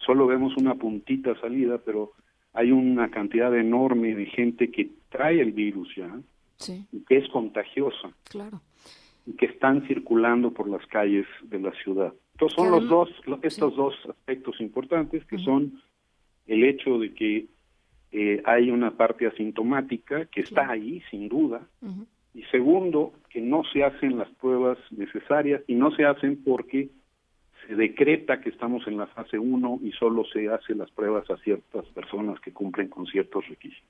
solo 0.05 0.27
vemos 0.27 0.55
una 0.57 0.75
puntita 0.75 1.39
salida, 1.39 1.79
pero 1.83 2.11
hay 2.53 2.71
una 2.71 3.09
cantidad 3.09 3.55
enorme 3.57 4.15
de 4.15 4.25
gente 4.25 4.71
que 4.71 4.89
trae 5.09 5.41
el 5.41 5.51
virus 5.51 5.89
ya 5.95 6.19
y 6.91 6.99
que 7.05 7.17
es 7.17 7.27
contagiosa. 7.29 8.11
Claro. 8.29 8.61
y 9.25 9.33
que 9.33 9.45
están 9.45 9.87
circulando 9.87 10.51
por 10.51 10.67
las 10.67 10.85
calles 10.87 11.25
de 11.43 11.59
la 11.59 11.71
ciudad. 11.83 12.13
Entonces 12.33 12.55
son 12.55 12.71
los 12.71 12.89
dos, 12.89 13.09
estos 13.41 13.75
dos 13.75 13.95
aspectos 14.09 14.59
importantes 14.59 15.25
que 15.25 15.37
son 15.37 15.81
el 16.45 16.63
hecho 16.63 16.99
de 16.99 17.13
que 17.13 17.47
eh, 18.11 18.41
hay 18.45 18.69
una 18.69 18.91
parte 18.91 19.25
asintomática 19.25 20.25
que 20.25 20.41
está 20.41 20.69
ahí, 20.69 21.01
sin 21.09 21.29
duda, 21.29 21.67
y 22.33 22.43
segundo, 22.43 23.13
que 23.29 23.41
no 23.41 23.63
se 23.71 23.83
hacen 23.83 24.17
las 24.17 24.29
pruebas 24.29 24.77
necesarias 24.91 25.61
y 25.67 25.75
no 25.75 25.91
se 25.95 26.05
hacen 26.05 26.43
porque 26.43 26.89
se 27.67 27.75
decreta 27.75 28.41
que 28.41 28.49
estamos 28.49 28.85
en 28.87 28.97
la 28.97 29.07
fase 29.07 29.39
1 29.39 29.79
y 29.83 29.91
solo 29.91 30.23
se 30.25 30.49
hacen 30.49 30.77
las 30.77 30.91
pruebas 30.91 31.29
a 31.29 31.37
ciertas 31.37 31.85
personas 31.87 32.39
que 32.39 32.51
cumplen 32.51 32.89
con 32.89 33.05
ciertos 33.05 33.47
requisitos. 33.47 33.89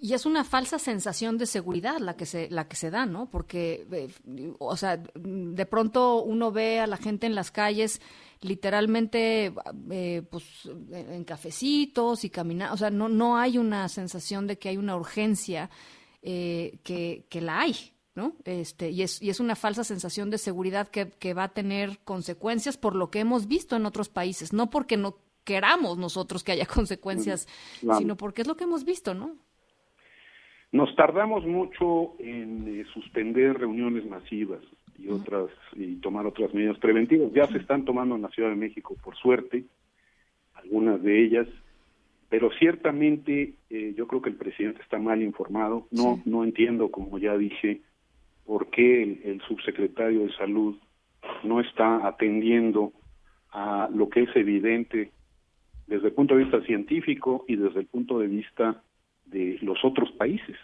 Y 0.00 0.14
es 0.14 0.24
una 0.24 0.42
falsa 0.42 0.78
sensación 0.78 1.36
de 1.36 1.44
seguridad 1.44 1.98
la 1.98 2.16
que 2.16 2.24
se 2.24 2.48
la 2.50 2.66
que 2.66 2.76
se 2.76 2.90
da, 2.90 3.04
¿no? 3.04 3.28
Porque 3.30 3.86
eh, 3.92 4.54
o 4.58 4.76
sea, 4.76 4.96
de 4.96 5.66
pronto 5.66 6.22
uno 6.22 6.50
ve 6.50 6.80
a 6.80 6.86
la 6.86 6.96
gente 6.96 7.26
en 7.26 7.34
las 7.34 7.50
calles 7.50 8.00
literalmente 8.40 9.52
eh, 9.90 10.22
pues 10.30 10.68
en 10.92 11.24
cafecitos 11.24 12.24
y 12.24 12.30
caminar, 12.30 12.72
o 12.72 12.76
sea, 12.76 12.90
no 12.90 13.08
no 13.08 13.36
hay 13.36 13.58
una 13.58 13.88
sensación 13.88 14.46
de 14.46 14.58
que 14.58 14.70
hay 14.70 14.78
una 14.78 14.96
urgencia 14.96 15.68
eh, 16.22 16.78
que, 16.84 17.26
que 17.28 17.40
la 17.40 17.60
hay, 17.60 17.74
¿no? 18.14 18.34
Este, 18.44 18.90
y, 18.90 19.02
es, 19.02 19.22
y 19.22 19.30
es 19.30 19.40
una 19.40 19.56
falsa 19.56 19.84
sensación 19.84 20.30
de 20.30 20.38
seguridad 20.38 20.88
que, 20.88 21.10
que, 21.10 21.34
va 21.34 21.44
a 21.44 21.52
tener 21.52 21.98
consecuencias 22.04 22.76
por 22.76 22.94
lo 22.94 23.10
que 23.10 23.20
hemos 23.20 23.48
visto 23.48 23.76
en 23.76 23.86
otros 23.86 24.08
países, 24.08 24.52
no 24.52 24.70
porque 24.70 24.96
no 24.96 25.16
queramos 25.44 25.98
nosotros 25.98 26.44
que 26.44 26.52
haya 26.52 26.66
consecuencias, 26.66 27.48
sino 27.98 28.16
porque 28.16 28.42
es 28.42 28.48
lo 28.48 28.56
que 28.56 28.64
hemos 28.64 28.84
visto, 28.84 29.14
¿no? 29.14 29.36
Nos 30.72 30.94
tardamos 30.96 31.44
mucho 31.44 32.14
en 32.18 32.80
eh, 32.80 32.84
suspender 32.94 33.58
reuniones 33.58 34.06
masivas 34.06 34.62
y 34.98 35.10
otras 35.10 35.50
y 35.74 35.96
tomar 35.96 36.24
otras 36.26 36.54
medidas 36.54 36.78
preventivas. 36.78 37.30
Ya 37.32 37.46
se 37.48 37.58
están 37.58 37.84
tomando 37.84 38.14
en 38.14 38.22
la 38.22 38.30
Ciudad 38.30 38.48
de 38.48 38.56
México, 38.56 38.96
por 39.04 39.14
suerte, 39.16 39.64
algunas 40.54 41.02
de 41.02 41.24
ellas, 41.24 41.46
pero 42.30 42.50
ciertamente 42.58 43.52
eh, 43.68 43.92
yo 43.94 44.06
creo 44.06 44.22
que 44.22 44.30
el 44.30 44.36
presidente 44.36 44.80
está 44.80 44.98
mal 44.98 45.20
informado. 45.20 45.88
No 45.90 46.22
no 46.24 46.42
entiendo, 46.42 46.90
como 46.90 47.18
ya 47.18 47.36
dije, 47.36 47.82
por 48.44 48.70
qué 48.70 49.02
el, 49.02 49.20
el 49.24 49.40
subsecretario 49.42 50.26
de 50.26 50.32
Salud 50.34 50.76
no 51.42 51.60
está 51.60 52.06
atendiendo 52.06 52.92
a 53.50 53.88
lo 53.94 54.08
que 54.08 54.22
es 54.22 54.36
evidente 54.36 55.12
desde 55.86 56.08
el 56.08 56.14
punto 56.14 56.34
de 56.34 56.44
vista 56.44 56.62
científico 56.62 57.44
y 57.46 57.56
desde 57.56 57.80
el 57.80 57.86
punto 57.86 58.18
de 58.18 58.26
vista 58.26 58.82
de 59.26 59.58
los 59.62 59.84
otros 59.84 60.10
países. 60.12 60.56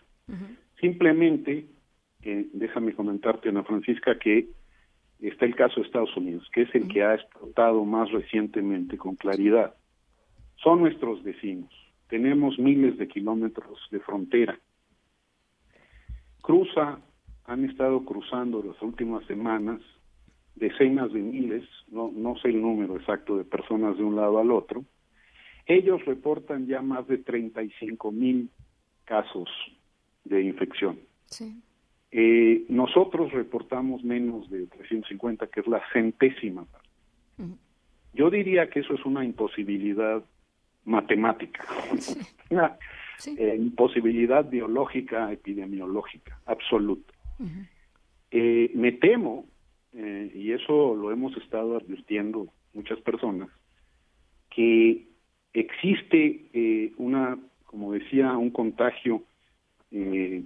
Simplemente, 0.80 1.66
eh, 2.22 2.46
déjame 2.52 2.92
comentarte, 2.94 3.48
Ana 3.48 3.64
Francisca, 3.64 4.18
que 4.18 4.48
está 5.20 5.46
el 5.46 5.54
caso 5.54 5.80
de 5.80 5.86
Estados 5.86 6.16
Unidos, 6.16 6.48
que 6.52 6.62
es 6.62 6.74
el 6.74 6.88
que 6.88 7.02
ha 7.02 7.14
explotado 7.14 7.84
más 7.84 8.10
recientemente 8.10 8.96
con 8.96 9.16
claridad. 9.16 9.74
Son 10.56 10.80
nuestros 10.80 11.22
vecinos, 11.22 11.72
tenemos 12.08 12.58
miles 12.58 12.96
de 12.98 13.08
kilómetros 13.08 13.78
de 13.90 14.00
frontera. 14.00 14.58
Cruza, 16.42 17.00
han 17.48 17.64
estado 17.64 18.04
cruzando 18.04 18.62
las 18.62 18.80
últimas 18.82 19.24
semanas 19.24 19.80
decenas 20.54 21.10
de 21.12 21.20
miles, 21.20 21.64
no, 21.88 22.12
no 22.14 22.36
sé 22.36 22.48
el 22.48 22.60
número 22.60 22.96
exacto 22.96 23.38
de 23.38 23.44
personas 23.44 23.96
de 23.96 24.04
un 24.04 24.16
lado 24.16 24.38
al 24.38 24.50
otro, 24.50 24.84
ellos 25.66 26.04
reportan 26.04 26.66
ya 26.66 26.82
más 26.82 27.06
de 27.08 27.18
35 27.18 28.12
mil 28.12 28.50
casos 29.04 29.48
de 30.24 30.42
infección. 30.42 30.98
Eh, 32.10 32.66
nosotros 32.68 33.32
reportamos 33.32 34.04
menos 34.04 34.50
de 34.50 34.66
350, 34.66 35.46
que 35.46 35.60
es 35.60 35.66
la 35.66 35.82
centésima. 35.92 36.66
Yo 38.12 38.30
diría 38.30 38.68
que 38.68 38.80
eso 38.80 38.94
es 38.94 39.04
una 39.06 39.24
imposibilidad 39.24 40.22
matemática, 40.84 41.64
una 42.50 42.76
eh, 43.26 43.56
imposibilidad 43.58 44.44
biológica, 44.44 45.32
epidemiológica, 45.32 46.38
absoluta. 46.44 47.14
Eh, 48.30 48.70
me 48.74 48.92
temo, 48.92 49.46
y 49.92 50.52
eso 50.52 50.94
lo 50.94 51.10
hemos 51.10 51.36
estado 51.38 51.76
advirtiendo 51.76 52.48
muchas 52.74 53.00
personas, 53.00 53.48
que 54.50 55.08
existe 55.52 56.92
una 56.98 57.38
como 57.68 57.92
decía, 57.92 58.32
un 58.36 58.50
contagio 58.50 59.22
eh, 59.90 60.42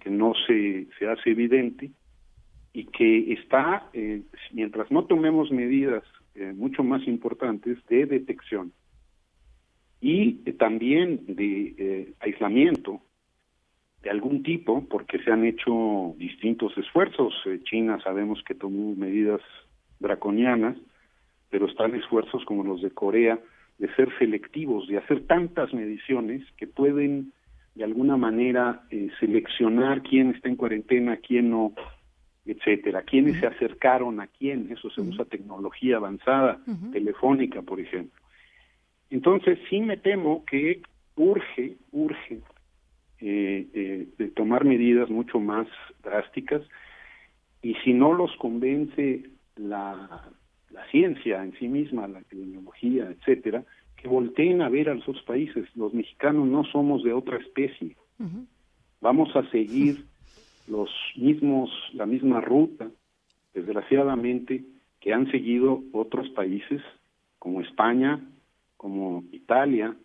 que 0.00 0.10
no 0.10 0.34
se, 0.46 0.88
se 0.98 1.06
hace 1.06 1.30
evidente 1.30 1.92
y 2.72 2.84
que 2.86 3.32
está, 3.34 3.88
eh, 3.92 4.22
mientras 4.52 4.90
no 4.90 5.04
tomemos 5.04 5.52
medidas 5.52 6.02
eh, 6.34 6.52
mucho 6.52 6.82
más 6.82 7.06
importantes 7.06 7.78
de 7.86 8.06
detección 8.06 8.72
y 10.00 10.32
también 10.54 11.20
de 11.28 12.12
aislamiento 12.18 13.00
de 14.02 14.10
algún 14.10 14.42
tipo, 14.42 14.86
porque 14.88 15.18
se 15.20 15.30
han 15.30 15.44
hecho 15.44 16.14
distintos 16.18 16.76
esfuerzos. 16.76 17.32
China 17.64 18.00
sabemos 18.02 18.42
que 18.46 18.54
tomó 18.54 18.94
medidas 18.96 19.40
draconianas, 20.00 20.76
pero 21.50 21.66
están 21.66 21.94
esfuerzos 21.94 22.44
como 22.44 22.64
los 22.64 22.82
de 22.82 22.90
Corea 22.90 23.38
de 23.78 23.94
ser 23.94 24.08
selectivos, 24.18 24.86
de 24.88 24.98
hacer 24.98 25.26
tantas 25.26 25.72
mediciones 25.72 26.42
que 26.56 26.66
pueden 26.66 27.32
de 27.74 27.84
alguna 27.84 28.16
manera 28.16 28.82
eh, 28.90 29.08
seleccionar 29.18 30.02
quién 30.02 30.30
está 30.30 30.48
en 30.48 30.56
cuarentena, 30.56 31.16
quién 31.16 31.50
no, 31.50 31.72
etcétera, 32.44 33.02
quiénes 33.02 33.40
se 33.40 33.46
acercaron 33.46 34.20
a 34.20 34.26
quién, 34.26 34.68
eso 34.70 34.90
se 34.90 35.00
usa 35.00 35.24
tecnología 35.24 35.96
avanzada, 35.96 36.60
telefónica, 36.92 37.62
por 37.62 37.80
ejemplo. 37.80 38.20
Entonces, 39.10 39.58
sí 39.70 39.80
me 39.80 39.96
temo 39.96 40.44
que 40.44 40.82
urge, 41.16 41.76
urge 41.92 42.40
eh, 43.24 43.68
eh, 43.72 44.08
de 44.18 44.28
tomar 44.30 44.64
medidas 44.64 45.08
mucho 45.08 45.38
más 45.38 45.68
drásticas 46.02 46.60
y 47.62 47.74
si 47.84 47.92
no 47.92 48.12
los 48.14 48.34
convence 48.36 49.30
la, 49.54 50.28
la 50.70 50.86
ciencia 50.90 51.44
en 51.44 51.52
sí 51.56 51.68
misma, 51.68 52.08
la 52.08 52.18
epidemiología, 52.18 53.08
etcétera, 53.10 53.62
que 53.94 54.08
volteen 54.08 54.60
a 54.60 54.68
ver 54.68 54.88
a 54.88 54.94
los 54.94 55.08
otros 55.08 55.22
países. 55.22 55.68
Los 55.76 55.94
mexicanos 55.94 56.48
no 56.48 56.64
somos 56.64 57.04
de 57.04 57.12
otra 57.12 57.36
especie. 57.38 57.96
Vamos 59.00 59.36
a 59.36 59.48
seguir 59.50 60.04
los 60.66 60.90
mismos, 61.16 61.70
la 61.92 62.06
misma 62.06 62.40
ruta, 62.40 62.90
desgraciadamente, 63.54 64.64
que 64.98 65.12
han 65.12 65.30
seguido 65.30 65.80
otros 65.92 66.28
países 66.30 66.82
como 67.38 67.60
España, 67.60 68.20
como 68.76 69.22
Italia 69.30 69.96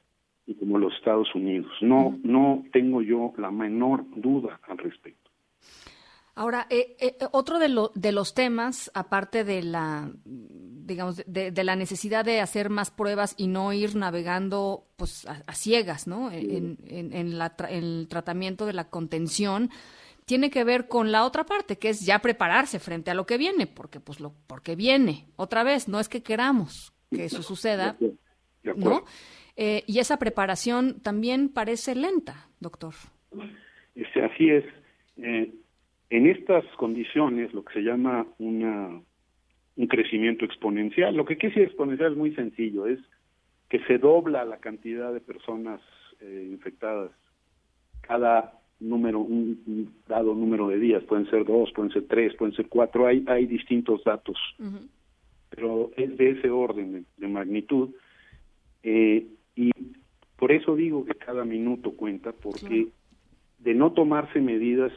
y 0.48 0.56
como 0.56 0.80
los 0.80 0.94
Estados 0.96 1.28
Unidos. 1.36 1.72
No, 1.82 2.18
no 2.24 2.64
tengo 2.72 3.02
yo 3.02 3.34
la 3.38 3.52
menor 3.52 4.06
duda 4.16 4.60
al 4.68 4.78
respecto. 4.78 5.30
Ahora, 6.36 6.68
eh, 6.70 6.96
eh, 7.00 7.18
otro 7.32 7.60
de, 7.60 7.68
lo, 7.68 7.92
de, 7.96 8.12
los 8.12 8.34
temas, 8.34 8.92
aparte 8.94 9.44
de 9.44 9.64
la, 9.64 10.12
digamos, 10.24 11.24
de, 11.26 11.64
la 11.64 11.76
necesidad 11.76 12.24
de 12.24 12.42
hacer 12.42 12.70
más 12.70 12.92
pruebas 12.92 13.34
y 13.38 13.48
no 13.48 13.74
ir 13.74 13.96
navegando 13.96 14.86
pues, 14.98 15.26
a, 15.26 15.54
ciegas, 15.54 16.06
¿no? 16.06 16.32
En, 16.32 16.78
el 16.88 18.08
tratamiento 18.08 18.68
de 18.68 18.74
la 18.74 18.88
contención, 18.90 19.72
tiene 20.26 20.52
que 20.52 20.64
ver 20.64 20.88
con 20.88 21.12
la 21.12 21.26
otra 21.26 21.44
parte, 21.44 21.80
que 21.80 21.90
es 21.90 22.06
ya 22.06 22.20
prepararse 22.20 22.80
frente 22.80 23.10
a 23.10 23.16
lo 23.16 23.26
que 23.26 23.40
viene, 23.40 23.66
porque 23.66 24.00
pues 24.00 24.20
lo, 24.20 24.36
porque 24.46 24.76
viene. 24.76 25.26
Otra 25.38 25.64
vez, 25.64 25.88
no 25.88 26.00
es 26.00 26.08
que 26.08 26.22
queramos 26.22 26.94
que 27.10 27.26
eso 27.26 27.42
suceda, 27.42 27.98
¿no? 28.76 29.06
Eh, 29.58 29.84
y 29.88 30.00
esa 30.00 30.18
preparación 30.18 31.02
también 31.02 31.50
parece 31.50 31.96
lenta, 31.96 32.48
doctor. 32.60 32.94
Este, 33.96 34.24
así 34.24 34.50
es. 34.50 34.64
En 36.10 36.28
estas 36.28 36.64
condiciones, 36.78 37.54
lo 37.54 37.66
que 37.66 37.74
se 37.74 37.82
llama 37.82 38.26
una, 38.38 39.02
un 39.76 39.88
crecimiento 39.88 40.46
exponencial, 40.46 41.16
lo 41.16 41.26
que 41.26 41.38
quiere 41.38 41.54
decir 41.54 41.68
exponencial 41.68 42.12
es 42.14 42.18
muy 42.18 42.34
sencillo, 42.34 42.88
es 42.88 43.00
que 43.70 43.80
se 43.86 43.98
dobla 43.98 44.46
la 44.46 44.58
cantidad 44.58 45.14
de 45.14 45.20
personas 45.20 45.82
eh, 46.22 46.48
infectadas 46.50 47.12
cada 48.02 48.54
número, 48.80 49.20
un, 49.20 49.94
dado 50.08 50.34
número 50.34 50.70
de 50.70 50.80
días, 50.80 51.04
pueden 51.04 51.30
ser 51.30 51.44
dos, 51.46 51.72
pueden 51.74 51.92
ser 51.92 52.08
tres, 52.08 52.36
pueden 52.36 52.56
ser 52.56 52.68
cuatro, 52.70 53.06
hay, 53.06 53.26
hay 53.28 53.46
distintos 53.46 54.04
datos, 54.04 54.38
pero 55.50 55.92
es 55.98 56.16
de 56.16 56.30
ese 56.32 56.50
orden 56.50 57.06
de, 57.18 57.28
magnitud, 57.28 57.90
eh, 58.84 59.28
y 59.58 59.72
por 60.38 60.52
eso 60.52 60.76
digo 60.76 61.04
que 61.04 61.16
cada 61.16 61.44
minuto 61.44 61.92
cuenta, 61.92 62.32
porque 62.32 62.88
de 63.58 63.74
no 63.74 63.92
tomarse 63.92 64.40
medidas 64.40 64.94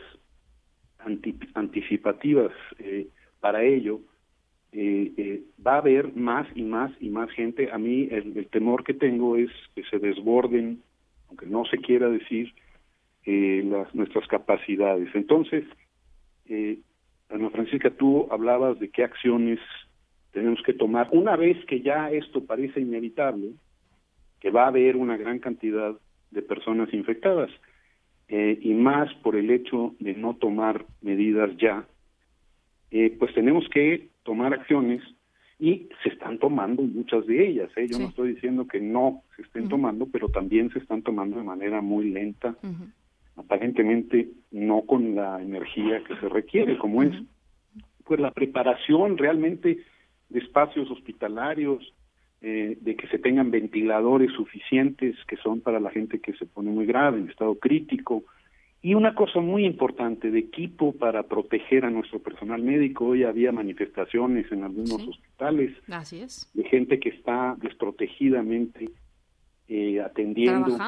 anticipativas 1.54 2.52
eh, 2.78 3.08
para 3.40 3.64
ello, 3.64 4.00
eh, 4.72 5.12
eh, 5.16 5.42
va 5.66 5.76
a 5.76 5.78
haber 5.78 6.14
más 6.14 6.46
y 6.54 6.62
más 6.62 6.92
y 7.00 7.08
más 7.08 7.30
gente. 7.30 7.72
A 7.72 7.78
mí 7.78 8.06
el, 8.10 8.46
temor 8.48 8.84
que 8.84 8.92
tengo 8.92 9.36
es 9.36 9.50
que 9.74 9.82
se 9.84 9.98
desborden, 9.98 10.82
aunque 11.28 11.46
no 11.46 11.64
se 11.64 11.78
quiera 11.78 12.08
decir, 12.10 12.52
las, 13.24 13.94
nuestras 13.94 14.26
capacidades. 14.28 15.08
Entonces, 15.14 15.64
Ana 17.30 17.48
Francisca, 17.50 17.90
tú 17.90 18.26
hablabas 18.30 18.78
de 18.78 18.90
qué 18.90 19.04
acciones 19.04 19.58
tenemos 20.32 20.60
que 20.64 20.74
tomar. 20.74 21.08
Una 21.12 21.36
vez 21.36 21.56
que 21.66 21.80
ya 21.80 22.10
esto 22.10 22.44
parece 22.44 22.80
inevitable, 22.80 23.52
que 24.40 24.50
va 24.50 24.64
a 24.64 24.68
haber 24.68 24.96
una 24.96 25.16
gran 25.16 25.38
cantidad 25.38 25.94
de 26.30 26.42
personas 26.42 26.92
infectadas, 26.92 27.50
eh, 28.28 28.58
y 28.62 28.74
más 28.74 29.12
por 29.22 29.34
el 29.34 29.50
hecho 29.50 29.94
de 29.98 30.14
no 30.14 30.36
tomar 30.36 30.86
medidas 31.02 31.50
ya, 31.56 31.84
eh, 32.92 33.14
pues 33.18 33.34
tenemos 33.34 33.68
que 33.68 34.08
tomar 34.22 34.54
acciones 34.54 35.02
y 35.58 35.88
se 36.02 36.10
están 36.10 36.38
tomando 36.38 36.82
muchas 36.82 37.26
de 37.26 37.48
ellas. 37.48 37.70
¿eh? 37.76 37.88
Yo 37.90 37.98
no 37.98 38.06
estoy 38.06 38.34
diciendo 38.34 38.66
que 38.66 38.80
no 38.80 39.22
se 39.34 39.42
estén 39.42 39.68
tomando, 39.68 40.06
pero 40.06 40.28
también 40.28 40.70
se 40.70 40.78
están 40.78 41.02
tomando 41.02 41.38
de 41.38 41.44
manera 41.44 41.80
muy 41.80 42.10
lenta, 42.10 42.56
aparentemente 43.36 44.28
no 44.52 44.82
con 44.82 45.16
la 45.16 45.42
energía 45.42 46.02
que 46.04 46.16
se 46.16 46.28
requiere, 46.28 46.78
como 46.78 47.02
es 47.02 47.12
pues 48.04 48.20
la 48.20 48.30
preparación 48.30 49.18
realmente 49.18 49.78
de 50.28 50.38
espacios 50.38 50.90
hospitalarios, 50.90 51.92
eh, 52.42 52.78
de 52.80 52.96
que 52.96 53.06
se 53.08 53.18
tengan 53.18 53.50
ventiladores 53.50 54.32
suficientes 54.32 55.16
que 55.26 55.36
son 55.36 55.60
para 55.60 55.78
la 55.78 55.90
gente 55.90 56.20
que 56.20 56.32
se 56.34 56.46
pone 56.46 56.70
muy 56.70 56.86
grave, 56.86 57.18
en 57.18 57.28
estado 57.28 57.54
crítico, 57.56 58.24
y 58.82 58.94
una 58.94 59.14
cosa 59.14 59.40
muy 59.40 59.66
importante, 59.66 60.30
de 60.30 60.38
equipo 60.38 60.92
para 60.92 61.24
proteger 61.24 61.84
a 61.84 61.90
nuestro 61.90 62.18
personal 62.18 62.62
médico. 62.62 63.08
Hoy 63.08 63.24
había 63.24 63.52
manifestaciones 63.52 64.50
en 64.50 64.64
algunos 64.64 65.06
hospitales 65.06 65.76
Así 65.90 66.22
es. 66.22 66.50
de 66.54 66.64
gente 66.64 66.98
que 66.98 67.10
está 67.10 67.56
desprotegidamente 67.60 68.88
eh, 69.68 70.00
atendiendo 70.00 70.78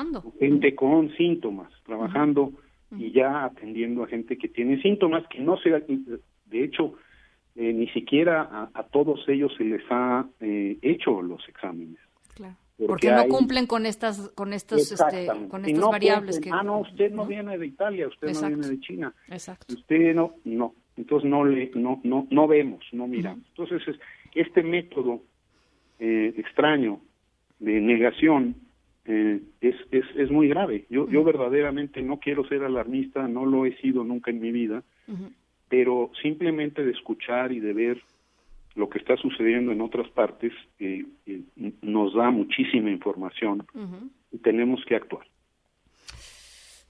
gente 0.40 0.74
con 0.74 1.14
síntomas, 1.16 1.70
trabajando 1.84 2.52
y 2.98 3.12
ya 3.12 3.44
atendiendo 3.44 4.04
a 4.04 4.06
gente 4.06 4.38
que 4.38 4.48
tiene 4.48 4.80
síntomas 4.80 5.26
que 5.28 5.40
no 5.40 5.56
se, 5.58 5.70
de 5.70 6.64
hecho, 6.64 6.94
eh, 7.54 7.72
ni 7.72 7.86
siquiera 7.88 8.70
a, 8.72 8.82
todos 8.84 9.28
ellos 9.28 9.52
se 9.58 9.64
les 9.64 9.82
ha 9.90 10.26
eh, 10.40 10.78
hecho 10.80 11.20
los 11.20 11.46
exámenes. 11.48 11.98
Claro. 12.34 12.56
Porque, 12.86 13.10
no 13.12 13.28
cumplen 13.28 13.66
con 13.66 13.86
estas 13.86 14.30
con 14.30 14.52
estos 14.52 14.90
este, 14.90 15.28
con 15.48 15.64
estas 15.64 15.84
variables 15.84 16.40
que 16.40 16.50
ah 16.50 16.62
no 16.62 16.80
usted 16.80 17.12
no 17.12 17.26
viene 17.26 17.56
de 17.58 17.66
Italia 17.66 18.08
usted 18.08 18.32
no 18.32 18.48
viene 18.48 18.68
de 18.68 18.80
China. 18.80 19.14
Exacto. 19.28 19.74
usted 19.74 20.14
no 20.14 20.34
no. 20.44 20.74
Entonces 20.96 21.28
no 21.28 21.44
le 21.44 21.70
no 21.74 22.00
no 22.02 22.26
no 22.30 22.48
vemos 22.48 22.82
no 22.92 23.06
miramos. 23.06 23.44
Entonces 23.48 23.82
este 24.34 24.62
método 24.62 25.22
eh, 26.00 26.34
extraño 26.36 27.00
de 27.60 27.80
negación 27.80 28.56
eh, 29.04 29.40
es, 29.60 29.76
es 29.90 30.04
es 30.16 30.30
muy 30.30 30.48
grave. 30.48 30.86
Yo 30.88 31.08
yo 31.08 31.22
verdaderamente 31.22 32.02
no 32.02 32.18
quiero 32.18 32.48
ser 32.48 32.64
alarmista 32.64 33.28
no 33.28 33.44
lo 33.44 33.66
he 33.66 33.76
sido 33.76 34.02
nunca 34.02 34.30
en 34.30 34.40
mi 34.40 34.50
vida 34.50 34.82
pero 35.72 36.10
simplemente 36.20 36.84
de 36.84 36.90
escuchar 36.90 37.50
y 37.50 37.58
de 37.58 37.72
ver 37.72 38.02
lo 38.74 38.90
que 38.90 38.98
está 38.98 39.16
sucediendo 39.16 39.72
en 39.72 39.80
otras 39.80 40.06
partes 40.10 40.52
eh, 40.78 41.06
eh, 41.24 41.40
nos 41.80 42.12
da 42.12 42.30
muchísima 42.30 42.90
información 42.90 43.64
y 44.30 44.36
tenemos 44.36 44.84
que 44.84 44.96
actuar. 44.96 45.26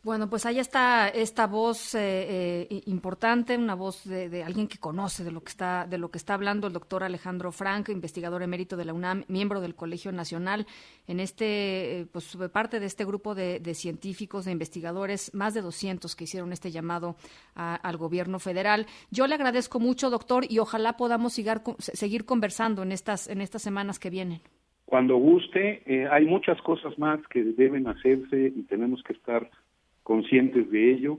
Bueno, 0.05 0.29
pues 0.29 0.47
ahí 0.47 0.59
está 0.59 1.09
esta 1.09 1.47
voz 1.47 1.95
eh, 1.95 2.67
eh, 2.69 2.83
importante, 2.87 3.57
una 3.57 3.77
voz 3.77 4.05
de, 4.05 4.43
alguien 4.43 4.67
que 4.67 4.79
conoce 4.79 5.23
de 5.23 5.31
lo 5.31 5.45
que 5.45 5.51
está 5.51 5.87
de 5.87 5.97
lo 5.97 6.11
que 6.11 6.19
está 6.19 6.35
hablando 6.35 6.67
el 6.67 6.73
doctor 6.73 7.05
Alejandro 7.05 7.53
Frank, 7.53 7.89
investigador 7.89 8.43
emérito 8.43 8.77
de 8.77 8.85
la 8.85 8.95
UNAM, 8.95 9.23
miembro 9.29 9.61
del 9.61 9.77
Colegio 9.77 10.11
Nacional, 10.11 10.67
en 11.07 11.21
este 11.21 12.01
eh, 12.01 12.07
pues 12.11 12.37
parte 12.53 12.81
de 12.81 12.87
este 12.87 13.05
grupo 13.05 13.37
de, 13.37 13.61
científicos, 13.75 14.45
de 14.45 14.51
investigadores, 14.51 15.33
más 15.35 15.55
de 15.55 15.61
200 15.61 16.17
que 16.17 16.25
hicieron 16.25 16.53
este 16.53 16.73
llamado 16.73 17.15
al 17.55 17.97
gobierno 17.97 18.41
federal. 18.41 18.87
Yo 19.13 19.29
le 19.29 19.37
agradezco 19.37 19.79
mucho, 19.79 20.11
doctor, 20.11 20.47
y 20.49 20.59
ojalá 20.59 20.97
podamos 20.97 21.33
seguir 21.79 22.25
conversando 22.25 22.83
en 22.83 22.91
estas 22.91 23.29
en 23.29 23.41
estas 23.41 23.63
semanas 23.63 24.01
que 24.01 24.11
vienen. 24.11 24.41
Cuando 24.85 25.17
guste, 25.17 26.09
hay 26.11 26.27
muchas 26.27 26.61
cosas 26.63 26.99
más 26.99 27.21
que 27.29 27.45
deben 27.45 27.87
hacerse 27.87 28.53
y 28.55 28.63
tenemos 28.65 29.01
que 29.05 29.13
estar 29.13 29.49
conscientes 30.03 30.71
de 30.71 30.93
ello. 30.93 31.19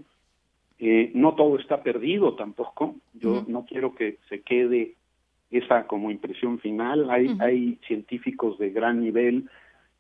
Eh, 0.80 1.12
no 1.14 1.36
todo 1.36 1.58
está 1.58 1.84
perdido 1.84 2.36
tampoco. 2.36 2.96
Yo 3.14 3.46
no 3.48 3.66
quiero 3.66 3.96
que 3.96 4.18
se 4.30 4.42
quede 4.42 4.96
esa 5.52 5.88
como 5.88 6.12
impresión 6.12 6.60
final. 6.60 7.10
Hay, 7.10 7.36
hay 7.40 7.80
científicos 7.88 8.58
de 8.58 8.72
gran 8.72 9.02
nivel, 9.02 9.50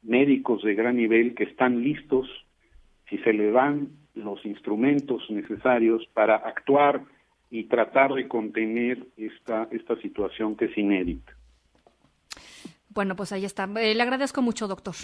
médicos 0.01 0.63
de 0.63 0.73
gran 0.75 0.97
nivel 0.97 1.35
que 1.35 1.43
están 1.43 1.81
listos 1.83 2.27
si 3.09 3.17
se 3.19 3.33
le 3.33 3.51
dan 3.51 3.89
los 4.15 4.45
instrumentos 4.45 5.23
necesarios 5.29 6.05
para 6.13 6.35
actuar 6.35 7.03
y 7.49 7.65
tratar 7.65 8.13
de 8.13 8.27
contener 8.27 9.05
esta, 9.15 9.67
esta 9.71 9.95
situación 10.01 10.55
que 10.55 10.65
es 10.65 10.77
inédita. 10.77 11.33
Bueno, 12.89 13.15
pues 13.15 13.31
ahí 13.31 13.45
está. 13.45 13.69
Eh, 13.79 13.95
le 13.95 14.01
agradezco 14.01 14.41
mucho, 14.41 14.67
doctor. 14.67 14.95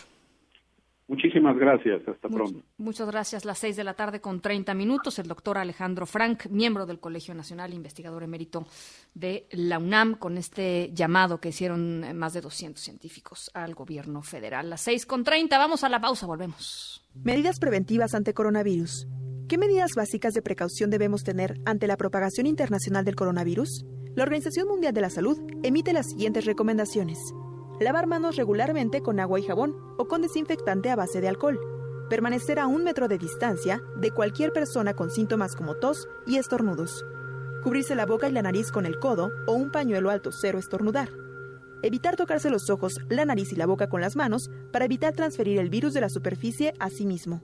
Muchísimas 1.10 1.58
gracias. 1.58 2.08
Hasta 2.08 2.30
pronto. 2.30 2.62
Muchas 2.78 3.08
gracias. 3.10 3.44
Las 3.44 3.58
seis 3.58 3.76
de 3.76 3.84
la 3.84 3.96
tarde 3.96 4.22
con 4.22 4.42
30 4.42 4.76
minutos. 4.76 5.18
El 5.18 5.28
doctor 5.28 5.58
Alejandro 5.58 6.06
Frank, 6.06 6.46
miembro 6.52 6.86
del 6.86 7.00
Colegio 7.00 7.34
Nacional, 7.34 7.74
investigador 7.74 8.22
emérito 8.22 8.68
de 9.16 9.48
la 9.50 9.80
UNAM, 9.80 10.14
con 10.14 10.38
este 10.38 10.92
llamado 10.94 11.42
que 11.42 11.50
hicieron 11.50 12.16
más 12.16 12.34
de 12.34 12.42
200 12.42 12.82
científicos 12.82 13.50
al 13.56 13.74
gobierno 13.74 14.22
federal. 14.22 14.70
Las 14.70 14.82
seis 14.82 15.08
con 15.08 15.24
30. 15.24 15.58
Vamos 15.58 15.84
a 15.84 15.90
la 15.90 16.00
pausa. 16.00 16.28
Volvemos. 16.28 17.04
Medidas 17.16 17.58
preventivas 17.60 18.14
ante 18.14 18.36
coronavirus. 18.36 19.08
¿Qué 19.48 19.58
medidas 19.58 19.94
básicas 19.96 20.36
de 20.36 20.44
precaución 20.44 20.92
debemos 20.92 21.24
tener 21.24 21.60
ante 21.66 21.88
la 21.88 21.98
propagación 21.98 22.46
internacional 22.46 23.04
del 23.04 23.16
coronavirus? 23.16 23.84
La 24.14 24.22
Organización 24.22 24.68
Mundial 24.68 24.94
de 24.94 25.02
la 25.02 25.10
Salud 25.10 25.40
emite 25.64 25.92
las 25.92 26.12
siguientes 26.12 26.46
recomendaciones 26.46 27.18
lavar 27.80 28.08
manos 28.08 28.36
regularmente 28.36 29.02
con 29.02 29.20
agua 29.20 29.40
y 29.40 29.44
jabón 29.44 29.76
o 29.98 30.08
con 30.08 30.22
desinfectante 30.22 30.90
a 30.90 30.96
base 30.96 31.22
de 31.22 31.28
alcohol, 31.28 31.60
permanecer 32.10 32.60
a 32.60 32.68
un 32.68 32.84
metro 32.84 33.08
de 33.08 33.18
distancia 33.18 33.82
de 33.96 34.12
cualquier 34.12 34.52
persona 34.52 34.94
con 34.94 35.12
síntomas 35.12 35.56
como 35.56 35.76
tos 35.76 36.08
y 36.26 36.38
estornudos, 36.38 37.06
cubrirse 37.64 37.96
la 37.96 38.06
boca 38.06 38.28
y 38.28 38.32
la 38.32 38.42
nariz 38.42 38.72
con 38.72 38.86
el 38.86 39.00
codo 39.00 39.32
o 39.48 39.54
un 39.54 39.72
pañuelo 39.72 40.10
alto 40.10 40.32
cero 40.32 40.60
estornudar, 40.60 41.10
evitar 41.84 42.16
tocarse 42.16 42.50
los 42.50 42.70
ojos, 42.70 42.96
la 43.10 43.26
nariz 43.26 43.52
y 43.54 43.56
la 43.56 43.66
boca 43.66 43.88
con 43.88 44.02
las 44.02 44.16
manos 44.16 44.50
para 44.72 44.86
evitar 44.86 45.14
transferir 45.14 45.60
el 45.60 45.70
virus 45.70 45.94
de 45.94 46.02
la 46.02 46.10
superficie 46.10 46.74
a 46.80 46.90
sí 46.90 47.06
mismo, 47.06 47.42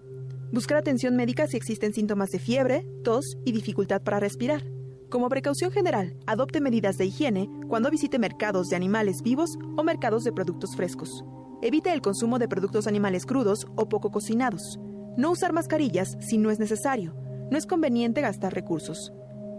buscar 0.51 0.77
atención 0.77 1.15
médica 1.15 1.47
si 1.47 1.57
existen 1.57 1.93
síntomas 1.93 2.31
de 2.31 2.39
fiebre, 2.39 2.85
tos 3.03 3.37
y 3.45 3.51
dificultad 3.51 4.01
para 4.01 4.19
respirar 4.19 4.74
como 5.09 5.29
precaución 5.29 5.71
general, 5.71 6.17
adopte 6.25 6.61
medidas 6.61 6.97
de 6.97 7.05
higiene 7.05 7.49
cuando 7.67 7.89
visite 7.89 8.19
mercados 8.19 8.69
de 8.69 8.75
animales 8.75 9.21
vivos 9.21 9.57
o 9.77 9.83
mercados 9.83 10.23
de 10.23 10.31
productos 10.31 10.75
frescos. 10.75 11.23
Evite 11.61 11.93
el 11.93 12.01
consumo 12.01 12.39
de 12.39 12.47
productos 12.47 12.87
animales 12.87 13.25
crudos 13.25 13.67
o 13.75 13.87
poco 13.87 14.11
cocinados. 14.11 14.79
No 15.17 15.31
usar 15.31 15.53
mascarillas 15.53 16.17
si 16.19 16.37
no 16.37 16.51
es 16.51 16.59
necesario. 16.59 17.15
No 17.49 17.57
es 17.57 17.65
conveniente 17.65 18.21
gastar 18.21 18.53
recursos. 18.53 19.13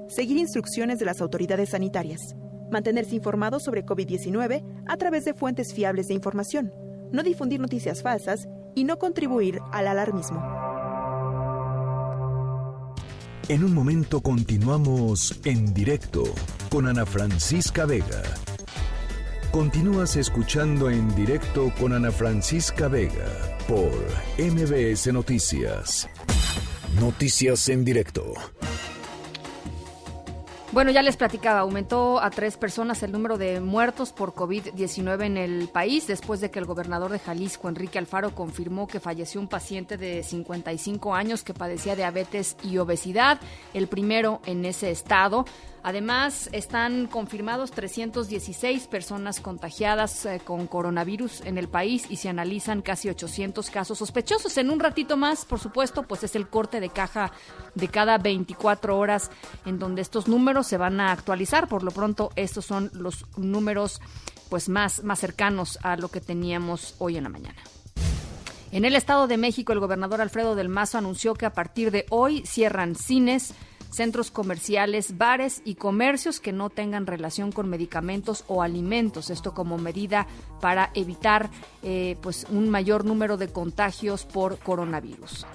Seguir 0.08 0.36
instrucciones 0.36 0.98
de 0.98 1.04
las 1.04 1.20
autoridades 1.20 1.70
sanitarias. 1.70 2.36
Mantenerse 2.70 3.14
informado 3.14 3.60
sobre 3.60 3.84
COVID-19 3.84 4.64
a 4.86 4.96
través 4.96 5.24
de 5.24 5.34
fuentes 5.34 5.72
fiables 5.72 6.08
de 6.08 6.14
información. 6.14 6.72
No 7.12 7.22
difundir 7.22 7.60
noticias 7.60 8.02
falsas 8.02 8.48
y 8.74 8.84
no 8.84 8.98
contribuir 8.98 9.60
al 9.72 9.86
alarmismo. 9.88 10.75
En 13.48 13.62
un 13.62 13.72
momento 13.72 14.20
continuamos 14.22 15.38
en 15.44 15.72
directo 15.72 16.24
con 16.68 16.88
Ana 16.88 17.06
Francisca 17.06 17.86
Vega. 17.86 18.24
Continúas 19.52 20.16
escuchando 20.16 20.90
en 20.90 21.14
directo 21.14 21.72
con 21.78 21.92
Ana 21.92 22.10
Francisca 22.10 22.88
Vega 22.88 23.56
por 23.68 23.92
MBS 24.36 25.12
Noticias. 25.12 26.08
Noticias 27.00 27.68
en 27.68 27.84
directo. 27.84 28.34
Bueno, 30.76 30.90
ya 30.90 31.00
les 31.00 31.16
platicaba, 31.16 31.60
aumentó 31.60 32.20
a 32.20 32.28
tres 32.28 32.58
personas 32.58 33.02
el 33.02 33.10
número 33.10 33.38
de 33.38 33.60
muertos 33.60 34.12
por 34.12 34.34
COVID-19 34.34 35.24
en 35.24 35.38
el 35.38 35.68
país 35.68 36.06
después 36.06 36.42
de 36.42 36.50
que 36.50 36.58
el 36.58 36.66
gobernador 36.66 37.10
de 37.10 37.18
Jalisco, 37.18 37.70
Enrique 37.70 37.98
Alfaro, 37.98 38.34
confirmó 38.34 38.86
que 38.86 39.00
falleció 39.00 39.40
un 39.40 39.48
paciente 39.48 39.96
de 39.96 40.22
55 40.22 41.14
años 41.14 41.44
que 41.44 41.54
padecía 41.54 41.96
diabetes 41.96 42.58
y 42.62 42.76
obesidad, 42.76 43.40
el 43.72 43.88
primero 43.88 44.42
en 44.44 44.66
ese 44.66 44.90
estado. 44.90 45.46
Además, 45.86 46.50
están 46.50 47.06
confirmados 47.06 47.70
316 47.70 48.88
personas 48.88 49.38
contagiadas 49.38 50.26
eh, 50.26 50.40
con 50.44 50.66
coronavirus 50.66 51.42
en 51.42 51.58
el 51.58 51.68
país 51.68 52.06
y 52.10 52.16
se 52.16 52.28
analizan 52.28 52.82
casi 52.82 53.08
800 53.08 53.70
casos 53.70 53.98
sospechosos. 53.98 54.58
En 54.58 54.70
un 54.70 54.80
ratito 54.80 55.16
más, 55.16 55.44
por 55.44 55.60
supuesto, 55.60 56.02
pues 56.02 56.24
es 56.24 56.34
el 56.34 56.48
corte 56.48 56.80
de 56.80 56.88
caja 56.88 57.30
de 57.76 57.86
cada 57.86 58.18
24 58.18 58.98
horas 58.98 59.30
en 59.64 59.78
donde 59.78 60.02
estos 60.02 60.26
números 60.26 60.66
se 60.66 60.76
van 60.76 60.98
a 60.98 61.12
actualizar. 61.12 61.68
Por 61.68 61.84
lo 61.84 61.92
pronto, 61.92 62.32
estos 62.34 62.64
son 62.64 62.90
los 62.92 63.24
números 63.36 64.00
pues 64.48 64.68
más, 64.68 65.04
más 65.04 65.20
cercanos 65.20 65.78
a 65.84 65.96
lo 65.96 66.08
que 66.08 66.20
teníamos 66.20 66.96
hoy 66.98 67.16
en 67.16 67.22
la 67.22 67.30
mañana. 67.30 67.62
En 68.72 68.84
el 68.84 68.96
Estado 68.96 69.28
de 69.28 69.36
México, 69.36 69.72
el 69.72 69.78
gobernador 69.78 70.20
Alfredo 70.20 70.56
del 70.56 70.68
Mazo 70.68 70.98
anunció 70.98 71.34
que 71.34 71.46
a 71.46 71.52
partir 71.52 71.92
de 71.92 72.06
hoy 72.10 72.44
cierran 72.44 72.96
cines, 72.96 73.54
centros 73.96 74.30
comerciales, 74.30 75.16
bares 75.16 75.62
y 75.64 75.76
comercios 75.76 76.38
que 76.38 76.52
no 76.52 76.68
tengan 76.68 77.06
relación 77.06 77.50
con 77.50 77.70
medicamentos 77.70 78.44
o 78.46 78.62
alimentos. 78.62 79.30
Esto 79.30 79.54
como 79.54 79.78
medida 79.78 80.26
para 80.60 80.90
evitar 80.92 81.50
eh, 81.82 82.16
pues 82.20 82.46
un 82.50 82.68
mayor 82.68 83.06
número 83.06 83.38
de 83.38 83.48
contagios 83.48 84.26
por 84.26 84.58
coronavirus. 84.58 85.46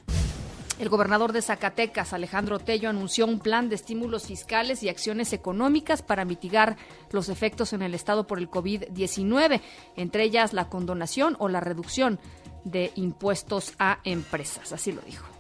El 0.80 0.90
gobernador 0.90 1.32
de 1.32 1.44
Zacatecas, 1.44 2.12
Alejandro 2.12 2.58
Tello, 2.58 2.90
anunció 2.90 3.28
un 3.28 3.40
plan 3.40 3.70
de 3.70 3.76
estímulos 3.76 4.26
fiscales 4.26 4.82
y 4.82 4.90
acciones 4.90 5.32
económicas 5.32 6.02
para 6.02 6.26
mitigar 6.26 6.76
los 7.12 7.30
efectos 7.30 7.74
en 7.74 7.84
el 7.84 7.94
Estado 7.94 8.26
por 8.26 8.40
el 8.40 8.50
COVID-19, 8.50 9.62
entre 9.96 10.24
ellas 10.24 10.54
la 10.54 10.70
condonación 10.70 11.36
o 11.38 11.50
la 11.50 11.60
reducción 11.60 12.20
de 12.64 12.92
impuestos 12.96 13.76
a 13.78 14.00
empresas. 14.04 14.74
Así 14.74 14.92
lo 14.92 15.02
dijo. 15.02 15.31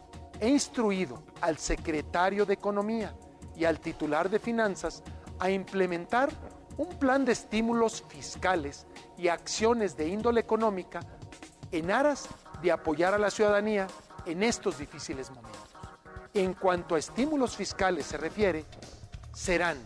He 0.41 0.49
instruido 0.49 1.22
al 1.39 1.59
secretario 1.59 2.47
de 2.47 2.55
Economía 2.55 3.13
y 3.55 3.65
al 3.65 3.80
titular 3.80 4.27
de 4.27 4.39
Finanzas 4.39 5.03
a 5.38 5.51
implementar 5.51 6.31
un 6.77 6.89
plan 6.97 7.23
de 7.23 7.34
estímulos 7.34 8.03
fiscales 8.09 8.88
y 9.19 9.27
acciones 9.27 9.95
de 9.95 10.07
índole 10.07 10.41
económica 10.41 11.01
en 11.72 11.91
aras 11.91 12.27
de 12.59 12.72
apoyar 12.72 13.13
a 13.13 13.19
la 13.19 13.30
ciudadanía 13.30 13.85
en 14.26 14.41
estos 14.41 14.80
difíciles 14.80 15.30
momentos. 15.30 15.61
En 16.34 16.55
cuanto 16.55 16.95
a 16.95 16.99
estímulos 16.99 17.55
fiscales 17.55 18.07
se 18.07 18.18
refiere, 18.18 18.65
serán, 19.35 19.77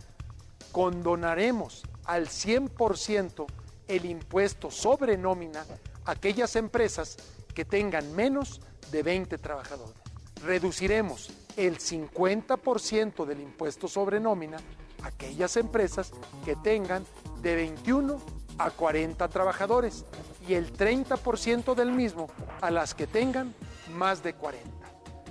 condonaremos 0.71 1.83
al 2.05 2.27
100% 2.27 3.45
el 3.89 4.05
impuesto 4.05 4.71
sobre 4.71 5.17
nómina 5.17 5.65
a 6.05 6.11
aquellas 6.11 6.55
empresas 6.55 7.17
que 7.53 7.65
tengan 7.65 8.15
menos 8.15 8.61
de 8.89 9.03
20 9.03 9.37
trabajadores. 9.37 10.04
Reduciremos 10.43 11.31
el 11.57 11.79
50% 11.79 13.25
del 13.25 13.41
impuesto 13.41 13.87
sobre 13.87 14.19
nómina 14.19 14.57
a 15.03 15.07
aquellas 15.07 15.57
empresas 15.57 16.11
que 16.43 16.55
tengan 16.55 17.05
de 17.41 17.55
21 17.55 18.19
a 18.57 18.71
40 18.71 19.27
trabajadores 19.29 20.05
y 20.47 20.53
el 20.53 20.73
30% 20.73 21.75
del 21.75 21.91
mismo 21.91 22.27
a 22.61 22.71
las 22.71 22.93
que 22.93 23.07
tengan 23.07 23.53
más 23.93 24.23
de 24.23 24.33
40. 24.33 24.69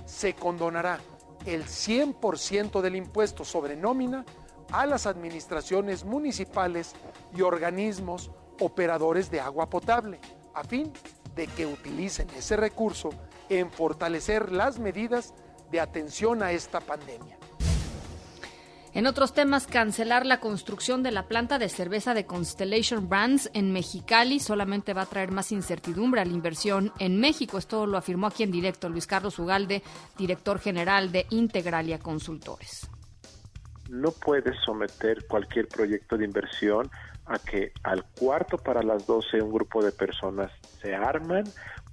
Se 0.05 0.33
condonará 0.33 0.99
el 1.45 1.65
100% 1.65 2.81
del 2.81 2.95
impuesto 2.95 3.45
sobre 3.45 3.75
nómina 3.75 4.25
a 4.71 4.85
las 4.85 5.05
administraciones 5.05 6.03
municipales 6.03 6.93
y 7.35 7.41
organismos 7.41 8.31
operadores 8.59 9.29
de 9.29 9.39
agua 9.39 9.69
potable, 9.69 10.19
a 10.53 10.63
fin 10.63 10.91
de 11.35 11.47
que 11.47 11.65
utilicen 11.65 12.29
ese 12.31 12.55
recurso 12.55 13.09
en 13.49 13.71
fortalecer 13.71 14.51
las 14.51 14.79
medidas 14.79 15.33
de 15.71 15.79
atención 15.79 16.43
a 16.43 16.51
esta 16.51 16.79
pandemia. 16.79 17.37
En 18.95 19.07
otros 19.07 19.33
temas, 19.33 19.67
cancelar 19.67 20.25
la 20.25 20.39
construcción 20.39 21.03
de 21.03 21.11
la 21.11 21.27
planta 21.27 21.59
de 21.59 21.67
cerveza 21.67 22.13
de 22.13 22.25
Constellation 22.25 23.09
Brands 23.09 23.49
en 23.53 23.73
Mexicali 23.73 24.39
solamente 24.39 24.93
va 24.93 25.01
a 25.01 25.05
traer 25.05 25.31
más 25.31 25.51
incertidumbre 25.51 26.21
a 26.21 26.25
la 26.25 26.31
inversión 26.31 26.93
en 26.99 27.19
México. 27.19 27.57
Esto 27.57 27.87
lo 27.87 27.97
afirmó 27.97 28.27
aquí 28.27 28.43
en 28.43 28.51
directo 28.51 28.87
Luis 28.87 29.05
Carlos 29.05 29.37
Ugalde, 29.37 29.83
director 30.17 30.59
general 30.59 31.11
de 31.11 31.25
Integralia 31.29 31.99
Consultores. 31.99 32.89
No 33.89 34.11
puedes 34.11 34.55
someter 34.63 35.27
cualquier 35.27 35.67
proyecto 35.67 36.17
de 36.17 36.23
inversión 36.23 36.89
a 37.25 37.37
que 37.37 37.73
al 37.83 38.05
cuarto 38.17 38.57
para 38.57 38.81
las 38.81 39.05
12 39.05 39.41
un 39.41 39.51
grupo 39.51 39.83
de 39.83 39.91
personas 39.91 40.53
se 40.81 40.95
arman 40.95 41.43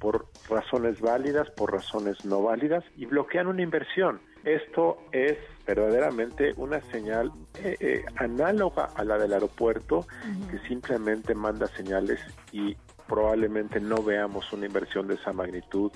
por 0.03 0.27
razones 0.51 1.01
válidas, 1.01 1.49
por 1.51 1.73
razones 1.73 2.25
no 2.25 2.43
válidas 2.43 2.83
y 2.97 3.07
bloquean 3.07 3.47
una 3.47 3.63
inversión. 3.63 4.21
Esto 4.43 4.99
es 5.13 5.39
verdaderamente 5.65 6.53
una 6.57 6.81
señal 6.91 7.31
eh, 7.63 7.77
eh, 7.79 8.05
análoga 8.17 8.87
a 8.97 9.05
la 9.05 9.17
del 9.17 9.33
aeropuerto 9.33 10.05
que 10.51 10.59
simplemente 10.67 11.37
manda 11.37 11.69
señales 11.69 12.19
y 12.51 12.77
probablemente 13.07 13.79
no 13.79 14.03
veamos 14.03 14.53
una 14.53 14.67
inversión 14.67 15.07
de 15.07 15.15
esa 15.15 15.33
magnitud 15.33 15.93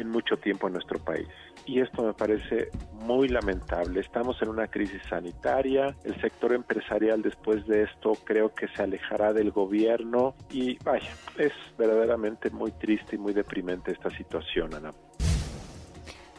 en 0.00 0.10
mucho 0.10 0.36
tiempo 0.36 0.66
en 0.66 0.74
nuestro 0.74 0.98
país. 0.98 1.28
Y 1.66 1.80
esto 1.80 2.02
me 2.02 2.12
parece 2.12 2.70
muy 2.92 3.28
lamentable. 3.28 4.00
Estamos 4.00 4.40
en 4.42 4.48
una 4.48 4.66
crisis 4.66 5.02
sanitaria. 5.08 5.94
El 6.04 6.20
sector 6.20 6.52
empresarial 6.52 7.22
después 7.22 7.66
de 7.66 7.84
esto 7.84 8.12
creo 8.24 8.52
que 8.54 8.68
se 8.68 8.82
alejará 8.82 9.32
del 9.32 9.50
gobierno. 9.50 10.34
Y 10.50 10.78
vaya, 10.82 11.10
es 11.38 11.52
verdaderamente 11.78 12.50
muy 12.50 12.72
triste 12.72 13.16
y 13.16 13.18
muy 13.18 13.32
deprimente 13.32 13.92
esta 13.92 14.10
situación, 14.10 14.74
Ana 14.74 14.90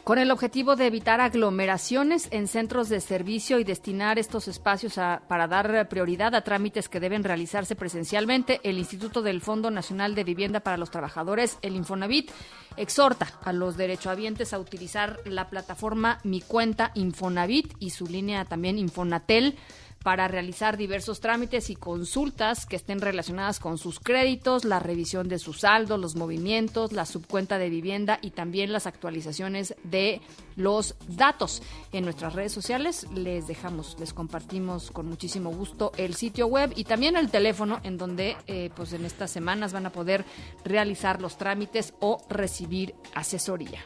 con 0.04 0.18
el 0.18 0.32
objetivo 0.32 0.74
de 0.74 0.86
evitar 0.86 1.20
aglomeraciones 1.20 2.26
en 2.32 2.48
centros 2.48 2.88
de 2.88 3.00
servicio 3.00 3.60
y 3.60 3.64
destinar 3.64 4.18
estos 4.18 4.48
espacios 4.48 4.94
para 5.28 5.46
dar 5.46 5.88
prioridad 5.88 6.34
a 6.34 6.42
trámites 6.42 6.88
que 6.88 6.98
deben 6.98 7.22
realizarse 7.22 7.76
presencialmente, 7.76 8.60
el 8.64 8.78
Instituto 8.78 9.22
del 9.22 9.40
Fondo 9.40 9.70
Nacional 9.70 10.14
de 10.14 10.24
Vivienda 10.24 10.60
para 10.60 10.76
los 10.76 10.90
Trabajadores, 10.90 11.58
el 11.62 11.76
Infonavit, 11.76 12.30
exhorta 12.76 13.28
a 13.44 13.52
los 13.52 13.76
derechohabientes 13.76 14.52
a 14.52 14.58
utilizar 14.58 15.20
la 15.24 15.48
plataforma 15.48 16.18
Mi 16.24 16.40
Cuenta 16.40 16.90
Infonavit 16.94 17.74
y 17.78 17.90
su 17.90 18.06
línea 18.06 18.44
también 18.44 18.78
Infonatel 18.78 19.56
para 20.02 20.28
realizar 20.28 20.76
diversos 20.76 21.20
trámites 21.20 21.70
y 21.70 21.76
consultas 21.76 22.66
que 22.66 22.76
estén 22.76 23.00
relacionadas 23.00 23.60
con 23.60 23.78
sus 23.78 24.00
créditos, 24.00 24.64
la 24.64 24.78
revisión 24.78 25.28
de 25.28 25.38
su 25.38 25.52
saldo, 25.52 25.98
los 25.98 26.16
movimientos, 26.16 26.92
la 26.92 27.06
subcuenta 27.06 27.58
de 27.58 27.70
vivienda 27.70 28.18
y 28.20 28.30
también 28.30 28.72
las 28.72 28.86
actualizaciones 28.86 29.74
de 29.84 30.20
los 30.56 30.94
datos. 31.08 31.62
En 31.92 32.04
nuestras 32.04 32.34
redes 32.34 32.52
sociales 32.52 33.06
les 33.14 33.46
dejamos, 33.46 33.96
les 33.98 34.12
compartimos 34.12 34.90
con 34.90 35.06
muchísimo 35.06 35.50
gusto 35.50 35.92
el 35.96 36.14
sitio 36.14 36.46
web 36.46 36.72
y 36.76 36.84
también 36.84 37.16
el 37.16 37.30
teléfono 37.30 37.80
en 37.82 37.98
donde 37.98 38.36
eh, 38.46 38.70
pues 38.74 38.92
en 38.92 39.04
estas 39.04 39.30
semanas 39.30 39.72
van 39.72 39.86
a 39.86 39.92
poder 39.92 40.24
realizar 40.64 41.20
los 41.20 41.38
trámites 41.38 41.94
o 42.00 42.22
recibir 42.28 42.94
asesoría. 43.14 43.84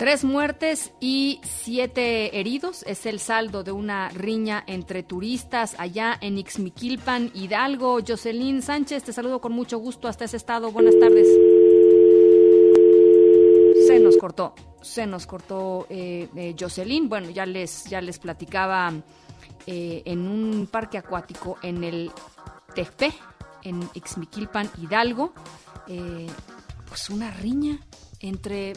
Tres 0.00 0.24
muertes 0.24 0.94
y 0.98 1.42
siete 1.44 2.40
heridos 2.40 2.84
es 2.86 3.04
el 3.04 3.20
saldo 3.20 3.62
de 3.64 3.70
una 3.70 4.08
riña 4.08 4.64
entre 4.66 5.02
turistas 5.02 5.74
allá 5.76 6.16
en 6.22 6.38
Ixmiquilpan, 6.38 7.30
Hidalgo. 7.34 7.98
Jocelyn 8.00 8.62
Sánchez, 8.62 9.04
te 9.04 9.12
saludo 9.12 9.42
con 9.42 9.52
mucho 9.52 9.76
gusto 9.76 10.08
hasta 10.08 10.24
ese 10.24 10.38
estado. 10.38 10.72
Buenas 10.72 10.98
tardes. 10.98 11.28
Se 13.86 14.00
nos 14.00 14.16
cortó, 14.16 14.54
se 14.80 15.06
nos 15.06 15.26
cortó 15.26 15.86
eh, 15.90 16.30
eh, 16.34 16.56
Jocelyn. 16.58 17.10
Bueno, 17.10 17.28
ya 17.28 17.44
les, 17.44 17.84
ya 17.84 18.00
les 18.00 18.18
platicaba 18.18 18.94
eh, 19.66 20.00
en 20.06 20.26
un 20.26 20.66
parque 20.66 20.96
acuático 20.96 21.58
en 21.62 21.84
el 21.84 22.10
Tejpe, 22.74 23.12
en 23.64 23.86
Ixmiquilpan, 23.92 24.70
Hidalgo, 24.80 25.34
pues 26.88 27.10
una 27.10 27.30
riña 27.32 27.78
entre 28.20 28.72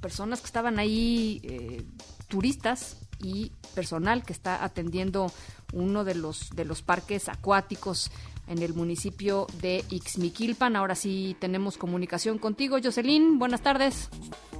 personas 0.00 0.40
que 0.40 0.46
estaban 0.46 0.78
ahí, 0.78 1.40
eh, 1.44 1.82
turistas 2.28 2.96
y 3.20 3.52
personal 3.74 4.24
que 4.24 4.32
está 4.32 4.64
atendiendo 4.64 5.32
uno 5.72 6.04
de 6.04 6.14
los, 6.14 6.50
de 6.50 6.64
los 6.64 6.82
parques 6.82 7.28
acuáticos 7.28 8.10
en 8.48 8.62
el 8.62 8.74
municipio 8.74 9.46
de 9.60 9.84
Ixmiquilpan. 9.90 10.76
Ahora 10.76 10.94
sí 10.94 11.36
tenemos 11.38 11.76
comunicación 11.76 12.38
contigo, 12.38 12.78
Jocelyn. 12.82 13.38
Buenas 13.38 13.60
tardes. 13.60 14.08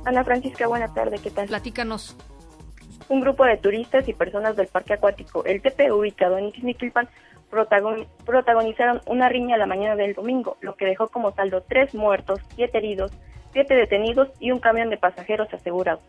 Ana 0.04 0.24
Francisca, 0.24 0.66
buenas 0.66 0.94
tardes. 0.94 1.20
¿Qué 1.20 1.30
tal? 1.30 1.48
Platícanos. 1.48 2.16
Un 3.08 3.20
grupo 3.20 3.44
de 3.44 3.56
turistas 3.56 4.06
y 4.08 4.12
personas 4.12 4.54
del 4.56 4.66
parque 4.66 4.92
acuático 4.92 5.42
El 5.44 5.62
TP, 5.62 5.90
ubicado 5.90 6.36
en 6.36 6.48
Ixmiquilpan, 6.48 7.08
protagonizaron 7.50 9.00
una 9.06 9.28
riña 9.28 9.56
la 9.56 9.66
mañana 9.66 9.96
del 9.96 10.14
domingo, 10.14 10.56
lo 10.60 10.76
que 10.76 10.86
dejó 10.86 11.08
como 11.08 11.32
saldo 11.32 11.62
tres 11.62 11.94
muertos, 11.94 12.40
siete 12.54 12.78
heridos 12.78 13.12
siete 13.52 13.74
detenidos 13.74 14.28
y 14.40 14.50
un 14.50 14.60
camión 14.60 14.90
de 14.90 14.96
pasajeros 14.96 15.52
asegurado. 15.52 16.00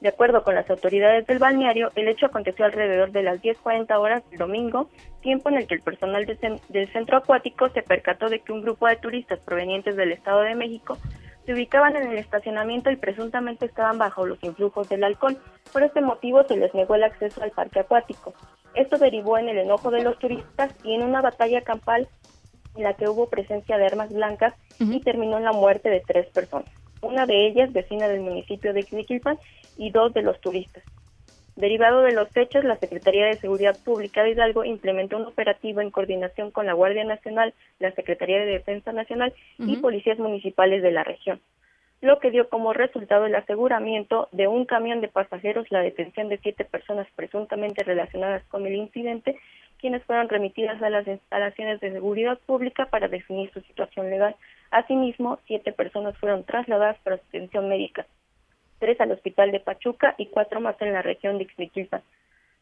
De 0.00 0.08
acuerdo 0.08 0.42
con 0.42 0.56
las 0.56 0.68
autoridades 0.68 1.26
del 1.28 1.38
balneario, 1.38 1.92
el 1.94 2.08
hecho 2.08 2.26
aconteció 2.26 2.64
alrededor 2.64 3.12
de 3.12 3.22
las 3.22 3.40
10.40 3.40 3.96
horas 4.00 4.28
del 4.30 4.40
domingo, 4.40 4.88
tiempo 5.20 5.48
en 5.48 5.58
el 5.58 5.68
que 5.68 5.76
el 5.76 5.80
personal 5.80 6.26
del 6.26 6.92
centro 6.92 7.18
acuático 7.18 7.68
se 7.68 7.82
percató 7.82 8.28
de 8.28 8.40
que 8.40 8.52
un 8.52 8.62
grupo 8.62 8.88
de 8.88 8.96
turistas 8.96 9.38
provenientes 9.38 9.94
del 9.94 10.10
Estado 10.10 10.40
de 10.40 10.56
México 10.56 10.98
se 11.44 11.52
ubicaban 11.52 11.96
en 11.96 12.10
el 12.10 12.18
estacionamiento 12.18 12.90
y 12.90 12.96
presuntamente 12.96 13.66
estaban 13.66 13.98
bajo 13.98 14.26
los 14.26 14.42
influjos 14.42 14.88
del 14.88 15.04
alcohol. 15.04 15.38
Por 15.72 15.82
este 15.82 16.00
motivo 16.00 16.44
se 16.44 16.56
les 16.56 16.72
negó 16.74 16.94
el 16.94 17.04
acceso 17.04 17.42
al 17.42 17.50
parque 17.50 17.80
acuático. 17.80 18.34
Esto 18.74 18.96
derivó 18.98 19.38
en 19.38 19.48
el 19.48 19.58
enojo 19.58 19.90
de 19.90 20.02
los 20.02 20.18
turistas 20.18 20.74
y 20.84 20.94
en 20.94 21.02
una 21.02 21.20
batalla 21.20 21.62
campal 21.62 22.08
en 22.76 22.84
la 22.84 22.94
que 22.94 23.08
hubo 23.08 23.28
presencia 23.28 23.76
de 23.76 23.86
armas 23.86 24.12
blancas 24.12 24.54
y 24.78 25.00
terminó 25.00 25.36
en 25.36 25.44
la 25.44 25.52
muerte 25.52 25.90
de 25.90 26.00
tres 26.00 26.26
personas, 26.28 26.70
una 27.02 27.26
de 27.26 27.46
ellas 27.46 27.72
vecina 27.72 28.08
del 28.08 28.20
municipio 28.20 28.72
de 28.72 28.82
Quiquilpan 28.82 29.38
y 29.76 29.90
dos 29.90 30.14
de 30.14 30.22
los 30.22 30.40
turistas. 30.40 30.82
Derivado 31.56 32.00
de 32.00 32.12
los 32.12 32.34
hechos, 32.34 32.64
la 32.64 32.76
Secretaría 32.76 33.26
de 33.26 33.36
Seguridad 33.36 33.76
Pública 33.84 34.22
de 34.22 34.30
Hidalgo 34.30 34.64
implementó 34.64 35.18
un 35.18 35.26
operativo 35.26 35.82
en 35.82 35.90
coordinación 35.90 36.50
con 36.50 36.64
la 36.64 36.72
Guardia 36.72 37.04
Nacional, 37.04 37.52
la 37.78 37.92
Secretaría 37.92 38.38
de 38.38 38.46
Defensa 38.46 38.92
Nacional 38.92 39.34
y 39.58 39.76
policías 39.76 40.18
municipales 40.18 40.82
de 40.82 40.92
la 40.92 41.04
región. 41.04 41.40
lo 42.00 42.18
que 42.18 42.32
dio 42.32 42.48
como 42.48 42.72
resultado 42.72 43.26
el 43.26 43.34
aseguramiento 43.36 44.28
de 44.32 44.48
un 44.48 44.64
camión 44.64 45.00
de 45.00 45.06
pasajeros, 45.08 45.70
la 45.70 45.80
detención 45.80 46.28
de 46.28 46.38
siete 46.38 46.64
personas 46.64 47.06
presuntamente 47.14 47.84
relacionadas 47.84 48.42
con 48.48 48.66
el 48.66 48.74
incidente, 48.74 49.38
quienes 49.78 50.02
fueron 50.04 50.28
remitidas 50.28 50.82
a 50.82 50.90
las 50.90 51.06
instalaciones 51.06 51.80
de 51.80 51.92
seguridad 51.92 52.38
pública 52.44 52.86
para 52.86 53.06
definir 53.06 53.52
su 53.52 53.60
situación 53.60 54.10
legal. 54.10 54.34
Asimismo, 54.72 55.38
siete 55.46 55.72
personas 55.72 56.18
fueron 56.18 56.42
trasladadas 56.42 56.98
para 57.04 57.16
atención 57.16 57.68
médica, 57.68 58.04
tres 58.82 59.00
al 59.00 59.12
hospital 59.12 59.52
de 59.52 59.60
Pachuca 59.60 60.16
y 60.18 60.26
cuatro 60.26 60.60
más 60.60 60.74
en 60.82 60.92
la 60.92 61.02
región 61.02 61.38
de 61.38 61.44
Ixmiquilpan. 61.44 62.02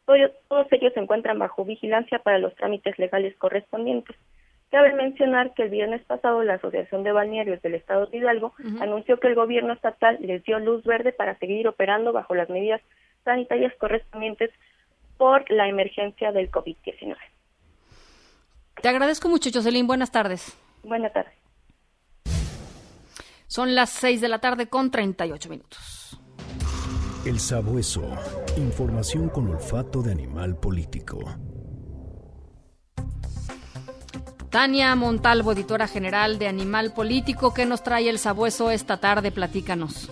Todos 0.05 0.67
ellos 0.69 0.93
se 0.93 0.99
encuentran 0.99 1.39
bajo 1.39 1.65
vigilancia 1.65 2.19
para 2.19 2.37
los 2.37 2.53
trámites 2.55 2.99
legales 2.99 3.35
correspondientes. 3.37 4.15
Cabe 4.69 4.93
mencionar 4.93 5.55
que 5.55 5.63
el 5.63 5.69
viernes 5.69 6.03
pasado 6.05 6.43
la 6.43 6.53
Asociación 6.53 7.03
de 7.03 7.11
Balnearios 7.11 7.59
del 7.63 7.73
Estado 7.73 8.05
de 8.05 8.19
Hidalgo 8.19 8.53
anunció 8.79 9.19
que 9.19 9.29
el 9.29 9.35
gobierno 9.35 9.73
estatal 9.73 10.19
les 10.21 10.43
dio 10.43 10.59
luz 10.59 10.83
verde 10.83 11.11
para 11.11 11.39
seguir 11.39 11.67
operando 11.67 12.13
bajo 12.13 12.35
las 12.35 12.49
medidas 12.49 12.81
sanitarias 13.25 13.73
correspondientes 13.79 14.51
por 15.17 15.49
la 15.49 15.67
emergencia 15.67 16.31
del 16.31 16.51
COVID-19. 16.51 17.17
Te 18.79 18.89
agradezco 18.89 19.27
mucho, 19.27 19.49
Jocelyn. 19.51 19.87
Buenas 19.87 20.11
tardes. 20.11 20.55
Buenas 20.83 21.13
tardes. 21.13 21.40
Son 23.51 23.75
las 23.75 23.89
6 23.89 24.21
de 24.21 24.29
la 24.29 24.39
tarde 24.39 24.67
con 24.67 24.91
38 24.91 25.49
minutos. 25.49 26.17
El 27.25 27.37
sabueso. 27.37 28.01
Información 28.55 29.27
con 29.27 29.49
olfato 29.49 30.01
de 30.01 30.13
animal 30.13 30.57
político. 30.57 31.19
Tania 34.49 34.95
Montalvo, 34.95 35.51
editora 35.51 35.89
general 35.89 36.39
de 36.39 36.47
Animal 36.47 36.93
Político, 36.93 37.53
¿qué 37.53 37.65
nos 37.65 37.83
trae 37.83 38.07
el 38.07 38.19
sabueso 38.19 38.71
esta 38.71 39.01
tarde? 39.01 39.33
Platícanos. 39.33 40.09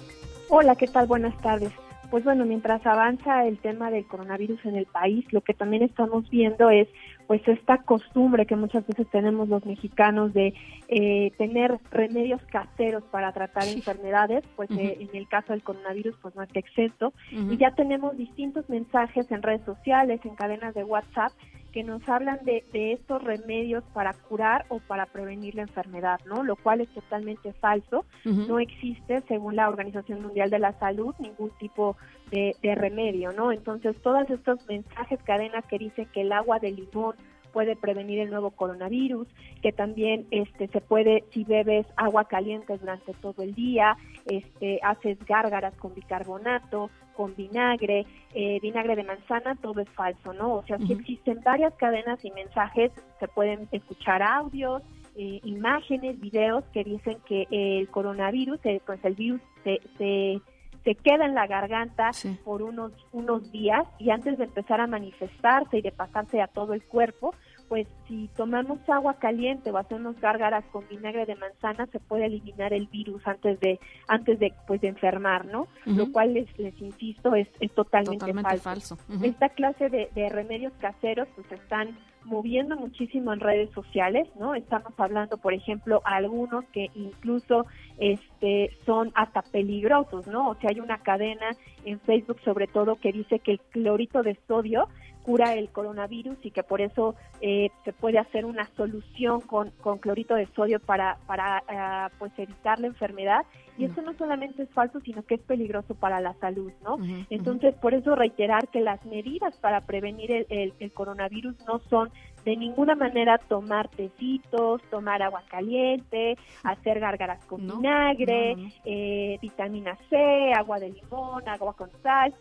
Hola, 0.50 0.76
¿qué 0.76 0.88
tal? 0.88 1.08
Buenas 1.08 1.42
tardes. 1.42 1.72
Pues 2.12 2.26
bueno, 2.26 2.44
mientras 2.44 2.86
avanza 2.86 3.46
el 3.46 3.58
tema 3.60 3.90
del 3.90 4.06
coronavirus 4.06 4.66
en 4.66 4.76
el 4.76 4.86
país, 4.86 5.26
lo 5.32 5.40
que 5.40 5.54
también 5.54 5.84
estamos 5.84 6.30
viendo 6.30 6.70
es 6.70 6.90
pues 7.30 7.48
esta 7.48 7.78
costumbre 7.84 8.48
que 8.48 8.56
muchas 8.56 8.88
veces 8.88 9.06
tenemos 9.12 9.48
los 9.50 9.64
mexicanos 9.64 10.34
de 10.34 10.56
eh, 10.88 11.32
tener 11.38 11.78
remedios 11.92 12.42
caseros 12.52 13.04
para 13.12 13.32
tratar 13.34 13.68
enfermedades, 13.68 14.44
pues 14.56 14.68
eh, 14.72 14.98
en 15.00 15.16
el 15.16 15.28
caso 15.28 15.54
del 15.54 15.62
coronavirus 15.62 16.16
pues 16.24 16.36
no 16.36 16.42
es 16.42 16.50
exento, 16.56 17.14
y 17.32 17.56
ya 17.58 17.76
tenemos 17.76 18.18
distintos 18.18 18.68
mensajes 18.68 19.30
en 19.30 19.44
redes 19.44 19.62
sociales, 19.64 20.20
en 20.24 20.34
cadenas 20.34 20.74
de 20.74 20.84
WhatsApp, 20.84 21.32
que 21.72 21.84
nos 21.84 22.08
hablan 22.08 22.44
de, 22.44 22.64
de, 22.74 22.94
estos 22.94 23.24
remedios 23.24 23.84
para 23.94 24.14
curar 24.14 24.66
o 24.70 24.80
para 24.80 25.06
prevenir 25.06 25.56
la 25.56 25.64
enfermedad, 25.64 26.20
¿no? 26.26 26.44
Lo 26.44 26.56
cual 26.56 26.82
es 26.82 26.90
totalmente 26.90 27.54
falso. 27.54 28.06
No 28.24 28.60
existe, 28.60 29.22
según 29.28 29.56
la 29.56 29.70
Organización 29.70 30.22
Mundial 30.22 30.50
de 30.50 30.60
la 30.60 30.74
Salud, 30.80 31.14
ningún 31.20 31.52
tipo 31.60 31.96
de, 32.32 32.56
de 32.62 32.76
remedio, 32.76 33.32
¿no? 33.34 33.52
Entonces, 33.52 33.96
todos 34.02 34.30
estos 34.30 34.66
mensajes, 34.68 35.20
cadenas 35.24 35.66
que 35.66 35.78
dicen 35.78 36.08
que 36.14 36.22
el 36.22 36.32
agua 36.32 36.60
de 36.60 36.72
limón 36.72 37.16
puede 37.52 37.76
prevenir 37.76 38.20
el 38.20 38.30
nuevo 38.30 38.52
coronavirus, 38.52 39.28
que 39.62 39.72
también 39.72 40.28
este 40.32 40.68
se 40.68 40.82
puede 40.82 41.24
si 41.32 41.44
bebes 41.44 41.86
agua 41.96 42.26
caliente 42.26 42.78
durante 42.78 43.14
todo 43.14 43.44
el 43.44 43.54
día, 43.54 43.98
este 44.26 44.80
haces 44.84 45.18
gárgaras 45.26 45.74
con 45.76 45.94
bicarbonato, 45.94 46.90
con 47.16 47.36
vinagre, 47.36 48.06
eh, 48.34 48.60
vinagre 48.62 48.96
de 48.96 49.04
manzana, 49.04 49.56
todo 49.56 49.82
es 49.82 49.90
falso, 49.90 50.32
¿no? 50.32 50.54
O 50.54 50.64
sea, 50.64 50.78
si 50.78 50.94
existen 50.94 51.42
varias 51.44 51.74
cadenas 51.76 52.24
y 52.24 52.32
mensajes, 52.32 52.92
se 53.20 53.28
pueden 53.28 53.68
escuchar 53.72 54.24
audios, 54.24 54.82
eh, 55.18 55.42
imágenes, 55.44 56.18
videos 56.22 56.64
que 56.72 56.86
dicen 56.86 57.18
que 57.28 57.46
el 57.52 57.90
coronavirus, 57.90 58.58
eh, 58.64 58.82
pues 58.86 59.04
el 59.04 59.16
virus 59.16 59.42
se, 59.66 59.82
se, 59.98 60.40
se, 60.84 60.96
queda 60.96 61.26
en 61.26 61.36
la 61.36 61.48
garganta 61.48 62.12
por 62.44 62.62
unos, 62.62 62.92
unos 63.12 63.52
días 63.52 63.86
y 63.98 64.10
antes 64.12 64.38
de 64.38 64.46
empezar 64.46 64.82
a 64.82 64.88
manifestarse 64.88 65.78
y 65.78 65.82
de 65.82 65.92
pasarse 65.92 66.42
a 66.42 66.48
todo 66.48 66.74
el 66.74 66.84
cuerpo, 66.84 67.34
pues 67.70 67.88
si 68.08 68.28
tomamos 68.36 68.80
agua 68.90 69.14
caliente 69.14 69.70
o 69.70 69.78
hacemos 69.78 70.20
gárgaras 70.20 70.66
con 70.72 70.88
vinagre 70.90 71.28
de 71.28 71.36
manzana 71.36 71.86
se 71.92 72.00
puede 72.00 72.26
eliminar 72.26 72.74
el 72.74 72.88
virus 72.88 73.26
antes 73.28 73.60
de 73.60 73.80
antes 74.08 74.40
de 74.40 74.52
pues 74.68 74.82
de 74.82 74.88
enfermar 74.90 75.46
no 75.46 75.68
lo 75.86 76.12
cual 76.12 76.34
les, 76.34 76.48
les 76.58 76.78
insisto 76.82 77.36
es, 77.36 77.48
es 77.60 77.72
totalmente, 77.74 78.34
falso, 78.58 78.98
esta 79.22 79.50
clase 79.50 79.90
de, 79.90 80.10
de, 80.16 80.30
remedios 80.30 80.74
caseros 80.80 81.28
pues 81.36 81.50
están 81.52 81.96
moviendo 82.26 82.76
muchísimo 82.76 83.32
en 83.32 83.40
redes 83.40 83.70
sociales 83.72 84.28
no 84.40 84.56
estamos 84.56 84.94
hablando 84.98 85.38
por 85.38 85.54
ejemplo 85.54 86.02
algunos 86.06 86.66
que 86.74 86.90
incluso 86.96 87.68
este 88.00 88.72
son 88.86 89.12
hasta 89.14 89.44
peligrosos 89.44 90.26
no 90.26 90.50
o 90.50 90.56
sea 90.56 90.72
hay 90.72 90.80
una 90.80 90.98
cadena 90.98 91.52
en 91.86 92.00
Facebook 92.00 92.40
sobre 92.44 92.66
todo 92.66 92.96
que 92.96 93.12
dice 93.12 93.40
que 93.40 93.52
el 93.52 93.60
clorito 93.72 94.24
de 94.24 94.38
sodio 94.48 94.88
cura 95.24 95.54
el 95.54 95.70
coronavirus 95.70 96.38
y 96.44 96.52
que 96.52 96.64
por 96.64 96.82
eso 96.82 97.16
eh, 97.42 97.70
se 97.86 97.94
puede 97.94 98.20
hacer 98.20 98.46
una 98.46 98.68
solución 98.76 99.42
con, 99.42 99.72
con 99.82 99.98
clorito 100.00 100.36
de 100.36 100.48
sodio 100.56 100.80
para, 100.80 101.18
para 101.28 101.64
uh, 101.68 102.18
pues 102.18 102.32
evitar 102.38 102.80
la 102.80 102.88
enfermedad. 102.88 103.46
Y 103.78 103.86
eso 103.86 104.02
no 104.02 104.14
solamente 104.16 104.64
es 104.64 104.70
falso 104.72 105.00
sino 105.00 105.24
que 105.24 105.36
es 105.36 105.42
peligroso 105.42 105.96
para 105.96 106.20
la 106.20 106.34
salud 106.34 106.72
no 106.84 106.98
entonces 107.30 107.74
por 107.76 107.94
eso 107.94 108.14
reiterar 108.14 108.68
que 108.68 108.82
las 108.82 109.06
medidas 109.06 109.56
para 109.58 109.82
prevenir 109.82 110.46
el, 110.50 110.74
el, 110.78 110.92
coronavirus 110.92 111.56
no 111.66 111.80
son 111.90 112.10
de 112.44 112.58
ninguna 112.58 112.96
manera 112.96 113.38
tomar 113.38 113.88
tecitos 113.88 114.82
tomar 114.90 115.22
agua 115.22 115.44
caliente 115.50 116.38
hacer 116.64 117.00
gárgaras 117.00 117.44
con 117.46 117.66
vinagre 117.66 118.58
eh, 118.84 119.38
vitamina 119.42 119.98
C 120.10 120.52
agua 120.54 120.80
de 120.80 120.90
limón 120.90 121.48
agua 121.48 121.74
con 121.74 121.90
sal 122.04 122.34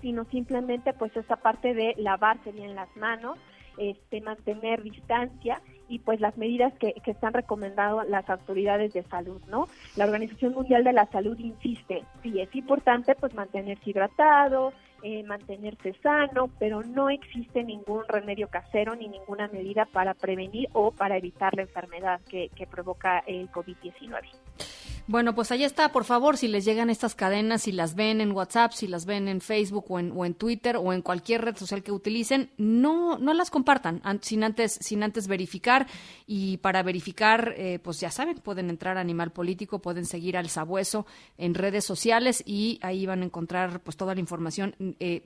sino 0.00 0.24
simplemente 0.26 0.92
pues 0.92 1.16
esa 1.16 1.36
parte 1.36 1.74
de 1.74 1.94
lavarse 1.98 2.52
bien 2.52 2.74
las 2.74 2.94
manos, 2.96 3.38
este, 3.78 4.20
mantener 4.20 4.82
distancia 4.82 5.60
y 5.88 6.00
pues 6.00 6.20
las 6.20 6.36
medidas 6.36 6.72
que, 6.74 6.94
que 7.04 7.12
están 7.12 7.32
recomendando 7.32 8.02
las 8.04 8.28
autoridades 8.28 8.92
de 8.92 9.02
salud, 9.04 9.40
¿no? 9.48 9.68
La 9.96 10.04
Organización 10.04 10.52
Mundial 10.54 10.84
de 10.84 10.92
la 10.92 11.06
Salud 11.06 11.38
insiste, 11.38 12.04
sí 12.22 12.40
es 12.40 12.54
importante 12.54 13.14
pues 13.14 13.34
mantenerse 13.34 13.90
hidratado, 13.90 14.72
eh, 15.02 15.22
mantenerse 15.22 15.94
sano, 16.02 16.50
pero 16.58 16.82
no 16.82 17.08
existe 17.08 17.62
ningún 17.62 18.02
remedio 18.08 18.48
casero 18.48 18.96
ni 18.96 19.08
ninguna 19.08 19.46
medida 19.46 19.86
para 19.86 20.14
prevenir 20.14 20.68
o 20.72 20.90
para 20.90 21.16
evitar 21.16 21.54
la 21.54 21.62
enfermedad 21.62 22.20
que, 22.28 22.48
que 22.48 22.66
provoca 22.66 23.20
el 23.20 23.48
COVID-19. 23.50 24.77
Bueno, 25.08 25.34
pues 25.34 25.50
ahí 25.50 25.64
está, 25.64 25.90
por 25.90 26.04
favor, 26.04 26.36
si 26.36 26.48
les 26.48 26.66
llegan 26.66 26.90
estas 26.90 27.14
cadenas, 27.14 27.62
si 27.62 27.72
las 27.72 27.94
ven 27.94 28.20
en 28.20 28.32
WhatsApp, 28.32 28.72
si 28.72 28.86
las 28.86 29.06
ven 29.06 29.26
en 29.26 29.40
Facebook 29.40 29.86
o 29.88 29.98
en, 29.98 30.12
o 30.14 30.26
en 30.26 30.34
Twitter 30.34 30.76
o 30.76 30.92
en 30.92 31.00
cualquier 31.00 31.46
red 31.46 31.56
social 31.56 31.82
que 31.82 31.92
utilicen, 31.92 32.50
no, 32.58 33.16
no 33.16 33.32
las 33.32 33.48
compartan 33.48 34.02
sin 34.20 34.44
antes, 34.44 34.78
sin 34.82 35.02
antes 35.02 35.26
verificar. 35.26 35.86
Y 36.26 36.58
para 36.58 36.82
verificar, 36.82 37.54
eh, 37.56 37.78
pues 37.82 38.00
ya 38.00 38.10
saben, 38.10 38.36
pueden 38.36 38.68
entrar 38.68 38.98
a 38.98 39.00
Animal 39.00 39.32
Político, 39.32 39.78
pueden 39.78 40.04
seguir 40.04 40.36
al 40.36 40.50
Sabueso 40.50 41.06
en 41.38 41.54
redes 41.54 41.86
sociales 41.86 42.42
y 42.44 42.78
ahí 42.82 43.06
van 43.06 43.22
a 43.22 43.24
encontrar 43.24 43.80
pues 43.80 43.96
toda 43.96 44.14
la 44.14 44.20
información 44.20 44.74
eh, 45.00 45.22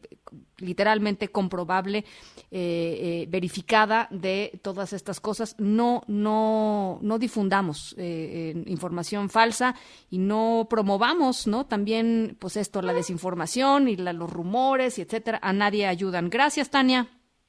literalmente 0.58 1.26
comprobable, 1.26 2.04
eh, 2.52 3.26
verificada 3.28 4.06
de 4.12 4.60
todas 4.62 4.92
estas 4.92 5.18
cosas. 5.18 5.56
No, 5.58 6.04
no, 6.06 7.00
no 7.02 7.18
difundamos 7.18 7.96
información 7.98 9.28
falsa 9.28 9.71
y 10.10 10.18
no 10.18 10.66
promovamos, 10.68 11.46
¿no? 11.46 11.66
También, 11.66 12.36
pues 12.38 12.56
esto, 12.56 12.82
la 12.82 12.92
desinformación 12.92 13.88
y 13.88 13.96
los 13.96 14.30
rumores 14.30 14.98
y 14.98 15.02
etcétera, 15.02 15.38
a 15.42 15.52
nadie 15.52 15.86
ayudan. 15.86 16.30
Gracias, 16.30 16.70
Tania. 16.70 17.08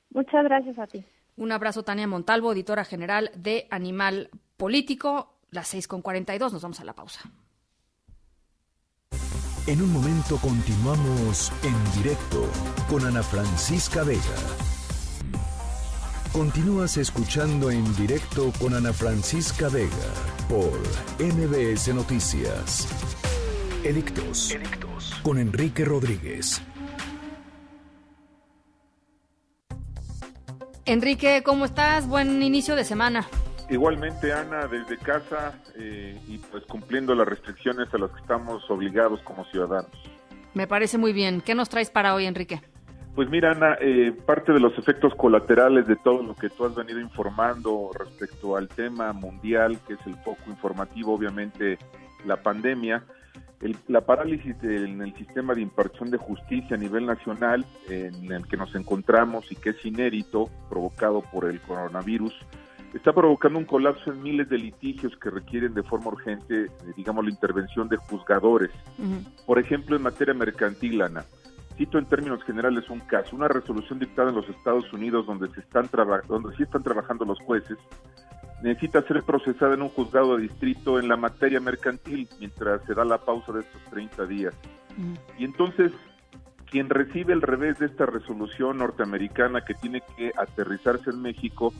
Muchas 0.10 0.44
gracias 0.44 0.78
a 0.80 0.88
ti. 0.88 1.04
Un 1.36 1.52
abrazo, 1.52 1.84
Tania 1.84 2.08
Montalvo, 2.08 2.52
editora 2.54 2.86
general 2.86 3.32
de 3.36 3.68
Animal 3.72 4.30
Político. 4.58 5.34
Las 5.50 5.68
seis 5.68 5.88
con 5.88 6.02
dos, 6.02 6.54
nos 6.54 6.62
vamos 6.62 6.80
a 6.80 6.84
la 6.84 6.94
pausa. 6.94 7.22
En 9.66 9.82
un 9.82 9.94
momento 9.94 10.38
continuamos 10.38 11.52
en 11.64 12.04
directo 12.04 12.50
con 12.90 13.06
Ana 13.06 13.24
Francisca 13.24 14.04
Vega. 14.04 14.73
Continúas 16.34 16.98
escuchando 16.98 17.70
en 17.70 17.96
directo 17.96 18.52
con 18.60 18.74
Ana 18.74 18.92
Francisca 18.92 19.70
Vega 19.70 19.92
por 20.50 20.74
MBS 21.20 21.94
Noticias. 21.94 22.88
Edictos. 23.84 24.58
Con 25.22 25.38
Enrique 25.38 25.86
Rodríguez. 25.86 26.60
Enrique, 30.86 31.44
¿cómo 31.46 31.66
estás? 31.66 32.08
Buen 32.08 32.42
inicio 32.42 32.76
de 32.76 32.84
semana. 32.84 33.28
Igualmente, 33.70 34.34
Ana, 34.34 34.66
desde 34.66 34.98
casa 34.98 35.62
eh, 35.76 36.20
y 36.28 36.40
pues 36.40 36.64
cumpliendo 36.66 37.14
las 37.14 37.28
restricciones 37.28 37.94
a 37.94 38.00
las 38.00 38.10
que 38.10 38.22
estamos 38.22 38.68
obligados 38.72 39.22
como 39.22 39.46
ciudadanos. 39.52 39.92
Me 40.56 40.66
parece 40.66 40.98
muy 40.98 41.14
bien. 41.14 41.42
¿Qué 41.42 41.54
nos 41.54 41.70
traes 41.70 41.92
para 41.92 42.16
hoy, 42.16 42.26
Enrique? 42.26 42.60
Pues 43.16 43.30
mira, 43.30 43.52
Ana, 43.52 43.78
eh, 43.80 44.12
parte 44.26 44.54
de 44.54 44.60
los 44.60 44.76
efectos 44.78 45.14
colaterales 45.14 45.86
de 45.86 45.96
todo 45.96 46.24
lo 46.24 46.34
que 46.34 46.50
tú 46.50 46.66
has 46.66 46.74
venido 46.74 47.00
informando 47.00 47.92
respecto 47.94 48.58
al 48.58 48.68
tema 48.68 49.14
mundial, 49.14 49.80
que 49.88 49.94
es 49.94 50.00
el 50.08 50.16
foco 50.16 50.42
informativo, 50.48 51.14
obviamente, 51.14 51.78
la 52.26 52.38
pandemia, 52.38 53.04
la 53.88 54.02
parálisis 54.02 54.56
en 54.64 55.02
el 55.02 55.14
sistema 55.16 55.54
de 55.54 55.62
impartición 55.62 56.10
de 56.10 56.18
justicia 56.18 56.76
a 56.76 56.80
nivel 56.80 57.06
nacional 57.06 57.66
en 57.88 58.32
el 58.32 58.48
que 58.48 58.58
nos 58.58 58.74
encontramos 58.76 59.50
y 59.52 59.56
que 59.56 59.70
es 59.70 59.86
inédito, 59.86 60.50
provocado 60.68 61.22
por 61.22 61.46
el 61.46 61.62
coronavirus, 61.62 62.34
está 62.94 63.14
provocando 63.14 63.60
un 63.60 63.66
colapso 63.66 64.12
en 64.12 64.22
miles 64.22 64.50
de 64.50 64.58
litigios 64.58 65.16
que 65.18 65.30
requieren 65.30 65.74
de 65.74 65.84
forma 65.84 66.08
urgente, 66.08 66.66
eh, 66.66 66.70
digamos, 66.98 67.24
la 67.24 67.32
intervención 67.32 67.88
de 67.88 67.98
juzgadores. 67.98 68.72
Por 69.46 69.60
ejemplo, 69.60 69.96
en 69.96 70.02
materia 70.02 70.34
mercantil, 70.34 71.02
Ana, 71.02 71.26
cito 71.78 71.98
en 71.98 72.06
términos 72.06 72.44
generales 72.44 72.90
un 72.90 73.00
caso, 73.02 73.36
una 73.36 73.48
resolución 73.48 74.00
dictada 74.00 74.30
en 74.30 74.36
los 74.36 74.48
Estados 74.50 74.92
Unidos 74.94 75.26
donde 75.26 75.50
se 75.50 75.60
están 75.62 75.90
donde 76.28 76.56
sí 76.56 76.64
están 76.64 76.84
trabajando 76.84 77.26
los 77.26 77.40
jueces, 77.40 77.78
necesita 78.64 79.02
ser 79.04 79.24
procesada 79.24 79.74
en 79.74 79.82
un 79.82 79.90
juzgado 79.90 80.38
de 80.38 80.44
distrito 80.44 81.00
en 81.00 81.08
la 81.08 81.18
materia 81.18 81.60
mercantil 81.60 82.30
mientras 82.40 82.82
se 82.86 82.94
da 82.94 83.04
la 83.04 83.18
pausa 83.18 83.52
de 83.52 83.60
estos 83.60 83.82
30 83.92 84.26
días. 84.26 84.56
Y 85.38 85.44
entonces, 85.44 85.92
quien 86.72 86.90
recibe 86.90 87.34
el 87.34 87.42
revés 87.42 87.80
de 87.80 87.88
esta 87.88 88.06
resolución 88.06 88.78
norteamericana 88.78 89.66
que 89.66 89.74
tiene 89.74 90.02
que 90.16 90.32
aterrizarse 90.38 91.10
en 91.10 91.22
México, 91.22 91.74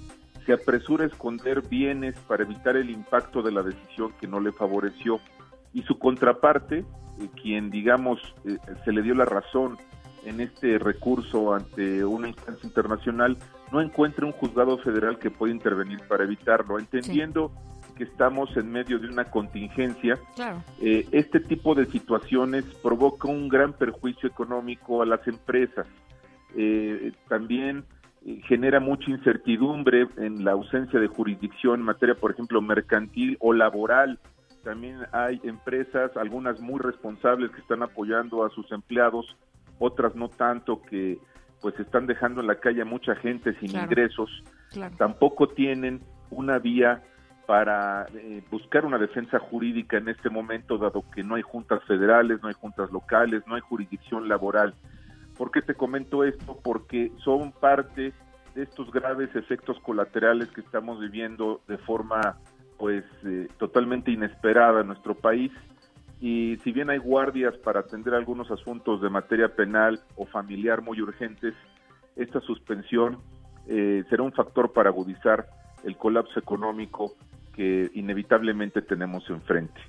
se 0.46 0.54
apresura 0.54 1.06
a 1.06 1.08
esconder 1.08 1.62
bienes 1.62 2.18
para 2.28 2.44
evitar 2.44 2.76
el 2.76 2.90
impacto 2.90 3.42
de 3.42 3.52
la 3.52 3.64
decisión 3.64 4.14
que 4.20 4.28
no 4.28 4.40
le 4.40 4.52
favoreció. 4.52 5.20
Y 5.74 5.84
su 5.84 5.98
contraparte, 5.98 6.86
eh, 7.20 7.30
quien 7.42 7.70
digamos 7.70 8.20
eh, 8.46 8.58
se 8.84 8.92
le 8.92 9.02
dio 9.02 9.14
la 9.14 9.26
razón 9.26 9.78
en 10.26 10.40
este 10.40 10.80
recurso 10.80 11.54
ante 11.54 12.06
una 12.06 12.30
instancia 12.30 12.66
internacional, 12.66 13.38
no 13.72 13.82
encuentra 13.82 14.26
un 14.26 14.32
juzgado 14.32 14.78
federal 14.78 15.20
que 15.20 15.30
pueda 15.30 15.54
intervenir 15.54 16.00
para 16.08 16.24
evitarlo, 16.24 16.80
entendiendo 16.80 17.52
que 17.98 18.06
estamos 18.06 18.56
en 18.56 18.72
medio 18.72 19.00
de 19.00 19.08
una 19.08 19.26
contingencia. 19.26 20.18
Eh, 20.82 21.06
este 21.12 21.40
tipo 21.42 21.76
de 21.76 21.86
situaciones 21.88 22.64
provoca 22.82 23.28
un 23.28 23.50
gran 23.50 23.74
perjuicio 23.74 24.30
económico 24.30 25.02
a 25.02 25.06
las 25.06 25.28
empresas. 25.28 25.86
también 27.28 27.84
genera 28.48 28.80
mucha 28.80 29.12
incertidumbre 29.12 30.08
en 30.18 30.46
la 30.46 30.52
ausencia 30.52 31.00
de 31.00 31.08
jurisdicción 31.08 31.82
en 31.82 31.86
materia, 31.86 32.16
por 32.16 32.32
ejemplo, 32.32 32.62
mercantil 32.62 33.38
o 33.42 33.54
laboral. 33.54 34.20
También 34.64 35.00
hay 35.12 35.42
empresas, 35.44 36.16
algunas 36.16 36.60
muy 36.60 36.80
responsables 36.80 37.52
que 37.52 37.62
están 37.62 37.84
apoyando 37.84 38.46
a 38.46 38.50
sus 38.50 38.72
empleados, 38.72 39.26
otras 39.78 40.16
no 40.16 40.30
tanto, 40.30 40.82
que 40.82 41.20
pues 41.62 41.80
están 41.80 42.08
dejando 42.08 42.42
en 42.42 42.48
la 42.48 42.56
calle 42.56 42.82
a 42.82 42.86
mucha 42.86 43.16
gente 43.16 43.58
sin 43.60 43.78
ingresos. 43.78 44.30
Tampoco 44.98 45.48
tienen 45.48 46.02
una 46.30 46.60
vía 46.60 47.02
para 47.46 48.06
eh, 48.14 48.42
buscar 48.50 48.86
una 48.86 48.98
defensa 48.98 49.40
jurídica 49.40 49.98
en 49.98 50.08
este 50.08 50.30
momento, 50.30 50.78
dado 50.78 51.04
que 51.14 51.24
no 51.24 51.36
hay 51.36 51.42
juntas 51.42 51.84
federales, 51.84 52.42
no 52.42 52.48
hay 52.48 52.54
juntas 52.54 52.90
locales, 52.92 53.44
no 53.48 53.56
hay 53.56 53.62
jurisdicción 53.62 54.30
laboral. 54.30 54.74
¿Por 55.38 55.52
qué 55.52 55.62
te 55.62 55.74
comento 55.74 56.24
esto? 56.24 56.58
Porque 56.64 57.12
son 57.24 57.52
parte 57.52 58.14
de 58.56 58.64
estos 58.64 58.92
graves 58.92 59.36
efectos 59.36 59.78
colaterales 59.80 60.48
que 60.50 60.62
estamos 60.62 61.00
viviendo 61.00 61.62
de 61.68 61.78
forma 61.80 62.38
pues 62.84 63.06
eh, 63.24 63.48
totalmente 63.58 64.12
inesperada 64.12 64.82
en 64.82 64.88
nuestro 64.88 65.16
país 65.16 65.54
y 66.20 66.58
si 66.66 66.74
bien 66.74 66.90
hay 66.90 66.98
guardias 66.98 67.56
para 67.64 67.80
atender 67.80 68.14
algunos 68.14 68.52
asuntos 68.52 69.02
de 69.02 69.10
materia 69.10 69.56
penal 69.56 70.02
o 70.18 70.26
familiar 70.26 70.82
muy 70.82 71.00
urgentes, 71.00 71.54
esta 72.18 72.42
suspensión 72.42 73.20
eh, 73.70 74.04
será 74.10 74.24
un 74.24 74.34
factor 74.34 74.74
para 74.74 74.90
agudizar 74.90 75.48
el 75.86 75.96
colapso 75.96 76.38
económico 76.38 77.14
que 77.56 77.90
inevitablemente 77.94 78.82
tenemos 78.82 79.30
enfrente. 79.30 79.80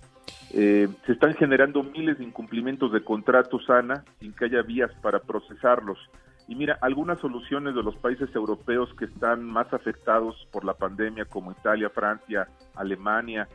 Eh, 0.52 0.86
se 1.04 1.14
están 1.14 1.34
generando 1.34 1.82
miles 1.82 2.18
de 2.18 2.22
incumplimientos 2.22 2.92
de 2.92 3.02
contratos, 3.02 3.68
Ana, 3.70 4.04
sin 4.20 4.34
que 4.34 4.44
haya 4.44 4.62
vías 4.62 4.92
para 5.02 5.18
procesarlos. 5.18 5.98
Y 6.46 6.54
mira, 6.54 6.78
algunas 6.82 7.18
soluciones 7.20 7.74
de 7.74 7.82
los 7.82 7.96
países 7.96 8.28
europeos 8.34 8.92
que 8.98 9.06
están 9.06 9.44
más 9.44 9.72
afectados 9.72 10.46
por 10.52 10.64
la 10.64 10.74
pandemia, 10.74 11.24
como 11.24 11.52
Italia, 11.52 11.88
Francia, 11.90 12.48
Alemania, 12.74 13.48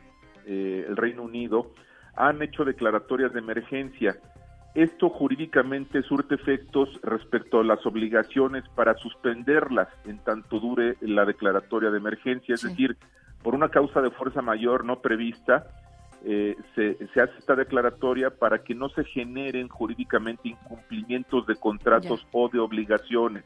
eh, 0.46 0.84
el 0.88 0.96
Reino 0.96 1.22
Unido, 1.22 1.70
han 2.16 2.42
hecho 2.42 2.64
declaratorias 2.64 3.32
de 3.32 3.38
emergencia. 3.38 4.16
Esto 4.74 5.08
jurídicamente 5.08 6.02
surte 6.02 6.34
efectos 6.34 6.88
respecto 7.02 7.60
a 7.60 7.64
las 7.64 7.84
obligaciones 7.86 8.64
para 8.74 8.94
suspenderlas 8.96 9.88
en 10.04 10.18
tanto 10.18 10.60
dure 10.60 10.96
la 11.00 11.24
declaratoria 11.24 11.90
de 11.90 11.98
emergencia, 11.98 12.54
es 12.54 12.62
decir, 12.62 12.96
por 13.42 13.54
una 13.54 13.68
causa 13.68 14.00
de 14.00 14.10
fuerza 14.10 14.42
mayor 14.42 14.84
no 14.84 15.00
prevista, 15.00 15.66
eh, 16.24 16.56
se, 16.74 16.98
hace 17.20 17.38
esta 17.38 17.56
declaratoria 17.56 18.30
para 18.30 18.62
que 18.62 18.74
no 18.74 18.88
se 18.90 19.04
generen 19.04 19.68
jurídicamente 19.68 20.48
incumplimientos 20.50 21.46
de 21.46 21.56
contratos 21.56 22.26
o 22.32 22.48
de 22.48 22.58
obligaciones. 22.58 23.44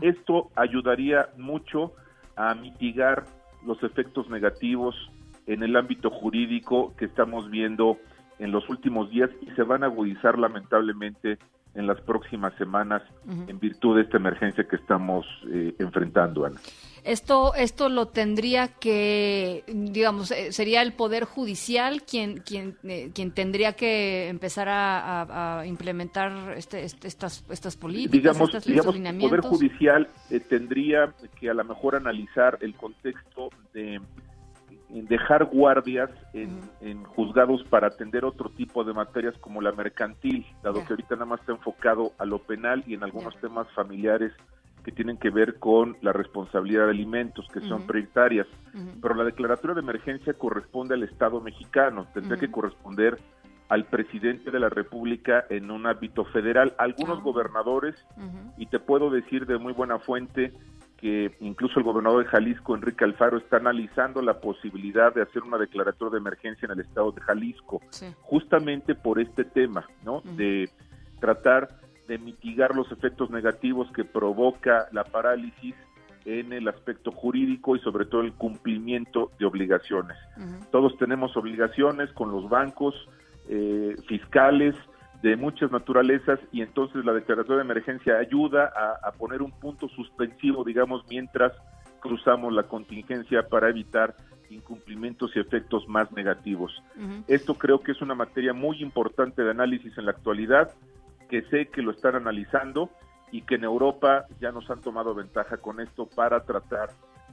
Esto 0.00 0.50
ayudaría 0.56 1.28
mucho 1.36 1.92
a 2.34 2.54
mitigar 2.54 3.24
los 3.66 3.82
efectos 3.82 4.30
negativos 4.30 4.94
en 5.46 5.62
el 5.62 5.76
ámbito 5.76 6.10
jurídico 6.10 6.94
que 6.96 7.04
estamos 7.04 7.50
viendo 7.50 7.98
en 8.38 8.52
los 8.52 8.68
últimos 8.68 9.10
días 9.10 9.30
y 9.42 9.50
se 9.50 9.62
van 9.62 9.82
a 9.82 9.86
agudizar 9.86 10.38
lamentablemente 10.38 11.38
en 11.74 11.86
las 11.86 12.00
próximas 12.00 12.54
semanas 12.54 13.02
en 13.48 13.58
virtud 13.58 13.96
de 13.96 14.02
esta 14.02 14.16
emergencia 14.16 14.64
que 14.64 14.76
estamos 14.76 15.26
eh, 15.52 15.74
enfrentando, 15.78 16.46
Ana. 16.46 16.58
Esto, 17.06 17.54
esto 17.54 17.88
lo 17.88 18.08
tendría 18.08 18.66
que, 18.66 19.62
digamos, 19.68 20.32
eh, 20.32 20.52
sería 20.52 20.82
el 20.82 20.92
Poder 20.92 21.24
Judicial 21.24 22.02
quien, 22.02 22.38
quien, 22.38 22.76
eh, 22.82 23.10
quien 23.14 23.30
tendría 23.30 23.74
que 23.74 24.28
empezar 24.28 24.68
a, 24.68 25.62
implementar 25.66 26.54
este, 26.56 26.84
este, 26.84 27.06
estas, 27.06 27.44
estas 27.48 27.76
políticas, 27.76 28.12
digamos, 28.12 28.48
estas 28.48 28.64
digamos, 28.64 28.96
El 28.96 29.18
Poder 29.18 29.40
Judicial 29.40 30.08
tendría 30.48 31.14
que 31.38 31.48
a 31.48 31.54
lo 31.54 31.64
mejor 31.64 31.94
analizar 31.94 32.58
el 32.60 32.74
contexto 32.74 33.50
de 33.72 34.00
dejar 34.88 35.44
guardias 35.44 36.10
en, 36.32 37.04
juzgados 37.04 37.62
para 37.64 37.88
atender 37.88 38.24
otro 38.24 38.50
tipo 38.50 38.84
de 38.84 38.92
materias 38.92 39.34
como 39.38 39.60
la 39.60 39.72
mercantil, 39.72 40.46
dado 40.62 40.84
que 40.84 40.92
ahorita 40.92 41.14
nada 41.14 41.26
más 41.26 41.40
está 41.40 41.52
enfocado 41.52 42.12
a 42.18 42.24
lo 42.24 42.38
penal 42.38 42.84
y 42.86 42.94
en 42.94 43.02
algunos 43.02 43.36
temas 43.40 43.66
familiares 43.72 44.32
que 44.86 44.92
tienen 44.92 45.16
que 45.16 45.30
ver 45.30 45.58
con 45.58 45.96
la 46.00 46.12
responsabilidad 46.12 46.84
de 46.84 46.90
alimentos, 46.90 47.44
que 47.52 47.58
son 47.58 47.88
prioritarias. 47.88 48.46
Pero 49.02 49.16
la 49.16 49.24
declaratoria 49.24 49.74
de 49.74 49.80
emergencia 49.80 50.32
corresponde 50.34 50.94
al 50.94 51.02
Estado 51.02 51.40
mexicano, 51.40 52.06
tendría 52.14 52.38
que 52.38 52.52
corresponder 52.52 53.18
al 53.68 53.86
presidente 53.86 54.52
de 54.52 54.60
la 54.60 54.68
República 54.68 55.44
en 55.50 55.72
un 55.72 55.88
ámbito 55.88 56.24
federal, 56.26 56.76
algunos 56.78 57.18
ah. 57.18 57.22
gobernadores, 57.22 57.96
y 58.58 58.66
te 58.66 58.78
puedo 58.78 59.10
decir 59.10 59.44
de 59.46 59.58
muy 59.58 59.72
buena 59.72 59.98
fuente 59.98 60.52
que 60.98 61.36
incluso 61.40 61.80
el 61.80 61.84
gobernador 61.84 62.22
de 62.22 62.30
Jalisco, 62.30 62.76
Enrique 62.76 63.02
Alfaro, 63.02 63.38
está 63.38 63.56
analizando 63.56 64.22
la 64.22 64.40
posibilidad 64.40 65.12
de 65.12 65.22
hacer 65.22 65.42
una 65.42 65.58
declaratoria 65.58 66.12
de 66.12 66.18
emergencia 66.18 66.66
en 66.66 66.78
el 66.78 66.86
estado 66.86 67.10
de 67.10 67.22
Jalisco, 67.22 67.80
justamente 68.22 68.94
por 68.94 69.18
este 69.18 69.44
tema, 69.44 69.84
¿no? 70.04 70.22
De 70.36 70.70
tratar 71.18 71.85
de 72.06 72.18
mitigar 72.18 72.74
los 72.74 72.90
efectos 72.92 73.30
negativos 73.30 73.90
que 73.92 74.04
provoca 74.04 74.86
la 74.92 75.04
parálisis 75.04 75.74
en 76.24 76.52
el 76.52 76.66
aspecto 76.68 77.12
jurídico 77.12 77.76
y 77.76 77.80
sobre 77.80 78.04
todo 78.04 78.22
el 78.22 78.32
cumplimiento 78.32 79.30
de 79.38 79.46
obligaciones. 79.46 80.16
Todos 80.72 80.96
tenemos 80.98 81.36
obligaciones 81.36 82.12
con 82.12 82.32
los 82.32 82.48
bancos, 82.48 82.94
eh, 83.48 83.96
fiscales, 84.08 84.74
de 85.22 85.36
muchas 85.36 85.70
naturalezas 85.70 86.38
y 86.52 86.62
entonces 86.62 87.04
la 87.04 87.12
declaratoria 87.12 87.56
de 87.58 87.64
emergencia 87.64 88.18
ayuda 88.18 88.72
a, 89.02 89.10
poner 89.12 89.42
un 89.42 89.50
punto 89.50 89.88
suspensivo, 89.88 90.62
digamos, 90.62 91.04
mientras 91.08 91.52
cruzamos 92.00 92.52
la 92.52 92.64
contingencia 92.64 93.48
para 93.48 93.70
evitar 93.70 94.14
incumplimientos 94.50 95.34
y 95.34 95.40
efectos 95.40 95.88
más 95.88 96.12
negativos. 96.12 96.82
Esto 97.26 97.54
creo 97.54 97.80
que 97.80 97.92
es 97.92 98.02
una 98.02 98.14
materia 98.14 98.52
muy 98.52 98.82
importante 98.82 99.42
de 99.42 99.50
análisis 99.50 99.96
en 99.96 100.04
la 100.04 100.12
actualidad, 100.12 100.70
que 101.28 101.42
sé 101.42 101.66
que 101.66 101.82
lo 101.82 101.92
están 101.92 102.14
analizando 102.14 102.90
y 103.32 103.42
que 103.42 103.56
en 103.56 103.64
Europa 103.64 104.26
ya 104.40 104.52
nos 104.52 104.68
han 104.70 104.80
tomado 104.80 105.14
ventaja 105.14 105.56
con 105.56 105.80
esto 105.80 106.06
para 106.06 106.44
tratar 106.44 106.90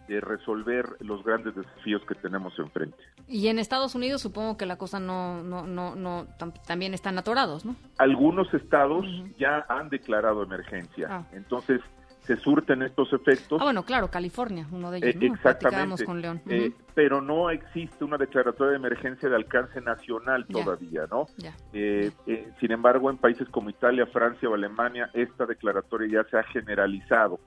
de 0.08 0.20
resolver 0.20 0.86
los 1.00 1.24
grandes 1.24 1.56
desafíos 1.56 2.02
que 2.06 2.16
tenemos 2.16 2.58
enfrente. 2.60 2.98
Y 3.28 3.48
en 3.48 3.58
Estados 3.58 3.96
Unidos 3.96 4.22
supongo 4.22 4.58
que 4.58 4.66
la 4.66 4.78
cosa 4.78 5.00
no, 5.00 5.44
no, 5.44 5.66
no, 5.66 5.96
no 5.96 6.28
también 6.68 6.94
están 6.94 7.18
atorados, 7.18 7.64
¿no? 7.64 7.76
Algunos 7.98 8.54
estados 8.54 9.06
ya 9.38 9.66
han 9.70 9.90
declarado 9.90 10.44
emergencia. 10.44 11.08
Ah. 11.10 11.24
Entonces, 11.32 11.80
se 12.26 12.38
surten 12.38 12.82
estos 12.82 13.12
efectos. 13.12 13.60
Ah, 13.62 13.66
bueno, 13.66 13.84
claro, 13.84 14.08
California, 14.10 14.66
uno 14.72 14.92
de 14.92 15.00
ellos. 15.00 15.16
¿no? 15.16 15.34
exactamente. 15.34 16.06
Con 16.06 16.22
León. 16.22 16.42
Eh, 16.48 16.72
pero 16.96 17.22
no 17.22 17.50
existe 17.50 18.04
una 18.04 18.18
declaratoria 18.18 18.72
de 18.72 18.78
emergencia 18.78 19.28
de 19.28 19.36
alcance 19.36 19.82
nacional 19.82 20.46
todavía, 20.48 21.06
¿no? 21.12 21.28
Eh, 21.74 22.12
eh, 22.28 22.50
sin 22.60 22.72
embargo, 22.72 23.10
en 23.10 23.18
países 23.18 23.48
como 23.50 23.70
Italia, 23.70 24.06
Francia 24.06 24.48
o 24.48 24.54
Alemania, 24.54 25.10
esta 25.14 25.46
declaratoria 25.46 26.24
ya 26.24 26.30
se 26.30 26.38
ha 26.38 26.44
generalizado 26.44 27.40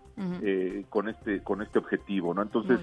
con 0.91 1.09
este 1.09 1.43
con 1.43 1.63
este 1.63 1.79
objetivo, 1.79 2.35
¿no? 2.35 2.43
Entonces, 2.43 2.81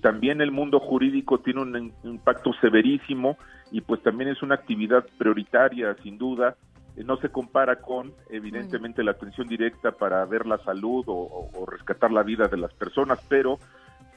también 0.00 0.40
el 0.40 0.52
mundo 0.52 0.80
jurídico 0.80 1.40
tiene 1.40 1.62
un 1.62 1.92
impacto 2.04 2.52
severísimo 2.60 3.36
y 3.70 3.80
pues 3.80 4.02
también 4.02 4.30
es 4.30 4.42
una 4.42 4.54
actividad 4.54 5.04
prioritaria, 5.18 5.96
sin 6.02 6.18
duda, 6.18 6.56
eh, 6.56 6.75
no 7.04 7.16
se 7.18 7.28
compara 7.28 7.80
con, 7.80 8.12
evidentemente, 8.30 9.04
la 9.04 9.12
atención 9.12 9.46
directa 9.46 9.92
para 9.92 10.24
ver 10.24 10.46
la 10.46 10.58
salud 10.58 11.04
o, 11.06 11.66
rescatar 11.66 12.10
la 12.10 12.22
vida 12.22 12.48
de 12.48 12.56
las 12.56 12.72
personas, 12.72 13.18
pero 13.28 13.58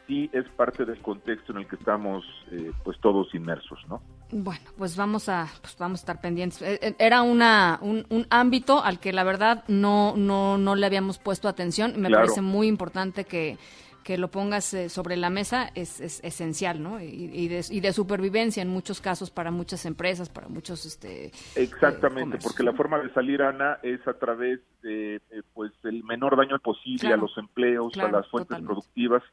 sí 0.08 0.30
es 0.34 0.48
parte 0.50 0.86
del 0.86 1.00
contexto 1.02 1.52
en 1.52 1.60
el 1.60 1.68
que 1.68 1.76
estamos 1.76 2.24
eh, 2.52 2.72
pues 2.84 3.00
todos 3.00 3.34
inmersos, 3.36 3.80
¿no? 3.88 4.02
Bueno, 4.32 4.64
pues 4.78 4.96
vamos 4.96 5.30
a 5.30 5.48
pues 5.62 5.76
vamos 5.78 6.00
a 6.00 6.02
estar 6.02 6.22
pendientes. 6.22 6.62
Eh, 6.62 6.96
era 6.98 7.22
una 7.22 7.80
un, 7.82 8.06
ámbito 8.30 8.84
al 8.84 9.00
que 9.00 9.14
la 9.14 9.24
verdad 9.24 9.64
no 9.68 10.16
no 10.16 10.58
no 10.58 10.76
le 10.76 10.86
habíamos 10.86 11.20
puesto 11.20 11.48
atención. 11.48 12.00
Me 12.00 12.10
parece 12.10 12.42
muy 12.42 12.68
importante 12.68 13.26
que 13.26 13.58
que 14.04 14.18
lo 14.18 14.30
pongas 14.30 14.74
eh, 14.74 14.90
sobre 14.90 15.18
la 15.18 15.30
mesa 15.30 15.70
es, 15.76 16.00
esencial, 16.24 16.82
¿no? 16.82 17.02
Y, 17.02 17.48
de, 17.48 17.94
supervivencia 17.94 18.62
en 18.62 18.70
muchos 18.70 19.02
casos 19.02 19.32
para 19.32 19.52
muchas 19.52 19.86
empresas, 19.86 20.30
para 20.30 20.48
muchos... 20.48 20.86
este 20.86 21.32
Exactamente, 21.56 22.38
eh, 22.38 22.40
porque 22.42 22.64
la 22.64 22.74
forma 22.74 23.00
de 23.00 23.12
salir, 23.14 23.42
Ana, 23.42 23.80
es 23.84 24.06
a 24.08 24.14
través 24.14 24.60
de 24.82 25.16
eh, 25.16 25.42
pues 25.54 25.72
el 25.84 26.04
menor 26.04 26.38
daño 26.38 26.60
posible 26.60 27.14
a 27.14 27.18
los 27.18 27.38
empleos, 27.38 27.98
a 27.98 28.10
las 28.10 28.28
fuentes 28.30 28.60
productivas, 28.60 29.24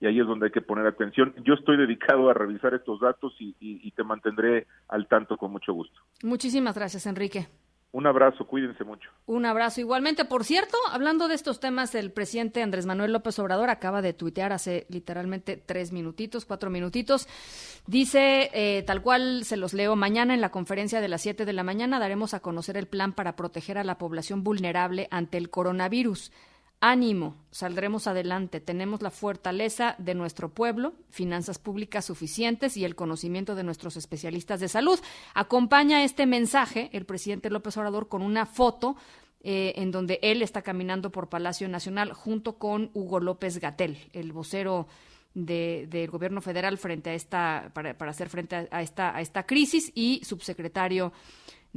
y 0.00 0.06
ahí 0.06 0.20
es 0.20 0.26
donde 0.26 0.46
hay 0.46 0.52
que 0.52 0.60
poner 0.60 0.86
atención. 0.86 1.34
Yo 1.44 1.54
estoy 1.54 1.76
dedicado 1.76 2.28
a 2.28 2.34
revisar 2.34 2.74
estos 2.74 3.00
datos 3.00 3.34
y 3.38 3.90
te 3.92 4.04
mantendré 4.04 4.66
al 4.88 5.08
tanto 5.08 5.36
con 5.36 5.52
mucho 5.52 5.72
gusto. 5.72 5.98
Muchísimas 6.22 6.74
gracias, 6.74 7.06
Enrique. 7.06 7.48
Un 7.96 8.06
abrazo, 8.06 8.46
cuídense 8.46 8.84
mucho. 8.84 9.08
Un 9.24 9.46
abrazo 9.46 9.80
igualmente. 9.80 10.26
Por 10.26 10.44
cierto, 10.44 10.76
hablando 10.92 11.28
de 11.28 11.34
estos 11.34 11.60
temas, 11.60 11.94
el 11.94 12.12
presidente 12.12 12.62
Andrés 12.62 12.84
Manuel 12.84 13.10
López 13.10 13.38
Obrador 13.38 13.70
acaba 13.70 14.02
de 14.02 14.12
tuitear 14.12 14.52
hace 14.52 14.84
literalmente 14.90 15.56
tres 15.56 15.92
minutitos, 15.92 16.44
cuatro 16.44 16.68
minutitos. 16.68 17.26
Dice, 17.86 18.50
eh, 18.52 18.82
tal 18.82 19.00
cual 19.00 19.44
se 19.44 19.56
los 19.56 19.72
leo, 19.72 19.96
mañana 19.96 20.34
en 20.34 20.42
la 20.42 20.50
conferencia 20.50 21.00
de 21.00 21.08
las 21.08 21.22
siete 21.22 21.46
de 21.46 21.54
la 21.54 21.62
mañana 21.62 21.98
daremos 21.98 22.34
a 22.34 22.40
conocer 22.40 22.76
el 22.76 22.86
plan 22.86 23.14
para 23.14 23.34
proteger 23.34 23.78
a 23.78 23.84
la 23.84 23.96
población 23.96 24.44
vulnerable 24.44 25.08
ante 25.10 25.38
el 25.38 25.48
coronavirus. 25.48 26.32
Ánimo, 26.80 27.36
saldremos 27.50 28.06
adelante. 28.06 28.60
Tenemos 28.60 29.00
la 29.00 29.10
fortaleza 29.10 29.94
de 29.98 30.14
nuestro 30.14 30.50
pueblo, 30.50 30.92
finanzas 31.08 31.58
públicas 31.58 32.04
suficientes 32.04 32.76
y 32.76 32.84
el 32.84 32.94
conocimiento 32.94 33.54
de 33.54 33.64
nuestros 33.64 33.96
especialistas 33.96 34.60
de 34.60 34.68
salud. 34.68 34.98
Acompaña 35.34 36.04
este 36.04 36.26
mensaje 36.26 36.90
el 36.92 37.06
presidente 37.06 37.50
López 37.50 37.76
Obrador 37.78 38.08
con 38.08 38.20
una 38.20 38.44
foto 38.44 38.96
eh, 39.42 39.72
en 39.76 39.90
donde 39.90 40.18
él 40.22 40.42
está 40.42 40.60
caminando 40.60 41.10
por 41.10 41.28
Palacio 41.28 41.68
Nacional 41.68 42.12
junto 42.12 42.58
con 42.58 42.90
Hugo 42.92 43.20
López 43.20 43.58
Gatel, 43.58 43.96
el 44.12 44.32
vocero 44.32 44.86
del 45.34 46.10
gobierno 46.10 46.40
federal 46.40 46.78
frente 46.78 47.10
a 47.10 47.14
esta 47.14 47.70
para, 47.74 47.94
hacer 48.08 48.30
frente 48.30 48.68
a, 48.70 48.80
esta 48.80 49.14
a 49.14 49.20
esta 49.20 49.44
crisis 49.44 49.92
y 49.94 50.22
subsecretario 50.24 51.12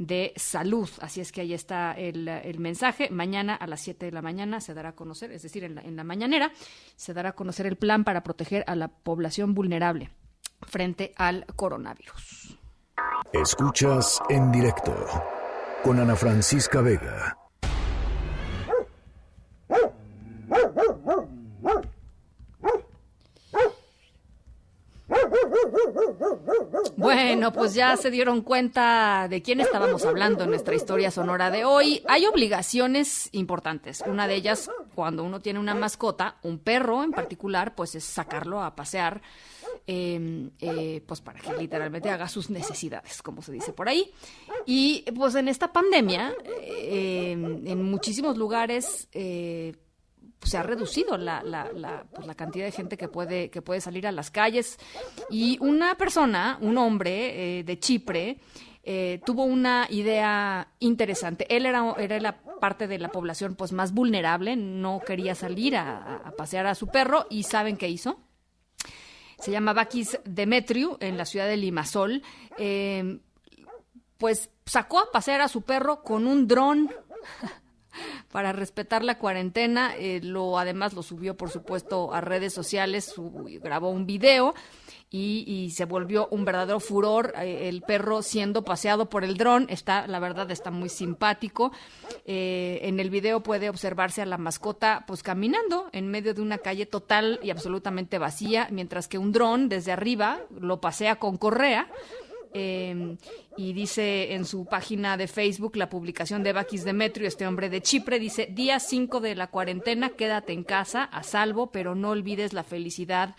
de 0.00 0.32
salud. 0.36 0.88
Así 1.00 1.20
es 1.20 1.30
que 1.30 1.42
ahí 1.42 1.52
está 1.52 1.92
el, 1.92 2.26
el, 2.26 2.58
mensaje. 2.58 3.10
Mañana 3.10 3.54
a 3.54 3.66
las 3.66 3.82
7 3.82 4.06
de 4.06 4.12
la 4.12 4.22
mañana 4.22 4.60
se 4.60 4.72
dará 4.72 4.90
a 4.90 4.94
conocer, 4.94 5.30
es 5.30 5.42
decir, 5.42 5.62
en 5.62 5.74
la, 5.74 5.82
en 5.82 5.94
la 5.94 6.04
mañanera, 6.04 6.52
se 6.96 7.12
dará 7.12 7.30
a 7.30 7.32
conocer 7.32 7.66
el 7.66 7.76
plan 7.76 8.02
para 8.02 8.22
proteger 8.22 8.64
a 8.66 8.74
la 8.76 8.88
población 8.88 9.54
vulnerable 9.54 10.10
frente 10.62 11.12
al 11.16 11.44
coronavirus. 11.54 12.58
Escuchas 13.32 14.20
en 14.30 14.50
directo 14.50 14.94
con 15.84 16.00
Ana 16.00 16.16
Francisca 16.16 16.80
Vega. 16.80 17.39
Bueno, 26.96 27.52
pues 27.52 27.74
ya 27.74 27.96
se 27.96 28.10
dieron 28.10 28.42
cuenta 28.42 29.26
de 29.28 29.42
quién 29.42 29.60
estábamos 29.60 30.04
hablando 30.04 30.44
en 30.44 30.50
nuestra 30.50 30.74
historia 30.74 31.10
sonora 31.10 31.50
de 31.50 31.64
hoy. 31.64 32.02
Hay 32.08 32.26
obligaciones 32.26 33.28
importantes. 33.32 34.02
Una 34.06 34.26
de 34.26 34.34
ellas, 34.34 34.70
cuando 34.94 35.24
uno 35.24 35.40
tiene 35.40 35.58
una 35.58 35.74
mascota, 35.74 36.36
un 36.42 36.58
perro 36.58 37.02
en 37.02 37.12
particular, 37.12 37.74
pues 37.74 37.94
es 37.94 38.04
sacarlo 38.04 38.62
a 38.62 38.74
pasear. 38.74 39.22
Em, 39.86 40.50
eh, 40.60 41.02
pues 41.06 41.20
para 41.20 41.40
que 41.40 41.52
literalmente 41.54 42.10
haga 42.10 42.28
sus 42.28 42.50
necesidades, 42.50 43.22
como 43.22 43.42
se 43.42 43.50
dice 43.50 43.72
por 43.72 43.88
ahí. 43.88 44.12
Y 44.66 45.04
pues 45.16 45.34
en 45.34 45.48
esta 45.48 45.72
pandemia, 45.72 46.34
eh, 46.44 47.32
en 47.32 47.82
muchísimos 47.82 48.36
lugares, 48.36 49.08
se 50.42 50.56
ha 50.56 50.62
reducido 50.62 51.16
la, 51.16 51.42
la, 51.42 51.70
la, 51.74 52.04
pues, 52.12 52.26
la, 52.26 52.34
cantidad 52.34 52.64
de 52.64 52.72
gente 52.72 52.96
que 52.96 53.08
puede, 53.08 53.50
que 53.50 53.62
puede 53.62 53.80
salir 53.80 54.06
a 54.06 54.12
las 54.12 54.30
calles. 54.30 54.78
Y 55.28 55.58
una 55.60 55.96
persona, 55.96 56.58
un 56.60 56.78
hombre 56.78 57.58
eh, 57.58 57.64
de 57.64 57.78
Chipre, 57.78 58.38
eh, 58.82 59.20
tuvo 59.26 59.44
una 59.44 59.86
idea 59.90 60.68
interesante. 60.78 61.46
Él 61.54 61.66
era, 61.66 61.94
era 61.98 62.18
la 62.20 62.40
parte 62.60 62.86
de 62.86 62.98
la 62.98 63.10
población 63.10 63.54
pues 63.54 63.72
más 63.72 63.92
vulnerable, 63.92 64.56
no 64.56 65.00
quería 65.00 65.34
salir 65.34 65.76
a, 65.76 66.32
pasear 66.36 66.66
a 66.66 66.74
su 66.74 66.88
perro 66.88 67.26
y 67.28 67.42
¿saben 67.42 67.76
qué 67.76 67.88
hizo? 67.88 68.20
Se 69.38 69.50
llama 69.50 69.72
Bakis 69.72 70.18
Demetriu 70.24 70.96
en 71.00 71.16
la 71.16 71.24
ciudad 71.24 71.46
de 71.46 71.56
Limasol. 71.56 72.22
Eh, 72.58 73.20
pues 74.18 74.50
sacó 74.66 74.98
a 74.98 75.10
pasear 75.10 75.40
a 75.40 75.48
su 75.48 75.62
perro 75.62 76.02
con 76.02 76.26
un 76.26 76.46
dron 76.46 76.90
para 78.30 78.52
respetar 78.52 79.04
la 79.04 79.18
cuarentena. 79.18 79.94
Eh, 79.96 80.20
lo 80.22 80.58
además 80.58 80.92
lo 80.94 81.02
subió, 81.02 81.36
por 81.36 81.50
supuesto, 81.50 82.12
a 82.12 82.20
redes 82.20 82.52
sociales, 82.52 83.14
grabó 83.62 83.90
un 83.90 84.06
video 84.06 84.54
y, 85.12 85.72
se 85.74 85.84
volvió 85.84 86.28
un 86.30 86.44
verdadero 86.44 86.80
furor. 86.80 87.32
Eh, 87.36 87.68
el 87.68 87.82
perro 87.82 88.22
siendo 88.22 88.64
paseado 88.64 89.10
por 89.10 89.24
el 89.24 89.36
dron 89.36 89.66
está, 89.68 90.06
la 90.06 90.20
verdad, 90.20 90.50
está 90.50 90.70
muy 90.70 90.88
simpático. 90.88 91.72
Eh, 92.24 92.80
en 92.82 93.00
el 93.00 93.10
video 93.10 93.42
puede 93.42 93.68
observarse 93.68 94.22
a 94.22 94.26
la 94.26 94.38
mascota, 94.38 95.04
pues 95.06 95.22
caminando 95.22 95.88
en 95.92 96.08
medio 96.08 96.34
de 96.34 96.42
una 96.42 96.58
calle 96.58 96.86
total 96.86 97.40
y 97.42 97.50
absolutamente 97.50 98.18
vacía, 98.18 98.68
mientras 98.70 99.08
que 99.08 99.18
un 99.18 99.32
dron 99.32 99.68
desde 99.68 99.92
arriba 99.92 100.40
lo 100.58 100.80
pasea 100.80 101.16
con 101.16 101.36
correa. 101.36 101.88
Em, 102.52 103.16
y 103.56 103.72
dice 103.72 104.34
en 104.34 104.44
su 104.44 104.64
página 104.64 105.16
de 105.16 105.28
Facebook 105.28 105.76
la 105.76 105.88
publicación 105.88 106.42
de 106.42 106.52
Bakis 106.52 106.84
Demetrio, 106.84 107.28
este 107.28 107.46
hombre 107.46 107.68
de 107.70 107.80
Chipre, 107.80 108.18
dice, 108.18 108.48
día 108.50 108.80
5 108.80 109.20
de 109.20 109.36
la 109.36 109.48
cuarentena, 109.48 110.10
quédate 110.10 110.52
en 110.52 110.64
casa, 110.64 111.04
a 111.04 111.22
salvo, 111.22 111.70
pero 111.70 111.94
no 111.94 112.10
olvides 112.10 112.52
la 112.52 112.64
felicidad 112.64 113.36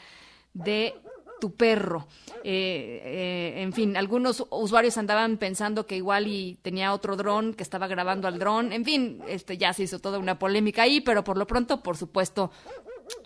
de 0.53 0.95
tu 1.41 1.55
perro. 1.55 2.07
Eh, 2.43 3.01
eh, 3.03 3.61
en 3.63 3.73
fin, 3.73 3.97
algunos 3.97 4.45
usuarios 4.49 4.97
andaban 4.97 5.37
pensando 5.37 5.85
que 5.85 5.97
igual 5.97 6.27
y 6.27 6.57
tenía 6.61 6.93
otro 6.93 7.17
dron 7.17 7.53
que 7.53 7.63
estaba 7.63 7.87
grabando 7.87 8.29
al 8.29 8.39
dron. 8.39 8.71
En 8.71 8.85
fin, 8.85 9.21
este 9.27 9.57
ya 9.57 9.73
se 9.73 9.83
hizo 9.83 9.99
toda 9.99 10.19
una 10.19 10.39
polémica 10.39 10.83
ahí, 10.83 11.01
pero 11.01 11.23
por 11.23 11.37
lo 11.37 11.47
pronto, 11.47 11.83
por 11.83 11.97
supuesto, 11.97 12.51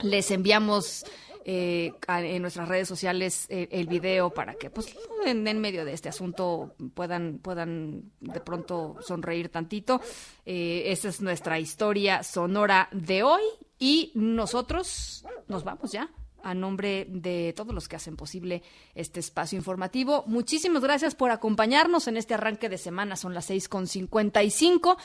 les 0.02 0.32
enviamos 0.32 1.06
eh, 1.48 1.94
en 2.08 2.42
nuestras 2.42 2.68
redes 2.68 2.88
sociales 2.88 3.46
eh, 3.50 3.68
el 3.70 3.86
video 3.86 4.32
para 4.32 4.56
que 4.56 4.72
pues 4.72 4.96
en, 5.26 5.44
medio 5.60 5.86
de 5.86 5.94
este 5.94 6.10
asunto 6.10 6.74
puedan 6.96 7.38
puedan 7.38 8.12
de 8.20 8.40
pronto 8.40 8.96
sonreír 9.02 9.50
tantito 9.50 10.02
eh, 10.44 10.86
esa 10.88 11.10
es 11.10 11.22
nuestra 11.22 11.60
historia 11.60 12.24
sonora 12.24 12.90
de 12.92 13.22
hoy 13.22 13.44
y 13.78 14.12
nosotros 14.16 15.24
nos 15.48 15.64
vamos 15.64 15.92
ya 15.92 16.10
a 16.42 16.56
nombre 16.56 17.06
de 17.10 17.54
todos 17.56 17.76
los 17.76 17.88
que 17.88 17.96
hacen 17.96 18.16
posible 18.16 18.62
este 18.94 19.20
espacio 19.20 19.58
informativo. 19.58 20.24
Muchísimas 20.28 20.84
gracias 20.84 21.16
por 21.16 21.32
acompañarnos 21.32 22.08
en 22.08 22.18
este 22.18 22.36
arranque 22.36 22.70
de 22.70 22.78
semana. 22.78 23.16
Son 23.16 23.34
las 23.34 23.46
seis 23.46 23.68
con 23.68 23.88
cincuenta 23.88 24.44
y 24.44 24.52
cinco. 24.52 24.96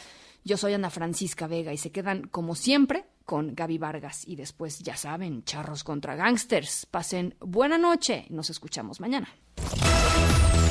Yo 0.44 0.58
soy 0.58 0.74
Ana 0.74 0.90
Francisca 0.90 1.46
Vega 1.46 1.72
y 1.72 1.78
se 1.78 1.92
quedan, 1.92 2.28
como 2.28 2.54
siempre, 2.54 3.06
con 3.30 3.54
Gaby 3.54 3.78
Vargas. 3.78 4.24
Y 4.26 4.34
después, 4.34 4.80
ya 4.80 4.96
saben, 4.96 5.44
charros 5.44 5.84
contra 5.84 6.16
gangsters. 6.16 6.84
Pasen 6.90 7.36
buena 7.38 7.78
noche. 7.78 8.26
Nos 8.28 8.50
escuchamos 8.50 8.98
mañana. 8.98 9.28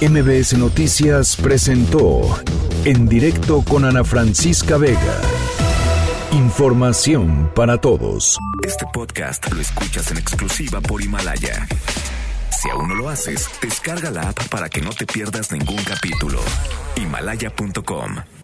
MBS 0.02 0.58
Noticias 0.58 1.38
presentó 1.38 2.20
en 2.84 3.08
directo 3.08 3.64
con 3.64 3.86
Ana 3.86 4.04
Francisca 4.04 4.76
Vega. 4.78 5.22
Información 6.34 7.50
para 7.56 7.80
todos. 7.80 8.38
Este 8.68 8.86
podcast 8.92 9.50
lo 9.54 9.62
escuchas 9.62 10.12
en 10.12 10.18
exclusiva 10.18 10.82
por 10.82 11.02
Himalaya. 11.02 11.66
Si 12.52 12.70
aún 12.70 12.90
no 12.90 12.96
lo 12.96 13.08
haces, 13.08 13.50
descarga 13.62 14.12
la 14.12 14.32
app 14.32 14.50
para 14.50 14.68
que 14.68 14.82
no 14.82 14.90
te 14.90 15.06
pierdas 15.06 15.54
ningún 15.54 15.82
capítulo. 15.86 16.42
Himalaya.com 16.98 18.39